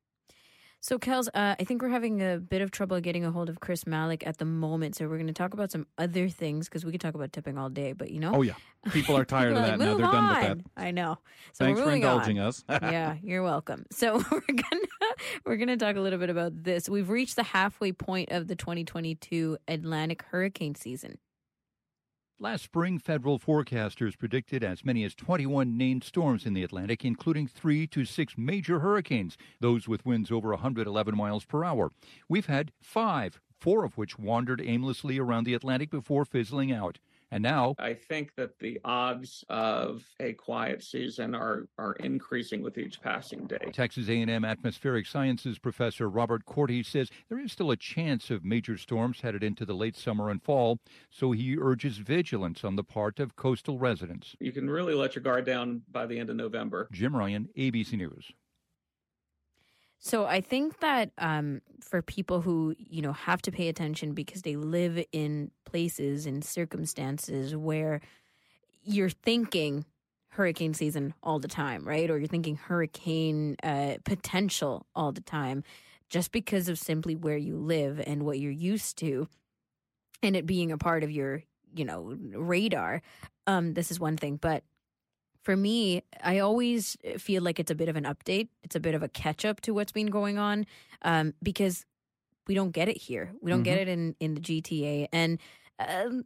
So, 0.83 0.99
Kels, 0.99 1.29
uh, 1.33 1.55
I 1.57 1.63
think 1.63 1.81
we're 1.81 1.87
having 1.87 2.21
a 2.21 2.37
bit 2.37 2.61
of 2.61 2.69
trouble 2.69 2.99
getting 2.99 3.23
a 3.23 3.31
hold 3.31 3.47
of 3.47 3.61
Chris 3.61 3.85
Malec 3.85 4.27
at 4.27 4.37
the 4.37 4.43
moment. 4.43 4.97
So, 4.97 5.07
we're 5.07 5.15
going 5.15 5.27
to 5.27 5.33
talk 5.33 5.53
about 5.53 5.71
some 5.71 5.87
other 5.97 6.27
things 6.27 6.67
because 6.67 6.83
we 6.83 6.91
could 6.91 6.99
talk 6.99 7.15
about 7.15 7.31
tipping 7.31 7.57
all 7.57 7.69
day, 7.69 7.93
but 7.93 8.11
you 8.11 8.19
know. 8.19 8.35
Oh, 8.35 8.41
yeah. 8.41 8.55
People 8.91 9.15
are 9.15 9.23
tired 9.23 9.55
People 9.55 9.63
of 9.63 9.65
that 9.79 9.79
like, 9.79 9.79
now. 9.79 9.85
They're 9.85 10.05
"Move 10.05 10.11
done 10.11 10.57
with 10.57 10.65
that. 10.75 10.81
I 10.83 10.91
know. 10.91 11.19
So 11.53 11.63
Thanks 11.63 11.79
we're 11.79 11.85
for 11.85 11.91
indulging 11.93 12.39
on. 12.41 12.47
us. 12.47 12.65
yeah, 12.69 13.15
you're 13.23 13.43
welcome. 13.43 13.85
So 13.91 14.17
we're 14.29 14.41
gonna 14.41 15.13
we're 15.45 15.55
gonna 15.55 15.77
talk 15.77 15.95
a 15.95 16.01
little 16.01 16.19
bit 16.19 16.29
about 16.29 16.63
this. 16.65 16.89
We've 16.89 17.09
reached 17.09 17.37
the 17.37 17.43
halfway 17.43 17.93
point 17.93 18.33
of 18.33 18.49
the 18.49 18.57
2022 18.57 19.57
Atlantic 19.69 20.23
hurricane 20.23 20.75
season. 20.75 21.17
Last 22.39 22.63
spring, 22.63 22.97
federal 22.97 23.37
forecasters 23.37 24.17
predicted 24.17 24.63
as 24.63 24.83
many 24.83 25.03
as 25.03 25.13
21 25.13 25.77
named 25.77 26.03
storms 26.03 26.45
in 26.47 26.53
the 26.53 26.63
Atlantic, 26.63 27.05
including 27.05 27.47
three 27.47 27.85
to 27.87 28.05
six 28.05 28.37
major 28.37 28.79
hurricanes, 28.79 29.37
those 29.59 29.87
with 29.87 30.05
winds 30.05 30.31
over 30.31 30.49
111 30.49 31.15
miles 31.15 31.45
per 31.45 31.63
hour. 31.63 31.91
We've 32.27 32.47
had 32.47 32.71
five, 32.81 33.39
four 33.59 33.85
of 33.85 33.97
which 33.97 34.17
wandered 34.17 34.61
aimlessly 34.65 35.19
around 35.19 35.43
the 35.43 35.53
Atlantic 35.53 35.91
before 35.91 36.25
fizzling 36.25 36.71
out. 36.71 36.97
And 37.33 37.41
now, 37.41 37.73
I 37.79 37.95
think 37.95 38.35
that 38.35 38.59
the 38.59 38.79
odds 38.85 39.43
of 39.49 40.03
a 40.19 40.33
quiet 40.33 40.83
season 40.83 41.33
are, 41.33 41.67
are 41.79 41.93
increasing 41.93 42.61
with 42.61 42.77
each 42.77 43.01
passing 43.01 43.47
day. 43.47 43.71
Texas 43.73 44.07
A&M 44.07 44.45
atmospheric 44.45 45.07
sciences 45.07 45.57
professor 45.57 46.07
Robert 46.07 46.45
Korty 46.45 46.85
says 46.85 47.09
there 47.29 47.39
is 47.39 47.51
still 47.51 47.71
a 47.71 47.75
chance 47.75 48.29
of 48.29 48.45
major 48.45 48.77
storms 48.77 49.21
headed 49.21 49.43
into 49.43 49.65
the 49.65 49.73
late 49.73 49.97
summer 49.97 50.29
and 50.29 50.43
fall, 50.43 50.77
so 51.09 51.31
he 51.31 51.57
urges 51.59 51.97
vigilance 51.97 52.63
on 52.63 52.75
the 52.75 52.83
part 52.83 53.19
of 53.19 53.35
coastal 53.35 53.79
residents. 53.79 54.35
You 54.39 54.51
can 54.51 54.69
really 54.69 54.93
let 54.93 55.15
your 55.15 55.23
guard 55.23 55.43
down 55.43 55.81
by 55.91 56.05
the 56.05 56.19
end 56.19 56.29
of 56.29 56.35
November. 56.35 56.87
Jim 56.91 57.15
Ryan, 57.15 57.49
ABC 57.57 57.93
News. 57.93 58.31
So 60.05 60.25
I 60.25 60.41
think 60.41 60.81
that 60.81 61.11
um, 61.17 61.61
for 61.79 62.01
people 62.01 62.41
who 62.41 62.75
you 62.77 63.01
know 63.01 63.13
have 63.13 63.41
to 63.43 63.51
pay 63.51 63.69
attention 63.69 64.13
because 64.13 64.41
they 64.41 64.57
live 64.57 65.01
in 65.13 65.49
places 65.63 66.25
and 66.25 66.43
circumstances 66.43 67.55
where 67.55 68.01
you're 68.83 69.09
thinking 69.09 69.85
hurricane 70.27 70.73
season 70.73 71.13
all 71.23 71.39
the 71.39 71.47
time, 71.47 71.87
right? 71.87 72.09
Or 72.09 72.17
you're 72.17 72.27
thinking 72.27 72.57
hurricane 72.57 73.55
uh, 73.63 73.95
potential 74.03 74.85
all 74.93 75.13
the 75.13 75.21
time, 75.21 75.63
just 76.09 76.33
because 76.33 76.67
of 76.67 76.77
simply 76.77 77.15
where 77.15 77.37
you 77.37 77.55
live 77.55 78.01
and 78.05 78.23
what 78.23 78.39
you're 78.39 78.51
used 78.51 78.97
to, 78.97 79.29
and 80.21 80.35
it 80.35 80.45
being 80.45 80.73
a 80.73 80.77
part 80.77 81.05
of 81.05 81.11
your 81.11 81.43
you 81.73 81.85
know 81.85 82.17
radar. 82.35 83.01
Um, 83.47 83.73
this 83.73 83.89
is 83.89 84.01
one 84.01 84.17
thing, 84.17 84.35
but 84.35 84.65
for 85.43 85.55
me, 85.55 86.03
I 86.23 86.39
always 86.39 86.97
feel 87.17 87.43
like 87.43 87.59
it's 87.59 87.71
a 87.71 87.75
bit 87.75 87.89
of 87.89 87.95
an 87.95 88.05
update. 88.05 88.47
It's 88.63 88.75
a 88.75 88.79
bit 88.79 88.95
of 88.95 89.03
a 89.03 89.09
catch 89.09 89.45
up 89.45 89.61
to 89.61 89.73
what's 89.73 89.91
been 89.91 90.07
going 90.07 90.37
on 90.37 90.65
um, 91.03 91.33
because 91.43 91.85
we 92.47 92.55
don't 92.55 92.71
get 92.71 92.89
it 92.89 92.97
here. 92.97 93.31
We 93.41 93.51
don't 93.51 93.63
get 93.63 93.77
Mhm. 93.77 93.81
it 93.81 93.87
in, 93.87 94.15
in 94.19 94.33
the 94.35 94.41
GTA. 94.41 95.07
And 95.13 95.39
um, 95.79 96.25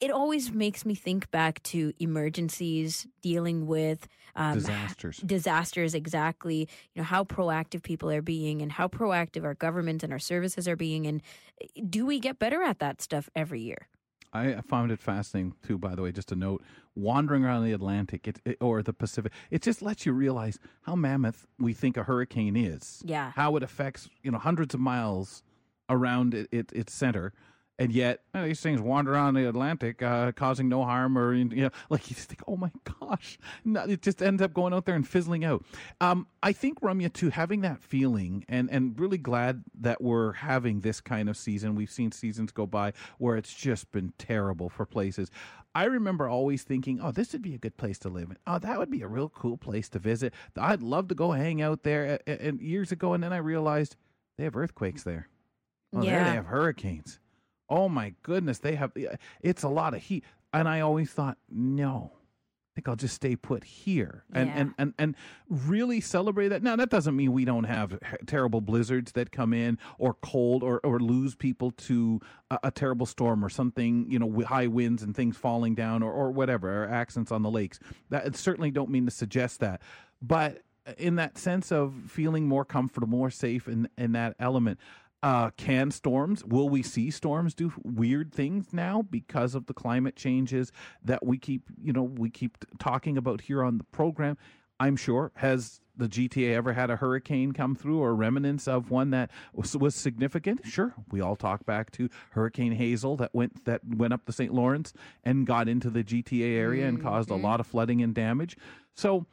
it 0.00 0.10
always 0.12 0.52
makes 0.52 0.84
me 0.84 0.94
think 0.94 1.30
back 1.30 1.62
to 1.64 1.92
emergencies, 1.98 3.06
dealing 3.20 3.66
with 3.66 4.06
um, 4.36 4.54
Disasters. 4.54 5.16
Disasters, 5.18 5.94
exactly. 5.94 6.68
You 6.94 7.02
know, 7.02 7.04
how 7.04 7.24
proactive 7.24 7.82
people 7.82 8.08
are 8.10 8.22
being 8.22 8.62
and 8.62 8.70
how 8.70 8.86
proactive 8.88 9.44
our 9.44 9.54
government 9.54 10.04
and 10.04 10.12
our 10.12 10.20
services 10.20 10.68
are 10.68 10.76
being. 10.76 11.06
And 11.06 11.20
eh, 11.60 11.80
do 11.88 12.06
we 12.06 12.20
get 12.20 12.38
better 12.38 12.62
at 12.62 12.78
that 12.78 13.02
stuff 13.02 13.28
every 13.34 13.60
year? 13.60 13.88
I 14.32 14.60
found 14.60 14.90
it 14.92 15.00
fascinating 15.00 15.54
too. 15.66 15.78
By 15.78 15.94
the 15.94 16.02
way, 16.02 16.12
just 16.12 16.32
a 16.32 16.36
note: 16.36 16.62
wandering 16.94 17.44
around 17.44 17.64
the 17.64 17.72
Atlantic 17.72 18.28
it, 18.28 18.40
it- 18.44 18.58
or 18.60 18.82
the 18.82 18.92
Pacific, 18.92 19.32
it 19.50 19.62
just 19.62 19.80
lets 19.82 20.04
you 20.06 20.12
realize 20.12 20.58
how 20.82 20.94
mammoth 20.94 21.46
we 21.58 21.72
think 21.72 21.96
a 21.96 22.02
hurricane 22.04 22.56
is. 22.56 23.02
Yeah. 23.04 23.32
how 23.34 23.56
it 23.56 23.62
affects 23.62 24.08
you 24.22 24.30
know 24.30 24.38
hundreds 24.38 24.74
of 24.74 24.80
miles 24.80 25.42
around 25.90 26.34
it, 26.34 26.48
it, 26.52 26.70
its 26.72 26.92
center, 26.92 27.32
and 27.78 27.92
yet 27.92 28.20
uh, 28.34 28.44
these 28.44 28.60
things 28.60 28.80
wander 28.80 29.12
around 29.14 29.34
the 29.34 29.48
Atlantic, 29.48 30.02
uh, 30.02 30.32
causing 30.32 30.68
no 30.68 30.82
harm, 30.84 31.16
or 31.16 31.32
you 31.34 31.44
know, 31.44 31.70
like 31.90 32.10
you 32.10 32.16
just 32.16 32.28
think, 32.28 32.42
oh 32.46 32.56
my 32.56 32.70
gosh, 33.00 33.38
no, 33.64 33.82
it 33.84 34.02
just 34.02 34.20
ends 34.22 34.42
up 34.42 34.52
going 34.52 34.72
out 34.74 34.84
there 34.84 34.94
and 34.96 35.06
fizzling 35.06 35.44
out. 35.44 35.64
Um, 36.00 36.26
I 36.42 36.52
think 36.52 36.80
Ramya 36.80 37.12
too, 37.12 37.30
having 37.30 37.60
that 37.62 37.80
feeling, 37.82 38.44
and 38.48 38.68
and 38.70 38.98
really 38.98 39.18
glad 39.18 39.64
that 39.80 40.00
we're 40.02 40.32
having 40.32 40.80
this 40.80 41.00
kind 41.00 41.28
of 41.28 41.36
season. 41.36 41.74
We've 41.74 41.90
seen 41.90 42.12
seasons 42.12 42.52
go 42.52 42.66
by 42.66 42.92
where 43.18 43.36
it's 43.36 43.54
just 43.54 43.90
been 43.92 44.12
terrible 44.18 44.68
for 44.68 44.84
places. 44.84 45.30
I 45.74 45.84
remember 45.84 46.28
always 46.28 46.64
thinking, 46.64 46.98
oh, 47.00 47.12
this 47.12 47.32
would 47.32 47.42
be 47.42 47.54
a 47.54 47.58
good 47.58 47.76
place 47.76 47.98
to 48.00 48.08
live 48.08 48.30
in. 48.30 48.38
Oh, 48.46 48.58
that 48.58 48.78
would 48.78 48.90
be 48.90 49.02
a 49.02 49.06
real 49.06 49.28
cool 49.28 49.56
place 49.56 49.88
to 49.90 50.00
visit. 50.00 50.34
I'd 50.56 50.82
love 50.82 51.06
to 51.08 51.14
go 51.14 51.30
hang 51.32 51.62
out 51.62 51.84
there. 51.84 52.18
And 52.26 52.60
years 52.60 52.90
ago, 52.90 53.12
and 53.12 53.22
then 53.22 53.32
I 53.32 53.36
realized 53.36 53.94
they 54.38 54.44
have 54.44 54.56
earthquakes 54.56 55.04
there. 55.04 55.28
Oh, 55.92 56.00
there 56.00 56.10
Yeah. 56.10 56.24
they 56.24 56.30
have 56.36 56.46
hurricanes. 56.46 57.20
Oh 57.70 57.88
my 57.88 58.14
goodness, 58.22 58.58
they 58.58 58.74
have. 58.76 58.92
It's 59.42 59.62
a 59.62 59.68
lot 59.68 59.94
of 59.94 60.02
heat, 60.02 60.24
and 60.52 60.68
I 60.68 60.80
always 60.80 61.10
thought, 61.10 61.36
no, 61.50 62.12
I 62.14 62.70
think 62.74 62.88
I'll 62.88 62.96
just 62.96 63.14
stay 63.14 63.36
put 63.36 63.64
here 63.64 64.24
and 64.32 64.48
Yeah. 64.48 64.54
and 64.58 64.74
and 64.78 64.94
and 64.98 65.16
really 65.50 66.00
celebrate 66.00 66.48
that. 66.48 66.62
Now 66.62 66.76
that 66.76 66.88
doesn't 66.90 67.14
mean 67.16 67.32
we 67.32 67.44
don't 67.44 67.64
have 67.64 67.98
terrible 68.26 68.60
blizzards 68.60 69.12
that 69.12 69.32
come 69.32 69.52
in, 69.52 69.78
or 69.98 70.14
cold, 70.14 70.62
or 70.62 70.80
or 70.84 70.98
lose 71.00 71.34
people 71.34 71.72
to 71.72 72.20
a, 72.50 72.58
a 72.64 72.70
terrible 72.70 73.04
storm 73.06 73.44
or 73.44 73.48
something. 73.50 74.10
You 74.10 74.18
know, 74.18 74.40
high 74.46 74.66
winds 74.68 75.02
and 75.02 75.14
things 75.14 75.36
falling 75.36 75.74
down, 75.74 76.02
or 76.02 76.12
or 76.12 76.30
whatever, 76.30 76.84
or 76.84 76.88
accidents 76.88 77.32
on 77.32 77.42
the 77.42 77.50
lakes. 77.50 77.78
That 78.10 78.34
certainly 78.36 78.70
don't 78.70 78.90
mean 78.90 79.04
to 79.04 79.10
suggest 79.10 79.60
that, 79.60 79.82
but 80.22 80.62
in 80.96 81.16
that 81.16 81.36
sense 81.36 81.70
of 81.70 81.92
feeling 82.06 82.48
more 82.48 82.64
comfortable, 82.64 83.08
more 83.08 83.30
safe 83.30 83.68
in 83.68 83.90
in 83.98 84.12
that 84.12 84.36
element. 84.38 84.78
Uh, 85.20 85.50
can 85.56 85.90
storms? 85.90 86.44
Will 86.44 86.68
we 86.68 86.82
see 86.82 87.10
storms 87.10 87.52
do 87.52 87.72
weird 87.82 88.32
things 88.32 88.72
now 88.72 89.02
because 89.02 89.56
of 89.56 89.66
the 89.66 89.74
climate 89.74 90.14
changes 90.14 90.70
that 91.04 91.26
we 91.26 91.38
keep, 91.38 91.62
you 91.82 91.92
know, 91.92 92.04
we 92.04 92.30
keep 92.30 92.56
talking 92.78 93.16
about 93.16 93.40
here 93.40 93.64
on 93.64 93.78
the 93.78 93.84
program? 93.84 94.38
I'm 94.80 94.96
sure. 94.96 95.32
Has 95.34 95.80
the 95.96 96.08
GTA 96.08 96.54
ever 96.54 96.72
had 96.72 96.90
a 96.90 96.96
hurricane 96.96 97.52
come 97.52 97.74
through 97.74 98.00
or 98.00 98.14
remnants 98.14 98.68
of 98.68 98.90
one 98.90 99.10
that 99.10 99.30
was, 99.52 99.76
was 99.76 99.96
significant? 99.96 100.64
Sure. 100.64 100.94
We 101.10 101.20
all 101.20 101.34
talk 101.34 101.66
back 101.66 101.90
to 101.92 102.08
Hurricane 102.30 102.72
Hazel 102.72 103.16
that 103.16 103.34
went 103.34 103.64
that 103.64 103.80
went 103.84 104.12
up 104.12 104.24
the 104.24 104.32
St. 104.32 104.54
Lawrence 104.54 104.92
and 105.24 105.46
got 105.46 105.68
into 105.68 105.90
the 105.90 106.04
GTA 106.04 106.56
area 106.56 106.86
and 106.86 107.02
caused 107.02 107.30
a 107.30 107.34
lot 107.34 107.58
of 107.58 107.66
flooding 107.66 108.02
and 108.02 108.14
damage. 108.14 108.56
So 108.94 109.26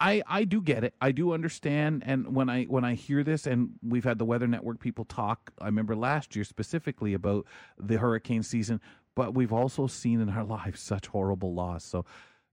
I, 0.00 0.22
I 0.26 0.44
do 0.44 0.60
get 0.60 0.82
it. 0.82 0.94
I 1.00 1.12
do 1.12 1.32
understand. 1.32 2.02
And 2.04 2.34
when 2.34 2.48
I 2.48 2.64
when 2.64 2.84
I 2.84 2.94
hear 2.94 3.22
this, 3.22 3.46
and 3.46 3.70
we've 3.82 4.04
had 4.04 4.18
the 4.18 4.24
Weather 4.24 4.48
Network 4.48 4.80
people 4.80 5.04
talk. 5.04 5.52
I 5.60 5.66
remember 5.66 5.94
last 5.94 6.34
year 6.34 6.44
specifically 6.44 7.14
about 7.14 7.46
the 7.78 7.98
hurricane 7.98 8.42
season, 8.42 8.80
but 9.14 9.34
we've 9.34 9.52
also 9.52 9.86
seen 9.86 10.20
in 10.20 10.28
our 10.28 10.44
lives 10.58 10.80
such 10.80 11.06
horrible 11.06 11.54
loss. 11.54 11.84
So, 11.84 12.04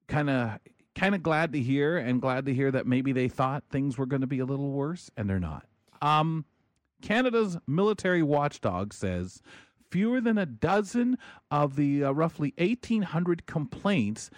kind 0.07 0.30
of 0.30 0.60
kind 0.95 1.16
of 1.16 1.24
glad 1.24 1.53
to 1.53 1.60
hear, 1.60 1.98
and 1.98 2.22
glad 2.22 2.45
to 2.45 2.53
hear 2.53 2.72
that 2.72 2.86
maybe 2.86 3.14
they 3.14 3.28
thought 3.28 3.64
things 3.70 3.98
were 3.98 4.06
going 4.06 4.22
to 4.22 4.28
be 4.28 4.40
a 4.40 4.45
little 4.45 4.72
worse, 4.72 5.10
and 5.18 5.30
they're 5.30 5.40
not. 5.40 5.66
Um, 6.02 6.45
Canada's 7.02 7.57
military 7.66 8.22
watchdog 8.22 8.94
says 8.94 9.41
fewer 9.90 10.22
than 10.22 10.38
a 10.38 10.45
dozen 10.45 11.18
of 11.49 11.76
the 11.76 12.03
uh, 12.03 12.11
roughly 12.11 12.53
1,800 12.57 13.45
complaints 13.45 14.30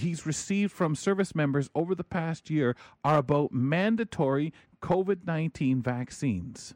he's 0.00 0.26
received 0.26 0.72
from 0.72 0.94
service 0.94 1.34
members 1.34 1.70
over 1.74 1.94
the 1.94 2.04
past 2.04 2.50
year 2.50 2.76
are 3.04 3.18
about 3.18 3.52
mandatory 3.52 4.52
COVID 4.82 5.26
19 5.26 5.82
vaccines. 5.82 6.74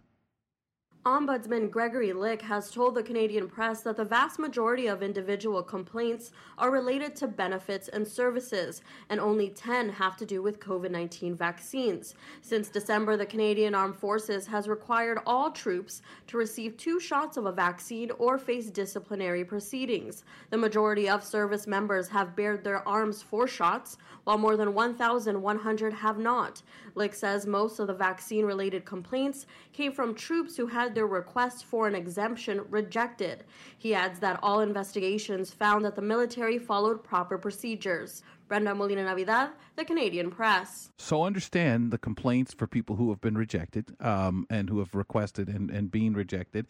Ombudsman 1.07 1.71
Gregory 1.71 2.13
Lick 2.13 2.43
has 2.43 2.71
told 2.71 2.95
the 2.95 3.03
Canadian 3.03 3.49
press 3.49 3.81
that 3.81 3.97
the 3.97 4.05
vast 4.05 4.39
majority 4.39 4.87
of 4.87 5.03
individual 5.03 5.63
complaints 5.63 6.31
are 6.59 6.71
related 6.71 7.17
to 7.17 7.27
benefits 7.27 7.89
and 7.89 8.07
services, 8.07 8.83
and 9.09 9.19
only 9.19 9.49
10 9.49 9.89
have 9.89 10.15
to 10.19 10.27
do 10.27 10.43
with 10.43 10.61
COVID 10.61 10.91
19 10.91 11.35
vaccines. 11.35 12.17
Since 12.43 12.69
December, 12.69 13.17
the 13.17 13.25
Canadian 13.25 13.75
Armed 13.75 13.97
Forces 13.97 14.47
has 14.49 14.69
required 14.69 15.21
all 15.25 15.51
troops 15.51 16.03
to 16.27 16.37
receive 16.37 16.77
two 16.77 17.01
shots 17.01 17.39
of 17.39 17.47
a 17.47 17.53
vaccine 17.53 18.11
or 18.19 18.37
face 18.37 18.69
disciplinary 18.69 19.43
proceedings. 19.43 20.25
The 20.51 20.59
majority 20.59 21.09
of 21.09 21.25
service 21.25 21.67
members 21.67 22.09
have 22.11 22.37
bared 22.37 22.63
their 22.63 22.87
arms 22.87 23.23
for 23.23 23.47
shots, 23.47 23.97
while 24.25 24.37
more 24.37 24.59
than 24.59 24.75
1,100 24.75 25.95
have 25.95 26.19
not. 26.19 26.61
Lick 26.95 27.15
says 27.15 27.47
most 27.47 27.79
of 27.79 27.87
the 27.87 27.95
vaccine 27.95 28.45
related 28.45 28.85
complaints 28.85 29.47
came 29.73 29.93
from 29.93 30.15
troops 30.15 30.59
who 30.59 30.67
had 30.67 30.90
their 30.95 31.07
request 31.07 31.65
for 31.65 31.87
an 31.87 31.95
exemption 31.95 32.63
rejected. 32.71 33.45
He 33.79 33.95
adds 33.95 34.19
that 34.21 34.39
all 34.43 34.61
investigations 34.61 35.53
found 35.53 35.85
that 35.85 35.97
the 35.97 36.03
military 36.03 36.59
followed 36.59 37.03
proper 37.03 37.39
procedures. 37.39 38.23
Brenda 38.49 38.75
Molina 38.75 39.05
Navidad, 39.05 39.51
The 39.77 39.85
Canadian 39.85 40.31
Press. 40.31 40.91
So 40.99 41.23
understand 41.23 41.93
the 41.93 41.99
complaints 41.99 42.53
for 42.53 42.67
people 42.67 42.97
who 42.97 43.11
have 43.11 43.21
been 43.21 43.39
rejected 43.39 43.95
um, 44.01 44.45
and 44.51 44.69
who 44.69 44.81
have 44.81 44.95
requested 44.95 45.49
and, 45.49 45.71
and 45.71 45.91
being 45.91 46.15
rejected. 46.15 46.67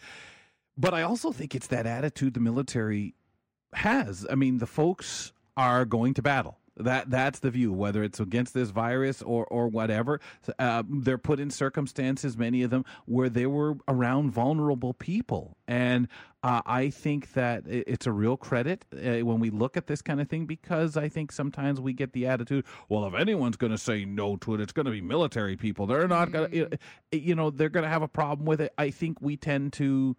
But 0.77 0.93
I 0.93 1.03
also 1.03 1.33
think 1.33 1.55
it's 1.55 1.69
that 1.69 1.87
attitude 1.87 2.35
the 2.35 2.41
military 2.41 3.15
has. 3.73 4.27
I 4.31 4.35
mean, 4.35 4.59
the 4.59 4.67
folks 4.67 5.33
are 5.57 5.85
going 5.85 6.15
to 6.15 6.23
battle. 6.23 6.60
That 6.85 7.11
that's 7.11 7.39
the 7.41 7.51
view. 7.51 7.73
Whether 7.73 8.03
it's 8.03 8.21
against 8.21 8.55
this 8.55 8.71
virus 8.71 9.23
or 9.23 9.45
or 9.47 9.69
whatever, 9.69 10.21
uh, 10.59 10.83
they're 10.89 11.19
put 11.19 11.41
in 11.41 11.51
circumstances, 11.51 12.37
many 12.37 12.63
of 12.63 12.71
them, 12.71 12.85
where 13.07 13.29
they 13.29 13.47
were 13.47 13.77
around 13.89 14.31
vulnerable 14.33 14.95
people, 14.95 15.57
and 15.69 16.09
uh, 16.43 16.63
I 16.65 16.89
think 16.91 17.35
that 17.35 17.65
it's 17.67 18.07
a 18.07 18.13
real 18.13 18.37
credit 18.37 18.87
uh, 18.95 19.25
when 19.25 19.41
we 19.41 19.51
look 19.51 19.77
at 19.77 19.87
this 19.87 20.01
kind 20.01 20.21
of 20.21 20.29
thing 20.29 20.47
because 20.47 20.97
I 20.97 21.09
think 21.09 21.33
sometimes 21.33 21.81
we 21.81 21.93
get 21.93 22.13
the 22.15 22.27
attitude, 22.27 22.65
well, 22.89 23.05
if 23.07 23.15
anyone's 23.15 23.57
going 23.57 23.73
to 23.73 23.79
say 23.79 24.07
no 24.07 24.37
to 24.37 24.55
it, 24.55 24.61
it's 24.61 24.73
going 24.73 24.87
to 24.87 24.93
be 24.93 25.03
military 25.03 25.57
people. 25.57 25.87
They're 25.87 26.09
not 26.09 26.33
going 26.33 26.51
to, 26.51 26.79
you 27.13 27.35
know, 27.35 27.51
they're 27.51 27.69
going 27.69 27.85
to 27.85 27.91
have 27.91 28.03
a 28.03 28.09
problem 28.09 28.47
with 28.47 28.63
it. 28.63 28.73
I 28.79 28.91
think 28.91 29.21
we 29.21 29.37
tend 29.37 29.75
to 29.75 30.17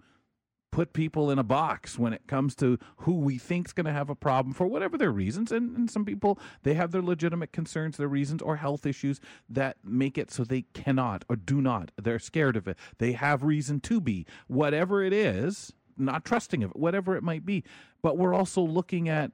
put 0.71 0.93
people 0.93 1.29
in 1.29 1.37
a 1.37 1.43
box 1.43 1.99
when 1.99 2.13
it 2.13 2.25
comes 2.27 2.55
to 2.55 2.79
who 2.97 3.13
we 3.13 3.37
think 3.37 3.67
is 3.67 3.73
going 3.73 3.85
to 3.85 3.91
have 3.91 4.09
a 4.09 4.15
problem 4.15 4.53
for 4.53 4.65
whatever 4.65 4.97
their 4.97 5.11
reasons. 5.11 5.51
And, 5.51 5.75
and 5.75 5.91
some 5.91 6.05
people, 6.05 6.39
they 6.63 6.73
have 6.73 6.91
their 6.91 7.01
legitimate 7.01 7.51
concerns, 7.51 7.97
their 7.97 8.07
reasons, 8.07 8.41
or 8.41 8.55
health 8.55 8.85
issues 8.85 9.19
that 9.49 9.77
make 9.83 10.17
it 10.17 10.31
so 10.31 10.43
they 10.43 10.63
cannot 10.73 11.25
or 11.29 11.35
do 11.35 11.61
not. 11.61 11.91
They're 12.01 12.19
scared 12.19 12.55
of 12.55 12.67
it. 12.67 12.77
They 12.97 13.11
have 13.11 13.43
reason 13.43 13.81
to 13.81 13.99
be. 13.99 14.25
Whatever 14.47 15.03
it 15.03 15.13
is, 15.13 15.73
not 15.97 16.23
trusting 16.25 16.63
of 16.63 16.71
it, 16.71 16.77
whatever 16.77 17.15
it 17.15 17.23
might 17.23 17.45
be. 17.45 17.63
But 18.01 18.17
we're 18.17 18.33
also 18.33 18.61
looking 18.61 19.09
at 19.09 19.31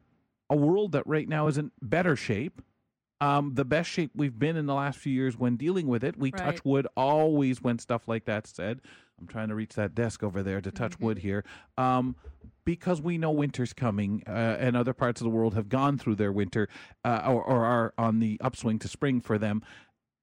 a 0.50 0.56
world 0.56 0.92
that 0.94 1.06
right 1.06 1.30
now 1.30 1.48
is 1.48 1.58
in 1.58 1.72
better 1.82 2.16
shape. 2.16 2.62
Um, 3.20 3.56
the 3.56 3.66
best 3.66 3.90
shape 3.90 4.12
we've 4.16 4.38
been 4.38 4.56
in 4.56 4.68
the 4.68 4.76
last 4.76 5.00
few 5.00 5.12
years 5.12 5.38
when 5.38 5.56
dealing 5.56 5.88
with 5.88 6.04
it. 6.04 6.18
We 6.18 6.32
Right. 6.32 6.38
touch 6.38 6.66
wood 6.66 6.88
always 6.96 7.62
when 7.62 7.80
stuff 7.80 8.08
like 8.08 8.26
that's 8.26 8.54
said. 8.54 8.82
I'm 9.19 9.27
trying 9.27 9.49
to 9.49 9.56
reach 9.56 9.73
that 9.76 9.95
desk 9.95 10.23
over 10.23 10.44
there 10.44 10.61
to 10.61 10.72
touch 10.72 10.99
wood 10.99 11.19
here. 11.19 11.44
Um, 11.77 12.15
because 12.65 13.02
we 13.02 13.18
know 13.18 13.31
winter's 13.31 13.73
coming, 13.73 14.23
uh, 14.27 14.31
and 14.60 14.76
other 14.76 14.94
parts 14.94 15.22
of 15.22 15.26
the 15.26 15.31
world 15.31 15.53
have 15.53 15.69
gone 15.69 15.98
through 15.98 16.15
their 16.15 16.31
winter 16.31 16.68
uh, 17.06 17.23
or, 17.26 17.41
or 17.44 17.65
are 17.65 17.94
on 17.98 18.19
the 18.19 18.38
upswing 18.41 18.77
to 18.80 18.88
spring 18.88 19.22
for 19.22 19.38
them 19.38 19.61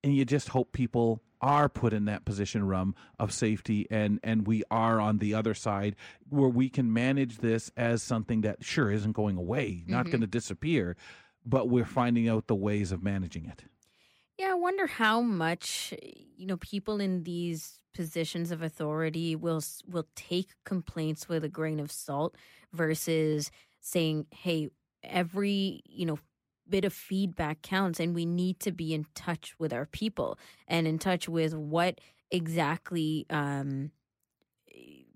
and 0.03 0.15
you 0.15 0.25
just 0.27 0.51
hope 0.51 0.73
people 0.73 1.23
are 1.41 1.69
put 1.71 1.95
in 1.95 2.05
that 2.05 2.25
position 2.27 2.67
rum 2.67 2.95
of 3.19 3.33
safety 3.33 3.87
and 3.91 4.21
and 4.23 4.47
we 4.47 4.63
are 4.71 5.01
on 5.01 5.19
the 5.19 5.33
other 5.35 5.55
side 5.55 5.97
where 6.29 6.49
we 6.49 6.69
can 6.69 6.91
manage 6.93 7.39
this 7.39 7.71
as 7.77 8.03
something 8.03 8.43
that 8.43 8.63
sure 8.65 8.91
isn't 8.91 9.13
going 9.13 9.37
away 9.39 9.83
not 9.87 10.07
Mhm. 10.07 10.11
going 10.13 10.21
to 10.23 10.27
disappear 10.27 10.97
but 11.47 11.69
we're 11.69 11.85
finding 11.87 12.29
out 12.29 12.47
the 12.47 12.55
ways 12.55 12.93
of 12.93 13.03
managing 13.03 13.47
it 13.47 13.65
Yeah, 14.39 14.51
I 14.51 14.55
wonder 14.55 14.87
how 14.87 15.21
much 15.21 15.95
you 16.37 16.47
know 16.47 16.57
people 16.57 17.01
in 17.01 17.23
these 17.23 17.79
positions 17.95 18.51
of 18.51 18.63
authority 18.63 19.37
will 19.37 19.63
will 19.89 20.07
take 20.17 20.49
complaints 20.65 21.29
with 21.29 21.45
a 21.45 21.49
grain 21.49 21.79
of 21.79 21.93
salt 21.93 22.35
versus 22.73 23.51
saying, 23.81 24.27
"Hey, 24.33 24.71
every 25.03 25.83
you 25.87 26.07
know 26.07 26.19
bit 26.69 26.85
of 26.85 26.93
feedback 26.93 27.63
counts, 27.63 28.01
and 28.01 28.15
we 28.15 28.27
need 28.27 28.59
to 28.61 28.73
be 28.73 28.93
in 28.95 29.07
touch 29.15 29.55
with 29.59 29.73
our 29.73 29.87
people 29.87 30.39
and 30.67 30.87
in 30.89 30.99
touch 30.99 31.29
with 31.29 31.55
what 31.55 32.01
exactly." 32.31 33.27
Um, 33.31 33.93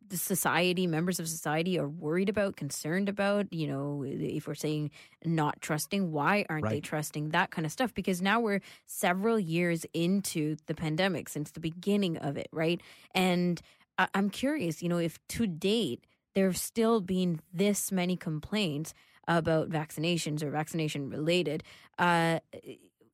the 0.09 0.17
society 0.17 0.87
members 0.87 1.21
of 1.21 1.29
society 1.29 1.79
are 1.79 1.89
worried 1.89 2.29
about 2.29 2.57
concerned 2.57 3.09
about 3.09 3.53
you 3.53 3.67
know 3.67 4.05
if 4.07 4.47
we're 4.47 4.55
saying 4.55 4.91
not 5.25 5.61
trusting 5.61 6.13
why 6.13 6.45
aren't 6.49 6.65
they 6.71 6.81
trusting? 6.81 7.31
That 7.31 7.51
kind 7.51 7.67
of 7.67 7.73
stuff 7.73 7.93
because 7.95 8.23
now 8.23 8.41
we're 8.41 8.61
several 8.87 9.39
years 9.39 9.85
into 9.93 10.57
the 10.67 10.75
pandemic 10.75 11.29
since 11.29 11.51
the 11.51 11.61
beginning 11.61 12.17
of 12.19 12.37
it 12.37 12.49
right? 12.53 12.81
And 13.15 13.61
I- 13.99 14.09
i'm 14.15 14.31
curious 14.31 14.83
you 14.83 14.89
know 14.89 14.99
if 14.99 15.19
to 15.29 15.47
date 15.47 16.07
there 16.35 16.47
have 16.47 16.57
still 16.57 17.01
been 17.01 17.41
this 17.53 17.91
many 17.91 18.17
complaints 18.17 18.95
about 19.27 19.69
vaccinations 19.71 20.43
or 20.43 20.51
vaccination 20.51 21.11
related 21.11 21.63
uh 21.99 22.39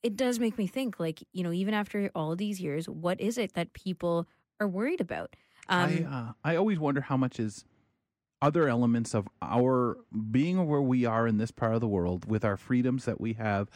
it 0.03 0.17
does 0.17 0.39
make 0.39 0.59
me 0.59 0.67
think 0.67 1.01
like 1.01 1.23
you 1.33 1.43
know 1.43 1.53
even 1.53 1.73
after 1.75 2.11
all 2.15 2.37
these 2.37 2.61
years 2.61 2.87
what 2.89 3.19
is 3.21 3.39
it 3.39 3.55
that 3.55 3.73
people 3.73 4.29
are 4.61 4.69
worried 4.69 5.01
about 5.01 5.35
I 5.69 5.85
um, 5.85 6.07
uh, 6.13 6.33
I 6.43 6.57
always 6.57 6.79
wonder 6.79 7.01
how 7.01 7.17
much 7.17 7.39
is 7.41 7.65
other 8.43 8.69
elements 8.69 9.15
of 9.15 9.29
our 9.41 9.97
being 10.31 10.67
where 10.67 10.83
we 10.83 11.05
are 11.07 11.27
in 11.27 11.39
this 11.39 11.51
part 11.51 11.75
of 11.75 11.81
the 11.81 11.89
world 11.89 12.27
with 12.27 12.45
our 12.45 12.57
freedoms 12.57 13.07
that 13.07 13.21
we 13.21 13.35
have. 13.35 13.71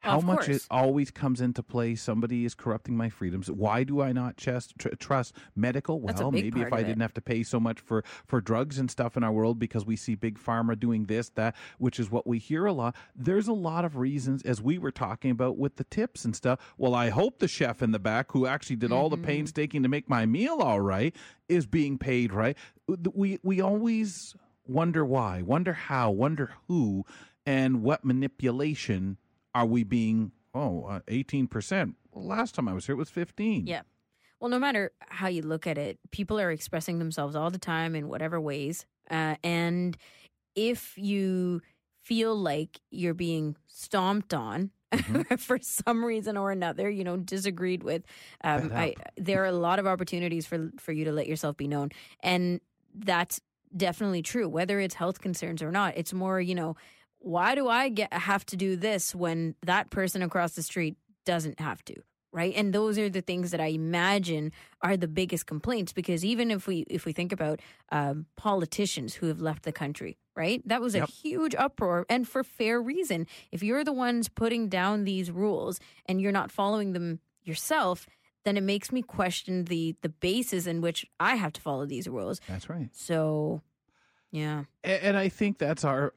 How 0.00 0.20
much 0.20 0.48
it 0.48 0.64
always 0.70 1.10
comes 1.10 1.40
into 1.40 1.62
play? 1.64 1.96
Somebody 1.96 2.44
is 2.44 2.54
corrupting 2.54 2.96
my 2.96 3.08
freedoms. 3.08 3.50
Why 3.50 3.82
do 3.82 4.00
I 4.00 4.12
not 4.12 4.36
trust, 4.36 4.74
tr- 4.78 4.90
trust 5.00 5.34
medical? 5.56 6.00
Well, 6.00 6.30
maybe 6.30 6.60
if 6.60 6.72
I 6.72 6.82
didn't 6.84 7.00
have 7.00 7.14
to 7.14 7.20
pay 7.20 7.42
so 7.42 7.58
much 7.58 7.80
for 7.80 8.04
for 8.24 8.40
drugs 8.40 8.78
and 8.78 8.88
stuff 8.90 9.16
in 9.16 9.24
our 9.24 9.32
world 9.32 9.58
because 9.58 9.84
we 9.84 9.96
see 9.96 10.14
big 10.14 10.38
pharma 10.38 10.78
doing 10.78 11.06
this, 11.06 11.30
that, 11.30 11.56
which 11.78 11.98
is 11.98 12.10
what 12.10 12.26
we 12.26 12.38
hear 12.38 12.66
a 12.66 12.72
lot. 12.72 12.94
There's 13.16 13.48
a 13.48 13.52
lot 13.52 13.84
of 13.84 13.96
reasons, 13.96 14.42
as 14.42 14.62
we 14.62 14.78
were 14.78 14.92
talking 14.92 15.30
about 15.32 15.58
with 15.58 15.76
the 15.76 15.84
tips 15.84 16.24
and 16.24 16.36
stuff. 16.36 16.60
Well, 16.78 16.94
I 16.94 17.08
hope 17.08 17.40
the 17.40 17.48
chef 17.48 17.82
in 17.82 17.90
the 17.90 17.98
back, 17.98 18.30
who 18.32 18.46
actually 18.46 18.76
did 18.76 18.92
all 18.92 19.08
the 19.10 19.16
Mm-hmm. 19.16 19.24
painstaking 19.24 19.82
to 19.82 19.88
make 19.88 20.08
my 20.08 20.26
meal 20.26 20.58
all 20.60 20.80
right, 20.80 21.16
is 21.48 21.66
being 21.66 21.98
paid 21.98 22.32
right. 22.32 22.56
We 23.12 23.40
we 23.42 23.60
always 23.60 24.36
wonder 24.68 25.04
why, 25.04 25.42
wonder 25.42 25.72
how, 25.72 26.10
wonder 26.10 26.50
who, 26.68 27.04
and 27.44 27.82
what 27.82 28.04
manipulation 28.04 29.16
are 29.56 29.66
we 29.66 29.84
being? 29.84 30.32
Oh, 30.54 30.84
uh, 30.84 31.00
18%. 31.08 31.94
Well, 32.12 32.26
last 32.26 32.54
time 32.54 32.68
I 32.68 32.74
was 32.74 32.86
here, 32.86 32.94
it 32.94 32.98
was 32.98 33.10
15. 33.10 33.66
Yeah. 33.66 33.82
Well, 34.38 34.50
no 34.50 34.58
matter 34.58 34.92
how 35.00 35.28
you 35.28 35.40
look 35.40 35.66
at 35.66 35.78
it, 35.78 35.98
people 36.10 36.38
are 36.38 36.50
expressing 36.50 36.98
themselves 36.98 37.34
all 37.34 37.50
the 37.50 37.58
time 37.58 37.94
in 37.94 38.08
whatever 38.08 38.38
ways. 38.38 38.84
Uh, 39.10 39.36
and 39.42 39.96
if 40.54 40.96
you 40.98 41.62
feel 42.02 42.36
like 42.36 42.80
you're 42.90 43.14
being 43.14 43.56
stomped 43.66 44.34
on 44.34 44.70
for 45.38 45.58
some 45.62 46.04
reason 46.04 46.36
or 46.36 46.50
another, 46.50 46.90
you 46.90 47.02
know, 47.02 47.16
disagreed 47.16 47.82
with, 47.82 48.02
um, 48.44 48.70
I, 48.74 48.94
there 49.16 49.42
are 49.42 49.46
a 49.46 49.52
lot 49.52 49.78
of 49.78 49.86
opportunities 49.86 50.46
for 50.46 50.70
for 50.78 50.92
you 50.92 51.06
to 51.06 51.12
let 51.12 51.26
yourself 51.26 51.56
be 51.56 51.66
known, 51.66 51.90
and 52.20 52.60
that's 52.94 53.40
definitely 53.74 54.22
true. 54.22 54.48
Whether 54.48 54.80
it's 54.80 54.94
health 54.94 55.20
concerns 55.20 55.62
or 55.62 55.70
not, 55.70 55.96
it's 55.96 56.12
more, 56.12 56.40
you 56.40 56.54
know, 56.54 56.76
why 57.26 57.56
do 57.56 57.66
I 57.66 57.88
get 57.88 58.12
have 58.12 58.46
to 58.46 58.56
do 58.56 58.76
this 58.76 59.12
when 59.12 59.56
that 59.64 59.90
person 59.90 60.22
across 60.22 60.52
the 60.52 60.62
street 60.62 60.96
doesn't 61.24 61.58
have 61.58 61.84
to? 61.86 61.94
Right. 62.32 62.54
And 62.54 62.72
those 62.72 62.98
are 62.98 63.08
the 63.08 63.22
things 63.22 63.50
that 63.50 63.60
I 63.60 63.68
imagine 63.68 64.52
are 64.82 64.96
the 64.96 65.08
biggest 65.08 65.46
complaints 65.46 65.92
because 65.92 66.24
even 66.24 66.50
if 66.50 66.66
we 66.66 66.84
if 66.88 67.04
we 67.04 67.12
think 67.12 67.32
about 67.32 67.60
um, 67.90 68.26
politicians 68.36 69.14
who 69.14 69.26
have 69.26 69.40
left 69.40 69.64
the 69.64 69.72
country, 69.72 70.18
right? 70.36 70.62
That 70.68 70.80
was 70.80 70.94
a 70.94 71.06
huge 71.06 71.54
uproar 71.54 72.04
and 72.08 72.28
for 72.28 72.44
fair 72.44 72.80
reason. 72.80 73.26
If 73.50 73.62
you're 73.62 73.84
the 73.84 73.92
ones 73.92 74.28
putting 74.28 74.68
down 74.68 75.04
these 75.04 75.30
rules 75.30 75.80
and 76.04 76.20
you're 76.20 76.30
not 76.30 76.52
following 76.52 76.92
them 76.92 77.20
yourself, 77.42 78.06
then 78.44 78.56
it 78.56 78.62
makes 78.62 78.92
me 78.92 79.02
question 79.02 79.64
the 79.64 79.96
the 80.02 80.10
basis 80.10 80.66
in 80.66 80.80
which 80.80 81.06
I 81.18 81.36
have 81.36 81.54
to 81.54 81.60
follow 81.60 81.86
these 81.86 82.06
rules. 82.06 82.40
That's 82.46 82.68
right. 82.68 82.90
So, 82.92 83.62
yeah. 84.30 84.64
A- 84.84 85.04
and 85.04 85.16
I 85.16 85.28
think 85.30 85.58
that's 85.58 85.84
our 85.84 86.12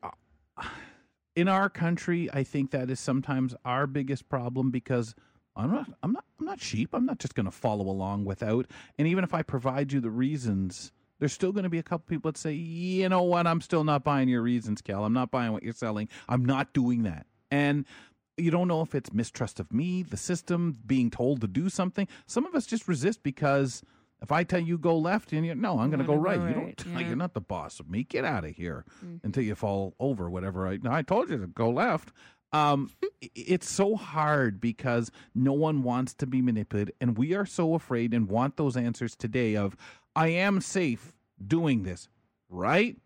in 1.40 1.48
our 1.48 1.70
country. 1.70 2.30
I 2.34 2.44
think 2.44 2.72
that 2.72 2.90
is 2.90 3.00
sometimes 3.00 3.56
our 3.64 3.88
biggest 3.88 4.28
problem 4.28 4.72
because 4.72 5.16
I'm 5.56 5.72
not, 5.72 5.90
I'm 6.04 6.12
not, 6.12 6.26
I'm 6.40 6.46
not 6.46 6.60
sheep. 6.60 6.90
I'm 6.94 7.06
not 7.06 7.20
just 7.20 7.34
going 7.34 7.46
to 7.46 7.52
follow 7.52 7.88
along 7.88 8.26
without. 8.26 8.68
And 8.98 9.08
even 9.08 9.24
if 9.24 9.34
I 9.34 9.42
provide 9.42 9.94
you 9.94 10.02
the 10.02 10.10
reasons, 10.10 10.92
there's 11.20 11.32
still 11.34 11.54
going 11.54 11.64
to 11.64 11.70
be 11.70 11.80
a 11.80 11.84
couple 11.84 12.06
people 12.10 12.30
that 12.30 12.38
say, 12.38 12.54
you 12.54 13.08
know 13.08 13.24
what, 13.24 13.48
I'm 13.48 13.62
still 13.62 13.86
not 13.86 14.04
buying 14.04 14.28
your 14.28 14.42
reasons, 14.42 14.82
Cal. 14.82 15.06
I'm 15.06 15.14
not 15.14 15.32
buying 15.32 15.54
what 15.54 15.64
you're 15.64 15.74
selling. 15.74 16.10
I'm 16.28 16.44
not 16.44 16.74
doing 16.74 17.04
that. 17.04 17.26
And 17.52 17.86
you 18.38 18.52
don't 18.52 18.68
know 18.68 18.82
if 18.82 18.94
it's 18.94 19.14
mistrust 19.14 19.60
of 19.60 19.72
me, 19.72 20.04
the 20.04 20.18
system, 20.18 20.78
being 20.86 21.10
told 21.10 21.42
to 21.42 21.48
do 21.48 21.70
something. 21.70 22.08
Some 22.26 22.46
of 22.46 22.54
us 22.54 22.66
just 22.66 22.88
resist 22.88 23.24
because 23.24 23.82
if 24.22 24.32
I 24.32 24.44
tell 24.44 24.60
you 24.60 24.78
go 24.78 24.98
left 24.98 25.32
and 25.34 25.46
you 25.46 25.56
no, 25.56 25.80
I'm 25.80 25.90
going 25.90 26.00
to 26.00 26.06
go 26.06 26.14
Wanna 26.16 26.40
right. 26.40 26.50
You 26.50 26.54
don't. 26.54 26.86
yeah. 26.94 27.00
You're 27.08 27.16
not 27.16 27.34
the 27.34 27.42
boss 27.42 27.80
of 27.80 27.90
me. 27.90 28.04
Get 28.04 28.26
out 28.26 28.44
of 28.46 28.52
here 28.52 28.86
Mhm. 29.06 29.22
until 29.24 29.44
you 29.44 29.56
fall 29.56 29.96
over. 30.00 30.30
Whatever. 30.30 30.68
I 30.68 30.78
I 30.90 31.02
told 31.02 31.30
you 31.30 31.38
to 31.38 31.48
go 31.48 31.70
left. 31.70 32.12
Um, 32.52 32.90
it's 33.22 33.70
so 33.70 33.96
hard 33.96 34.60
because 34.60 35.12
no 35.36 35.54
one 35.54 35.84
wants 35.84 36.14
to 36.16 36.26
be 36.28 36.42
manipulated, 36.42 36.96
and 37.00 37.18
we 37.18 37.34
are 37.36 37.46
so 37.46 37.76
afraid 37.76 38.14
and 38.14 38.28
want 38.28 38.58
those 38.58 38.76
answers 38.76 39.16
today. 39.16 39.56
Of 39.56 39.76
I 40.16 40.30
am 40.30 40.60
safe 40.62 41.14
doing 41.46 41.84
this, 41.84 42.10
right? 42.50 42.98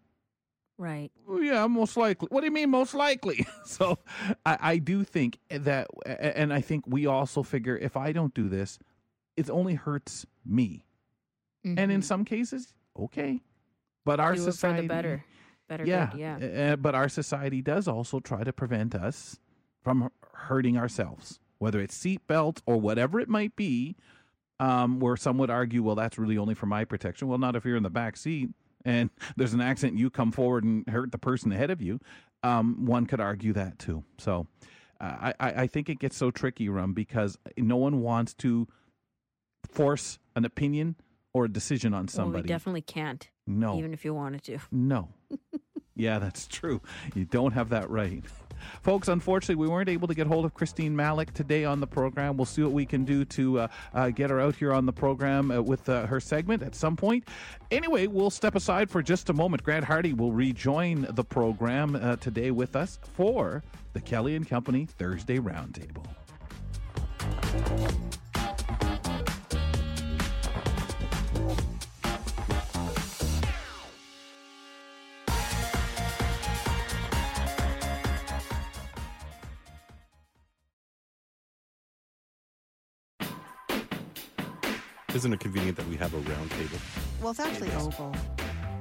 Right. 0.80 1.12
Yeah, 1.40 1.68
most 1.68 1.96
likely. 1.98 2.28
What 2.32 2.42
do 2.42 2.46
you 2.48 2.52
mean, 2.52 2.72
most 2.72 2.96
likely? 2.96 3.46
so 3.66 4.00
I, 4.46 4.58
I 4.60 4.78
do 4.80 5.04
think 5.04 5.38
that, 5.50 5.88
and 6.06 6.52
I 6.52 6.62
think 6.62 6.86
we 6.88 7.06
also 7.06 7.44
figure 7.44 7.78
if 7.78 7.96
I 7.96 8.12
don't 8.12 8.34
do 8.34 8.50
this, 8.50 8.80
it 9.38 9.50
only 9.52 9.76
hurts 9.76 10.26
me. 10.46 10.84
And 11.66 11.92
in 11.92 12.02
some 12.02 12.26
cases, 12.26 12.74
okay. 13.00 13.42
But 14.06 14.20
our 14.20 14.34
Mm-hmm. 14.34 14.46
Do 14.46 14.52
society. 14.52 14.88
better. 14.88 15.24
Better 15.70 15.86
yeah, 15.86 16.10
good, 16.12 16.20
yeah. 16.20 16.74
uh, 16.74 16.76
but 16.76 16.94
our 16.94 17.08
society 17.08 17.62
does 17.62 17.88
also 17.88 18.20
try 18.20 18.44
to 18.44 18.52
prevent 18.52 18.94
us 18.94 19.40
from 19.82 20.12
hurting 20.34 20.78
ourselves, 20.78 21.40
whether 21.60 21.80
it's 21.80 21.98
seatbelts 21.98 22.62
or 22.66 22.78
whatever 22.82 23.20
it 23.20 23.30
might 23.30 23.56
be. 23.56 23.96
Um, 24.60 25.00
where 25.00 25.18
some 25.18 25.38
would 25.40 25.50
argue, 25.50 25.82
well, 25.82 25.96
that's 25.96 26.18
really 26.18 26.38
only 26.38 26.54
for 26.54 26.68
my 26.68 26.86
protection. 26.86 27.28
Well, 27.28 27.38
not 27.40 27.56
if 27.56 27.66
you're 27.66 27.76
in 27.76 27.84
the 27.84 27.90
back 27.90 28.16
seat 28.18 28.50
and 28.86 29.10
there's 29.36 29.54
an 29.54 29.62
accident, 29.62 29.98
you 29.98 30.10
come 30.10 30.32
forward 30.32 30.64
and 30.64 30.88
hurt 30.88 31.12
the 31.12 31.18
person 31.18 31.52
ahead 31.52 31.70
of 31.72 31.82
you. 31.82 32.00
Um, 32.44 32.86
one 32.86 33.06
could 33.06 33.20
argue 33.20 33.52
that 33.54 33.80
too. 33.80 34.04
So 34.20 34.48
I, 35.02 35.34
I, 35.40 35.52
I 35.64 35.68
think 35.68 35.90
it 35.90 36.00
gets 36.00 36.16
so 36.16 36.30
tricky, 36.30 36.70
Rum, 36.70 36.94
because 36.94 37.38
no 37.58 37.78
one 37.78 38.02
wants 38.02 38.34
to 38.36 38.68
force 39.70 40.20
an 40.36 40.46
opinion 40.46 40.96
or 41.34 41.46
a 41.46 41.50
decision 41.50 41.94
on 41.94 42.08
somebody. 42.08 42.34
Well, 42.36 42.44
we 42.44 42.48
definitely 42.48 42.82
can't. 42.82 43.30
No. 43.48 43.78
Even 43.78 43.94
if 43.94 44.06
you 44.06 44.14
wanted 44.14 44.44
to. 44.44 44.60
No. 44.72 45.10
yeah, 45.96 46.20
that's 46.20 46.48
true. 46.48 46.82
You 47.16 47.26
don't 47.26 47.54
have 47.54 47.70
that 47.70 47.90
right. 47.90 48.24
Folks, 48.82 49.08
unfortunately, 49.08 49.56
we 49.56 49.68
weren't 49.68 49.90
able 49.90 50.08
to 50.08 50.14
get 50.14 50.28
hold 50.28 50.46
of 50.46 50.54
Christine 50.54 50.96
Malec 50.96 51.32
today 51.34 51.66
on 51.66 51.80
the 51.80 51.88
program. 51.88 52.38
We'll 52.38 52.46
see 52.46 52.64
what 52.64 52.72
we 52.72 52.86
can 52.86 53.04
do 53.04 53.26
to 53.26 53.60
uh, 53.62 53.68
uh, 53.94 54.10
get 54.10 54.30
her 54.30 54.40
out 54.40 54.56
here 54.56 54.74
on 54.74 54.86
the 54.86 54.94
program 54.94 55.52
uh, 55.52 55.62
with 55.62 55.88
uh, 55.90 56.06
her 56.06 56.20
segment 56.20 56.64
at 56.64 56.76
some 56.76 56.96
point. 56.96 57.28
Anyway, 57.72 58.08
we'll 58.08 58.30
step 58.30 58.56
aside 58.56 58.90
for 58.90 59.02
just 59.02 59.30
a 59.30 59.34
moment. 59.34 59.64
Grant 59.64 59.86
Hardy 59.86 60.14
will 60.14 60.32
rejoin 60.32 61.08
the 61.10 61.24
program 61.24 61.96
uh, 61.96 62.16
today 62.18 62.52
with 62.52 62.76
us 62.76 63.00
for 63.16 63.64
the 63.94 64.02
Kelly 64.02 64.36
and 64.36 64.48
Company 64.48 64.86
Thursday 64.86 65.40
Roundtable. 65.40 66.06
Isn't 85.16 85.32
it 85.32 85.40
convenient 85.40 85.78
that 85.78 85.88
we 85.88 85.96
have 85.98 86.14
a 86.14 86.18
round 86.18 86.50
table? 86.52 86.78
Well, 87.22 87.32
it's 87.32 87.40
actually 87.40 87.72
oval. 87.74 88.16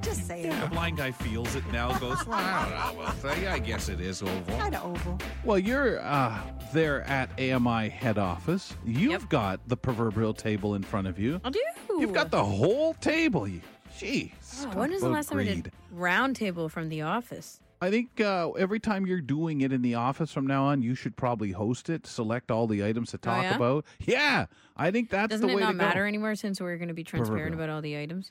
Just 0.00 0.26
say 0.26 0.42
it. 0.44 0.60
The 0.60 0.66
blind 0.68 0.96
guy 0.96 1.12
feels 1.12 1.54
it 1.54 1.62
now, 1.70 1.96
goes, 1.98 2.26
well, 2.26 2.38
I 2.38 2.92
don't 2.94 2.98
know. 2.98 3.12
Well, 3.22 3.52
I 3.52 3.58
guess 3.58 3.88
it 3.88 4.00
is 4.00 4.22
oval. 4.22 4.58
Kind 4.58 4.74
of 4.74 4.84
oval. 4.84 5.18
Well, 5.44 5.58
you're 5.58 6.00
uh, 6.00 6.40
there 6.72 7.02
at 7.02 7.30
AMI 7.38 7.88
head 7.90 8.18
office. 8.18 8.74
You've 8.84 9.28
got 9.28 9.60
the 9.68 9.76
proverbial 9.76 10.34
table 10.34 10.74
in 10.74 10.82
front 10.82 11.06
of 11.06 11.18
you. 11.18 11.40
I 11.44 11.50
do. 11.50 11.60
You've 11.98 12.12
got 12.14 12.30
the 12.30 12.42
whole 12.44 12.94
table. 12.94 13.46
You- 13.46 13.60
Gee. 13.98 14.32
Oh, 14.62 14.68
when 14.70 14.90
was 14.90 15.02
the 15.02 15.08
last 15.10 15.28
time 15.28 15.38
we 15.38 15.44
did 15.44 15.70
round 15.90 16.34
table 16.34 16.70
from 16.70 16.88
the 16.88 17.02
office? 17.02 17.60
I 17.82 17.90
think 17.90 18.20
uh, 18.20 18.50
every 18.52 18.78
time 18.78 19.06
you're 19.06 19.20
doing 19.20 19.60
it 19.60 19.72
in 19.72 19.82
the 19.82 19.96
office 19.96 20.30
from 20.32 20.46
now 20.46 20.64
on, 20.66 20.82
you 20.82 20.94
should 20.94 21.16
probably 21.16 21.50
host 21.50 21.90
it, 21.90 22.06
select 22.06 22.50
all 22.52 22.66
the 22.68 22.84
items 22.84 23.10
to 23.10 23.18
talk 23.18 23.38
Oh, 23.38 23.42
yeah? 23.42 23.56
about. 23.56 23.84
Yeah, 23.98 24.46
I 24.76 24.90
think 24.92 25.10
that's 25.10 25.30
Doesn't 25.30 25.46
the 25.46 25.52
it 25.52 25.56
way 25.56 25.62
not 25.62 25.72
to 25.72 25.78
go. 25.78 25.84
matter 25.84 26.06
anymore 26.06 26.36
since 26.36 26.60
we're 26.60 26.76
going 26.76 26.88
to 26.88 26.94
be 26.94 27.02
transparent 27.02 27.40
Proverbial. 27.48 27.64
about 27.64 27.74
all 27.74 27.82
the 27.82 27.98
items? 27.98 28.30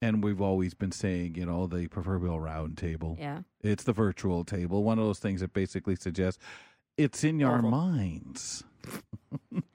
And 0.00 0.22
we've 0.22 0.40
always 0.40 0.74
been 0.74 0.92
saying, 0.92 1.34
you 1.34 1.44
know, 1.46 1.66
the 1.66 1.88
proverbial 1.88 2.38
round 2.38 2.78
table. 2.78 3.16
Yeah. 3.18 3.40
It's 3.62 3.82
the 3.84 3.92
virtual 3.92 4.44
table. 4.44 4.84
One 4.84 4.98
of 5.00 5.04
those 5.06 5.18
things 5.18 5.40
that 5.40 5.52
basically 5.52 5.96
suggests 5.96 6.42
it's 6.96 7.24
in 7.24 7.40
your 7.40 7.56
Awful. 7.56 7.70
minds. 7.70 8.62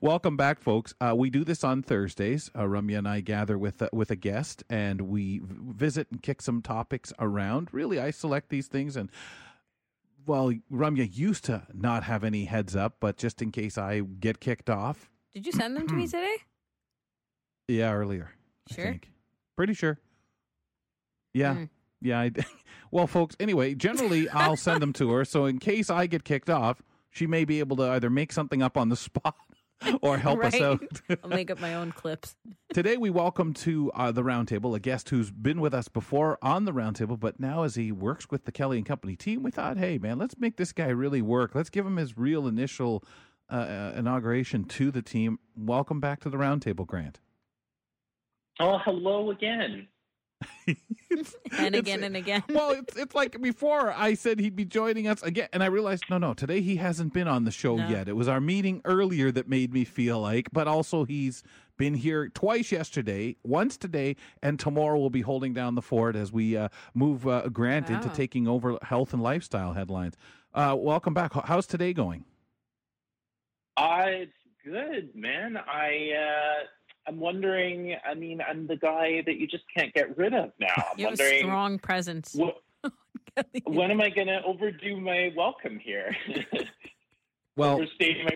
Welcome 0.00 0.36
back, 0.36 0.60
folks. 0.60 0.94
Uh, 1.00 1.14
we 1.16 1.30
do 1.30 1.44
this 1.44 1.64
on 1.64 1.82
Thursdays. 1.82 2.50
Uh, 2.54 2.62
Ramya 2.62 2.98
and 2.98 3.08
I 3.08 3.20
gather 3.20 3.56
with 3.58 3.80
uh, 3.82 3.88
with 3.92 4.10
a 4.10 4.16
guest, 4.16 4.62
and 4.68 5.02
we 5.02 5.40
visit 5.44 6.08
and 6.10 6.22
kick 6.22 6.42
some 6.42 6.62
topics 6.62 7.12
around. 7.18 7.68
Really, 7.72 7.98
I 8.00 8.10
select 8.10 8.48
these 8.50 8.66
things, 8.68 8.96
and 8.96 9.10
well, 10.26 10.52
Ramya 10.72 11.14
used 11.16 11.44
to 11.44 11.66
not 11.72 12.04
have 12.04 12.24
any 12.24 12.44
heads 12.46 12.74
up, 12.74 12.96
but 13.00 13.16
just 13.16 13.42
in 13.42 13.50
case 13.52 13.76
I 13.78 14.00
get 14.00 14.40
kicked 14.40 14.70
off, 14.70 15.10
Did 15.34 15.46
you 15.46 15.52
send 15.52 15.76
them 15.76 15.86
to 15.88 15.94
me 15.94 16.06
today? 16.06 16.36
yeah, 17.68 17.92
earlier. 17.92 18.30
Sure. 18.70 18.98
Pretty 19.56 19.74
sure. 19.74 19.98
Yeah. 21.32 21.66
Yeah. 22.00 22.20
I, 22.20 22.30
well, 22.90 23.06
folks, 23.06 23.36
anyway, 23.38 23.74
generally 23.74 24.28
I'll 24.30 24.56
send 24.56 24.80
them 24.82 24.92
to 24.94 25.10
her. 25.12 25.24
So 25.24 25.44
in 25.46 25.58
case 25.58 25.90
I 25.90 26.06
get 26.06 26.24
kicked 26.24 26.48
off, 26.50 26.82
she 27.10 27.26
may 27.26 27.44
be 27.44 27.58
able 27.60 27.76
to 27.76 27.84
either 27.90 28.08
make 28.10 28.32
something 28.32 28.62
up 28.62 28.76
on 28.76 28.88
the 28.88 28.96
spot 28.96 29.36
or 30.02 30.18
help 30.18 30.42
us 30.44 30.54
out. 30.60 30.82
I'll 31.22 31.30
make 31.30 31.50
up 31.50 31.60
my 31.60 31.74
own 31.74 31.92
clips. 31.92 32.36
Today 32.74 32.96
we 32.96 33.10
welcome 33.10 33.52
to 33.54 33.90
uh, 33.94 34.12
the 34.12 34.22
roundtable 34.22 34.74
a 34.74 34.80
guest 34.80 35.10
who's 35.10 35.30
been 35.30 35.60
with 35.60 35.74
us 35.74 35.88
before 35.88 36.38
on 36.42 36.64
the 36.64 36.72
roundtable, 36.72 37.18
but 37.18 37.38
now 37.38 37.62
as 37.62 37.74
he 37.74 37.92
works 37.92 38.30
with 38.30 38.44
the 38.44 38.52
Kelly 38.52 38.78
and 38.78 38.86
Company 38.86 39.16
team, 39.16 39.42
we 39.42 39.50
thought, 39.50 39.76
hey 39.76 39.98
man, 39.98 40.18
let's 40.18 40.38
make 40.38 40.56
this 40.56 40.72
guy 40.72 40.88
really 40.88 41.22
work. 41.22 41.54
Let's 41.54 41.70
give 41.70 41.86
him 41.86 41.96
his 41.96 42.16
real 42.16 42.46
initial 42.46 43.04
uh, 43.50 43.54
uh, 43.54 43.92
inauguration 43.96 44.64
to 44.64 44.90
the 44.90 45.02
team. 45.02 45.38
Welcome 45.56 46.00
back 46.00 46.20
to 46.20 46.30
the 46.30 46.36
roundtable, 46.36 46.86
Grant. 46.86 47.20
Oh, 48.60 48.78
hello 48.78 49.30
again. 49.30 49.88
And 51.58 51.76
again 51.76 52.02
and 52.02 52.16
again. 52.16 52.42
well, 52.50 52.70
it's, 52.70 52.96
it's 52.96 53.14
like 53.14 53.40
before 53.40 53.92
I 53.92 54.14
said 54.14 54.40
he'd 54.40 54.56
be 54.56 54.64
joining 54.64 55.06
us 55.06 55.22
again, 55.22 55.48
and 55.52 55.62
I 55.62 55.66
realized 55.66 56.04
no, 56.10 56.18
no, 56.18 56.34
today 56.34 56.60
he 56.60 56.76
hasn't 56.76 57.12
been 57.12 57.28
on 57.28 57.44
the 57.44 57.52
show 57.52 57.76
No. 57.76 57.88
yet. 57.88 58.08
It 58.08 58.16
was 58.16 58.26
our 58.26 58.40
meeting 58.40 58.80
earlier 58.84 59.30
that 59.30 59.48
made 59.48 59.72
me 59.72 59.84
feel 59.84 60.20
like, 60.20 60.48
but 60.52 60.66
also 60.66 61.04
he's 61.04 61.44
been 61.76 61.94
here 61.94 62.28
twice 62.28 62.72
yesterday, 62.72 63.36
once 63.44 63.76
today, 63.76 64.16
and 64.42 64.58
tomorrow 64.58 64.98
we'll 64.98 65.10
be 65.10 65.20
holding 65.20 65.54
down 65.54 65.76
the 65.76 65.82
fort 65.82 66.16
as 66.16 66.32
we 66.32 66.56
uh, 66.56 66.68
move 66.94 67.26
uh, 67.28 67.48
Grant 67.48 67.90
into 67.90 68.08
taking 68.08 68.48
over 68.48 68.76
health 68.82 69.12
and 69.12 69.22
lifestyle 69.22 69.72
headlines. 69.74 70.16
Uh, 70.52 70.74
welcome 70.76 71.14
back. 71.14 71.32
How's 71.44 71.66
today 71.66 71.92
going? 71.92 72.24
Uh, 73.76 74.04
it's 74.06 74.32
good, 74.64 75.14
man. 75.14 75.56
I 75.56 76.10
uh, 76.16 76.64
I'm 77.06 77.20
wondering. 77.20 77.96
I 78.08 78.14
mean, 78.14 78.40
I'm 78.46 78.66
the 78.66 78.76
guy 78.76 79.22
that 79.26 79.36
you 79.36 79.46
just 79.46 79.64
can't 79.76 79.92
get 79.94 80.16
rid 80.16 80.34
of 80.34 80.52
now. 80.58 80.68
I'm 80.76 80.98
You 80.98 81.06
have 81.06 81.20
a 81.20 81.38
strong 81.40 81.78
presence. 81.78 82.36
wh- 82.38 82.88
when 83.64 83.90
am 83.90 84.00
I 84.00 84.10
going 84.10 84.28
to 84.28 84.40
overdo 84.44 85.00
my 85.00 85.32
welcome 85.36 85.78
here? 85.78 86.16
Well, 87.56 87.74
overstay 87.74 88.24
my. 88.24 88.34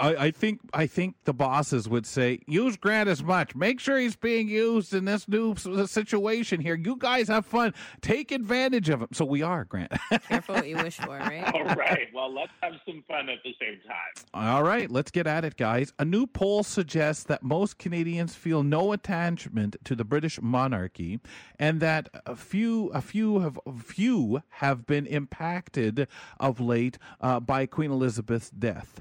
I, 0.00 0.16
I 0.26 0.30
think 0.32 0.60
I 0.74 0.86
think 0.86 1.16
the 1.24 1.32
bosses 1.32 1.88
would 1.88 2.04
say 2.04 2.40
use 2.46 2.76
Grant 2.76 3.08
as 3.08 3.22
much. 3.22 3.54
Make 3.54 3.80
sure 3.80 3.98
he's 3.98 4.16
being 4.16 4.48
used 4.48 4.92
in 4.92 5.04
this 5.04 5.28
new 5.28 5.54
situation 5.86 6.60
here. 6.60 6.74
You 6.74 6.96
guys 6.96 7.28
have 7.28 7.46
fun. 7.46 7.72
Take 8.02 8.32
advantage 8.32 8.88
of 8.88 9.00
him. 9.00 9.08
So 9.12 9.24
we 9.24 9.42
are 9.42 9.64
Grant. 9.64 9.92
Careful 10.28 10.56
what 10.56 10.68
you 10.68 10.76
wish 10.76 10.96
for, 10.98 11.16
right? 11.16 11.54
All 11.54 11.64
right. 11.64 12.08
Well, 12.12 12.32
let's 12.32 12.52
have 12.62 12.74
some 12.84 13.02
fun 13.06 13.28
at 13.28 13.38
the 13.44 13.54
same 13.60 13.80
time. 13.86 14.24
All 14.34 14.62
right, 14.62 14.90
let's 14.90 15.10
get 15.10 15.26
at 15.26 15.44
it, 15.44 15.56
guys. 15.56 15.92
A 15.98 16.04
new 16.04 16.26
poll 16.26 16.64
suggests 16.64 17.24
that 17.24 17.42
most 17.42 17.78
Canadians 17.78 18.34
feel 18.34 18.62
no 18.62 18.92
attachment 18.92 19.76
to 19.84 19.94
the 19.94 20.04
British 20.04 20.40
monarchy, 20.42 21.20
and 21.58 21.80
that 21.80 22.08
a 22.26 22.36
few, 22.36 22.88
a 22.88 23.00
few 23.00 23.38
have, 23.40 23.58
few 23.78 24.42
have 24.50 24.86
been 24.86 25.06
impacted 25.06 26.08
of 26.40 26.60
late 26.60 26.98
uh, 27.20 27.40
by 27.40 27.66
Queen 27.66 27.92
Elizabeth's 28.34 28.50
death. 28.50 29.00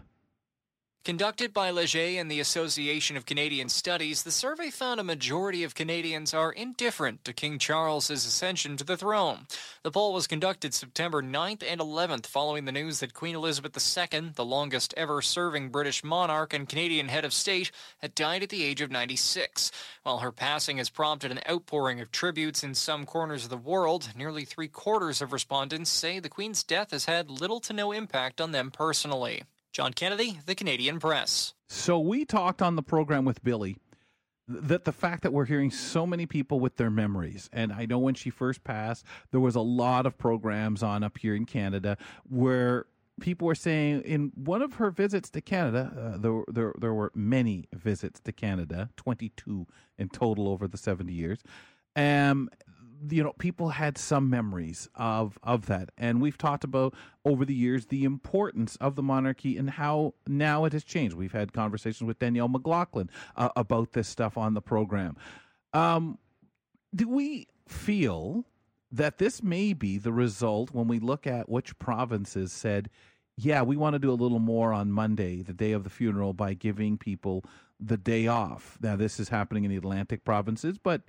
Conducted 1.05 1.53
by 1.53 1.69
Leger 1.69 2.17
and 2.17 2.31
the 2.31 2.39
Association 2.39 3.17
of 3.17 3.25
Canadian 3.25 3.67
Studies, 3.67 4.23
the 4.23 4.31
survey 4.31 4.69
found 4.69 5.01
a 5.01 5.03
majority 5.03 5.61
of 5.65 5.75
Canadians 5.75 6.33
are 6.33 6.53
indifferent 6.53 7.25
to 7.25 7.33
King 7.33 7.59
Charles's 7.59 8.25
ascension 8.25 8.77
to 8.77 8.85
the 8.85 8.95
throne. 8.95 9.45
The 9.81 9.91
poll 9.91 10.13
was 10.13 10.27
conducted 10.27 10.73
September 10.73 11.21
9th 11.21 11.61
and 11.61 11.81
11th 11.81 12.25
following 12.25 12.63
the 12.63 12.71
news 12.71 13.01
that 13.01 13.13
Queen 13.13 13.35
Elizabeth 13.35 13.75
II, 13.75 14.31
the 14.35 14.45
longest 14.45 14.93
ever 14.95 15.21
serving 15.21 15.71
British 15.71 16.05
monarch 16.05 16.53
and 16.53 16.69
Canadian 16.69 17.09
head 17.09 17.25
of 17.25 17.33
state, 17.33 17.69
had 17.97 18.15
died 18.15 18.41
at 18.41 18.47
the 18.47 18.63
age 18.63 18.79
of 18.79 18.89
96. 18.89 19.73
While 20.03 20.19
her 20.19 20.31
passing 20.31 20.77
has 20.77 20.89
prompted 20.89 21.31
an 21.31 21.41
outpouring 21.49 21.99
of 21.99 22.13
tributes 22.13 22.63
in 22.63 22.75
some 22.75 23.05
corners 23.05 23.43
of 23.43 23.49
the 23.49 23.57
world, 23.57 24.07
nearly 24.15 24.45
three 24.45 24.69
quarters 24.69 25.21
of 25.21 25.33
respondents 25.33 25.89
say 25.89 26.19
the 26.19 26.29
Queen's 26.29 26.63
death 26.63 26.91
has 26.91 27.03
had 27.03 27.29
little 27.29 27.59
to 27.59 27.73
no 27.73 27.91
impact 27.91 28.39
on 28.39 28.53
them 28.53 28.71
personally. 28.71 29.43
John 29.73 29.91
Kennedy, 29.91 30.39
The 30.45 30.53
Canadian 30.53 30.99
Press. 30.99 31.55
So 31.67 31.99
we 31.99 32.25
talked 32.25 32.61
on 32.61 32.75
the 32.75 32.83
program 32.83 33.25
with 33.25 33.43
Billy 33.43 33.77
that 34.47 34.85
the 34.85 34.91
fact 34.91 35.23
that 35.23 35.33
we're 35.33 35.45
hearing 35.45 35.71
so 35.71 36.05
many 36.05 36.27
people 36.27 36.59
with 36.59 36.75
their 36.75 36.89
memories 36.89 37.49
and 37.53 37.71
i 37.71 37.85
know 37.85 37.97
when 37.97 38.13
she 38.13 38.29
first 38.29 38.61
passed 38.65 39.05
there 39.31 39.39
was 39.39 39.55
a 39.55 39.61
lot 39.61 40.05
of 40.05 40.17
programs 40.17 40.83
on 40.83 41.01
up 41.01 41.17
here 41.17 41.33
in 41.33 41.45
canada 41.45 41.97
where 42.29 42.85
people 43.21 43.47
were 43.47 43.55
saying 43.55 44.01
in 44.01 44.33
one 44.35 44.61
of 44.61 44.73
her 44.73 44.91
visits 44.91 45.29
to 45.29 45.39
canada 45.39 46.13
uh, 46.13 46.17
there, 46.17 46.43
there, 46.49 46.73
there 46.77 46.93
were 46.93 47.09
many 47.15 47.69
visits 47.71 48.19
to 48.19 48.33
canada 48.33 48.89
22 48.97 49.65
in 49.97 50.09
total 50.09 50.49
over 50.49 50.67
the 50.67 50.77
70 50.77 51.13
years 51.13 51.39
um, 51.95 52.49
you 53.09 53.23
know, 53.23 53.33
people 53.33 53.69
had 53.69 53.97
some 53.97 54.29
memories 54.29 54.89
of 54.95 55.37
of 55.43 55.65
that, 55.67 55.89
and 55.97 56.21
we've 56.21 56.37
talked 56.37 56.63
about 56.63 56.93
over 57.25 57.45
the 57.45 57.53
years 57.53 57.87
the 57.87 58.03
importance 58.03 58.75
of 58.77 58.95
the 58.95 59.03
monarchy 59.03 59.57
and 59.57 59.69
how 59.69 60.13
now 60.27 60.65
it 60.65 60.73
has 60.73 60.83
changed. 60.83 61.15
We've 61.15 61.31
had 61.31 61.53
conversations 61.53 62.07
with 62.07 62.19
Danielle 62.19 62.47
McLaughlin 62.47 63.09
uh, 63.35 63.49
about 63.55 63.93
this 63.93 64.07
stuff 64.07 64.37
on 64.37 64.53
the 64.53 64.61
program. 64.61 65.17
Um, 65.73 66.17
do 66.95 67.09
we 67.09 67.47
feel 67.67 68.45
that 68.91 69.17
this 69.17 69.41
may 69.41 69.73
be 69.73 69.97
the 69.97 70.13
result 70.13 70.71
when 70.71 70.87
we 70.87 70.99
look 70.99 71.25
at 71.25 71.49
which 71.49 71.77
provinces 71.79 72.51
said, 72.51 72.89
"Yeah, 73.37 73.63
we 73.63 73.75
want 73.75 73.93
to 73.93 73.99
do 73.99 74.11
a 74.11 74.13
little 74.13 74.39
more 74.39 74.71
on 74.71 74.91
Monday, 74.91 75.41
the 75.41 75.53
day 75.53 75.71
of 75.71 75.83
the 75.83 75.89
funeral, 75.89 76.33
by 76.33 76.53
giving 76.53 76.97
people 76.97 77.43
the 77.79 77.97
day 77.97 78.27
off." 78.27 78.77
Now, 78.81 78.95
this 78.95 79.19
is 79.19 79.29
happening 79.29 79.63
in 79.63 79.71
the 79.71 79.77
Atlantic 79.77 80.23
provinces, 80.23 80.77
but 80.77 81.01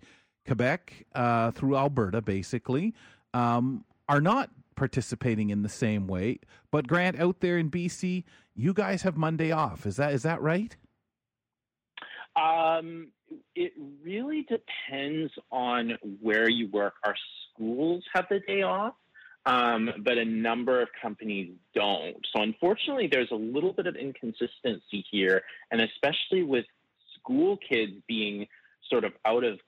Quebec 0.47 1.07
uh, 1.15 1.51
through 1.53 1.77
Alberta, 1.77 2.21
basically, 2.21 2.95
um, 3.33 3.85
are 4.09 4.21
not 4.21 4.51
participating 4.77 5.51
in 5.51 5.63
the 5.63 5.69
same 5.69 6.07
way. 6.07 6.39
But 6.71 6.87
Grant, 6.87 7.19
out 7.19 7.41
there 7.41 7.59
in 7.59 7.71
BC, 7.71 8.25
you 8.55 8.73
guys 8.73 9.03
have 9.03 9.17
Monday 9.17 9.53
off. 9.53 9.87
Is 9.87 9.97
that 9.97 10.13
is 10.13 10.23
that 10.23 10.41
right? 10.41 10.77
Um, 12.37 13.09
it 13.55 13.73
really 14.03 14.43
depends 14.43 15.33
on 15.51 15.97
where 16.21 16.49
you 16.49 16.69
work. 16.71 16.95
Our 17.05 17.15
schools 17.53 18.05
have 18.13 18.27
the 18.29 18.41
day 18.41 18.63
off, 18.63 18.95
um, 19.47 19.91
but 20.05 20.19
a 20.19 20.25
number 20.25 20.81
of 20.81 20.89
companies 21.01 21.53
don't. 21.75 22.17
So 22.35 22.43
unfortunately, 22.43 23.09
there's 23.11 23.31
a 23.31 23.37
little 23.37 23.73
bit 23.73 23.87
of 23.87 23.97
inconsistency 23.97 25.05
here, 25.11 25.43
and 25.71 25.81
especially 25.81 26.43
with 26.43 26.65
school 27.19 27.57
kids 27.57 27.93
being 28.09 28.47
sort 28.91 29.05
of 29.05 29.13
out 29.25 29.45
of 29.45 29.59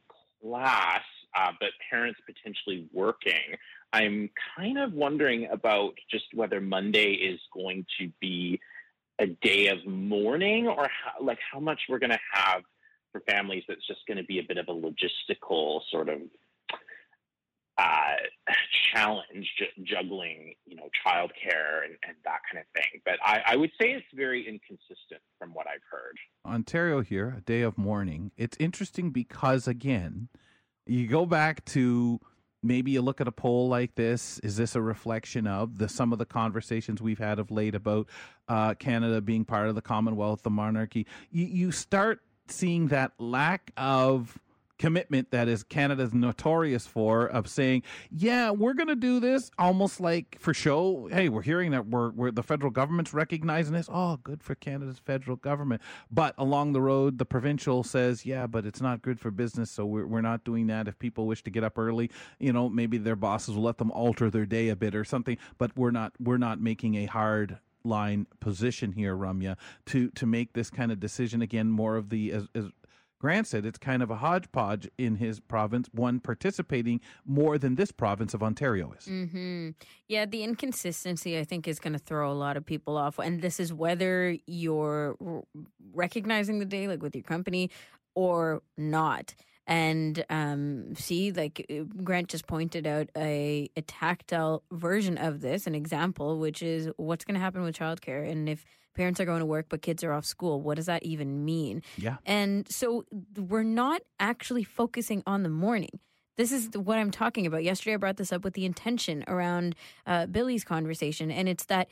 class, 0.42 1.02
uh, 1.34 1.52
but 1.60 1.70
parents 1.90 2.20
potentially 2.26 2.88
working. 2.92 3.56
I'm 3.92 4.30
kind 4.56 4.78
of 4.78 4.92
wondering 4.92 5.48
about 5.50 5.94
just 6.10 6.26
whether 6.34 6.60
Monday 6.60 7.12
is 7.12 7.40
going 7.52 7.86
to 7.98 8.10
be 8.20 8.60
a 9.18 9.26
day 9.26 9.68
of 9.68 9.84
mourning 9.86 10.68
or 10.68 10.88
how, 10.88 11.24
like 11.24 11.38
how 11.52 11.60
much 11.60 11.80
we're 11.88 11.98
going 11.98 12.10
to 12.10 12.18
have 12.32 12.62
for 13.12 13.20
families 13.20 13.64
that's 13.66 13.86
just 13.86 14.00
going 14.06 14.18
to 14.18 14.24
be 14.24 14.38
a 14.38 14.42
bit 14.42 14.58
of 14.58 14.68
a 14.68 14.74
logistical 14.74 15.80
sort 15.90 16.08
of 16.08 16.20
uh, 17.78 18.16
challenge 18.94 19.46
ju- 19.58 19.84
juggling, 19.84 20.54
you 20.64 20.76
know, 20.76 20.88
childcare 21.06 21.84
and, 21.84 21.96
and 22.06 22.16
that 22.24 22.40
kind 22.50 22.64
of 22.64 22.66
thing. 22.74 23.00
But 23.04 23.14
I, 23.24 23.40
I 23.48 23.56
would 23.56 23.70
say 23.80 23.90
it's 23.92 24.06
very 24.14 24.46
inconsistent 24.48 25.20
from 25.38 25.52
what 25.52 25.66
I've 25.66 25.82
heard. 25.90 26.16
Ontario 26.46 27.02
here, 27.02 27.34
a 27.38 27.40
day 27.40 27.62
of 27.62 27.76
mourning. 27.76 28.32
It's 28.36 28.56
interesting 28.58 29.10
because 29.10 29.68
again, 29.68 30.28
you 30.86 31.06
go 31.06 31.26
back 31.26 31.64
to 31.66 32.20
maybe 32.62 32.92
you 32.92 33.02
look 33.02 33.20
at 33.20 33.28
a 33.28 33.32
poll 33.32 33.68
like 33.68 33.94
this. 33.94 34.38
Is 34.40 34.56
this 34.56 34.74
a 34.74 34.80
reflection 34.80 35.46
of 35.46 35.78
the 35.78 35.88
some 35.88 36.12
of 36.12 36.18
the 36.18 36.26
conversations 36.26 37.02
we've 37.02 37.18
had 37.18 37.38
of 37.38 37.50
late 37.50 37.74
about 37.74 38.08
uh, 38.48 38.74
Canada 38.74 39.20
being 39.20 39.44
part 39.44 39.68
of 39.68 39.74
the 39.74 39.82
Commonwealth, 39.82 40.42
the 40.42 40.50
monarchy? 40.50 41.06
You, 41.30 41.46
you 41.46 41.72
start 41.72 42.20
seeing 42.48 42.88
that 42.88 43.12
lack 43.18 43.72
of 43.76 44.38
commitment 44.78 45.30
that 45.30 45.48
is 45.48 45.62
Canada's 45.62 46.12
notorious 46.12 46.86
for 46.86 47.26
of 47.26 47.48
saying, 47.48 47.82
yeah, 48.10 48.50
we're 48.50 48.74
going 48.74 48.88
to 48.88 48.96
do 48.96 49.20
this 49.20 49.50
almost 49.58 50.00
like 50.00 50.36
for 50.38 50.52
show. 50.52 51.08
Hey, 51.10 51.28
we're 51.28 51.42
hearing 51.42 51.70
that 51.70 51.86
we're, 51.86 52.10
we're 52.10 52.30
the 52.30 52.42
federal 52.42 52.70
government's 52.70 53.14
recognizing 53.14 53.72
this. 53.72 53.88
Oh, 53.90 54.18
good 54.18 54.42
for 54.42 54.54
Canada's 54.54 54.98
federal 54.98 55.36
government. 55.36 55.82
But 56.10 56.34
along 56.38 56.72
the 56.72 56.82
road, 56.82 57.18
the 57.18 57.24
provincial 57.24 57.82
says, 57.82 58.26
yeah, 58.26 58.46
but 58.46 58.66
it's 58.66 58.80
not 58.80 59.02
good 59.02 59.18
for 59.18 59.30
business. 59.30 59.70
So 59.70 59.86
we're, 59.86 60.06
we're 60.06 60.20
not 60.20 60.44
doing 60.44 60.66
that. 60.66 60.88
If 60.88 60.98
people 60.98 61.26
wish 61.26 61.42
to 61.44 61.50
get 61.50 61.64
up 61.64 61.78
early, 61.78 62.10
you 62.38 62.52
know, 62.52 62.68
maybe 62.68 62.98
their 62.98 63.16
bosses 63.16 63.54
will 63.54 63.62
let 63.62 63.78
them 63.78 63.90
alter 63.90 64.30
their 64.30 64.46
day 64.46 64.68
a 64.68 64.76
bit 64.76 64.94
or 64.94 65.04
something, 65.04 65.38
but 65.58 65.76
we're 65.76 65.90
not, 65.90 66.12
we're 66.20 66.38
not 66.38 66.60
making 66.60 66.96
a 66.96 67.06
hard 67.06 67.58
line 67.84 68.26
position 68.40 68.92
here, 68.92 69.16
Ramya, 69.16 69.56
to, 69.86 70.10
to 70.10 70.26
make 70.26 70.52
this 70.52 70.70
kind 70.70 70.90
of 70.90 70.98
decision 70.98 71.40
again, 71.40 71.70
more 71.70 71.96
of 71.96 72.10
the, 72.10 72.32
as, 72.32 72.48
as 72.54 72.66
Grant 73.18 73.46
said 73.46 73.64
it's 73.64 73.78
kind 73.78 74.02
of 74.02 74.10
a 74.10 74.16
hodgepodge 74.16 74.88
in 74.98 75.16
his 75.16 75.40
province, 75.40 75.88
one 75.92 76.20
participating 76.20 77.00
more 77.24 77.56
than 77.58 77.74
this 77.74 77.90
province 77.90 78.34
of 78.34 78.42
Ontario 78.42 78.92
is. 78.98 79.06
Mm-hmm. 79.06 79.70
Yeah, 80.08 80.26
the 80.26 80.42
inconsistency 80.42 81.38
I 81.38 81.44
think 81.44 81.66
is 81.66 81.78
going 81.78 81.94
to 81.94 81.98
throw 81.98 82.30
a 82.30 82.34
lot 82.34 82.56
of 82.56 82.66
people 82.66 82.96
off, 82.96 83.18
and 83.18 83.40
this 83.40 83.58
is 83.58 83.72
whether 83.72 84.36
you're 84.46 85.16
recognizing 85.94 86.58
the 86.58 86.64
day, 86.66 86.88
like 86.88 87.02
with 87.02 87.14
your 87.14 87.24
company, 87.24 87.70
or 88.14 88.62
not. 88.76 89.34
And 89.66 90.24
um, 90.30 90.94
see, 90.94 91.32
like 91.32 91.66
uh, 91.68 91.82
Grant 92.04 92.28
just 92.28 92.46
pointed 92.46 92.86
out, 92.86 93.08
a, 93.16 93.68
a 93.76 93.82
tactile 93.82 94.62
version 94.70 95.18
of 95.18 95.40
this, 95.40 95.66
an 95.66 95.74
example, 95.74 96.38
which 96.38 96.62
is 96.62 96.88
what's 96.98 97.24
going 97.24 97.34
to 97.34 97.40
happen 97.40 97.62
with 97.62 97.76
childcare, 97.76 98.30
and 98.30 98.48
if 98.48 98.64
parents 98.96 99.20
are 99.20 99.24
going 99.24 99.40
to 99.40 99.46
work 99.46 99.66
but 99.68 99.82
kids 99.82 100.02
are 100.02 100.12
off 100.12 100.24
school. 100.24 100.60
What 100.60 100.76
does 100.76 100.86
that 100.86 101.02
even 101.02 101.44
mean? 101.44 101.82
Yeah. 101.96 102.16
And 102.24 102.68
so 102.68 103.04
we're 103.36 103.62
not 103.62 104.02
actually 104.18 104.64
focusing 104.64 105.22
on 105.26 105.42
the 105.42 105.48
mourning. 105.48 106.00
This 106.36 106.52
is 106.52 106.68
what 106.74 106.98
i'm 106.98 107.10
talking 107.10 107.46
about. 107.46 107.64
Yesterday 107.64 107.94
i 107.94 107.96
brought 107.96 108.16
this 108.16 108.32
up 108.32 108.44
with 108.44 108.54
the 108.54 108.64
intention 108.64 109.24
around 109.28 109.74
uh, 110.06 110.26
billy's 110.26 110.64
conversation 110.64 111.30
and 111.30 111.48
it's 111.48 111.66
that 111.66 111.88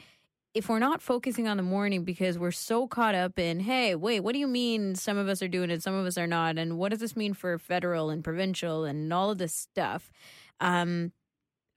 if 0.55 0.69
we're 0.69 0.79
not 0.79 1.03
focusing 1.03 1.49
on 1.49 1.57
the 1.57 1.65
mourning 1.65 2.05
because 2.05 2.39
we're 2.39 2.53
so 2.53 2.87
caught 2.87 3.15
up 3.15 3.39
in 3.39 3.61
hey 3.61 3.95
wait 3.95 4.21
what 4.21 4.33
do 4.33 4.39
you 4.39 4.47
mean 4.47 4.95
some 4.95 5.17
of 5.17 5.29
us 5.29 5.43
are 5.43 5.49
doing 5.49 5.71
it 5.71 5.83
some 5.83 5.95
of 5.95 6.07
us 6.07 6.19
are 6.19 6.27
not? 6.27 6.59
And 6.59 6.79
what 6.79 6.91
does 6.91 7.01
this 7.01 7.17
mean 7.17 7.35
for 7.35 7.59
federal 7.59 8.11
and 8.11 8.23
provincial 8.23 8.85
and 8.85 9.13
all 9.13 9.31
of 9.31 9.39
this 9.39 9.55
stuff? 9.55 10.11
Um, 10.61 11.13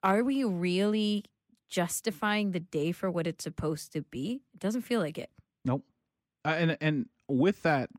are 0.04 0.24
we 0.24 0.44
really 0.44 1.26
justifying 1.68 2.52
the 2.52 2.60
day 2.60 2.92
for 2.92 3.10
what 3.12 3.28
it's 3.28 3.44
supposed 3.44 3.94
to 3.94 4.02
be? 4.04 4.42
It 4.54 4.60
doesn't 4.60 4.82
feel 4.82 5.00
like 5.00 5.18
it. 5.18 5.30
Nope. 5.66 5.84
Uh, 6.46 6.56
and 6.58 6.78
and 6.82 7.06
with 7.28 7.64
that, 7.64 7.90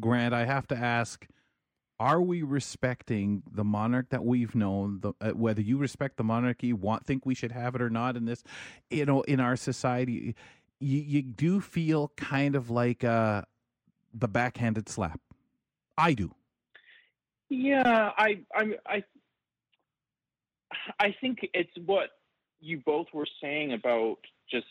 Grant, 0.00 0.34
I 0.34 0.44
have 0.44 0.66
to 0.68 0.76
ask: 0.76 1.26
Are 2.00 2.20
we 2.20 2.42
respecting 2.42 3.42
the 3.50 3.64
monarch 3.64 4.10
that 4.10 4.24
we've 4.24 4.54
known? 4.54 5.00
The, 5.00 5.12
uh, 5.20 5.30
whether 5.30 5.60
you 5.60 5.78
respect 5.78 6.16
the 6.16 6.24
monarchy, 6.24 6.72
want 6.72 7.06
think 7.06 7.24
we 7.24 7.34
should 7.34 7.52
have 7.52 7.74
it 7.74 7.82
or 7.82 7.90
not 7.90 8.16
in 8.16 8.24
this, 8.24 8.42
you 8.90 9.06
know, 9.06 9.22
in 9.22 9.40
our 9.40 9.56
society, 9.56 10.34
you, 10.80 10.98
you 11.00 11.22
do 11.22 11.60
feel 11.60 12.12
kind 12.16 12.56
of 12.56 12.70
like 12.70 13.04
uh, 13.04 13.42
the 14.12 14.28
backhanded 14.28 14.88
slap. 14.88 15.20
I 15.96 16.14
do. 16.14 16.34
Yeah, 17.48 18.10
I, 18.16 18.40
I, 18.54 18.64
I, 18.86 19.04
I 20.98 21.14
think 21.20 21.40
it's 21.52 21.72
what 21.84 22.08
you 22.62 22.80
both 22.84 23.08
were 23.12 23.26
saying 23.42 23.72
about 23.72 24.18
just 24.50 24.66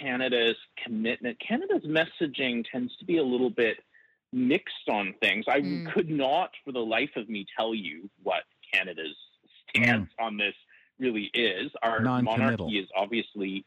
Canada's 0.00 0.56
commitment. 0.84 1.38
Canada's 1.46 1.84
messaging 1.84 2.64
tends 2.70 2.94
to 2.96 3.04
be 3.04 3.18
a 3.18 3.22
little 3.22 3.50
bit 3.50 3.78
mixed 4.32 4.88
on 4.88 5.14
things. 5.20 5.46
I 5.48 5.60
mm. 5.60 5.92
could 5.92 6.10
not, 6.10 6.50
for 6.64 6.72
the 6.72 6.80
life 6.80 7.10
of 7.16 7.28
me, 7.28 7.46
tell 7.56 7.74
you 7.74 8.10
what 8.22 8.42
Canada's 8.72 9.16
stance 9.68 10.10
mm. 10.20 10.24
on 10.24 10.36
this 10.36 10.54
really 10.98 11.30
is. 11.34 11.70
Our 11.82 12.00
monarchy 12.00 12.78
is 12.78 12.88
obviously, 12.96 13.64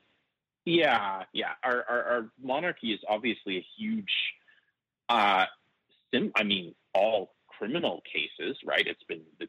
yeah, 0.65 1.23
yeah. 1.33 1.53
Our, 1.63 1.83
our, 1.89 2.03
our 2.03 2.29
monarchy 2.41 2.93
is 2.93 2.99
obviously 3.07 3.57
a 3.57 3.65
huge, 3.77 4.11
uh, 5.09 5.45
sim- 6.13 6.31
I 6.35 6.43
mean, 6.43 6.75
all 6.93 7.33
criminal 7.47 8.01
cases, 8.11 8.57
right? 8.65 8.85
It's 8.85 9.03
been 9.03 9.21
the 9.39 9.47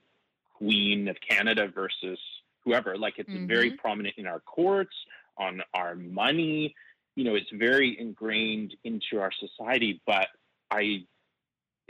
Queen 0.57 1.09
of 1.09 1.17
Canada 1.29 1.69
versus 1.73 2.19
whoever. 2.65 2.97
Like 2.97 3.15
it's 3.19 3.31
mm-hmm. 3.31 3.47
very 3.47 3.73
prominent 3.73 4.15
in 4.19 4.27
our 4.27 4.41
courts, 4.41 4.95
on 5.37 5.63
our 5.73 5.95
money. 5.95 6.75
You 7.17 7.25
know, 7.25 7.35
it's 7.35 7.51
very 7.53 7.99
ingrained 7.99 8.75
into 8.85 9.21
our 9.21 9.31
society. 9.33 10.01
But 10.07 10.29
I, 10.71 11.05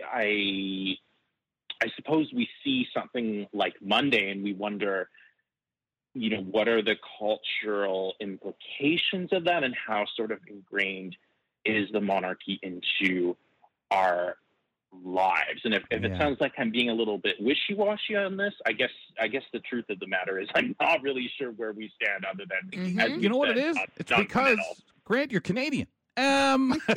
I, 0.04 0.96
I 1.82 1.86
suppose 1.96 2.30
we 2.34 2.48
see 2.62 2.86
something 2.94 3.46
like 3.52 3.74
Monday, 3.80 4.30
and 4.30 4.42
we 4.42 4.52
wonder, 4.52 5.08
you 6.14 6.30
know, 6.30 6.42
what 6.42 6.68
are 6.68 6.82
the 6.82 6.96
cultural 7.18 8.14
implications 8.20 9.30
of 9.32 9.44
that, 9.44 9.64
and 9.64 9.74
how 9.74 10.06
sort 10.16 10.30
of 10.30 10.40
ingrained 10.46 11.16
is 11.64 11.88
the 11.92 12.00
monarchy 12.00 12.60
into 12.62 13.36
our 13.90 14.36
lives. 15.02 15.60
And 15.64 15.74
if, 15.74 15.82
if 15.90 16.02
yeah. 16.02 16.08
it 16.08 16.18
sounds 16.18 16.38
like 16.40 16.52
I'm 16.58 16.70
being 16.70 16.90
a 16.90 16.94
little 16.94 17.18
bit 17.18 17.36
wishy-washy 17.40 18.16
on 18.16 18.36
this, 18.36 18.54
I 18.66 18.72
guess 18.72 18.90
I 19.20 19.28
guess 19.28 19.42
the 19.52 19.60
truth 19.60 19.86
of 19.90 19.98
the 20.00 20.06
matter 20.06 20.38
is 20.38 20.48
I'm 20.54 20.76
not 20.80 21.02
really 21.02 21.30
sure 21.38 21.50
where 21.52 21.72
we 21.72 21.90
stand 22.00 22.24
other 22.24 22.44
than 22.48 22.94
mm-hmm. 22.96 23.20
you 23.20 23.28
know 23.28 23.36
what 23.36 23.50
it 23.50 23.58
is? 23.58 23.76
It's 23.96 24.12
because 24.16 24.58
Grant, 25.04 25.32
you're 25.32 25.40
Canadian. 25.40 25.86
Um, 26.16 26.80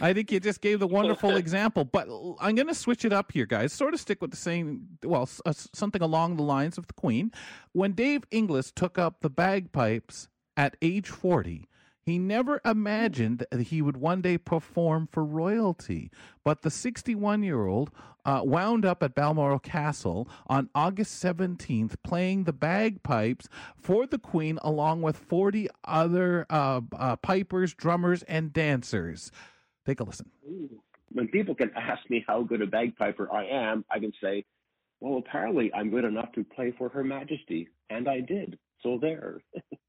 I 0.00 0.12
think 0.12 0.32
you 0.32 0.40
just 0.40 0.60
gave 0.60 0.80
the 0.80 0.86
wonderful 0.86 1.36
example, 1.36 1.84
but 1.84 2.08
I'm 2.40 2.54
going 2.54 2.66
to 2.66 2.74
switch 2.74 3.04
it 3.04 3.12
up 3.12 3.30
here, 3.32 3.46
guys. 3.46 3.72
Sort 3.72 3.94
of 3.94 4.00
stick 4.00 4.20
with 4.20 4.32
the 4.32 4.36
same, 4.36 4.88
well, 5.04 5.28
uh, 5.46 5.52
something 5.52 6.02
along 6.02 6.36
the 6.36 6.42
lines 6.42 6.76
of 6.76 6.86
the 6.88 6.92
Queen. 6.94 7.30
When 7.72 7.92
Dave 7.92 8.24
Inglis 8.30 8.72
took 8.72 8.98
up 8.98 9.20
the 9.20 9.30
bagpipes 9.30 10.28
at 10.56 10.76
age 10.82 11.08
40, 11.08 11.68
he 12.08 12.18
never 12.18 12.60
imagined 12.64 13.44
that 13.50 13.60
he 13.60 13.82
would 13.82 13.98
one 13.98 14.22
day 14.22 14.38
perform 14.38 15.06
for 15.12 15.22
royalty. 15.22 16.10
But 16.42 16.62
the 16.62 16.70
61 16.70 17.42
year 17.42 17.66
old 17.66 17.90
uh, 18.24 18.40
wound 18.44 18.86
up 18.86 19.02
at 19.02 19.14
Balmoral 19.14 19.58
Castle 19.58 20.26
on 20.46 20.70
August 20.74 21.22
17th 21.22 21.96
playing 22.02 22.44
the 22.44 22.52
bagpipes 22.54 23.48
for 23.76 24.06
the 24.06 24.18
Queen 24.18 24.58
along 24.62 25.02
with 25.02 25.18
40 25.18 25.68
other 25.84 26.46
uh, 26.48 26.80
uh, 26.96 27.16
pipers, 27.16 27.74
drummers, 27.74 28.22
and 28.22 28.54
dancers. 28.54 29.30
Take 29.84 30.00
a 30.00 30.04
listen. 30.04 30.30
When 31.12 31.28
people 31.28 31.54
can 31.54 31.70
ask 31.76 32.08
me 32.08 32.24
how 32.26 32.42
good 32.42 32.62
a 32.62 32.66
bagpiper 32.66 33.30
I 33.30 33.44
am, 33.46 33.84
I 33.90 33.98
can 33.98 34.12
say, 34.22 34.46
well, 35.00 35.18
apparently 35.18 35.70
I'm 35.74 35.90
good 35.90 36.04
enough 36.04 36.32
to 36.32 36.44
play 36.44 36.72
for 36.78 36.88
Her 36.88 37.04
Majesty. 37.04 37.68
And 37.90 38.08
I 38.08 38.20
did. 38.20 38.58
So 38.82 38.98
there. 38.98 39.40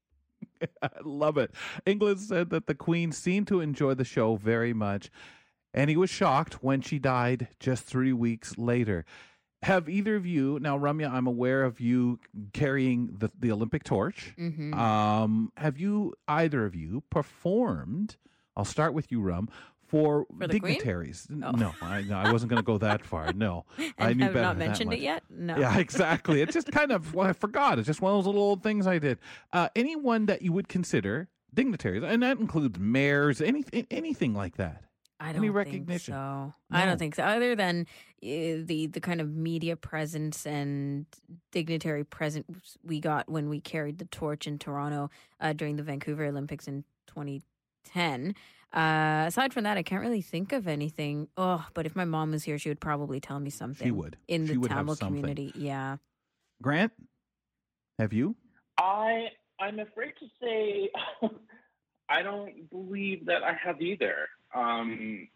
I 0.82 0.88
love 1.04 1.36
it. 1.38 1.52
Inglis 1.86 2.28
said 2.28 2.50
that 2.50 2.66
the 2.66 2.74
Queen 2.74 3.12
seemed 3.12 3.46
to 3.48 3.60
enjoy 3.60 3.94
the 3.94 4.04
show 4.04 4.36
very 4.36 4.72
much, 4.72 5.10
and 5.74 5.88
he 5.90 5.96
was 5.96 6.10
shocked 6.10 6.62
when 6.62 6.80
she 6.80 6.98
died 6.98 7.48
just 7.58 7.84
three 7.84 8.12
weeks 8.12 8.56
later. 8.58 9.04
Have 9.62 9.88
either 9.90 10.16
of 10.16 10.24
you 10.24 10.58
now, 10.60 10.78
Ramya? 10.78 11.10
I'm 11.12 11.26
aware 11.26 11.64
of 11.64 11.80
you 11.80 12.18
carrying 12.54 13.14
the 13.18 13.28
the 13.38 13.52
Olympic 13.52 13.84
torch. 13.84 14.34
Mhm. 14.38 14.74
Um, 14.74 15.52
have 15.58 15.78
you 15.78 16.14
either 16.26 16.64
of 16.64 16.74
you 16.74 17.02
performed? 17.10 18.16
I'll 18.56 18.64
start 18.64 18.94
with 18.94 19.12
you, 19.12 19.20
Rum. 19.20 19.48
For, 19.90 20.24
For 20.38 20.46
dignitaries, 20.46 21.26
Oh. 21.30 21.50
no, 21.50 21.74
I, 21.82 22.02
no, 22.02 22.16
I 22.16 22.30
wasn't 22.30 22.50
going 22.50 22.62
to 22.62 22.66
go 22.66 22.78
that 22.78 23.04
far. 23.04 23.32
No, 23.32 23.64
I 23.98 24.12
knew 24.12 24.24
have 24.24 24.32
better 24.34 24.46
not 24.46 24.56
mentioned 24.58 24.92
it 24.92 25.00
yet? 25.00 25.24
No. 25.28 25.56
Yeah, 25.58 25.78
exactly. 25.78 26.40
It's 26.42 26.54
just 26.54 26.70
kind 26.70 26.92
of 26.92 27.12
well, 27.12 27.26
I 27.26 27.32
forgot. 27.32 27.78
It's 27.78 27.86
just 27.86 28.00
one 28.00 28.12
of 28.12 28.18
those 28.18 28.26
little 28.26 28.42
old 28.42 28.62
things 28.62 28.86
I 28.86 28.98
did. 28.98 29.18
Uh, 29.52 29.68
anyone 29.74 30.26
that 30.26 30.42
you 30.42 30.52
would 30.52 30.68
consider 30.68 31.28
dignitaries, 31.52 32.04
and 32.04 32.22
that 32.22 32.38
includes 32.38 32.78
mayors, 32.78 33.40
anything, 33.40 33.86
anything 33.90 34.32
like 34.34 34.56
that. 34.58 34.84
I 35.18 35.32
don't 35.32 35.36
Any 35.44 35.48
think 35.48 35.56
recognition? 35.56 36.14
so. 36.14 36.54
I 36.70 36.86
don't 36.86 36.96
think 36.98 37.14
so. 37.16 37.24
Other 37.24 37.54
than 37.56 37.86
uh, 38.22 38.62
the 38.64 38.88
the 38.90 39.00
kind 39.00 39.20
of 39.20 39.28
media 39.34 39.76
presence 39.76 40.46
and 40.46 41.04
dignitary 41.52 42.04
presence 42.04 42.78
we 42.84 43.00
got 43.00 43.28
when 43.28 43.48
we 43.48 43.60
carried 43.60 43.98
the 43.98 44.06
torch 44.06 44.46
in 44.46 44.58
Toronto 44.58 45.10
uh, 45.40 45.52
during 45.52 45.76
the 45.76 45.82
Vancouver 45.82 46.24
Olympics 46.26 46.66
in 46.68 46.84
2010. 47.08 48.34
Uh, 48.72 49.24
aside 49.26 49.52
from 49.52 49.64
that, 49.64 49.76
I 49.76 49.82
can't 49.82 50.00
really 50.00 50.22
think 50.22 50.52
of 50.52 50.68
anything. 50.68 51.28
Oh, 51.36 51.66
but 51.74 51.86
if 51.86 51.96
my 51.96 52.04
mom 52.04 52.30
was 52.30 52.44
here, 52.44 52.58
she 52.58 52.68
would 52.68 52.80
probably 52.80 53.18
tell 53.20 53.40
me 53.40 53.50
something. 53.50 53.94
would. 53.96 54.16
in 54.28 54.46
She 54.46 54.52
the 54.54 54.58
would 54.60 54.70
Tamil 54.70 54.96
community. 54.96 55.52
Yeah. 55.56 55.96
Grant, 56.62 56.92
have 57.98 58.12
you? 58.12 58.36
I 58.78 59.28
I'm 59.58 59.78
afraid 59.80 60.12
to 60.20 60.26
say 60.40 60.90
I 62.08 62.22
don't 62.22 62.70
believe 62.70 63.26
that 63.26 63.42
I 63.42 63.52
have 63.54 63.80
either. 63.82 64.28
Um, 64.54 65.28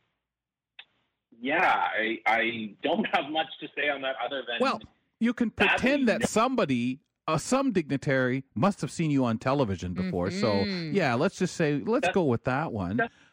yeah, 1.40 1.89
I 1.98 2.19
I 2.27 2.74
don't 2.82 3.06
have 3.12 3.31
much 3.31 3.47
to 3.61 3.66
say 3.77 3.89
on 3.89 4.02
that 4.02 4.16
other 4.24 4.43
than 4.47 4.59
Well, 4.61 4.81
you 5.20 5.32
can 5.35 5.51
pretend 5.51 6.09
that 6.09 6.20
no. 6.20 6.27
somebody, 6.27 7.01
uh, 7.27 7.39
some 7.39 7.73
dignitary, 7.73 8.44
must 8.55 8.81
have 8.81 8.90
seen 8.90 9.11
you 9.11 9.24
on 9.24 9.39
television 9.39 9.93
before. 9.94 10.31
So 10.31 10.52
Mhm. 10.65 10.94
yeah, 10.94 11.15
let's 11.15 11.36
just 11.39 11.56
say 11.56 11.81
let's 11.85 12.09
go 12.11 12.24
with 12.24 12.44
that 12.44 12.73
one. 12.73 12.97
that's 12.98 13.12
kind 13.12 13.12
of 13.12 13.20
the 13.20 13.24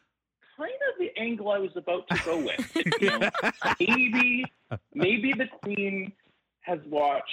angle 1.22 1.50
I 1.50 1.58
was 1.58 1.70
about 1.76 2.08
to 2.08 2.20
go 2.24 2.38
with. 2.38 2.76
you 3.00 3.10
know? 3.18 3.30
maybe 3.80 4.44
maybe 4.94 5.32
the 5.32 5.46
Queen 5.62 6.12
has 6.60 6.78
watched 6.86 7.30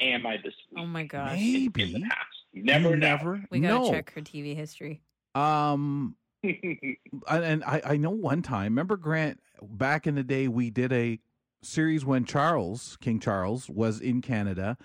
AMI 0.00 0.38
This 0.44 0.54
Week? 0.70 0.78
Oh 0.78 0.86
my 0.86 1.04
gosh. 1.04 1.32
Maybe. 1.38 1.94
in 1.94 2.00
the 2.02 2.08
past. 2.08 2.14
You 2.52 2.62
never 2.64 2.90
You 2.90 2.96
know. 2.96 3.06
never 3.08 3.44
We 3.50 3.60
gotta 3.60 3.84
know. 3.84 3.90
check 3.90 4.12
her 4.14 4.20
TV 4.20 4.54
history. 4.56 5.00
Um, 5.34 6.16
and- 6.42 6.96
and 7.28 7.64
I, 7.64 7.82
I 7.84 7.96
know 7.96 8.10
one 8.10 8.42
time, 8.42 8.64
remember 8.72 8.96
Grant, 8.96 9.40
back 9.62 10.06
in 10.06 10.14
the 10.14 10.22
day, 10.24 10.48
we 10.48 10.70
did 10.70 10.92
a 10.92 11.18
series 11.62 12.04
when 12.04 12.24
Charles, 12.24 12.96
King 13.00 13.18
Charles, 13.20 13.68
was 13.68 14.00
in 14.00 14.22
Canada 14.22 14.76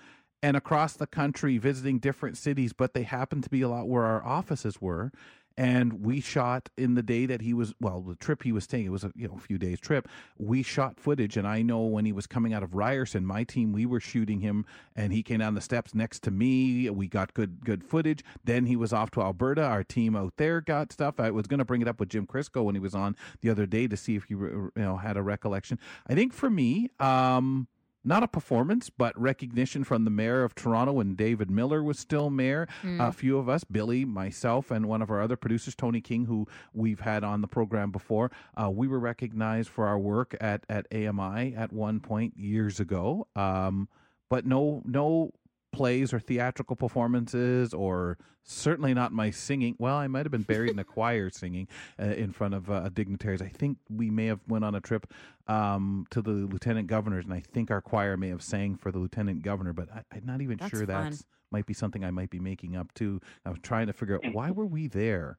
and 0.42 0.56
across 0.56 0.94
the 0.94 1.06
country 1.06 1.56
visiting 1.58 1.98
different 1.98 2.36
cities, 2.36 2.72
but 2.72 2.92
they 2.92 3.02
happened 3.04 3.44
to 3.44 3.48
be 3.50 3.62
a 3.62 3.68
lot 3.68 3.88
where 3.88 4.04
our 4.04 4.22
offices 4.24 4.80
were. 4.80 5.10
And 5.56 6.04
we 6.04 6.20
shot 6.20 6.68
in 6.76 6.94
the 6.94 7.02
day 7.02 7.26
that 7.26 7.40
he 7.40 7.54
was, 7.54 7.74
well, 7.80 8.00
the 8.00 8.16
trip 8.16 8.42
he 8.42 8.52
was 8.52 8.66
taking, 8.66 8.86
it 8.86 8.90
was 8.90 9.04
a 9.04 9.12
you 9.14 9.28
know 9.28 9.34
a 9.36 9.40
few 9.40 9.58
days 9.58 9.78
trip. 9.78 10.08
We 10.38 10.62
shot 10.62 10.98
footage, 10.98 11.36
and 11.36 11.46
I 11.46 11.62
know 11.62 11.82
when 11.82 12.04
he 12.04 12.12
was 12.12 12.26
coming 12.26 12.52
out 12.52 12.62
of 12.62 12.74
Ryerson, 12.74 13.24
my 13.24 13.44
team, 13.44 13.72
we 13.72 13.86
were 13.86 14.00
shooting 14.00 14.40
him, 14.40 14.66
and 14.96 15.12
he 15.12 15.22
came 15.22 15.38
down 15.38 15.54
the 15.54 15.60
steps 15.60 15.94
next 15.94 16.22
to 16.24 16.30
me. 16.30 16.90
We 16.90 17.06
got 17.06 17.34
good 17.34 17.64
good 17.64 17.84
footage. 17.84 18.24
Then 18.42 18.66
he 18.66 18.76
was 18.76 18.92
off 18.92 19.10
to 19.12 19.22
Alberta. 19.22 19.62
Our 19.62 19.84
team 19.84 20.16
out 20.16 20.34
there 20.36 20.60
got 20.60 20.92
stuff. 20.92 21.20
I 21.20 21.30
was 21.30 21.46
going 21.46 21.58
to 21.58 21.64
bring 21.64 21.82
it 21.82 21.88
up 21.88 22.00
with 22.00 22.08
Jim 22.08 22.26
Crisco 22.26 22.64
when 22.64 22.74
he 22.74 22.80
was 22.80 22.94
on 22.94 23.16
the 23.40 23.50
other 23.50 23.66
day 23.66 23.86
to 23.86 23.96
see 23.96 24.16
if 24.16 24.24
he 24.24 24.34
you 24.34 24.72
know 24.74 24.96
had 24.96 25.16
a 25.16 25.22
recollection. 25.22 25.78
I 26.06 26.14
think 26.14 26.32
for 26.32 26.50
me, 26.50 26.90
um, 26.98 27.68
not 28.04 28.22
a 28.22 28.28
performance, 28.28 28.90
but 28.90 29.18
recognition 29.20 29.84
from 29.84 30.04
the 30.04 30.10
mayor 30.10 30.44
of 30.44 30.54
Toronto 30.54 30.92
when 30.92 31.14
David 31.14 31.50
Miller 31.50 31.82
was 31.82 31.98
still 31.98 32.30
mayor. 32.30 32.68
Hmm. 32.82 33.00
A 33.00 33.12
few 33.12 33.38
of 33.38 33.48
us, 33.48 33.64
Billy, 33.64 34.04
myself, 34.04 34.70
and 34.70 34.86
one 34.86 35.02
of 35.02 35.10
our 35.10 35.22
other 35.22 35.36
producers, 35.36 35.74
Tony 35.74 36.00
King, 36.00 36.26
who 36.26 36.46
we've 36.72 37.00
had 37.00 37.24
on 37.24 37.40
the 37.40 37.48
program 37.48 37.90
before, 37.90 38.30
uh, 38.60 38.70
we 38.70 38.86
were 38.86 39.00
recognized 39.00 39.68
for 39.68 39.86
our 39.86 39.98
work 39.98 40.36
at, 40.40 40.64
at 40.68 40.86
AMI 40.92 41.54
at 41.54 41.72
one 41.72 42.00
point 42.00 42.36
years 42.36 42.80
ago. 42.80 43.26
Um, 43.34 43.88
but 44.28 44.46
no, 44.46 44.82
no 44.84 45.32
plays 45.72 46.12
or 46.12 46.20
theatrical 46.20 46.76
performances, 46.76 47.74
or 47.74 48.16
certainly 48.44 48.94
not 48.94 49.12
my 49.12 49.30
singing. 49.30 49.74
Well, 49.78 49.96
I 49.96 50.06
might 50.06 50.24
have 50.24 50.32
been 50.32 50.42
buried 50.42 50.70
in 50.70 50.78
a 50.78 50.84
choir 50.94 51.30
singing 51.30 51.68
uh, 52.00 52.04
in 52.04 52.32
front 52.32 52.54
of 52.54 52.70
uh, 52.70 52.88
dignitaries. 52.90 53.42
I 53.42 53.48
think 53.48 53.78
we 53.90 54.10
may 54.10 54.26
have 54.26 54.40
went 54.46 54.64
on 54.64 54.74
a 54.74 54.80
trip 54.80 55.12
um, 55.46 56.06
to 56.10 56.22
the 56.22 56.30
lieutenant 56.30 56.86
governors, 56.86 57.24
and 57.24 57.34
I 57.34 57.40
think 57.40 57.70
our 57.70 57.80
choir 57.80 58.16
may 58.16 58.28
have 58.28 58.42
sang 58.42 58.76
for 58.76 58.90
the 58.90 58.98
lieutenant 58.98 59.42
governor. 59.42 59.72
But 59.72 59.88
I, 59.92 60.02
I'm 60.12 60.24
not 60.24 60.40
even 60.40 60.58
That's 60.58 60.70
sure 60.70 60.86
fun. 60.86 61.04
that's 61.04 61.24
might 61.50 61.66
be 61.66 61.74
something 61.74 62.04
I 62.04 62.10
might 62.10 62.30
be 62.30 62.40
making 62.40 62.74
up 62.76 62.92
too. 62.94 63.20
I 63.46 63.50
was 63.50 63.58
trying 63.62 63.86
to 63.86 63.92
figure 63.92 64.16
out 64.16 64.34
why 64.34 64.50
were 64.50 64.66
we 64.66 64.88
there. 64.88 65.38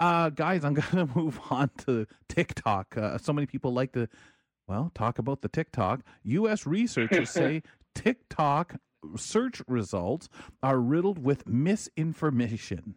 Uh, 0.00 0.30
guys, 0.30 0.64
I'm 0.64 0.74
going 0.74 1.06
to 1.06 1.14
move 1.14 1.38
on 1.50 1.70
to 1.86 2.06
TikTok. 2.28 2.96
Uh, 2.96 3.18
so 3.18 3.32
many 3.32 3.46
people 3.46 3.72
like 3.72 3.92
to, 3.92 4.08
well, 4.66 4.90
talk 4.94 5.18
about 5.18 5.42
the 5.42 5.48
TikTok. 5.48 6.00
U.S. 6.24 6.66
researchers 6.66 7.30
say 7.30 7.62
TikTok 7.94 8.76
search 9.16 9.62
results 9.68 10.28
are 10.62 10.80
riddled 10.80 11.18
with 11.22 11.46
misinformation. 11.46 12.96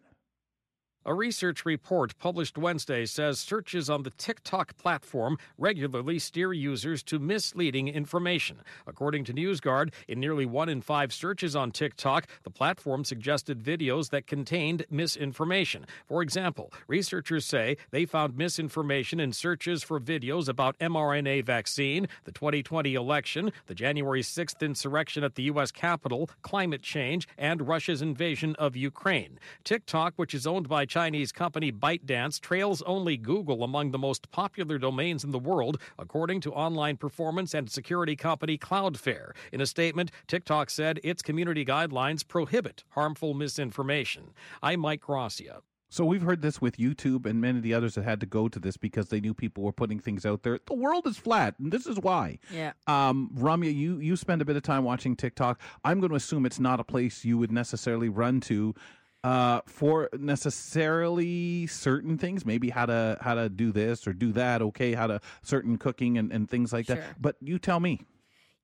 A 1.07 1.13
research 1.13 1.63
report 1.63 2.19
published 2.19 2.57
Wednesday 2.57 3.05
says 3.05 3.39
searches 3.39 3.89
on 3.89 4.03
the 4.03 4.09
TikTok 4.09 4.75
platform 4.75 5.37
regularly 5.57 6.19
steer 6.19 6.51
users 6.51 7.01
to 7.03 7.17
misleading 7.17 7.87
information. 7.87 8.57
According 8.85 9.23
to 9.23 9.33
NewsGuard, 9.33 9.93
in 10.09 10.19
nearly 10.19 10.45
one 10.45 10.67
in 10.67 10.81
five 10.81 11.13
searches 11.13 11.55
on 11.55 11.71
TikTok, 11.71 12.27
the 12.43 12.49
platform 12.49 13.05
suggested 13.05 13.63
videos 13.63 14.09
that 14.09 14.27
contained 14.27 14.85
misinformation. 14.89 15.85
For 16.09 16.21
example, 16.21 16.73
researchers 16.89 17.45
say 17.45 17.77
they 17.91 18.03
found 18.03 18.35
misinformation 18.35 19.21
in 19.21 19.31
searches 19.31 19.83
for 19.83 20.01
videos 20.01 20.49
about 20.49 20.77
mRNA 20.79 21.45
vaccine, 21.45 22.09
the 22.25 22.33
2020 22.33 22.95
election, 22.95 23.53
the 23.67 23.75
January 23.75 24.23
6th 24.23 24.59
insurrection 24.59 25.23
at 25.23 25.35
the 25.35 25.43
U.S. 25.43 25.71
Capitol, 25.71 26.29
climate 26.41 26.81
change, 26.81 27.29
and 27.37 27.65
Russia's 27.65 28.01
invasion 28.01 28.55
of 28.55 28.75
Ukraine. 28.75 29.39
TikTok, 29.63 30.11
which 30.17 30.33
is 30.33 30.45
owned 30.45 30.67
by 30.67 30.85
Chinese 30.97 31.31
company 31.31 31.71
ByteDance, 31.71 32.41
trails 32.41 32.81
only 32.81 33.17
Google 33.17 33.63
among 33.63 33.91
the 33.91 33.99
most 33.99 34.31
popular 34.31 34.79
domains 34.79 35.23
in 35.23 35.29
the 35.29 35.37
world, 35.37 35.79
according 35.99 36.41
to 36.41 36.51
online 36.51 36.97
performance 36.97 37.53
and 37.53 37.69
security 37.69 38.15
company 38.15 38.57
Cloudflare. 38.57 39.33
In 39.51 39.61
a 39.61 39.67
statement, 39.67 40.09
TikTok 40.25 40.71
said 40.71 40.99
its 41.03 41.21
community 41.21 41.63
guidelines 41.63 42.27
prohibit 42.27 42.83
harmful 42.89 43.35
misinformation. 43.35 44.33
I'm 44.63 44.79
Mike 44.79 45.01
Gracia. 45.01 45.61
So 45.89 46.03
we've 46.03 46.21
heard 46.21 46.41
this 46.41 46.59
with 46.59 46.77
YouTube 46.77 47.25
and 47.25 47.39
many 47.39 47.59
of 47.59 47.63
the 47.63 47.73
others 47.73 47.95
that 47.95 48.03
had 48.03 48.19
to 48.19 48.25
go 48.25 48.49
to 48.49 48.59
this 48.59 48.75
because 48.75 49.07
they 49.07 49.21
knew 49.21 49.33
people 49.33 49.63
were 49.63 49.71
putting 49.71 49.99
things 49.99 50.25
out 50.25 50.43
there. 50.43 50.59
The 50.65 50.73
world 50.73 51.07
is 51.07 51.17
flat, 51.17 51.55
and 51.59 51.71
this 51.71 51.87
is 51.87 51.97
why. 51.97 52.39
Yeah. 52.51 52.73
Um, 52.87 53.29
Ramya, 53.37 53.73
you 53.73 53.97
you 53.99 54.17
spend 54.17 54.41
a 54.41 54.45
bit 54.45 54.57
of 54.57 54.63
time 54.63 54.83
watching 54.83 55.15
TikTok. 55.15 55.61
I'm 55.85 56.01
going 56.01 56.09
to 56.09 56.17
assume 56.17 56.45
it's 56.45 56.59
not 56.59 56.81
a 56.81 56.83
place 56.83 57.23
you 57.23 57.37
would 57.37 57.53
necessarily 57.53 58.09
run 58.09 58.41
to 58.41 58.75
uh, 59.23 59.61
for 59.65 60.09
necessarily 60.17 61.67
certain 61.67 62.17
things. 62.17 62.45
Maybe 62.45 62.69
how 62.69 62.85
to 62.85 63.17
how 63.21 63.35
to 63.35 63.49
do 63.49 63.71
this 63.71 64.07
or 64.07 64.13
do 64.13 64.31
that. 64.33 64.61
Okay, 64.61 64.93
how 64.93 65.07
to 65.07 65.21
certain 65.41 65.77
cooking 65.77 66.17
and, 66.17 66.31
and 66.31 66.49
things 66.49 66.71
like 66.73 66.85
Sure. 66.87 66.95
that. 66.97 67.21
But 67.21 67.35
you 67.41 67.59
tell 67.59 67.79
me. 67.79 68.01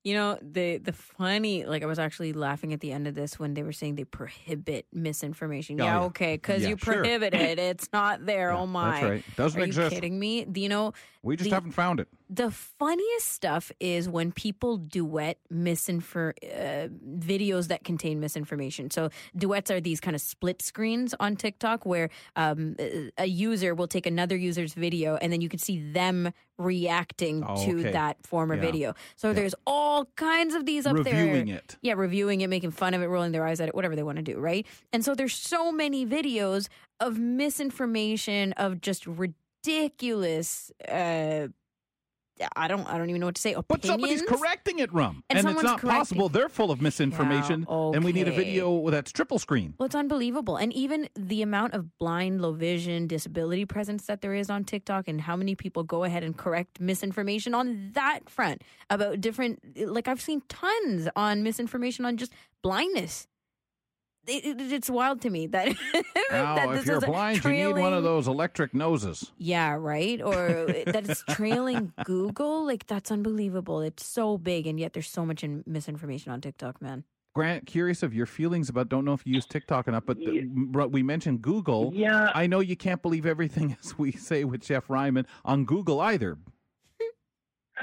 You 0.04 0.12
know, 0.14 0.38
the 0.42 0.76
the 0.76 0.92
funny 0.92 1.64
like 1.64 1.82
I 1.82 1.86
was 1.86 1.98
actually 1.98 2.34
laughing 2.34 2.74
at 2.74 2.80
the 2.80 2.92
end 2.92 3.06
of 3.08 3.14
this 3.14 3.38
when 3.38 3.54
they 3.54 3.62
were 3.62 3.72
saying 3.72 3.94
they 3.94 4.04
prohibit 4.04 4.86
misinformation. 4.92 5.80
Oh, 5.80 5.84
yeah, 5.84 5.94
yeah. 6.00 6.04
okay, 6.04 6.34
because 6.36 6.62
Yeah, 6.62 6.68
you 6.70 6.76
sure. 6.76 6.94
prohibit 7.02 7.32
it. 7.48 7.58
It's 7.58 7.88
not 7.90 8.26
there. 8.26 8.52
oh 8.52 8.66
my. 8.66 9.02
right. 9.02 9.24
Doesn't 9.36 9.58
Are 9.60 9.64
exist. 9.64 9.92
you 9.92 9.96
kidding 9.96 10.18
me? 10.18 10.44
Do 10.44 10.60
You 10.60 10.68
know, 10.68 10.92
We 11.22 11.36
just 11.36 11.48
the- 11.48 11.56
haven't 11.56 11.72
found 11.72 12.00
it. 12.00 12.08
the 12.28 12.50
funniest 12.50 13.30
stuff 13.32 13.72
is 13.80 14.06
when 14.08 14.30
people 14.32 14.76
duet 14.76 15.38
misinfor 15.50 16.32
uh, 16.42 16.88
videos 17.18 17.68
that 17.68 17.82
contain 17.84 18.20
misinformation. 18.20 18.90
So 18.90 19.08
duets 19.34 19.70
are 19.70 19.80
these 19.80 20.00
kind 20.00 20.14
of 20.14 20.20
split 20.20 20.60
screens 20.60 21.14
on 21.18 21.34
TikTok 21.36 21.86
where 21.86 22.10
um, 22.36 22.76
a- 23.16 23.24
user 23.26 23.74
will 23.74 23.88
take 23.88 24.04
another 24.06 24.36
user's 24.36 24.74
video 24.74 25.16
and 25.16 25.32
then 25.32 25.40
you 25.40 25.48
can 25.48 25.58
see 25.58 25.78
them 25.92 26.30
reacting 26.56 27.42
Oh, 27.46 27.56
to 27.66 27.80
okay. 27.80 27.92
that 27.92 28.24
former 28.24 28.54
Yeah. 28.54 28.60
video. 28.60 28.94
So 29.16 29.28
Yeah. 29.28 29.34
there's 29.34 29.54
all 29.66 29.93
kinds 30.16 30.54
of 30.54 30.66
these 30.66 30.86
up 30.86 30.96
there. 31.04 31.24
Reviewing 31.24 31.48
it. 31.48 31.76
Yeah, 31.82 31.94
reviewing 31.94 32.40
it, 32.40 32.50
making 32.50 32.72
fun 32.72 32.94
of 32.94 33.02
it, 33.02 33.06
rolling 33.06 33.32
their 33.32 33.46
eyes 33.46 33.60
at 33.60 33.68
it, 33.68 33.74
whatever 33.74 33.96
they 33.96 34.02
want 34.02 34.16
to 34.16 34.22
do, 34.22 34.38
right? 34.38 34.66
And 34.92 35.04
so 35.04 35.14
there's 35.14 35.34
so 35.34 35.70
many 35.72 36.04
videos 36.04 36.68
of 37.00 37.18
misinformation, 37.18 38.52
of 38.54 38.80
just 38.80 39.06
ridiculous 39.06 40.72
uh, 40.88 41.48
I 42.56 42.68
don't 42.68 42.86
I 42.88 42.98
don't 42.98 43.08
even 43.10 43.20
know 43.20 43.26
what 43.26 43.34
to 43.36 43.40
say. 43.42 43.52
Opinions? 43.52 43.66
But 43.68 43.84
somebody's 43.84 44.22
correcting 44.22 44.78
it, 44.78 44.92
Rum. 44.92 45.22
And 45.30 45.38
And, 45.38 45.48
it's 45.48 45.62
not 45.62 45.80
correcting- 45.80 45.98
possible. 45.98 46.28
They're 46.28 46.48
full 46.48 46.70
of 46.70 46.80
misinformation. 46.80 47.66
Yeah, 47.68 47.90
And 47.94 48.04
we 48.04 48.12
need 48.12 48.28
a 48.28 48.32
video 48.32 48.90
that's 48.90 49.12
triple 49.12 49.38
screen. 49.38 49.74
Well, 49.78 49.86
it's 49.86 49.94
unbelievable. 49.94 50.56
And 50.56 50.72
even 50.72 51.08
the 51.14 51.42
amount 51.42 51.74
of 51.74 51.96
blind, 51.98 52.40
low 52.40 52.52
vision, 52.52 53.06
disability 53.06 53.64
presence 53.66 54.06
that 54.06 54.20
there 54.20 54.34
is 54.34 54.50
on 54.50 54.64
TikTok 54.64 55.08
and 55.08 55.20
how 55.20 55.36
many 55.36 55.54
people 55.54 55.82
go 55.84 56.04
ahead 56.04 56.22
and 56.22 56.36
correct 56.36 56.80
misinformation 56.80 57.54
on 57.54 57.90
that 57.94 58.28
front 58.28 58.62
about 58.90 59.20
different, 59.20 59.60
like 59.78 60.08
I've 60.08 60.20
seen 60.20 60.42
tons 60.48 61.08
on 61.16 61.42
misinformation 61.42 62.04
on 62.04 62.16
just 62.16 62.32
blindness. 62.62 63.26
It, 64.26 64.44
it- 64.60 64.72
it's 64.72 64.88
wild 64.90 65.20
to 65.22 65.30
me 65.30 65.46
that, 65.48 65.68
Now, 66.30 66.54
that 66.56 66.68
if 66.70 66.74
this 66.76 66.86
you're 66.86 66.96
is 66.98 67.02
a 67.02 67.06
blind, 67.06 67.44
you 67.44 67.50
need 67.52 67.76
one 67.76 67.92
of 67.92 68.02
those 68.02 68.26
electric 68.26 68.74
noses. 68.74 69.32
Yeah, 69.38 69.74
right? 69.78 70.20
Or 70.22 70.66
that 70.86 71.08
it's 71.08 71.22
trailing 71.30 71.92
Google. 72.04 72.64
Like, 72.66 72.86
that's 72.86 73.10
unbelievable. 73.12 73.80
It's 73.80 74.04
so 74.06 74.38
big, 74.38 74.66
and 74.66 74.78
yet 74.80 74.92
there's 74.94 75.08
so 75.08 75.24
much 75.26 75.44
in 75.44 75.62
misinformation 75.66 76.32
on 76.32 76.40
TikTok, 76.40 76.80
man. 76.80 77.04
Grant, 77.34 77.66
curious 77.66 78.04
of 78.04 78.14
your 78.14 78.26
feelings 78.26 78.68
about. 78.68 78.88
Don't 78.88 79.04
know 79.04 79.12
if 79.12 79.26
you 79.26 79.34
use 79.34 79.44
TikTok 79.44 79.88
enough, 79.88 80.04
but 80.06 80.18
the, 80.18 80.42
but 80.46 80.92
we 80.92 81.02
mentioned 81.02 81.42
Google. 81.42 81.90
Yeah. 81.92 82.30
I 82.32 82.46
know 82.46 82.60
you 82.60 82.76
can't 82.76 83.02
believe 83.02 83.26
everything 83.26 83.76
as 83.82 83.98
we 83.98 84.12
say 84.12 84.44
with 84.44 84.60
Jeff 84.62 84.88
Ryman 84.88 85.26
on 85.44 85.64
Google 85.64 86.00
either. 86.00 86.38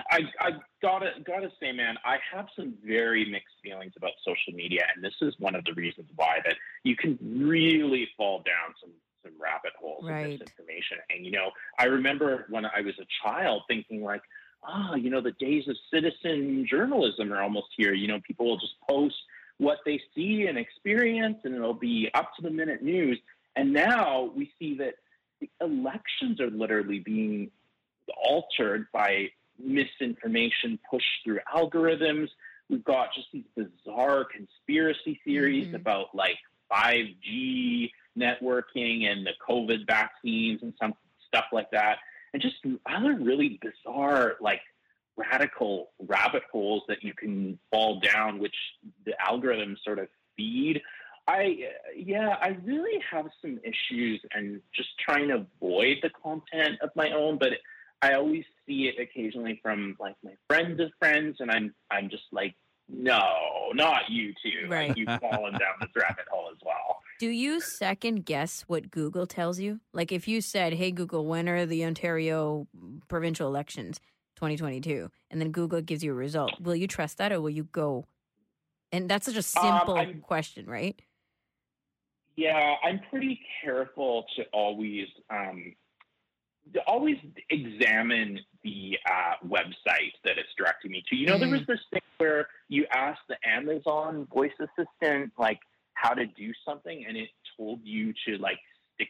I, 0.09 0.21
I 0.39 0.49
gotta 0.81 1.11
gotta 1.25 1.49
say, 1.59 1.71
man, 1.71 1.95
I 2.05 2.17
have 2.33 2.47
some 2.55 2.75
very 2.85 3.25
mixed 3.29 3.55
feelings 3.63 3.93
about 3.97 4.11
social 4.25 4.53
media, 4.53 4.81
and 4.95 5.03
this 5.03 5.13
is 5.21 5.33
one 5.39 5.55
of 5.55 5.65
the 5.65 5.73
reasons 5.73 6.07
why 6.15 6.39
that 6.45 6.55
you 6.83 6.95
can 6.95 7.17
really 7.21 8.07
fall 8.17 8.37
down 8.39 8.73
some 8.79 8.91
some 9.23 9.33
rabbit 9.39 9.73
holes 9.79 10.05
Right. 10.07 10.25
of 10.25 10.39
misinformation. 10.39 10.97
And 11.09 11.25
you 11.25 11.31
know, 11.31 11.51
I 11.77 11.85
remember 11.85 12.45
when 12.49 12.65
I 12.65 12.81
was 12.81 12.95
a 12.99 13.05
child 13.27 13.63
thinking 13.67 14.01
like, 14.01 14.21
ah, 14.63 14.95
you 14.95 15.09
know, 15.09 15.21
the 15.21 15.33
days 15.33 15.67
of 15.67 15.75
citizen 15.93 16.65
journalism 16.69 17.31
are 17.33 17.41
almost 17.41 17.67
here. 17.77 17.93
You 17.93 18.07
know, 18.07 18.19
people 18.25 18.47
will 18.47 18.57
just 18.59 18.75
post 18.89 19.15
what 19.57 19.79
they 19.85 20.01
see 20.15 20.45
and 20.47 20.57
experience, 20.57 21.37
and 21.43 21.53
it'll 21.53 21.73
be 21.73 22.09
up 22.13 22.31
to 22.37 22.41
the 22.41 22.49
minute 22.49 22.81
news. 22.81 23.19
And 23.55 23.73
now 23.73 24.31
we 24.35 24.51
see 24.57 24.77
that 24.77 24.95
the 25.41 25.49
elections 25.59 26.39
are 26.39 26.49
literally 26.49 26.99
being 26.99 27.51
altered 28.23 28.87
by 28.93 29.29
misinformation 29.63 30.79
pushed 30.89 31.05
through 31.23 31.39
algorithms. 31.53 32.29
We've 32.69 32.83
got 32.83 33.13
just 33.13 33.27
these 33.33 33.43
bizarre 33.55 34.25
conspiracy 34.25 35.19
theories 35.25 35.67
mm-hmm. 35.67 35.75
about 35.75 36.15
like 36.15 36.37
5G 36.71 37.91
networking 38.17 39.05
and 39.05 39.25
the 39.25 39.33
COVID 39.47 39.85
vaccines 39.87 40.61
and 40.61 40.73
some 40.79 40.93
stuff 41.27 41.45
like 41.51 41.71
that. 41.71 41.97
And 42.33 42.41
just 42.41 42.55
other 42.85 43.15
really 43.15 43.59
bizarre, 43.61 44.35
like 44.39 44.61
radical 45.17 45.91
rabbit 45.99 46.43
holes 46.51 46.83
that 46.87 47.03
you 47.03 47.13
can 47.13 47.59
fall 47.71 47.99
down, 47.99 48.39
which 48.39 48.55
the 49.05 49.13
algorithms 49.25 49.77
sort 49.83 49.99
of 49.99 50.07
feed. 50.37 50.81
I, 51.27 51.69
yeah, 51.95 52.35
I 52.41 52.57
really 52.63 53.01
have 53.11 53.27
some 53.41 53.59
issues 53.63 54.21
and 54.33 54.61
just 54.73 54.89
trying 54.99 55.27
to 55.27 55.45
avoid 55.61 55.97
the 56.01 56.09
content 56.09 56.79
of 56.81 56.89
my 56.95 57.11
own, 57.11 57.37
but 57.37 57.49
I 58.01 58.13
always 58.13 58.43
see 58.67 58.87
it 58.93 58.99
occasionally 59.01 59.59
from 59.61 59.95
like 59.99 60.15
my 60.23 60.33
friends 60.47 60.79
of 60.79 60.89
friends, 60.99 61.37
and 61.39 61.51
I'm 61.51 61.73
I'm 61.91 62.09
just 62.09 62.23
like, 62.31 62.55
no, 62.89 63.19
not 63.73 64.09
you 64.09 64.33
two. 64.43 64.67
Right. 64.69 64.89
Like, 64.89 64.97
you've 64.97 65.19
fallen 65.19 65.53
down 65.53 65.75
this 65.79 65.89
rabbit 65.95 66.25
hole 66.31 66.49
as 66.51 66.57
well. 66.65 66.97
Do 67.19 67.29
you 67.29 67.61
second 67.61 68.25
guess 68.25 68.61
what 68.63 68.89
Google 68.89 69.27
tells 69.27 69.59
you? 69.59 69.79
Like 69.93 70.11
if 70.11 70.27
you 70.27 70.41
said, 70.41 70.73
"Hey 70.73 70.91
Google, 70.91 71.25
when 71.27 71.47
are 71.47 71.65
the 71.65 71.85
Ontario 71.85 72.67
provincial 73.07 73.47
elections 73.47 73.99
2022?" 74.37 75.11
and 75.29 75.39
then 75.39 75.51
Google 75.51 75.81
gives 75.81 76.03
you 76.03 76.11
a 76.11 76.15
result, 76.15 76.59
will 76.59 76.75
you 76.75 76.87
trust 76.87 77.19
that 77.19 77.31
or 77.31 77.39
will 77.39 77.49
you 77.51 77.65
go? 77.65 78.05
And 78.91 79.07
that's 79.07 79.25
such 79.27 79.35
a 79.35 79.37
Um, 79.59 79.77
simple 79.77 79.95
I'm- 79.95 80.21
question, 80.21 80.65
right? 80.65 80.99
Yeah, 82.35 82.75
I'm 82.83 82.99
pretty 83.09 83.39
careful 83.63 84.25
to 84.35 84.43
always 84.53 85.07
um, 85.29 85.63
to 85.63 85.75
always 86.87 87.17
examine 87.49 88.39
the 88.63 88.97
uh, 89.09 89.45
website 89.47 90.13
that 90.23 90.37
it's 90.37 90.49
directing 90.57 90.91
me 90.91 91.03
to. 91.09 91.15
You 91.15 91.27
know, 91.27 91.37
there 91.37 91.49
was 91.49 91.61
this 91.67 91.79
thing 91.91 92.01
where 92.17 92.47
you 92.69 92.85
asked 92.93 93.21
the 93.27 93.37
Amazon 93.47 94.27
voice 94.33 94.51
assistant 94.59 95.31
like 95.37 95.59
how 95.93 96.13
to 96.13 96.25
do 96.25 96.51
something, 96.65 97.05
and 97.07 97.17
it 97.17 97.29
told 97.57 97.79
you 97.83 98.13
to 98.27 98.37
like 98.37 98.59
stick 98.95 99.09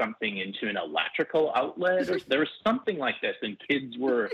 something 0.00 0.38
into 0.38 0.68
an 0.68 0.76
electrical 0.76 1.52
outlet, 1.54 2.08
or 2.08 2.18
there 2.28 2.40
was 2.40 2.48
something 2.66 2.98
like 2.98 3.16
this, 3.22 3.36
and 3.42 3.56
kids 3.68 3.96
were 3.98 4.30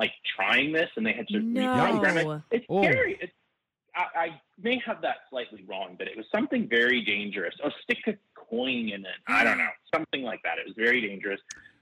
like 0.00 0.12
trying 0.36 0.72
this, 0.72 0.90
and 0.96 1.04
they 1.06 1.12
had 1.12 1.28
to 1.28 1.38
reprogram 1.38 2.16
it. 2.16 2.42
It's 2.50 2.66
Oh. 2.68 2.82
scary. 2.82 3.18
It's 3.20 3.32
I, 3.96 4.20
I 4.20 4.40
may 4.62 4.80
have 4.86 5.02
that 5.02 5.16
slightly 5.28 5.64
wrong, 5.66 5.96
but 5.98 6.06
it 6.06 6.16
was 6.16 6.26
something 6.32 6.68
very 6.68 7.02
dangerous. 7.04 7.54
Or 7.64 7.72
stick 7.82 7.98
a 8.06 8.14
coin 8.34 8.90
in 8.90 9.00
it. 9.04 9.16
I 9.26 9.42
don't 9.42 9.58
know, 9.64 9.68
something 9.92 10.22
like 10.22 10.40
that. 10.44 10.58
It 10.58 10.66
was 10.66 10.74
very 10.76 11.00
dangerous. 11.00 11.40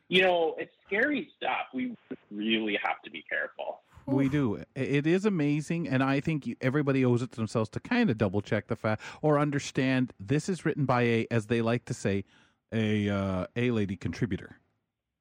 You 0.09 0.23
know, 0.23 0.55
it's 0.59 0.73
scary 0.87 1.29
stuff. 1.37 1.67
We 1.75 1.97
really 2.31 2.79
have 2.83 3.03
to 3.05 3.11
be 3.11 3.25
careful. 3.29 3.81
We 4.07 4.29
do. 4.29 4.63
It 4.77 5.05
is 5.05 5.25
amazing, 5.25 5.89
and 5.89 6.01
I 6.01 6.21
think 6.21 6.49
everybody 6.61 7.05
owes 7.05 7.23
it 7.23 7.33
to 7.33 7.37
themselves 7.37 7.69
to 7.71 7.81
kind 7.81 8.09
of 8.09 8.17
double 8.17 8.41
check 8.41 8.69
the 8.69 8.77
fact 8.77 9.03
or 9.21 9.39
understand 9.39 10.13
this 10.21 10.49
is 10.49 10.65
written 10.65 10.85
by 10.85 11.03
a, 11.03 11.27
as 11.31 11.47
they 11.47 11.61
like 11.61 11.87
to 11.87 11.95
say, 11.95 12.25
a 12.73 13.09
uh, 13.09 13.47
a 13.57 13.73
lady 13.73 13.97
contributor, 13.97 14.61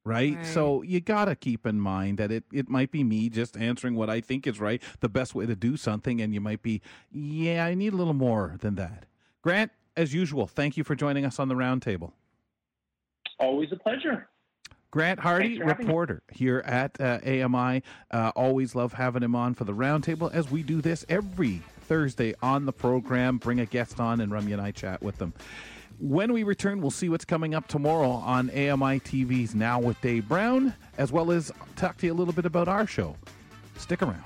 right? 0.03 0.35
Right. 0.35 0.45
So 0.45 0.83
you 0.83 1.01
gotta 1.01 1.35
keep 1.35 1.65
in 1.65 1.79
mind 1.79 2.19
that 2.19 2.31
it 2.31 2.43
it 2.53 2.69
might 2.69 2.91
be 2.91 3.03
me 3.03 3.27
just 3.29 3.57
answering 3.57 3.95
what 3.95 4.09
I 4.09 4.21
think 4.21 4.45
is 4.45 4.59
right, 4.59 4.81
the 4.99 5.09
best 5.09 5.33
way 5.33 5.47
to 5.47 5.55
do 5.55 5.77
something, 5.77 6.21
and 6.21 6.31
you 6.31 6.41
might 6.41 6.61
be, 6.61 6.81
yeah, 7.11 7.65
I 7.65 7.73
need 7.73 7.93
a 7.93 7.97
little 7.97 8.13
more 8.13 8.55
than 8.59 8.75
that. 8.75 9.05
Grant, 9.41 9.71
as 9.97 10.13
usual, 10.13 10.45
thank 10.45 10.77
you 10.77 10.83
for 10.83 10.93
joining 10.93 11.25
us 11.25 11.39
on 11.39 11.47
the 11.47 11.55
roundtable. 11.55 12.11
Always 13.39 13.71
a 13.71 13.77
pleasure. 13.77 14.27
Grant 14.95 15.19
Hardy, 15.19 15.57
having 15.57 15.67
me. 15.67 15.73
reporter 15.73 16.21
here 16.31 16.59
at 16.65 16.95
uh, 17.01 17.19
AMI. 17.25 17.83
Uh, 18.11 18.31
always 18.33 18.75
love 18.75 18.93
having 18.93 19.23
him 19.23 19.35
on 19.35 19.53
for 19.53 19.65
the 19.65 19.73
roundtable 19.73 20.33
as 20.33 20.49
we 20.49 20.63
do 20.63 20.79
this 20.79 21.03
every 21.09 21.61
Thursday 21.81 22.33
on 22.41 22.65
the 22.65 22.71
program. 22.71 23.37
Bring 23.37 23.59
a 23.59 23.65
guest 23.65 23.99
on 23.99 24.21
and 24.21 24.31
Rummy 24.31 24.53
and 24.53 24.61
I 24.61 24.71
chat 24.71 25.03
with 25.03 25.17
them. 25.17 25.33
When 25.99 26.31
we 26.31 26.43
return, 26.43 26.79
we'll 26.79 26.91
see 26.91 27.09
what's 27.09 27.25
coming 27.25 27.53
up 27.53 27.67
tomorrow 27.67 28.09
on 28.09 28.49
AMI 28.51 29.01
TV's 29.01 29.53
Now 29.53 29.81
with 29.81 29.99
Dave 29.99 30.29
Brown, 30.29 30.73
as 30.97 31.11
well 31.11 31.29
as 31.29 31.51
talk 31.75 31.97
to 31.97 32.05
you 32.05 32.13
a 32.13 32.15
little 32.15 32.33
bit 32.33 32.45
about 32.45 32.69
our 32.69 32.87
show. 32.87 33.17
Stick 33.75 34.01
around. 34.01 34.23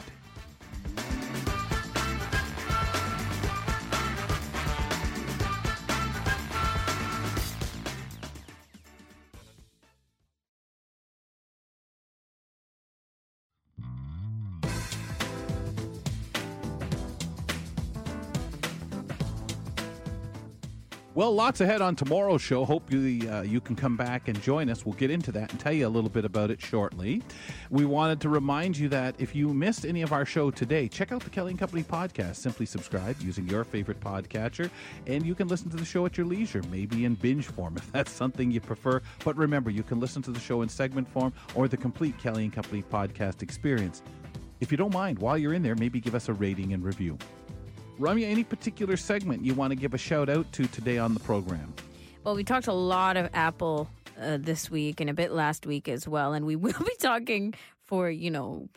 Well, 21.19 21.33
lots 21.33 21.59
ahead 21.59 21.81
on 21.81 21.97
tomorrow's 21.97 22.41
show. 22.41 22.63
Hope 22.63 22.93
you 22.93 23.29
uh, 23.29 23.41
you 23.41 23.59
can 23.59 23.75
come 23.75 23.97
back 23.97 24.29
and 24.29 24.41
join 24.41 24.69
us. 24.69 24.85
We'll 24.85 24.95
get 24.95 25.11
into 25.11 25.33
that 25.33 25.51
and 25.51 25.59
tell 25.59 25.73
you 25.73 25.85
a 25.85 25.89
little 25.89 26.09
bit 26.09 26.23
about 26.23 26.49
it 26.49 26.61
shortly. 26.61 27.21
We 27.69 27.83
wanted 27.83 28.21
to 28.21 28.29
remind 28.29 28.77
you 28.77 28.87
that 28.87 29.15
if 29.19 29.35
you 29.35 29.53
missed 29.53 29.85
any 29.85 30.01
of 30.01 30.13
our 30.13 30.25
show 30.25 30.49
today, 30.49 30.87
check 30.87 31.11
out 31.11 31.21
the 31.21 31.29
Kelly 31.29 31.49
and 31.49 31.59
Company 31.59 31.83
podcast. 31.83 32.37
Simply 32.37 32.65
subscribe 32.65 33.17
using 33.19 33.49
your 33.49 33.65
favorite 33.65 33.99
podcatcher, 33.99 34.69
and 35.07 35.25
you 35.25 35.35
can 35.35 35.49
listen 35.49 35.69
to 35.71 35.75
the 35.75 35.83
show 35.83 36.05
at 36.05 36.17
your 36.17 36.25
leisure, 36.25 36.61
maybe 36.71 37.03
in 37.03 37.15
binge 37.15 37.47
form 37.47 37.75
if 37.75 37.91
that's 37.91 38.13
something 38.13 38.49
you 38.49 38.61
prefer. 38.61 39.01
But 39.25 39.35
remember, 39.35 39.69
you 39.69 39.83
can 39.83 39.99
listen 39.99 40.21
to 40.21 40.31
the 40.31 40.39
show 40.39 40.61
in 40.61 40.69
segment 40.69 41.09
form 41.09 41.33
or 41.53 41.67
the 41.67 41.75
complete 41.75 42.17
Kelly 42.17 42.45
and 42.45 42.53
Company 42.53 42.81
podcast 42.81 43.41
experience. 43.43 44.03
If 44.61 44.71
you 44.71 44.77
don't 44.77 44.93
mind, 44.93 45.19
while 45.19 45.37
you're 45.37 45.53
in 45.53 45.63
there, 45.63 45.75
maybe 45.75 45.99
give 45.99 46.15
us 46.15 46.29
a 46.29 46.33
rating 46.33 46.71
and 46.71 46.81
review. 46.81 47.17
Ramya, 47.99 48.29
any 48.29 48.45
particular 48.45 48.95
segment 48.95 49.43
you 49.43 49.53
want 49.53 49.71
to 49.71 49.75
give 49.75 49.93
a 49.93 49.97
shout 49.97 50.29
out 50.29 50.51
to 50.53 50.65
today 50.67 50.97
on 50.97 51.13
the 51.13 51.19
program? 51.19 51.73
Well, 52.23 52.35
we 52.35 52.45
talked 52.45 52.67
a 52.67 52.73
lot 52.73 53.17
of 53.17 53.29
Apple 53.33 53.89
uh, 54.19 54.37
this 54.39 54.71
week 54.71 55.01
and 55.01 55.09
a 55.09 55.13
bit 55.13 55.31
last 55.31 55.65
week 55.65 55.89
as 55.89 56.07
well, 56.07 56.33
and 56.33 56.45
we 56.45 56.55
will 56.55 56.71
be 56.71 56.95
talking 56.99 57.53
for 57.85 58.09
you 58.09 58.31
know 58.31 58.69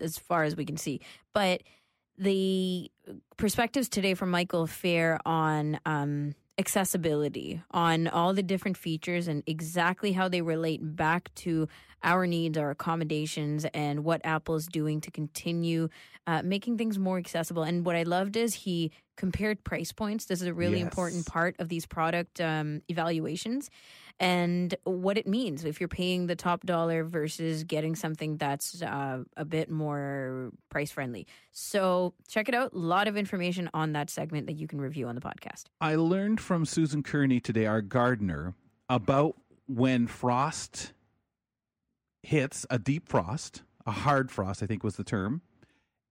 as 0.00 0.18
far 0.18 0.42
as 0.42 0.56
we 0.56 0.64
can 0.64 0.76
see. 0.76 1.00
But 1.32 1.62
the 2.18 2.90
perspectives 3.36 3.88
today 3.88 4.14
from 4.14 4.30
Michael 4.30 4.66
Feir 4.66 5.20
on 5.24 5.78
um, 5.86 6.34
accessibility, 6.58 7.62
on 7.70 8.08
all 8.08 8.32
the 8.32 8.42
different 8.42 8.76
features 8.76 9.28
and 9.28 9.42
exactly 9.46 10.12
how 10.12 10.28
they 10.28 10.40
relate 10.40 10.80
back 10.96 11.32
to 11.34 11.68
our 12.02 12.26
needs, 12.26 12.56
our 12.56 12.70
accommodations, 12.70 13.66
and 13.74 14.04
what 14.04 14.20
Apple's 14.24 14.66
doing 14.66 15.00
to 15.02 15.10
continue 15.10 15.88
uh, 16.26 16.42
making 16.42 16.78
things 16.78 16.98
more 16.98 17.18
accessible. 17.18 17.62
And 17.62 17.84
what 17.84 17.96
I 17.96 18.04
loved 18.04 18.36
is 18.36 18.54
he 18.54 18.90
compared 19.16 19.64
price 19.64 19.92
points. 19.92 20.26
This 20.26 20.40
is 20.40 20.46
a 20.46 20.54
really 20.54 20.78
Yes. 20.78 20.84
important 20.84 21.26
part 21.26 21.56
of 21.58 21.68
these 21.68 21.86
product 21.86 22.40
um, 22.40 22.82
evaluations 22.88 23.70
and 24.18 24.74
what 24.84 25.18
it 25.18 25.26
means 25.26 25.64
if 25.64 25.80
you're 25.80 25.88
paying 25.88 26.26
the 26.26 26.36
top 26.36 26.64
dollar 26.64 27.04
versus 27.04 27.64
getting 27.64 27.94
something 27.94 28.36
that's 28.36 28.82
uh, 28.82 29.22
a 29.36 29.44
bit 29.44 29.70
more 29.70 30.50
price 30.70 30.90
friendly. 30.90 31.26
So 31.52 32.14
check 32.28 32.48
it 32.48 32.54
out. 32.54 32.72
A 32.72 32.78
lot 32.78 33.08
of 33.08 33.16
information 33.16 33.68
on 33.74 33.92
that 33.92 34.08
segment 34.08 34.46
that 34.46 34.54
you 34.54 34.66
can 34.66 34.80
review 34.80 35.08
on 35.08 35.14
the 35.14 35.20
podcast. 35.20 35.64
I 35.80 35.96
learned 35.96 36.40
from 36.40 36.64
Susan 36.64 37.02
Kearney 37.02 37.40
today, 37.40 37.66
our 37.66 37.82
gardener, 37.82 38.54
about 38.88 39.36
when 39.66 40.06
frost 40.06 40.92
hits 42.22 42.64
a 42.70 42.78
deep 42.78 43.08
frost, 43.08 43.62
a 43.84 43.90
hard 43.90 44.30
frost, 44.30 44.62
I 44.62 44.66
think 44.66 44.82
was 44.82 44.96
the 44.96 45.04
term, 45.04 45.42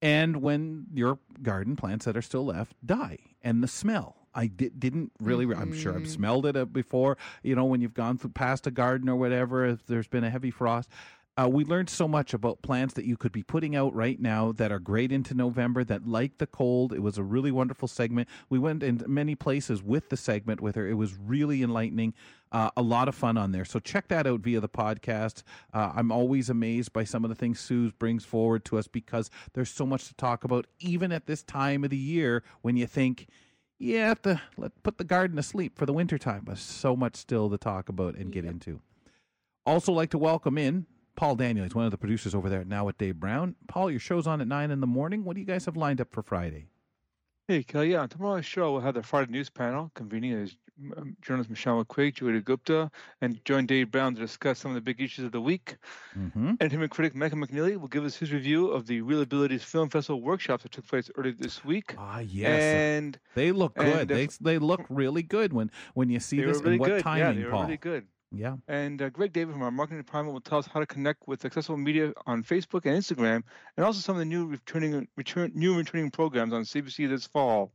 and 0.02 0.41
when 0.41 0.86
your 0.94 1.19
garden 1.41 1.76
plants 1.76 2.06
that 2.06 2.15
are 2.15 2.22
still 2.22 2.45
left 2.45 2.76
die, 2.86 3.18
and 3.41 3.64
the 3.64 3.68
smell. 3.68 4.24
I 4.36 4.48
did, 4.48 4.80
didn't 4.80 5.14
really. 5.20 5.45
I'm 5.56 5.74
sure 5.74 5.95
I've 5.95 6.10
smelled 6.10 6.45
it 6.45 6.57
uh, 6.57 6.66
before. 6.66 7.18
You 7.41 7.56
know, 7.56 7.66
when 7.66 7.82
you've 7.82 7.94
gone 7.94 8.18
through 8.18 8.32
past 8.32 8.68
a 8.68 8.72
garden 8.72 9.07
or 9.10 9.16
whatever, 9.16 9.66
if 9.66 9.86
there's 9.88 10.07
been 10.07 10.26
a 10.26 10.30
heavy 10.30 10.52
frost. 10.52 10.90
Uh, 11.38 11.49
we 11.49 11.66
learned 11.66 11.90
so 11.90 12.07
much 12.07 12.34
about 12.34 12.62
plants 12.62 12.94
that 12.94 13.03
you 13.03 13.18
could 13.18 13.34
be 13.34 13.44
putting 13.44 13.76
out 13.76 13.94
right 13.94 14.22
now 14.22 14.53
that 14.53 14.72
are 14.72 14.80
great 14.80 15.12
into 15.12 15.34
November 15.34 15.84
that 15.84 16.07
like 16.07 16.38
the 16.38 16.48
cold. 16.48 16.94
It 16.94 17.02
was 17.02 17.18
a 17.18 17.24
really 17.24 17.52
wonderful 17.52 17.90
segment. 17.90 18.30
We 18.49 18.57
went 18.57 18.84
in 18.84 19.03
many 19.06 19.36
places 19.36 19.84
with 19.84 20.07
the 20.07 20.16
segment 20.16 20.62
with 20.62 20.76
her. 20.76 20.88
It 20.88 20.94
was 20.94 21.14
really 21.18 21.62
enlightening. 21.62 22.14
Uh, 22.53 22.70
a 22.78 22.82
lot 22.82 23.10
of 23.10 23.16
fun 23.16 23.36
on 23.38 23.52
there. 23.52 23.66
So 23.66 23.80
check 23.80 24.07
that 24.07 24.26
out 24.26 24.40
via 24.40 24.62
the 24.62 24.70
podcast. 24.70 25.44
Uh, 25.74 25.91
I'm 25.94 26.10
always 26.10 26.49
amazed 26.49 26.94
by 26.94 27.03
some 27.03 27.26
of 27.26 27.30
the 27.30 27.36
things 27.36 27.60
Sue 27.60 27.91
brings 27.99 28.24
forward 28.24 28.64
to 28.66 28.78
us 28.78 28.88
because 28.88 29.30
there's 29.53 29.70
so 29.70 29.86
much 29.86 30.07
to 30.07 30.14
talk 30.14 30.45
about, 30.45 30.66
even 30.80 31.12
at 31.12 31.26
this 31.26 31.44
time 31.44 31.84
of 31.84 31.90
the 31.90 31.98
year 31.98 32.44
when 32.62 32.78
you 32.78 32.88
think, 32.88 33.28
yeah, 33.86 34.07
have 34.07 34.22
to 34.24 34.41
let 34.57 34.82
put 34.84 34.98
the 34.98 35.03
garden 35.03 35.38
asleep 35.38 35.78
for 35.78 35.86
the 35.86 35.94
wintertime. 35.94 36.41
But 36.45 36.57
so 36.57 36.95
much 36.95 37.16
still 37.16 37.49
to 37.49 37.57
talk 37.57 37.90
about 37.90 38.16
and 38.16 38.32
get 38.32 38.45
into. 38.45 38.82
Also, 39.66 39.91
like 39.91 40.10
to 40.12 40.18
welcome 40.18 40.57
in 40.57 40.86
Paul 41.16 41.36
Daniel. 41.36 41.64
He's 41.64 41.76
one 41.76 41.86
of 41.86 41.91
the 41.91 41.98
producers 41.98 42.36
over 42.36 42.49
there 42.49 42.62
at 42.62 42.68
Now 42.68 42.86
with 42.86 42.98
Dave 42.98 43.20
Brown. 43.20 43.56
Paul, 43.68 43.90
your 43.91 43.99
show's 43.99 44.28
on 44.28 44.41
at 44.41 44.48
nine 44.48 44.72
in 44.72 44.82
the 44.82 44.88
morning. 44.88 45.24
What 45.24 45.36
do 45.36 45.40
you 45.40 45.45
guys 45.48 45.66
have 45.66 45.78
lined 45.78 46.02
up 46.02 46.12
for 46.12 46.22
Friday? 46.22 46.68
Hey, 47.47 47.61
Kelly. 47.61 47.91
Yeah, 47.91 47.99
on 48.01 48.09
tomorrow's 48.09 48.45
show, 48.45 48.72
we'll 48.72 48.81
have 48.81 48.95
the 48.95 49.03
Friday 49.03 49.31
news 49.31 49.51
panel 49.51 49.91
convening 49.93 50.34
as 50.34 50.55
um, 50.97 51.15
journalist 51.22 51.51
Michelle 51.51 51.84
McQuaig, 51.85 52.15
Julia 52.15 52.41
Gupta, 52.41 52.89
and 53.22 53.43
join 53.45 53.67
Dave 53.67 53.91
Brown 53.91 54.15
to 54.15 54.22
discuss 54.22 54.57
some 54.57 54.72
of 54.72 54.76
the 54.76 54.81
big 54.81 54.99
issues 54.99 55.26
of 55.26 55.31
the 55.31 55.39
week. 55.39 55.77
Mm-hmm. 56.17 56.53
Entertainment 56.59 56.91
critic 56.91 57.13
Mecca 57.13 57.35
McNeely 57.35 57.77
will 57.80 57.88
give 57.88 58.03
us 58.03 58.15
his 58.15 58.34
review 58.34 58.69
of 58.69 58.88
the 58.88 59.01
Real 59.01 59.22
Abilities 59.22 59.63
Film 59.63 59.89
Festival 59.89 60.22
workshops 60.22 60.63
that 60.63 60.72
took 60.72 60.88
place 60.88 61.11
earlier 61.17 61.34
this 61.34 61.63
week. 61.63 61.93
Ah, 61.99 62.17
yes. 62.19 62.63
And 62.63 63.19
they 63.35 63.51
look 63.51 63.76
good. 63.76 64.09
and 64.09 64.09
they 64.09 64.27
they 64.41 64.57
look 64.57 64.84
really 64.89 65.22
good 65.22 65.53
when 65.53 65.69
when 65.93 66.09
you 66.09 66.19
see 66.19 66.41
they 66.41 66.45
this 66.47 66.57
were 66.57 66.63
really 66.63 66.73
and 66.73 66.80
what 66.80 66.88
good. 66.88 67.03
timing, 67.03 67.19
yeah, 67.19 67.31
they 67.34 67.43
were 67.43 67.51
Paul. 67.51 67.63
really 67.65 67.77
good. 67.77 68.07
Yeah. 68.31 68.56
And 68.68 69.02
uh, 69.02 69.10
Greg 69.10 69.34
David 69.34 69.53
from 69.53 69.61
our 69.61 69.72
marketing 69.72 70.02
department 70.02 70.34
will 70.34 70.41
tell 70.41 70.57
us 70.57 70.68
how 70.68 70.80
to 70.80 70.85
connect 70.85 71.27
with 71.27 71.45
accessible 71.45 71.77
media 71.77 72.14
on 72.26 72.43
Facebook 72.43 72.85
and 72.85 72.97
Instagram, 72.97 73.43
and 73.77 73.85
also 73.85 73.99
some 73.99 74.15
of 74.15 74.19
the 74.19 74.26
new 74.26 74.45
returning 74.45 75.07
return 75.15 75.52
new 75.56 75.77
returning 75.77 76.11
programs 76.11 76.53
on 76.53 76.64
CBC 76.64 77.07
this 77.07 77.26
fall. 77.26 77.72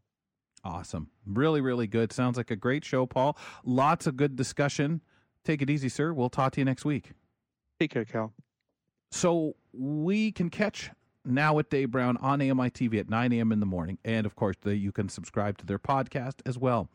Awesome. 0.63 1.09
Really, 1.27 1.61
really 1.61 1.87
good. 1.87 2.13
Sounds 2.13 2.37
like 2.37 2.51
a 2.51 2.57
great 2.57 2.85
show, 2.85 3.07
Paul. 3.07 3.39
Lots 3.65 4.07
of 4.07 4.17
good 4.17 4.37
discussion. 4.37 5.01
Take 5.45 5.63
it 5.63 5.71
easy, 5.71 5.89
sir. 5.89 6.13
We'll 6.13 6.29
talk 6.29 6.53
to 6.53 6.61
you 6.61 6.67
next 6.67 6.85
week. 6.85 7.13
Take 7.79 7.93
care, 7.93 8.05
Cal. 8.05 8.35
So 9.11 9.57
we 9.73 10.33
can 10.33 10.51
catch 10.51 10.91
now 11.25 11.55
with 11.55 11.71
Dave 11.71 11.91
Brown 11.91 12.17
on 12.19 12.41
AMI 12.43 12.71
TV 12.71 12.99
at 13.01 13.09
9 13.09 13.33
a.m. 13.33 13.53
in 13.53 13.61
the 13.61 13.67
morning. 13.67 13.99
And 14.05 14.27
of 14.27 14.37
course, 14.37 14.57
the, 14.63 14.77
you 14.77 14.93
can 14.93 15.09
subscribe 15.09 15.59
to 15.59 15.67
their 15.67 15.79
podcast 15.79 16.41
as 16.47 16.59
well. 16.59 16.89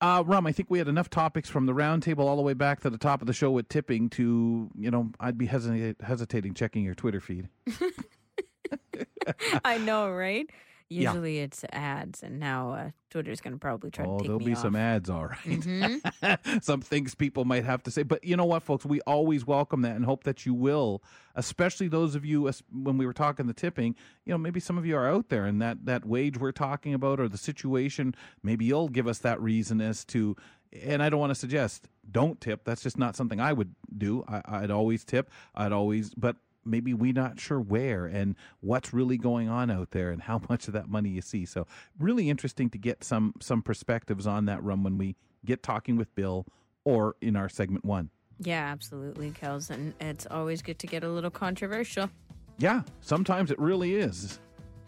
Uh, 0.00 0.22
Rum, 0.26 0.46
I 0.46 0.52
think 0.52 0.70
we 0.70 0.78
had 0.78 0.88
enough 0.88 1.08
topics 1.08 1.48
from 1.48 1.64
the 1.66 1.72
roundtable 1.72 2.20
all 2.20 2.36
the 2.36 2.42
way 2.42 2.52
back 2.52 2.80
to 2.80 2.90
the 2.90 2.98
top 2.98 3.22
of 3.22 3.26
the 3.26 3.32
show 3.32 3.50
with 3.50 3.68
tipping 3.68 4.10
to, 4.10 4.70
you 4.76 4.90
know, 4.90 5.10
I'd 5.18 5.38
be 5.38 5.46
hesitate, 5.46 5.96
hesitating 6.02 6.52
checking 6.54 6.84
your 6.84 6.94
Twitter 6.94 7.20
feed. 7.20 7.48
I 9.64 9.78
know, 9.78 10.10
right? 10.10 10.48
Yeah. 10.88 11.10
Usually 11.12 11.38
it's 11.40 11.64
ads, 11.72 12.22
and 12.22 12.38
now 12.38 12.70
uh, 12.72 12.90
Twitter's 13.10 13.40
going 13.40 13.54
to 13.54 13.58
probably 13.58 13.90
try 13.90 14.04
Oh, 14.04 14.18
to 14.18 14.18
take 14.18 14.26
there'll 14.28 14.38
be 14.38 14.52
off. 14.52 14.58
some 14.58 14.76
ads, 14.76 15.10
all 15.10 15.26
right. 15.26 15.38
Mhm. 15.44 16.62
some 16.62 16.80
things 16.80 17.16
people 17.16 17.44
might 17.44 17.64
have 17.64 17.82
to 17.84 17.90
say. 17.90 18.04
But 18.04 18.22
you 18.22 18.36
know 18.36 18.44
what, 18.44 18.62
folks? 18.62 18.84
We 18.86 19.00
always 19.00 19.44
welcome 19.44 19.82
that 19.82 19.96
and 19.96 20.04
hope 20.04 20.22
that 20.24 20.46
you 20.46 20.54
will, 20.54 21.02
especially 21.34 21.88
those 21.88 22.14
of 22.14 22.24
you, 22.24 22.48
when 22.70 22.98
we 22.98 23.04
were 23.04 23.12
talking 23.12 23.46
the 23.48 23.52
tipping, 23.52 23.96
you 24.24 24.32
know, 24.32 24.38
maybe 24.38 24.60
some 24.60 24.78
of 24.78 24.86
you 24.86 24.96
are 24.96 25.08
out 25.10 25.28
there 25.28 25.44
and 25.44 25.60
that, 25.60 25.86
that 25.86 26.04
wage 26.06 26.38
we're 26.38 26.52
talking 26.52 26.94
about 26.94 27.18
or 27.18 27.28
the 27.28 27.38
situation, 27.38 28.14
maybe 28.44 28.64
you'll 28.64 28.88
give 28.88 29.08
us 29.08 29.18
that 29.18 29.40
reason 29.42 29.80
as 29.80 30.04
to, 30.04 30.36
and 30.84 31.02
I 31.02 31.08
don't 31.08 31.18
want 31.20 31.30
to 31.30 31.34
suggest 31.34 31.88
don't 32.08 32.40
tip. 32.40 32.62
That's 32.64 32.82
just 32.82 32.96
not 32.96 33.16
something 33.16 33.40
I 33.40 33.52
would 33.52 33.74
do. 33.98 34.24
I, 34.28 34.40
I'd 34.44 34.70
always 34.70 35.04
tip. 35.04 35.30
I'd 35.56 35.72
always, 35.72 36.14
but 36.14 36.36
maybe 36.66 36.92
we're 36.94 37.12
not 37.12 37.38
sure 37.40 37.60
where 37.60 38.06
and 38.06 38.34
what's 38.60 38.92
really 38.92 39.16
going 39.16 39.48
on 39.48 39.70
out 39.70 39.90
there 39.92 40.10
and 40.10 40.22
how 40.22 40.40
much 40.48 40.66
of 40.68 40.74
that 40.74 40.88
money 40.88 41.10
you 41.10 41.22
see. 41.22 41.44
So 41.44 41.66
really 41.98 42.28
interesting 42.30 42.70
to 42.70 42.78
get 42.78 43.04
some 43.04 43.34
some 43.40 43.62
perspectives 43.62 44.26
on 44.26 44.46
that 44.46 44.62
run 44.62 44.82
when 44.82 44.98
we 44.98 45.16
get 45.44 45.62
talking 45.62 45.96
with 45.96 46.14
Bill 46.14 46.46
or 46.84 47.16
in 47.20 47.36
our 47.36 47.48
segment 47.48 47.84
one. 47.84 48.10
Yeah, 48.38 48.66
absolutely, 48.70 49.30
Kels. 49.30 49.70
And 49.70 49.94
it's 50.00 50.26
always 50.30 50.60
good 50.62 50.78
to 50.80 50.86
get 50.86 51.02
a 51.04 51.08
little 51.08 51.30
controversial. 51.30 52.10
Yeah, 52.58 52.82
sometimes 53.00 53.50
it 53.50 53.58
really 53.58 53.94
is. 53.96 54.38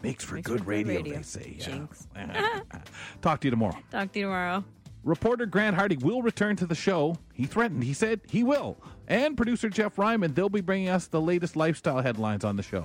Makes 0.01 0.23
for 0.23 0.35
Makes 0.35 0.47
good 0.47 0.59
for 0.59 0.65
good 0.65 0.67
radio, 0.67 0.95
radio. 0.97 1.15
they 1.17 1.21
say. 1.23 1.57
Yeah. 1.59 2.61
Talk 3.21 3.41
to 3.41 3.47
you 3.47 3.51
tomorrow. 3.51 3.77
Talk 3.91 4.11
to 4.13 4.19
you 4.19 4.25
tomorrow. 4.25 4.63
Reporter 5.03 5.45
Grant 5.45 5.77
Hardy 5.77 5.95
will 5.97 6.21
return 6.21 6.55
to 6.57 6.65
the 6.65 6.75
show. 6.75 7.15
He 7.33 7.45
threatened, 7.45 7.83
he 7.83 7.93
said 7.93 8.19
he 8.29 8.43
will. 8.43 8.77
And 9.07 9.37
producer 9.37 9.69
Jeff 9.69 9.97
Ryman, 9.97 10.33
they'll 10.33 10.49
be 10.49 10.61
bringing 10.61 10.89
us 10.89 11.07
the 11.07 11.21
latest 11.21 11.55
lifestyle 11.55 12.01
headlines 12.01 12.43
on 12.43 12.57
the 12.57 12.63
show. 12.63 12.83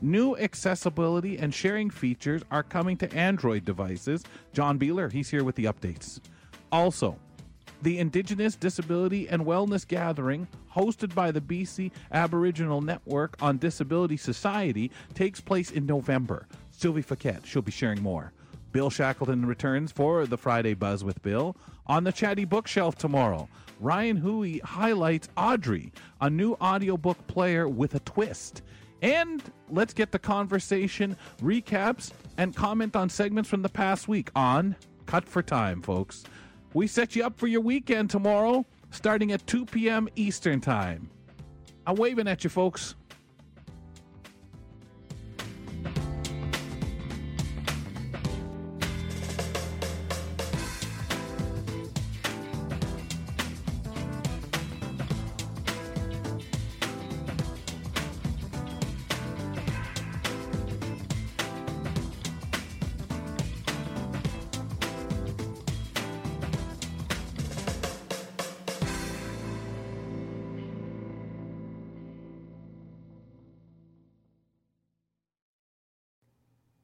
New 0.00 0.36
accessibility 0.36 1.38
and 1.38 1.54
sharing 1.54 1.90
features 1.90 2.42
are 2.50 2.62
coming 2.62 2.96
to 2.96 3.14
Android 3.14 3.64
devices. 3.64 4.24
John 4.52 4.78
Beeler, 4.78 5.12
he's 5.12 5.28
here 5.28 5.44
with 5.44 5.54
the 5.54 5.66
updates. 5.66 6.20
Also, 6.72 7.16
the 7.82 7.98
Indigenous 7.98 8.56
Disability 8.56 9.28
and 9.28 9.44
Wellness 9.44 9.86
Gathering, 9.86 10.48
hosted 10.74 11.14
by 11.14 11.30
the 11.30 11.40
BC 11.40 11.92
Aboriginal 12.12 12.80
Network 12.80 13.36
on 13.42 13.58
Disability 13.58 14.16
Society, 14.16 14.90
takes 15.14 15.40
place 15.40 15.70
in 15.70 15.84
November. 15.84 16.46
Sylvie 16.70 17.02
Fouquet, 17.02 17.38
she'll 17.44 17.60
be 17.60 17.70
sharing 17.70 18.02
more. 18.02 18.32
Bill 18.72 18.90
Shackleton 18.90 19.46
returns 19.46 19.92
for 19.92 20.26
the 20.26 20.38
Friday 20.38 20.74
Buzz 20.74 21.04
with 21.04 21.22
Bill. 21.22 21.56
On 21.86 22.04
the 22.04 22.12
Chatty 22.12 22.44
Bookshelf 22.44 22.96
tomorrow, 22.96 23.48
Ryan 23.80 24.16
Huey 24.16 24.58
highlights 24.60 25.28
Audrey, 25.36 25.92
a 26.20 26.30
new 26.30 26.54
audiobook 26.54 27.26
player 27.26 27.68
with 27.68 27.94
a 27.94 28.00
twist. 28.00 28.62
And 29.02 29.42
let's 29.68 29.92
get 29.92 30.12
the 30.12 30.18
conversation, 30.18 31.16
recaps, 31.42 32.12
and 32.38 32.54
comment 32.56 32.96
on 32.96 33.10
segments 33.10 33.50
from 33.50 33.62
the 33.62 33.68
past 33.68 34.08
week 34.08 34.30
on 34.34 34.76
Cut 35.06 35.28
for 35.28 35.42
Time, 35.42 35.82
folks. 35.82 36.24
We 36.72 36.86
set 36.86 37.14
you 37.14 37.24
up 37.24 37.38
for 37.38 37.48
your 37.48 37.60
weekend 37.60 38.08
tomorrow, 38.10 38.64
starting 38.90 39.32
at 39.32 39.46
2 39.46 39.66
p.m. 39.66 40.08
Eastern 40.16 40.60
Time. 40.60 41.10
I'm 41.86 41.96
waving 41.96 42.28
at 42.28 42.44
you, 42.44 42.50
folks. 42.50 42.94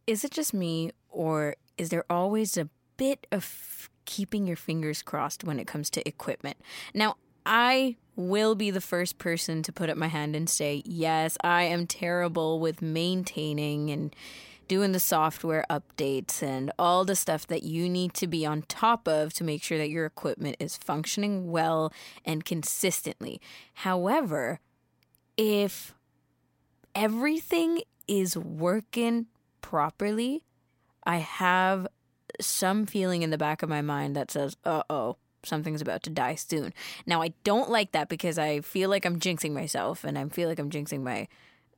Is 0.09 0.25
it 0.25 0.31
just 0.31 0.55
me, 0.55 0.91
or 1.11 1.55
is 1.77 1.91
there 1.91 2.07
always 2.09 2.57
a 2.57 2.71
bit 2.97 3.27
of 3.31 3.91
keeping 4.07 4.47
your 4.47 4.57
fingers 4.57 5.03
crossed 5.03 5.45
when 5.45 5.61
it 5.61 5.67
comes 5.67 5.91
to 5.91 6.09
equipment? 6.09 6.57
Now, 6.95 7.17
I 7.45 7.97
will 8.17 8.55
be 8.55 8.71
the 8.71 8.81
first 8.81 9.19
person 9.19 9.63
to 9.65 9.71
put 9.71 9.91
up 9.91 9.99
my 9.99 10.07
hand 10.07 10.35
and 10.35 10.49
say, 10.49 10.83
yes, 10.87 11.37
I 11.45 11.65
am 11.65 11.87
terrible 11.87 12.59
with 12.59 12.81
maintaining 12.81 13.91
and 13.91 14.17
doing 14.67 14.93
the 14.93 14.99
software 14.99 15.67
updates 15.69 16.43
and 16.43 16.73
all 16.79 17.05
the 17.05 17.15
stuff 17.15 17.47
that 17.49 17.63
you 17.63 17.87
need 17.87 18.15
to 18.15 18.27
be 18.27 18.47
on 18.47 18.63
top 18.63 19.07
of 19.07 19.35
to 19.35 19.45
make 19.45 19.63
sure 19.63 19.77
that 19.77 19.91
your 19.91 20.07
equipment 20.07 20.57
is 20.59 20.79
functioning 20.79 21.51
well 21.51 21.93
and 22.25 22.47
consistently. 22.47 23.43
However, 23.75 24.61
if 25.37 25.95
everything 26.95 27.83
is 28.07 28.39
working 28.39 29.27
properly, 29.61 30.45
I 31.05 31.19
have 31.19 31.87
some 32.41 32.87
feeling 32.87 33.23
in 33.23 33.31
the 33.31 33.39
back 33.39 33.63
of 33.63 33.69
my 33.69 33.83
mind 33.83 34.17
that 34.17 34.31
says, 34.31 34.57
uh 34.65 34.83
oh, 34.91 35.17
something's 35.43 35.81
about 35.81 36.03
to 36.05 36.11
die 36.11 36.35
soon. 36.35 36.73
Now, 37.07 37.23
I 37.23 37.33
don't 37.45 37.71
like 37.71 37.93
that 37.93 38.09
because 38.09 38.39
I 38.39 38.61
feel 38.61 38.91
like 38.91 39.05
I'm 39.05 39.21
jinxing 39.21 39.53
myself 39.53 40.05
and 40.05 40.19
I 40.19 40.29
feel 40.29 40.49
like 40.49 40.59
I'm 40.59 40.71
jinxing 40.71 41.03
my 41.03 41.29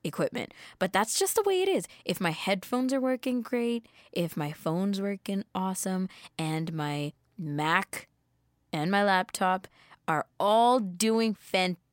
equipment. 0.02 0.52
But 0.78 0.92
that's 0.92 1.18
just 1.18 1.34
the 1.34 1.42
way 1.44 1.62
it 1.62 1.68
is. 1.68 1.86
If 2.04 2.20
my 2.20 2.30
headphones 2.30 2.92
are 2.92 3.00
working 3.00 3.42
great, 3.42 3.86
if 4.12 4.36
my 4.36 4.52
phone's 4.52 5.00
working 5.00 5.44
awesome, 5.54 6.08
and 6.38 6.72
my 6.72 7.12
Mac 7.38 8.08
and 8.72 8.90
my 8.90 9.02
laptop 9.04 9.66
are 10.06 10.26
all 10.38 10.80
doing 10.80 11.34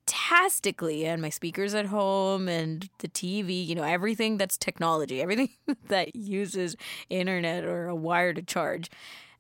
fantastically, 0.07 1.05
and 1.05 1.21
my 1.21 1.29
speakers 1.29 1.73
at 1.73 1.87
home 1.87 2.47
and 2.47 2.89
the 2.99 3.07
TV, 3.07 3.65
you 3.65 3.75
know, 3.75 3.83
everything 3.83 4.37
that's 4.37 4.57
technology, 4.57 5.21
everything 5.27 5.49
that 5.87 6.15
uses 6.15 6.75
internet 7.09 7.63
or 7.63 7.87
a 7.87 7.95
wire 7.95 8.33
to 8.33 8.41
charge, 8.41 8.89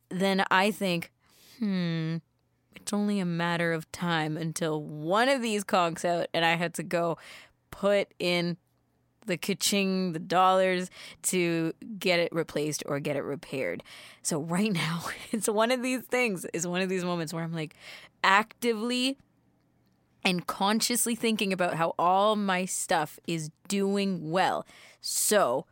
then 0.09 0.43
I 0.51 0.71
think, 0.71 1.11
hmm, 1.59 2.17
it's 2.75 2.93
only 2.93 3.19
a 3.19 3.25
matter 3.25 3.73
of 3.73 3.91
time 3.91 4.37
until 4.37 4.81
one 4.81 5.29
of 5.29 5.41
these 5.41 5.63
conks 5.63 6.05
out 6.05 6.27
and 6.33 6.45
I 6.45 6.55
had 6.55 6.73
to 6.75 6.83
go 6.83 7.17
put 7.71 8.13
in 8.19 8.57
the 9.25 9.37
kaching, 9.37 10.13
the 10.13 10.19
dollars 10.19 10.89
to 11.21 11.73
get 11.99 12.19
it 12.19 12.31
replaced 12.31 12.81
or 12.85 12.99
get 13.01 13.17
it 13.17 13.23
repaired. 13.23 13.83
So 14.21 14.39
right 14.39 14.71
now, 14.73 15.03
it's 15.31 15.49
one 15.49 15.71
of 15.71 15.83
these 15.83 16.01
things, 16.03 16.45
it's 16.53 16.65
one 16.65 16.81
of 16.81 16.87
these 16.87 17.03
moments 17.03 17.33
where 17.33 17.43
I'm 17.43 17.53
like 17.53 17.75
actively 18.23 19.17
and 20.27 20.45
consciously 20.45 21.15
thinking 21.15 21.53
about 21.53 21.75
how 21.75 21.93
all 21.97 22.35
my 22.35 22.65
stuff 22.65 23.17
is 23.27 23.49
doing 23.69 24.29
well. 24.29 24.67
So, 24.99 25.65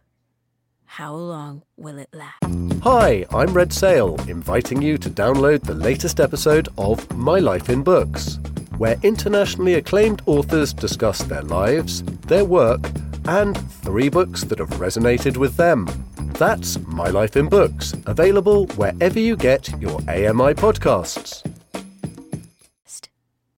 how 0.86 1.14
long 1.14 1.64
will 1.76 1.98
it 1.98 2.08
last? 2.14 2.82
Hi, 2.82 3.26
I'm 3.32 3.52
Red 3.52 3.74
Sail, 3.74 4.16
inviting 4.30 4.82
you 4.82 4.98
to 5.00 5.10
download 5.10 5.64
the 5.64 5.74
latest 5.74 6.22
episode 6.22 6.70
of 6.78 7.14
My 7.18 7.40
Life 7.40 7.70
in 7.70 7.84
Books, 7.84 8.40
where 8.78 8.96
internationally 9.04 9.74
acclaimed 9.74 10.22
authors 10.26 10.72
discuss 10.72 11.22
their 11.24 11.42
lives, 11.42 12.02
their 12.28 12.46
work, 12.46 12.90
and 13.26 13.58
three 13.82 14.08
books 14.08 14.46
that 14.46 14.60
have 14.60 14.70
resonated 14.70 15.36
with 15.36 15.58
them. 15.58 15.86
That's 16.40 16.80
My 16.88 17.10
Life 17.10 17.36
in 17.36 17.50
Books, 17.50 17.94
available 18.06 18.68
wherever 18.78 19.20
you 19.20 19.36
get 19.36 19.68
your 19.82 20.00
AMI 20.08 20.54
podcasts. 20.54 21.44